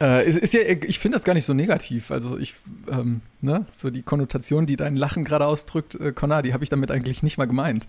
äh, 0.00 0.28
ist, 0.28 0.38
ist, 0.38 0.54
ja, 0.54 0.60
ich 0.62 0.98
finde 0.98 1.16
das 1.16 1.24
gar 1.24 1.34
nicht 1.34 1.44
so 1.44 1.54
negativ. 1.54 2.10
Also 2.10 2.36
ich, 2.36 2.54
ähm, 2.90 3.20
ne, 3.40 3.66
so 3.70 3.88
die 3.88 4.02
Konnotation, 4.02 4.66
die 4.66 4.76
dein 4.76 4.96
Lachen 4.96 5.24
gerade 5.24 5.46
ausdrückt, 5.46 5.94
äh, 5.94 6.12
Connor, 6.12 6.42
die 6.42 6.52
habe 6.52 6.64
ich 6.64 6.70
damit 6.70 6.90
eigentlich 6.90 7.22
nicht 7.22 7.38
mal 7.38 7.46
gemeint. 7.46 7.86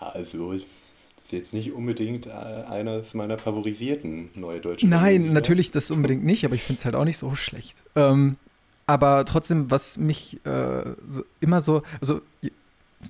Also 0.00 0.52
ist 0.52 1.32
jetzt 1.32 1.52
nicht 1.52 1.72
unbedingt 1.72 2.26
äh, 2.26 2.30
eines 2.30 3.14
meiner 3.14 3.38
favorisierten 3.38 4.30
neue 4.34 4.60
deutsche 4.60 4.86
Nein, 4.86 5.22
Filme, 5.22 5.34
natürlich 5.34 5.70
das 5.70 5.90
unbedingt 5.90 6.24
nicht, 6.24 6.44
aber 6.44 6.54
ich 6.54 6.62
finde 6.62 6.78
es 6.78 6.84
halt 6.84 6.94
auch 6.94 7.04
nicht 7.04 7.18
so 7.18 7.34
schlecht. 7.34 7.82
Ähm, 7.96 8.36
aber 8.86 9.24
trotzdem, 9.24 9.70
was 9.70 9.98
mich 9.98 10.44
äh, 10.46 10.84
so, 11.08 11.24
immer 11.40 11.60
so, 11.60 11.82
also 12.00 12.20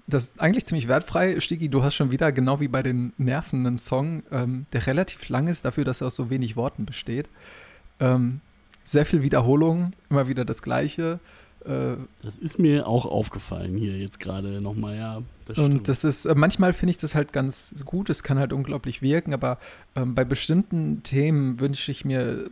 das 0.06 0.24
ist 0.24 0.40
eigentlich 0.40 0.66
ziemlich 0.66 0.88
wertfrei. 0.88 1.38
Stigi, 1.40 1.68
du 1.68 1.82
hast 1.82 1.94
schon 1.94 2.10
wieder, 2.10 2.32
genau 2.32 2.60
wie 2.60 2.68
bei 2.68 2.82
den 2.82 3.12
nervenden 3.16 3.78
Song, 3.78 4.22
ähm, 4.30 4.66
der 4.72 4.86
relativ 4.86 5.28
lang 5.28 5.46
ist, 5.46 5.64
dafür, 5.64 5.84
dass 5.84 6.00
er 6.00 6.08
aus 6.08 6.16
so 6.16 6.30
wenig 6.30 6.56
Worten 6.56 6.84
besteht. 6.84 7.28
Ähm, 8.00 8.40
sehr 8.84 9.06
viel 9.06 9.22
Wiederholung, 9.22 9.92
immer 10.10 10.28
wieder 10.28 10.44
das 10.44 10.62
Gleiche. 10.62 11.20
Äh, 11.64 11.96
das 12.22 12.38
ist 12.38 12.58
mir 12.58 12.86
auch 12.86 13.06
aufgefallen 13.06 13.76
hier 13.76 13.96
jetzt 13.98 14.20
gerade 14.20 14.60
nochmal, 14.60 14.96
ja. 14.96 15.22
Das 15.46 15.58
und 15.58 15.88
das 15.88 16.04
ist, 16.04 16.24
äh, 16.26 16.34
manchmal 16.34 16.72
finde 16.72 16.90
ich 16.90 16.98
das 16.98 17.14
halt 17.14 17.32
ganz 17.32 17.74
gut, 17.84 18.10
es 18.10 18.22
kann 18.22 18.38
halt 18.38 18.52
unglaublich 18.52 19.02
wirken, 19.02 19.32
aber 19.32 19.58
ähm, 19.96 20.14
bei 20.14 20.24
bestimmten 20.24 21.02
Themen 21.02 21.60
wünsche 21.60 21.90
ich 21.90 22.04
mir 22.04 22.50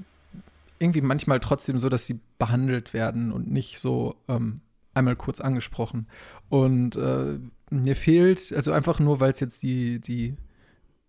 irgendwie 0.79 1.01
manchmal 1.01 1.41
trotzdem 1.41 1.79
so, 1.79 1.89
dass 1.89 2.07
sie 2.07 2.21
behandelt 2.39 2.95
werden 2.95 3.33
und 3.33 3.51
nicht 3.51 3.79
so 3.79 4.17
ähm, 4.29 4.61
einmal 4.95 5.17
kurz 5.17 5.41
angesprochen. 5.41 6.07
Und 6.49 6.97
äh, 6.97 7.39
mir 7.71 7.97
fehlt, 7.97 8.53
also 8.55 8.73
einfach 8.73 9.01
nur, 9.01 9.21
weil 9.21 9.33
es 9.33 9.41
jetzt 9.41 9.63
die, 9.63 10.01
die 10.01 10.35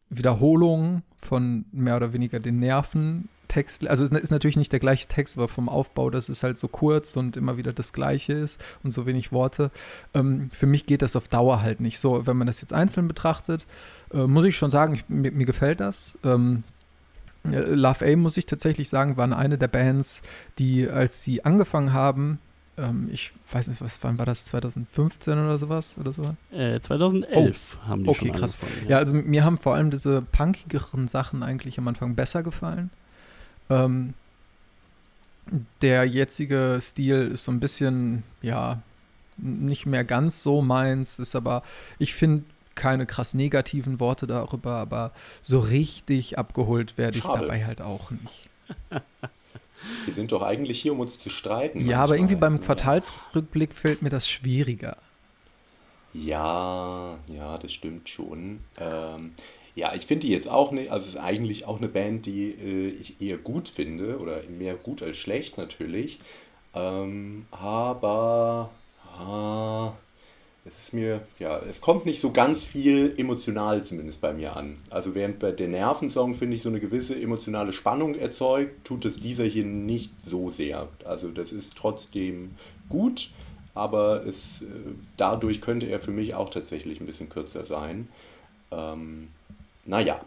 Wiederholung 0.09 1.03
von 1.21 1.65
mehr 1.71 1.97
oder 1.97 2.13
weniger 2.13 2.39
den 2.39 2.59
Nerven 2.59 3.29
Text, 3.47 3.87
also 3.87 4.03
es 4.03 4.11
ist 4.11 4.31
natürlich 4.31 4.57
nicht 4.57 4.71
der 4.71 4.79
gleiche 4.79 5.07
Text, 5.07 5.37
aber 5.37 5.47
vom 5.47 5.69
Aufbau, 5.69 6.09
dass 6.09 6.29
es 6.29 6.43
halt 6.43 6.57
so 6.57 6.67
kurz 6.67 7.15
und 7.15 7.37
immer 7.37 7.57
wieder 7.57 7.73
das 7.73 7.93
Gleiche 7.93 8.33
ist 8.33 8.61
und 8.83 8.91
so 8.91 9.05
wenig 9.05 9.31
Worte. 9.31 9.71
Ähm, 10.13 10.49
für 10.51 10.65
mich 10.65 10.85
geht 10.85 11.01
das 11.01 11.15
auf 11.15 11.27
Dauer 11.27 11.61
halt 11.61 11.79
nicht 11.79 11.99
so. 11.99 12.27
Wenn 12.27 12.37
man 12.37 12.47
das 12.47 12.61
jetzt 12.61 12.73
einzeln 12.73 13.07
betrachtet, 13.07 13.65
äh, 14.13 14.27
muss 14.27 14.45
ich 14.45 14.55
schon 14.55 14.71
sagen, 14.71 14.95
ich, 14.95 15.09
mir, 15.09 15.31
mir, 15.31 15.45
gefällt 15.45 15.79
das. 15.79 16.17
Ähm, 16.23 16.63
äh, 17.45 17.59
Love 17.59 18.05
A, 18.05 18.15
muss 18.15 18.37
ich 18.37 18.45
tatsächlich 18.45 18.89
sagen, 18.89 19.17
waren 19.17 19.33
eine 19.33 19.57
der 19.57 19.67
Bands, 19.67 20.21
die, 20.59 20.89
als 20.89 21.23
sie 21.23 21.45
angefangen 21.45 21.93
haben, 21.93 22.39
ähm, 22.77 23.09
ich 23.11 23.33
weiß 23.51 23.67
nicht, 23.69 23.81
was, 23.81 23.97
wann 24.03 24.17
war 24.17 24.25
das, 24.25 24.45
2015 24.45 25.33
oder 25.33 25.57
sowas? 25.57 25.97
Oder 25.97 26.13
sowas? 26.13 26.33
Äh, 26.51 26.79
2011 26.79 27.79
oh, 27.81 27.87
haben 27.87 28.03
die 28.03 28.09
okay, 28.09 28.27
schon 28.27 28.35
krass. 28.35 28.59
Ja. 28.83 28.89
ja. 28.91 28.97
also 28.97 29.15
mir 29.15 29.43
haben 29.43 29.57
vor 29.57 29.75
allem 29.75 29.89
diese 29.89 30.21
punkigeren 30.21 31.07
Sachen 31.07 31.43
eigentlich 31.43 31.77
am 31.79 31.87
Anfang 31.87 32.15
besser 32.15 32.43
gefallen. 32.43 32.91
Ähm, 33.69 34.13
der 35.81 36.05
jetzige 36.05 36.79
Stil 36.81 37.29
ist 37.33 37.45
so 37.45 37.51
ein 37.51 37.59
bisschen, 37.59 38.23
ja, 38.41 38.81
nicht 39.37 39.85
mehr 39.85 40.03
ganz 40.03 40.41
so 40.41 40.61
meins, 40.61 41.19
ist 41.19 41.35
aber, 41.35 41.63
ich 41.99 42.13
finde 42.13 42.43
keine 42.75 43.05
krass 43.05 43.33
negativen 43.33 43.99
Worte 43.99 44.27
darüber, 44.27 44.73
aber 44.73 45.11
so 45.41 45.59
richtig 45.59 46.37
abgeholt 46.37 46.97
werde 46.97 47.17
ich 47.17 47.23
dabei 47.23 47.65
halt 47.65 47.81
auch 47.81 48.11
nicht. 48.11 48.49
Wir 50.05 50.13
sind 50.13 50.31
doch 50.31 50.41
eigentlich 50.41 50.81
hier, 50.81 50.93
um 50.93 50.99
uns 50.99 51.19
zu 51.19 51.29
streiten. 51.29 51.79
Ja, 51.79 51.85
manchmal. 51.85 52.03
aber 52.03 52.15
irgendwie 52.15 52.35
beim 52.35 52.61
Quartalsrückblick 52.61 53.73
fällt 53.73 54.01
mir 54.01 54.09
das 54.09 54.27
schwieriger. 54.27 54.97
Ja, 56.13 57.17
ja, 57.31 57.57
das 57.59 57.71
stimmt 57.71 58.09
schon. 58.09 58.61
Ähm, 58.79 59.33
ja, 59.77 59.93
ich 59.93 60.07
finde 60.07 60.25
die 60.25 60.33
jetzt 60.33 60.49
auch 60.49 60.71
nicht, 60.71 60.91
also 60.91 61.07
es 61.07 61.13
ist 61.13 61.21
eigentlich 61.21 61.67
auch 61.67 61.77
eine 61.77 61.87
Band, 61.87 62.25
die 62.25 62.49
äh, 62.49 62.87
ich 62.99 63.21
eher 63.21 63.37
gut 63.37 63.69
finde 63.69 64.17
oder 64.17 64.41
mehr 64.49 64.73
gut 64.73 65.03
als 65.03 65.17
schlecht 65.17 65.59
natürlich. 65.59 66.17
Ähm, 66.73 67.45
aber 67.51 68.71
ah, 69.19 69.93
es 70.65 70.79
ist 70.79 70.93
mir, 70.95 71.21
ja, 71.37 71.59
es 71.59 71.79
kommt 71.79 72.07
nicht 72.07 72.19
so 72.19 72.31
ganz 72.31 72.65
viel 72.65 73.13
emotional 73.17 73.83
zumindest 73.83 74.19
bei 74.19 74.33
mir 74.33 74.55
an. 74.55 74.77
Also 74.89 75.13
während 75.13 75.37
bei 75.37 75.51
der 75.51 75.67
Nervensong, 75.67 76.33
finde 76.33 76.55
ich, 76.55 76.63
so 76.63 76.69
eine 76.69 76.79
gewisse 76.79 77.15
emotionale 77.15 77.71
Spannung 77.71 78.15
erzeugt, 78.15 78.83
tut 78.83 79.05
es 79.05 79.19
dieser 79.19 79.45
hier 79.45 79.65
nicht 79.65 80.19
so 80.19 80.49
sehr. 80.49 80.87
Also 81.05 81.27
das 81.27 81.51
ist 81.51 81.75
trotzdem 81.75 82.55
gut, 82.89 83.29
aber 83.75 84.25
es, 84.25 84.63
äh, 84.63 84.65
dadurch 85.17 85.61
könnte 85.61 85.85
er 85.85 85.99
für 85.99 86.09
mich 86.09 86.33
auch 86.33 86.49
tatsächlich 86.49 86.99
ein 86.99 87.05
bisschen 87.05 87.29
kürzer 87.29 87.63
sein. 87.63 88.07
Ähm, 88.71 89.27
naja, 89.87 90.21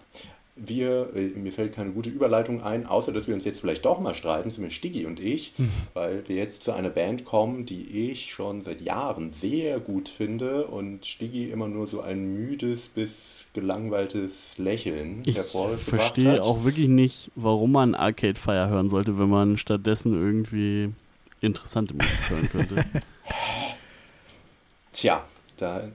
wir, 0.57 1.11
äh, 1.15 1.28
mir 1.28 1.53
fällt 1.53 1.74
keine 1.74 1.91
gute 1.91 2.11
Überleitung 2.11 2.62
ein, 2.62 2.87
außer 2.87 3.12
dass 3.12 3.27
wir 3.27 3.35
uns 3.35 3.45
jetzt 3.45 3.61
vielleicht 3.61 3.85
doch 3.85 4.01
mal 4.01 4.15
streiten, 4.15 4.51
zumindest 4.51 4.78
Stiggy 4.78 5.07
und 5.07 5.20
ich, 5.20 5.55
mhm. 5.57 5.70
weil 5.95 6.28
wir 6.28 6.37
jetzt 6.37 6.65
zu 6.65 6.73
einer 6.73 6.91
Band 6.91 7.24
kommen, 7.24 7.66
die 7.66 8.11
ich 8.11 8.32
schon 8.32 8.61
seit 8.61 8.81
Jahren 8.81 9.31
sehr 9.31 9.81
gut 9.81 10.09
finde 10.09 10.66
und 10.66 11.07
Stiggy 11.07 11.51
immer 11.51 11.69
nur 11.69 11.87
so 11.87 12.01
ein 12.01 12.35
müdes 12.35 12.89
bis 12.89 13.47
gelangweiltes 13.53 14.59
Lächeln 14.59 15.23
ich 15.24 15.39
verstehe 15.39 16.43
auch 16.43 16.62
wirklich 16.62 16.89
nicht, 16.89 17.32
warum 17.35 17.73
man 17.73 17.95
Arcade 17.95 18.39
Fire 18.39 18.69
hören 18.69 18.89
sollte, 18.89 19.19
wenn 19.19 19.28
man 19.28 19.57
stattdessen 19.57 20.12
irgendwie 20.12 20.91
interessante 21.41 21.95
Musik 21.95 22.28
hören 22.28 22.49
könnte. 22.51 22.85
Tja, 24.93 25.24
da 25.57 25.89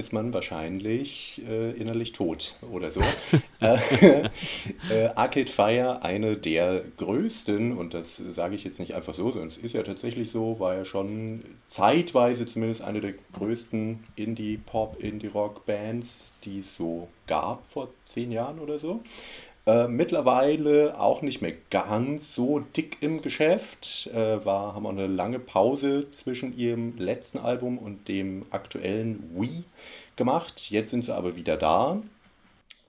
ist 0.00 0.12
man 0.12 0.32
wahrscheinlich 0.32 1.42
äh, 1.48 1.70
innerlich 1.72 2.12
tot 2.12 2.56
oder 2.72 2.90
so. 2.90 3.00
Äh, 3.62 3.76
äh, 4.90 5.08
Arcade 5.16 5.50
Fire, 5.50 6.02
eine 6.02 6.34
der 6.34 6.82
größten, 6.96 7.76
und 7.76 7.92
das 7.92 8.16
sage 8.16 8.54
ich 8.54 8.64
jetzt 8.64 8.80
nicht 8.80 8.94
einfach 8.94 9.12
so, 9.12 9.30
sondern 9.30 9.48
es 9.48 9.58
ist 9.58 9.74
ja 9.74 9.82
tatsächlich 9.82 10.30
so, 10.30 10.58
war 10.58 10.76
ja 10.76 10.86
schon 10.86 11.44
zeitweise 11.66 12.46
zumindest 12.46 12.80
eine 12.80 13.02
der 13.02 13.12
größten 13.34 14.02
Indie-Pop, 14.16 14.96
Indie-Rock-Bands, 14.98 16.30
die 16.46 16.60
es 16.60 16.74
so 16.74 17.08
gab 17.26 17.66
vor 17.66 17.90
zehn 18.06 18.32
Jahren 18.32 18.60
oder 18.60 18.78
so. 18.78 19.02
Äh, 19.70 19.86
mittlerweile 19.86 20.98
auch 20.98 21.22
nicht 21.22 21.42
mehr 21.42 21.52
ganz 21.70 22.34
so 22.34 22.58
dick 22.58 22.96
im 23.02 23.22
Geschäft. 23.22 24.10
Äh, 24.12 24.44
war, 24.44 24.74
haben 24.74 24.84
auch 24.84 24.90
eine 24.90 25.06
lange 25.06 25.38
Pause 25.38 26.10
zwischen 26.10 26.58
ihrem 26.58 26.98
letzten 26.98 27.38
Album 27.38 27.78
und 27.78 28.08
dem 28.08 28.46
aktuellen 28.50 29.30
Wii 29.36 29.62
gemacht. 30.16 30.70
Jetzt 30.70 30.90
sind 30.90 31.04
sie 31.04 31.14
aber 31.14 31.36
wieder 31.36 31.56
da. 31.56 32.02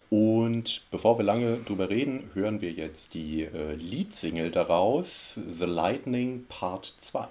Und 0.10 0.84
bevor 0.90 1.20
wir 1.20 1.24
lange 1.24 1.58
drüber 1.58 1.90
reden, 1.90 2.32
hören 2.34 2.62
wir 2.62 2.72
jetzt 2.72 3.14
die 3.14 3.44
äh, 3.44 3.76
Leadsingle 3.76 4.50
daraus, 4.50 5.36
The 5.36 5.66
Lightning 5.66 6.46
Part 6.50 6.86
2. 6.86 7.28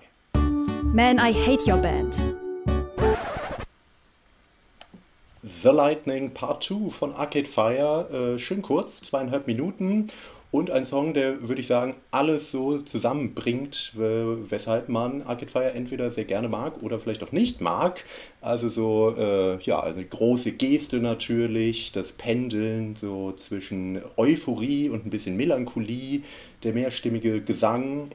Man, 0.93 1.19
I 1.19 1.33
hate 1.33 1.69
your 1.69 1.79
band. 1.79 2.17
The 5.43 5.71
Lightning 5.71 6.35
Part 6.35 6.63
2 6.65 6.91
von 6.91 7.15
Arcade 7.15 7.47
Fire. 7.47 8.35
Äh, 8.35 8.39
schön 8.39 8.61
kurz, 8.61 9.01
zweieinhalb 9.01 9.47
Minuten. 9.47 10.09
Und 10.51 10.71
ein 10.71 10.85
Song, 10.85 11.15
der, 11.15 11.49
würde 11.49 11.63
ich 11.63 11.67
sagen, 11.67 11.95
alles 12.11 12.51
so 12.51 12.79
zusammenbringt, 12.81 13.93
weshalb 13.95 14.89
man 14.91 15.23
Arcade 15.23 15.51
Fire 15.51 15.73
entweder 15.73 16.11
sehr 16.11 16.25
gerne 16.25 16.49
mag 16.49 16.83
oder 16.83 16.99
vielleicht 16.99 17.23
auch 17.23 17.33
nicht 17.33 17.61
mag. 17.63 18.05
Also 18.43 18.69
so, 18.69 19.15
äh, 19.17 19.59
ja, 19.63 19.81
eine 19.81 20.05
große 20.05 20.53
Geste 20.53 20.99
natürlich, 20.99 21.93
das 21.93 22.13
Pendeln 22.13 22.97
so 22.97 23.33
zwischen 23.33 24.03
Euphorie 24.19 24.91
und 24.91 25.07
ein 25.07 25.11
bisschen 25.11 25.37
Melancholie, 25.37 26.23
der 26.65 26.75
mehrstimmige 26.75 27.41
Gesang. 27.41 28.11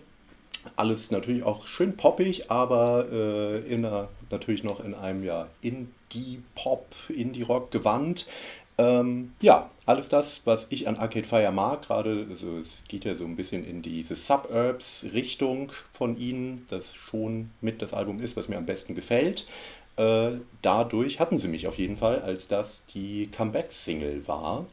Alles 0.76 1.10
natürlich 1.10 1.44
auch 1.44 1.66
schön 1.66 1.96
poppig, 1.96 2.52
aber 2.52 3.08
äh, 3.12 3.60
in 3.62 3.86
einer, 3.86 4.10
natürlich 4.30 4.64
noch 4.64 4.84
in 4.84 4.94
einem 4.94 5.24
ja, 5.24 5.48
in 5.62 5.88
Indie-Pop, 6.14 6.88
Indie-Rock-Gewand. 7.10 8.27
Ähm, 8.77 9.34
ja, 9.41 9.69
alles 9.86 10.10
das, 10.10 10.41
was 10.45 10.68
ich 10.69 10.88
an 10.88 10.98
Arcade 10.98 11.26
Fire 11.26 11.52
mag, 11.52 11.84
gerade, 11.84 12.27
also 12.30 12.57
es 12.57 12.84
geht 12.88 13.06
ja 13.06 13.15
so 13.15 13.23
ein 13.23 13.38
bisschen 13.38 13.65
in 13.65 13.82
diese 13.82 14.15
Suburbs-Richtung 14.15 15.72
von 15.94 16.18
ihnen, 16.18 16.65
das 16.69 16.94
schon 16.94 17.52
mit 17.61 17.82
das 17.82 17.94
Album 17.94 18.19
ist, 18.19 18.36
was 18.36 18.49
mir 18.49 18.57
am 18.57 18.65
besten 18.65 18.94
gefällt. 18.95 19.48
Äh, 19.95 20.32
dadurch 20.61 21.19
hatten 21.22 21.40
sie 21.40 21.48
mich 21.48 21.68
auf 21.68 21.77
jeden 21.77 21.95
Fall, 21.95 22.22
als 22.22 22.49
das 22.49 22.84
die 22.94 23.27
Comeback-Single 23.27 24.27
war. 24.27 24.65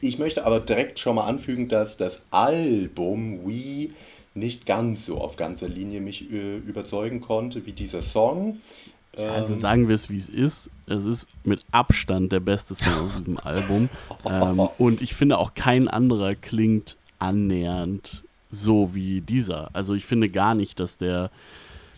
Ich 0.00 0.18
möchte 0.18 0.44
aber 0.46 0.60
direkt 0.60 1.00
schon 1.00 1.16
mal 1.16 1.26
anfügen, 1.26 1.68
dass 1.68 1.96
das 1.96 2.22
Album 2.30 3.44
We 3.44 3.90
nicht 4.34 4.66
ganz 4.66 5.04
so 5.06 5.18
auf 5.18 5.36
ganzer 5.36 5.68
Linie 5.68 6.00
mich 6.00 6.30
äh, 6.30 6.56
überzeugen 6.56 7.20
konnte 7.20 7.66
wie 7.66 7.72
dieser 7.72 8.02
Song. 8.02 8.60
Also 9.16 9.52
ähm. 9.52 9.58
sagen 9.58 9.88
wir 9.88 9.94
es, 9.94 10.08
wie 10.08 10.16
es 10.16 10.28
ist. 10.28 10.70
Es 10.86 11.04
ist 11.04 11.28
mit 11.44 11.60
Abstand 11.70 12.32
der 12.32 12.40
beste 12.40 12.74
Song 12.74 13.06
auf 13.06 13.16
diesem 13.16 13.38
Album. 13.38 13.88
Ähm, 14.24 14.60
und 14.78 15.02
ich 15.02 15.14
finde 15.14 15.38
auch 15.38 15.54
kein 15.54 15.88
anderer 15.88 16.34
klingt 16.34 16.96
annähernd 17.18 18.24
so 18.50 18.94
wie 18.94 19.20
dieser. 19.20 19.70
Also 19.74 19.94
ich 19.94 20.06
finde 20.06 20.28
gar 20.28 20.54
nicht, 20.54 20.80
dass 20.80 20.98
der 20.98 21.30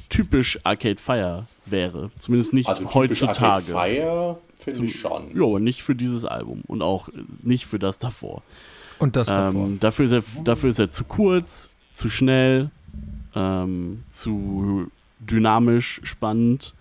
typisch 0.08 0.58
Arcade 0.64 1.00
Fire 1.00 1.46
wäre. 1.66 2.10
Zumindest 2.18 2.52
nicht 2.52 2.68
also 2.68 2.94
heutzutage. 2.94 3.76
Arcade 3.76 4.00
Fire 4.00 4.38
finde 4.56 4.84
ich 4.86 4.98
schon. 4.98 5.36
Ja, 5.36 5.58
nicht 5.58 5.82
für 5.82 5.94
dieses 5.94 6.24
Album 6.24 6.62
und 6.66 6.82
auch 6.82 7.08
nicht 7.42 7.66
für 7.66 7.78
das 7.78 7.98
davor. 7.98 8.42
Und 8.98 9.16
das 9.16 9.28
davor. 9.28 9.66
Ähm, 9.66 9.80
dafür, 9.80 10.04
ist 10.04 10.12
er, 10.12 10.22
dafür 10.44 10.70
ist 10.70 10.78
er 10.78 10.90
zu 10.90 11.04
kurz, 11.04 11.70
zu 11.92 12.08
schnell, 12.08 12.70
ähm, 13.34 14.02
zu 14.08 14.90
dynamisch, 15.20 16.00
spannend 16.04 16.74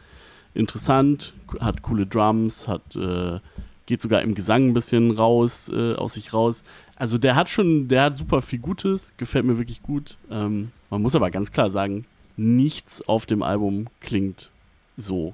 interessant, 0.53 1.33
hat 1.59 1.81
coole 1.81 2.05
Drums, 2.05 2.67
hat 2.67 2.95
äh, 2.95 3.39
geht 3.85 4.01
sogar 4.01 4.21
im 4.21 4.33
Gesang 4.33 4.69
ein 4.69 4.73
bisschen 4.73 5.11
raus, 5.11 5.69
äh, 5.73 5.93
aus 5.93 6.13
sich 6.13 6.33
raus. 6.33 6.63
Also 6.95 7.17
der 7.17 7.35
hat 7.35 7.49
schon, 7.49 7.87
der 7.87 8.03
hat 8.03 8.17
super 8.17 8.41
viel 8.41 8.59
Gutes, 8.59 9.13
gefällt 9.17 9.45
mir 9.45 9.57
wirklich 9.57 9.81
gut. 9.83 10.17
Ähm, 10.31 10.71
Man 10.89 11.01
muss 11.01 11.15
aber 11.15 11.31
ganz 11.31 11.51
klar 11.51 11.69
sagen, 11.69 12.05
nichts 12.37 13.07
auf 13.07 13.25
dem 13.25 13.43
Album 13.43 13.87
klingt 13.99 14.49
so. 14.97 15.33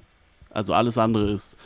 Also 0.49 0.73
alles 0.73 0.97
andere 0.97 1.29
ist 1.31 1.57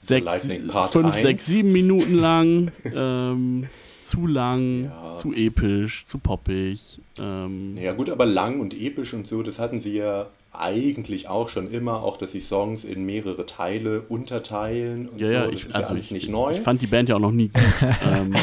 sechs, 0.00 0.48
fünf, 0.90 1.14
sechs, 1.14 1.46
sieben 1.46 1.72
Minuten 1.72 2.14
lang, 2.14 2.72
ähm, 2.84 3.68
zu 4.02 4.26
lang, 4.26 4.84
ja. 4.84 5.14
zu 5.14 5.32
episch, 5.32 6.04
zu 6.06 6.18
poppig. 6.18 7.00
Ähm. 7.18 7.76
Ja 7.76 7.92
gut, 7.92 8.10
aber 8.10 8.26
lang 8.26 8.60
und 8.60 8.74
episch 8.74 9.14
und 9.14 9.26
so, 9.26 9.42
das 9.42 9.58
hatten 9.58 9.80
sie 9.80 9.96
ja 9.96 10.28
eigentlich 10.52 11.28
auch 11.28 11.48
schon 11.48 11.70
immer, 11.70 12.02
auch 12.02 12.16
dass 12.16 12.32
sie 12.32 12.40
Songs 12.40 12.84
in 12.84 13.04
mehrere 13.04 13.46
Teile 13.46 14.02
unterteilen 14.02 15.08
und 15.08 15.20
ja, 15.20 15.28
so. 15.28 15.34
Ja, 15.34 15.48
ich, 15.48 15.66
das 15.66 15.74
also 15.74 15.94
ja 15.94 16.00
ich, 16.00 16.10
nicht 16.10 16.28
neu. 16.28 16.52
Ich 16.52 16.60
fand 16.60 16.82
die 16.82 16.86
Band 16.86 17.08
ja 17.08 17.16
auch 17.16 17.20
noch 17.20 17.30
nie 17.30 17.48
gut. 17.48 17.62
ähm, 18.04 18.34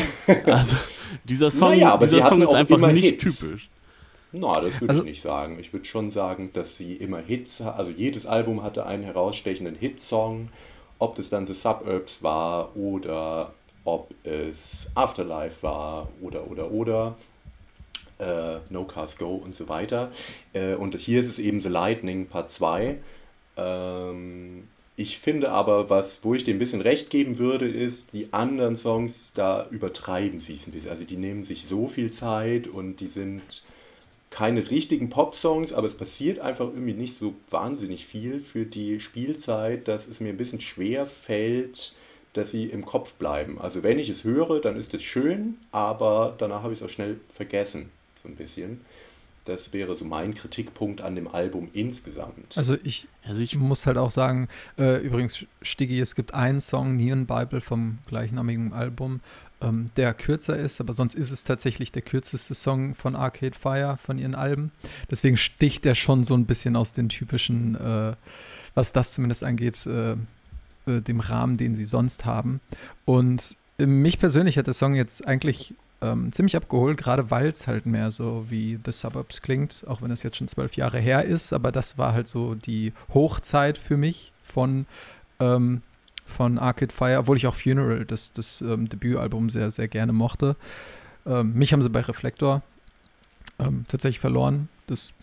also 0.45 0.77
dieser 1.25 1.51
Song, 1.51 1.71
naja, 1.71 1.97
dieser 1.97 2.21
Song 2.21 2.41
ist 2.41 2.53
einfach 2.53 2.77
nicht 2.91 3.21
Hits. 3.21 3.39
typisch. 3.39 3.69
Na, 4.31 4.59
das 4.61 4.79
würde 4.79 4.89
also, 4.89 5.01
ich 5.01 5.07
nicht 5.07 5.21
sagen. 5.21 5.57
Ich 5.59 5.73
würde 5.73 5.85
schon 5.85 6.11
sagen, 6.11 6.51
dass 6.53 6.77
sie 6.77 6.93
immer 6.93 7.19
Hits, 7.19 7.61
also 7.61 7.91
jedes 7.91 8.25
Album 8.25 8.63
hatte 8.63 8.85
einen 8.85 9.03
herausstechenden 9.03 9.75
Hitsong. 9.75 10.49
Ob 10.99 11.15
das 11.15 11.29
dann 11.29 11.45
The 11.45 11.53
Suburbs 11.53 12.23
war 12.23 12.75
oder 12.75 13.53
ob 13.87 14.13
es 14.25 14.89
Afterlife 14.95 15.63
war 15.63 16.09
oder 16.21 16.51
oder 16.51 16.71
oder 16.71 17.15
äh, 18.19 18.57
No 18.69 18.83
Cars 18.83 19.17
Go 19.17 19.35
und 19.35 19.55
so 19.55 19.69
weiter. 19.69 20.11
Äh, 20.51 20.75
und 20.75 20.95
hier 20.97 21.21
ist 21.21 21.27
es 21.27 21.39
eben 21.39 21.61
The 21.61 21.69
Lightning 21.69 22.27
Part 22.27 22.51
2. 22.51 22.97
Ähm, 23.55 24.67
ich 24.97 25.19
finde 25.19 25.51
aber, 25.51 25.89
was, 25.89 26.19
wo 26.23 26.33
ich 26.33 26.43
dem 26.43 26.57
ein 26.57 26.59
bisschen 26.59 26.81
recht 26.81 27.09
geben 27.09 27.37
würde, 27.37 27.67
ist, 27.67 28.11
die 28.11 28.33
anderen 28.33 28.75
Songs, 28.75 29.31
da 29.33 29.67
übertreiben 29.69 30.41
sie 30.41 30.55
es 30.55 30.67
ein 30.67 30.73
bisschen. 30.73 30.89
Also 30.89 31.05
die 31.05 31.17
nehmen 31.17 31.45
sich 31.45 31.65
so 31.65 31.87
viel 31.87 32.11
Zeit 32.11 32.67
und 32.67 32.97
die 32.97 33.07
sind 33.07 33.63
keine 34.31 34.69
richtigen 34.69 35.09
Pop-Songs, 35.09 35.71
aber 35.71 35.87
es 35.87 35.93
passiert 35.93 36.39
einfach 36.39 36.65
irgendwie 36.65 36.93
nicht 36.93 37.13
so 37.13 37.35
wahnsinnig 37.49 38.05
viel 38.05 38.41
für 38.41 38.65
die 38.65 38.99
Spielzeit, 38.99 39.87
dass 39.87 40.07
es 40.07 40.19
mir 40.19 40.29
ein 40.29 40.37
bisschen 40.37 40.59
schwer 40.59 41.07
fällt, 41.07 41.95
dass 42.33 42.51
sie 42.51 42.65
im 42.65 42.85
Kopf 42.85 43.13
bleiben. 43.15 43.59
Also 43.59 43.83
wenn 43.83 43.99
ich 43.99 44.09
es 44.09 44.23
höre, 44.23 44.61
dann 44.61 44.77
ist 44.77 44.93
es 44.93 45.03
schön, 45.03 45.57
aber 45.71 46.35
danach 46.37 46.63
habe 46.63 46.73
ich 46.73 46.79
es 46.79 46.85
auch 46.85 46.91
schnell 46.91 47.19
vergessen, 47.33 47.89
so 48.21 48.29
ein 48.29 48.35
bisschen. 48.35 48.81
Das 49.45 49.71
wäre 49.71 49.95
so 49.95 50.03
mein 50.03 50.33
Kritikpunkt 50.33 50.99
an 50.99 51.15
dem 51.15 51.29
Album 51.29 51.69
insgesamt. 51.71 52.57
Also 52.57 52.75
ich, 52.83 53.07
also 53.25 53.41
ich 53.41 53.55
muss 53.55 53.85
halt 53.85 53.97
auch 53.97 54.11
sagen, 54.11 54.49
äh, 54.77 55.01
übrigens, 55.01 55.45
Stiggy, 55.61 56.01
es 56.01 56.15
gibt 56.15 56.33
einen 56.33 56.59
Song, 56.59 56.97
Neon 56.97 57.25
Bible 57.25 57.61
vom 57.61 57.99
gleichnamigen 58.07 58.73
Album, 58.73 59.21
ähm, 59.61 59.89
der 59.95 60.13
kürzer 60.13 60.57
ist, 60.57 60.81
aber 60.81 60.93
sonst 60.93 61.15
ist 61.15 61.31
es 61.31 61.45
tatsächlich 61.45 61.91
der 61.91 62.01
kürzeste 62.01 62.55
Song 62.55 62.93
von 62.93 63.15
Arcade 63.15 63.57
Fire, 63.57 63.97
von 63.97 64.17
ihren 64.19 64.35
Alben. 64.35 64.71
Deswegen 65.09 65.37
sticht 65.37 65.85
der 65.85 65.95
schon 65.95 66.25
so 66.25 66.33
ein 66.33 66.45
bisschen 66.45 66.75
aus 66.75 66.91
den 66.91 67.07
typischen, 67.09 67.75
äh, 67.75 68.15
was 68.75 68.91
das 68.91 69.13
zumindest 69.13 69.43
angeht, 69.43 69.85
äh, 69.85 70.17
äh 70.87 71.01
dem 71.01 71.19
Rahmen, 71.19 71.57
den 71.57 71.75
sie 71.75 71.85
sonst 71.85 72.25
haben. 72.25 72.59
Und 73.05 73.57
mich 73.77 74.17
persönlich 74.19 74.57
hat 74.57 74.67
der 74.67 74.73
Song 74.73 74.95
jetzt 74.95 75.27
eigentlich 75.27 75.75
ähm, 76.01 76.31
ziemlich 76.31 76.55
abgeholt, 76.55 76.97
gerade 76.97 77.31
weil 77.31 77.47
es 77.47 77.67
halt 77.67 77.85
mehr 77.85 78.11
so 78.11 78.45
wie 78.49 78.79
The 78.83 78.91
Suburbs 78.91 79.41
klingt, 79.41 79.83
auch 79.87 80.01
wenn 80.01 80.11
es 80.11 80.23
jetzt 80.23 80.37
schon 80.37 80.47
zwölf 80.47 80.75
Jahre 80.75 80.99
her 80.99 81.25
ist, 81.25 81.53
aber 81.53 81.71
das 81.71 81.97
war 81.97 82.13
halt 82.13 82.27
so 82.27 82.55
die 82.55 82.93
Hochzeit 83.13 83.77
für 83.77 83.97
mich 83.97 84.31
von 84.43 84.85
ähm, 85.39 85.81
von 86.25 86.59
Arcade 86.59 86.93
Fire, 86.93 87.19
obwohl 87.19 87.37
ich 87.37 87.47
auch 87.47 87.55
Funeral, 87.55 88.05
das, 88.05 88.33
das 88.33 88.61
ähm, 88.61 88.89
Debütalbum, 88.89 89.49
sehr, 89.49 89.71
sehr 89.71 89.87
gerne 89.87 90.11
mochte. 90.11 90.57
Ähm, 91.25 91.53
mich 91.53 91.71
haben 91.71 91.81
sie 91.81 91.89
bei 91.89 92.01
Reflektor 92.01 92.61
ähm, 93.59 93.85
tatsächlich 93.87 94.19
verloren. 94.19 94.67
Das, 94.87 95.13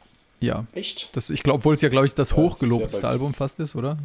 ja. 0.40 0.64
Echt? 0.72 1.14
Das, 1.14 1.28
ich 1.28 1.42
glaube, 1.42 1.58
obwohl 1.58 1.74
es 1.74 1.82
ja, 1.82 1.90
glaube 1.90 2.06
ich, 2.06 2.14
das 2.14 2.30
ja, 2.30 2.36
hochgelobteste 2.36 3.02
ja 3.02 3.10
Album 3.10 3.34
fast 3.34 3.60
ist, 3.60 3.76
oder? 3.76 3.98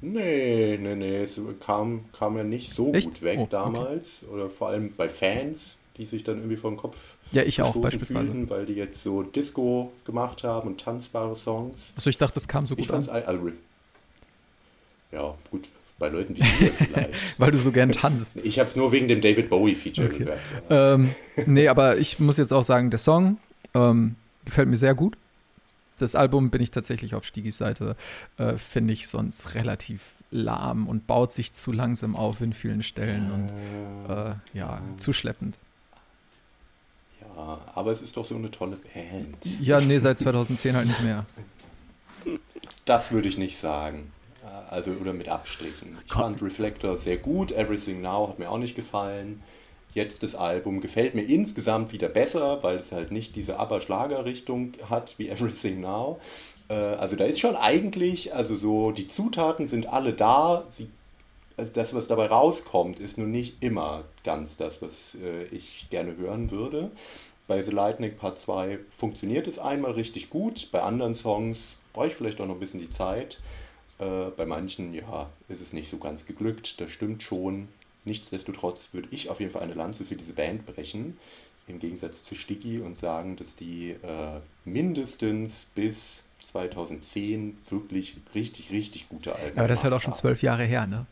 Nee, 0.00 0.78
nee, 0.80 0.94
nee. 0.94 1.22
Es 1.22 1.40
kam, 1.64 2.04
kam 2.12 2.36
ja 2.36 2.44
nicht 2.44 2.72
so 2.72 2.92
Echt? 2.92 3.06
gut 3.06 3.22
weg 3.22 3.38
oh, 3.40 3.48
damals. 3.50 4.22
Okay. 4.22 4.34
Oder 4.34 4.50
vor 4.50 4.68
allem 4.68 4.92
bei 4.96 5.08
Fans, 5.08 5.78
die 5.96 6.04
sich 6.04 6.22
dann 6.24 6.36
irgendwie 6.36 6.56
vor 6.56 6.70
den 6.70 6.76
Kopf 6.76 7.16
ja, 7.32 7.42
ich 7.42 7.60
auch 7.62 7.74
beispielsweise. 7.76 8.24
Fühlten, 8.24 8.50
weil 8.50 8.66
die 8.66 8.74
jetzt 8.74 9.02
so 9.02 9.22
Disco 9.22 9.92
gemacht 10.04 10.44
haben 10.44 10.68
und 10.68 10.80
tanzbare 10.80 11.34
Songs. 11.34 11.92
Achso, 11.96 12.10
ich 12.10 12.18
dachte, 12.18 12.34
das 12.34 12.46
kam 12.46 12.66
so 12.66 12.76
gut 12.76 12.84
ich 12.84 12.92
an. 12.92 13.08
Also, 13.08 13.50
ja, 15.12 15.34
gut 15.50 15.68
bei 15.98 16.08
Leuten 16.08 16.36
wie 16.36 16.40
dir 16.40 16.72
vielleicht. 16.72 17.40
Weil 17.40 17.50
du 17.52 17.58
so 17.58 17.72
gern 17.72 17.90
tanzt. 17.90 18.36
Ich 18.44 18.58
habe 18.58 18.68
es 18.68 18.76
nur 18.76 18.92
wegen 18.92 19.08
dem 19.08 19.20
David 19.20 19.48
Bowie-Feature 19.48 20.08
okay. 20.08 20.18
gehört. 20.18 20.40
Ähm, 20.68 21.14
nee, 21.46 21.68
aber 21.68 21.96
ich 21.96 22.18
muss 22.18 22.36
jetzt 22.36 22.52
auch 22.52 22.64
sagen, 22.64 22.90
der 22.90 22.98
Song 22.98 23.38
ähm, 23.74 24.16
gefällt 24.44 24.68
mir 24.68 24.76
sehr 24.76 24.94
gut. 24.94 25.16
Das 25.98 26.14
Album 26.14 26.50
bin 26.50 26.62
ich 26.62 26.70
tatsächlich 26.70 27.14
auf 27.14 27.24
Stigis 27.24 27.58
Seite, 27.58 27.96
äh, 28.38 28.56
finde 28.56 28.92
ich 28.92 29.08
sonst 29.08 29.54
relativ 29.54 30.14
lahm 30.30 30.88
und 30.88 31.06
baut 31.06 31.32
sich 31.32 31.52
zu 31.52 31.72
langsam 31.72 32.16
auf 32.16 32.40
in 32.40 32.52
vielen 32.52 32.82
Stellen 32.82 33.30
und 33.30 34.14
äh, 34.14 34.34
ja, 34.58 34.80
zu 34.96 35.12
schleppend. 35.12 35.58
Ja, 37.20 37.60
aber 37.74 37.92
es 37.92 38.02
ist 38.02 38.16
doch 38.16 38.24
so 38.24 38.34
eine 38.34 38.50
tolle 38.50 38.76
Band. 38.76 39.60
Ja, 39.60 39.80
nee, 39.80 39.98
seit 39.98 40.18
2010 40.18 40.76
halt 40.76 40.86
nicht 40.86 41.02
mehr. 41.02 41.24
Das 42.84 43.12
würde 43.12 43.28
ich 43.28 43.38
nicht 43.38 43.56
sagen 43.56 44.10
also 44.70 44.92
oder 44.92 45.12
mit 45.12 45.28
Abstrichen. 45.28 45.96
Ich 46.06 46.12
fand 46.12 46.42
Reflector 46.42 46.96
sehr 46.96 47.16
gut, 47.16 47.52
Everything 47.52 48.00
Now 48.00 48.28
hat 48.28 48.38
mir 48.38 48.50
auch 48.50 48.58
nicht 48.58 48.76
gefallen. 48.76 49.42
Jetzt 49.96 50.22
das 50.22 50.34
Album 50.34 50.82
gefällt 50.82 51.14
mir 51.14 51.22
insgesamt 51.22 51.90
wieder 51.90 52.10
besser, 52.10 52.62
weil 52.62 52.76
es 52.76 52.92
halt 52.92 53.12
nicht 53.12 53.34
diese 53.34 53.58
Aber-Schlager-Richtung 53.58 54.74
hat 54.90 55.18
wie 55.18 55.30
Everything 55.30 55.80
Now. 55.80 56.20
Äh, 56.68 56.74
also 56.74 57.16
da 57.16 57.24
ist 57.24 57.40
schon 57.40 57.56
eigentlich, 57.56 58.34
also 58.34 58.56
so, 58.56 58.90
die 58.90 59.06
Zutaten 59.06 59.66
sind 59.66 59.86
alle 59.86 60.12
da. 60.12 60.64
Sie, 60.68 60.90
also 61.56 61.72
das, 61.72 61.94
was 61.94 62.08
dabei 62.08 62.26
rauskommt, 62.26 63.00
ist 63.00 63.16
nur 63.16 63.26
nicht 63.26 63.62
immer 63.62 64.04
ganz 64.22 64.58
das, 64.58 64.82
was 64.82 65.14
äh, 65.14 65.44
ich 65.44 65.86
gerne 65.88 66.14
hören 66.18 66.50
würde. 66.50 66.90
Bei 67.46 67.62
The 67.62 67.70
Lightning 67.70 68.16
Part 68.16 68.36
2 68.36 68.78
funktioniert 68.90 69.46
es 69.46 69.58
einmal 69.58 69.92
richtig 69.92 70.28
gut, 70.28 70.68
bei 70.72 70.82
anderen 70.82 71.14
Songs 71.14 71.76
brauche 71.94 72.08
ich 72.08 72.14
vielleicht 72.14 72.38
auch 72.42 72.46
noch 72.46 72.56
ein 72.56 72.60
bisschen 72.60 72.80
die 72.80 72.90
Zeit. 72.90 73.40
Äh, 73.98 74.26
bei 74.36 74.44
manchen, 74.44 74.92
ja, 74.92 75.30
ist 75.48 75.62
es 75.62 75.72
nicht 75.72 75.88
so 75.88 75.96
ganz 75.96 76.26
geglückt, 76.26 76.82
das 76.82 76.90
stimmt 76.90 77.22
schon. 77.22 77.68
Nichtsdestotrotz 78.06 78.90
würde 78.92 79.08
ich 79.10 79.28
auf 79.28 79.40
jeden 79.40 79.52
Fall 79.52 79.62
eine 79.62 79.74
Lanze 79.74 80.04
für 80.04 80.16
diese 80.16 80.32
Band 80.32 80.64
brechen, 80.64 81.18
im 81.66 81.80
Gegensatz 81.80 82.22
zu 82.22 82.36
Sticky 82.36 82.78
und 82.78 82.96
sagen, 82.96 83.36
dass 83.36 83.56
die 83.56 83.90
äh, 83.90 84.40
mindestens 84.64 85.66
bis 85.74 86.22
2010 86.44 87.58
wirklich 87.68 88.16
richtig, 88.34 88.70
richtig 88.70 89.08
gute 89.08 89.34
Alben 89.34 89.58
Aber 89.58 89.66
das 89.66 89.80
ist 89.80 89.84
halt 89.84 89.92
auch 89.92 90.00
schon 90.00 90.12
zwölf 90.12 90.42
Jahre 90.42 90.64
her, 90.64 90.86
ne? 90.86 91.06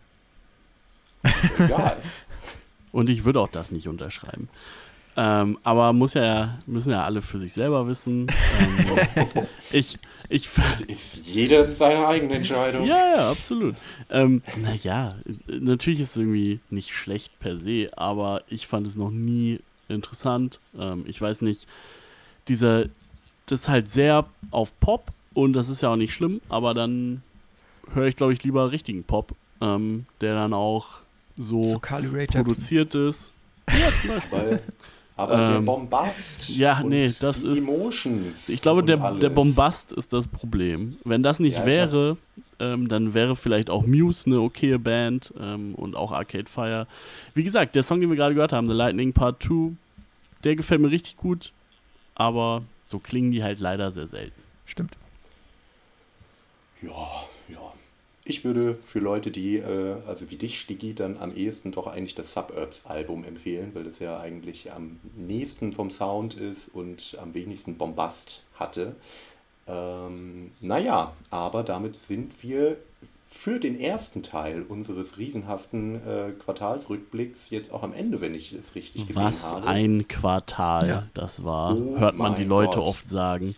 Egal. 1.58 2.00
und 2.92 3.08
ich 3.08 3.24
würde 3.24 3.40
auch 3.40 3.48
das 3.48 3.72
nicht 3.72 3.88
unterschreiben. 3.88 4.48
Ähm, 5.16 5.58
aber 5.62 5.92
muss 5.92 6.14
ja, 6.14 6.58
müssen 6.66 6.90
ja 6.90 7.04
alle 7.04 7.22
für 7.22 7.38
sich 7.38 7.52
selber 7.52 7.86
wissen. 7.86 8.26
Ähm, 8.56 9.46
ich, 9.72 9.98
ich 10.28 10.48
ist 10.86 11.26
jeder 11.26 11.74
seine 11.74 12.06
eigene 12.06 12.34
Entscheidung. 12.34 12.86
Ja, 12.86 13.16
ja, 13.16 13.30
absolut. 13.30 13.74
Ähm, 14.10 14.42
naja, 14.56 15.16
natürlich 15.46 16.00
ist 16.00 16.10
es 16.10 16.16
irgendwie 16.16 16.60
nicht 16.70 16.94
schlecht 16.94 17.38
per 17.40 17.56
se, 17.56 17.88
aber 17.96 18.42
ich 18.48 18.66
fand 18.66 18.86
es 18.86 18.96
noch 18.96 19.10
nie 19.10 19.60
interessant. 19.88 20.60
Ähm, 20.78 21.04
ich 21.06 21.20
weiß 21.20 21.42
nicht, 21.42 21.66
dieser, 22.48 22.84
das 23.46 23.62
ist 23.62 23.68
halt 23.68 23.88
sehr 23.88 24.26
auf 24.50 24.78
Pop 24.80 25.12
und 25.34 25.52
das 25.52 25.68
ist 25.68 25.80
ja 25.82 25.90
auch 25.90 25.96
nicht 25.96 26.14
schlimm, 26.14 26.40
aber 26.48 26.74
dann 26.74 27.22
höre 27.92 28.06
ich, 28.06 28.16
glaube 28.16 28.32
ich, 28.32 28.42
lieber 28.44 28.70
richtigen 28.70 29.04
Pop, 29.04 29.34
ähm, 29.60 30.06
der 30.20 30.34
dann 30.34 30.52
auch 30.52 30.86
so, 31.36 31.64
so 31.64 31.78
produziert 31.80 32.94
ist. 32.94 33.32
Ja, 33.68 33.88
zum 34.00 34.10
Beispiel. 34.10 34.60
Aber 35.16 35.38
ähm, 35.38 35.52
der 35.52 35.60
Bombast. 35.60 36.48
Ja, 36.48 36.82
nee, 36.82 37.08
das 37.20 37.42
die 37.42 37.48
ist. 37.48 37.68
Emotions 37.68 38.48
ich 38.48 38.60
glaube, 38.60 38.82
der, 38.82 39.12
der 39.12 39.30
Bombast 39.30 39.92
ist 39.92 40.12
das 40.12 40.26
Problem. 40.26 40.96
Wenn 41.04 41.22
das 41.22 41.38
nicht 41.38 41.58
ja, 41.58 41.66
wäre, 41.66 42.16
ähm, 42.58 42.88
dann 42.88 43.14
wäre 43.14 43.36
vielleicht 43.36 43.70
auch 43.70 43.86
Muse 43.86 44.26
eine 44.26 44.40
okaye 44.40 44.78
Band 44.78 45.32
ähm, 45.40 45.74
und 45.76 45.94
auch 45.94 46.10
Arcade 46.10 46.50
Fire. 46.50 46.86
Wie 47.34 47.44
gesagt, 47.44 47.76
der 47.76 47.82
Song, 47.82 48.00
den 48.00 48.10
wir 48.10 48.16
gerade 48.16 48.34
gehört 48.34 48.52
haben, 48.52 48.66
The 48.66 48.74
Lightning 48.74 49.12
Part 49.12 49.42
2, 49.42 49.72
der 50.42 50.56
gefällt 50.56 50.80
mir 50.80 50.90
richtig 50.90 51.16
gut, 51.16 51.52
aber 52.14 52.62
so 52.82 52.98
klingen 52.98 53.30
die 53.30 53.42
halt 53.42 53.60
leider 53.60 53.92
sehr 53.92 54.06
selten. 54.06 54.40
Stimmt. 54.66 54.96
Ja, 56.82 57.24
ich 58.24 58.44
würde 58.44 58.76
für 58.82 59.00
Leute, 59.00 59.30
die, 59.30 59.58
äh, 59.58 59.96
also 60.06 60.30
wie 60.30 60.36
dich, 60.36 60.58
Stigi, 60.58 60.94
dann 60.94 61.18
am 61.18 61.34
ehesten 61.34 61.72
doch 61.72 61.86
eigentlich 61.86 62.14
das 62.14 62.32
Suburbs-Album 62.32 63.24
empfehlen, 63.24 63.72
weil 63.74 63.84
das 63.84 63.98
ja 63.98 64.18
eigentlich 64.18 64.72
am 64.72 64.98
nächsten 65.16 65.72
vom 65.72 65.90
Sound 65.90 66.34
ist 66.34 66.68
und 66.68 67.18
am 67.20 67.34
wenigsten 67.34 67.76
Bombast 67.76 68.42
hatte. 68.54 68.96
Ähm, 69.66 70.52
naja, 70.60 71.12
aber 71.30 71.62
damit 71.62 71.96
sind 71.96 72.42
wir 72.42 72.76
für 73.28 73.58
den 73.58 73.78
ersten 73.78 74.22
Teil 74.22 74.62
unseres 74.62 75.18
riesenhaften 75.18 75.96
äh, 75.96 76.30
Quartalsrückblicks 76.38 77.50
jetzt 77.50 77.72
auch 77.72 77.82
am 77.82 77.92
Ende, 77.92 78.20
wenn 78.20 78.34
ich 78.34 78.52
es 78.52 78.74
richtig 78.74 79.06
gesehen 79.06 79.22
Was 79.22 79.52
habe. 79.52 79.62
Was 79.62 79.68
ein 79.68 80.08
Quartal 80.08 80.88
ja. 80.88 81.06
das 81.14 81.44
war, 81.44 81.76
oh 81.76 81.98
hört 81.98 82.16
man 82.16 82.36
die 82.36 82.44
Leute 82.44 82.78
Gott. 82.78 82.86
oft 82.86 83.08
sagen. 83.08 83.54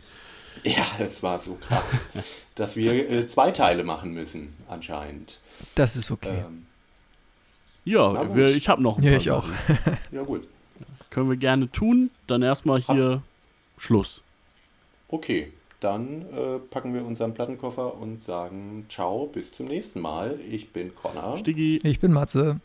Ja, 0.65 0.87
es 0.99 1.23
war 1.23 1.39
so 1.39 1.55
krass, 1.55 2.09
dass 2.55 2.77
wir 2.77 3.11
äh, 3.11 3.27
zwei 3.27 3.51
Teile 3.51 3.85
machen 3.85 4.13
müssen, 4.13 4.55
anscheinend. 4.69 5.39
Das 5.75 5.97
ist 5.97 6.11
okay. 6.11 6.45
Ähm, 6.47 6.67
ja, 7.85 8.35
wir, 8.35 8.47
ich 8.47 8.69
habe 8.69 8.83
noch 8.83 8.99
ein 8.99 9.05
ja, 9.05 9.11
paar 9.13 9.21
ich 9.21 9.27
Sachen. 9.27 9.55
auch. 9.55 9.93
ja, 10.13 10.23
gut. 10.23 10.49
Können 11.11 11.31
wir 11.31 11.37
gerne 11.37 11.71
tun. 11.71 12.11
Dann 12.27 12.43
erstmal 12.43 12.81
hier 12.81 13.23
Hab 13.23 13.83
Schluss. 13.83 14.23
Okay, 15.09 15.53
dann 15.81 16.23
äh, 16.33 16.59
packen 16.59 16.95
wir 16.95 17.05
unseren 17.05 17.33
Plattenkoffer 17.33 17.95
und 17.95 18.23
sagen 18.23 18.87
Ciao, 18.89 19.27
bis 19.27 19.53
zum 19.53 19.67
nächsten 19.67 20.01
Mal. 20.01 20.39
Ich 20.51 20.73
bin 20.73 20.95
Connor. 20.95 21.39
Stiggi. 21.39 21.79
Ich 21.85 22.01
bin 22.01 22.13
Matze. 22.13 22.61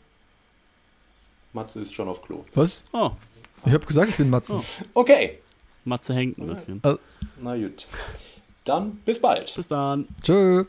Matze 1.52 1.80
ist 1.80 1.94
schon 1.94 2.08
auf 2.08 2.22
Klo. 2.22 2.44
Was? 2.54 2.84
Oh. 2.92 3.10
Ich 3.64 3.72
habe 3.72 3.86
gesagt, 3.86 4.10
ich 4.10 4.16
bin 4.16 4.28
Matze. 4.28 4.54
Oh. 4.54 4.64
Okay. 4.94 5.38
Matze 5.84 6.14
hängt 6.14 6.38
ein 6.38 6.46
bisschen. 6.46 6.80
Na 7.40 7.56
gut. 7.56 7.88
Dann 8.64 8.96
bis 9.04 9.20
bald. 9.20 9.54
Bis 9.54 9.68
dann. 9.68 10.06
Tschö. 10.22 10.64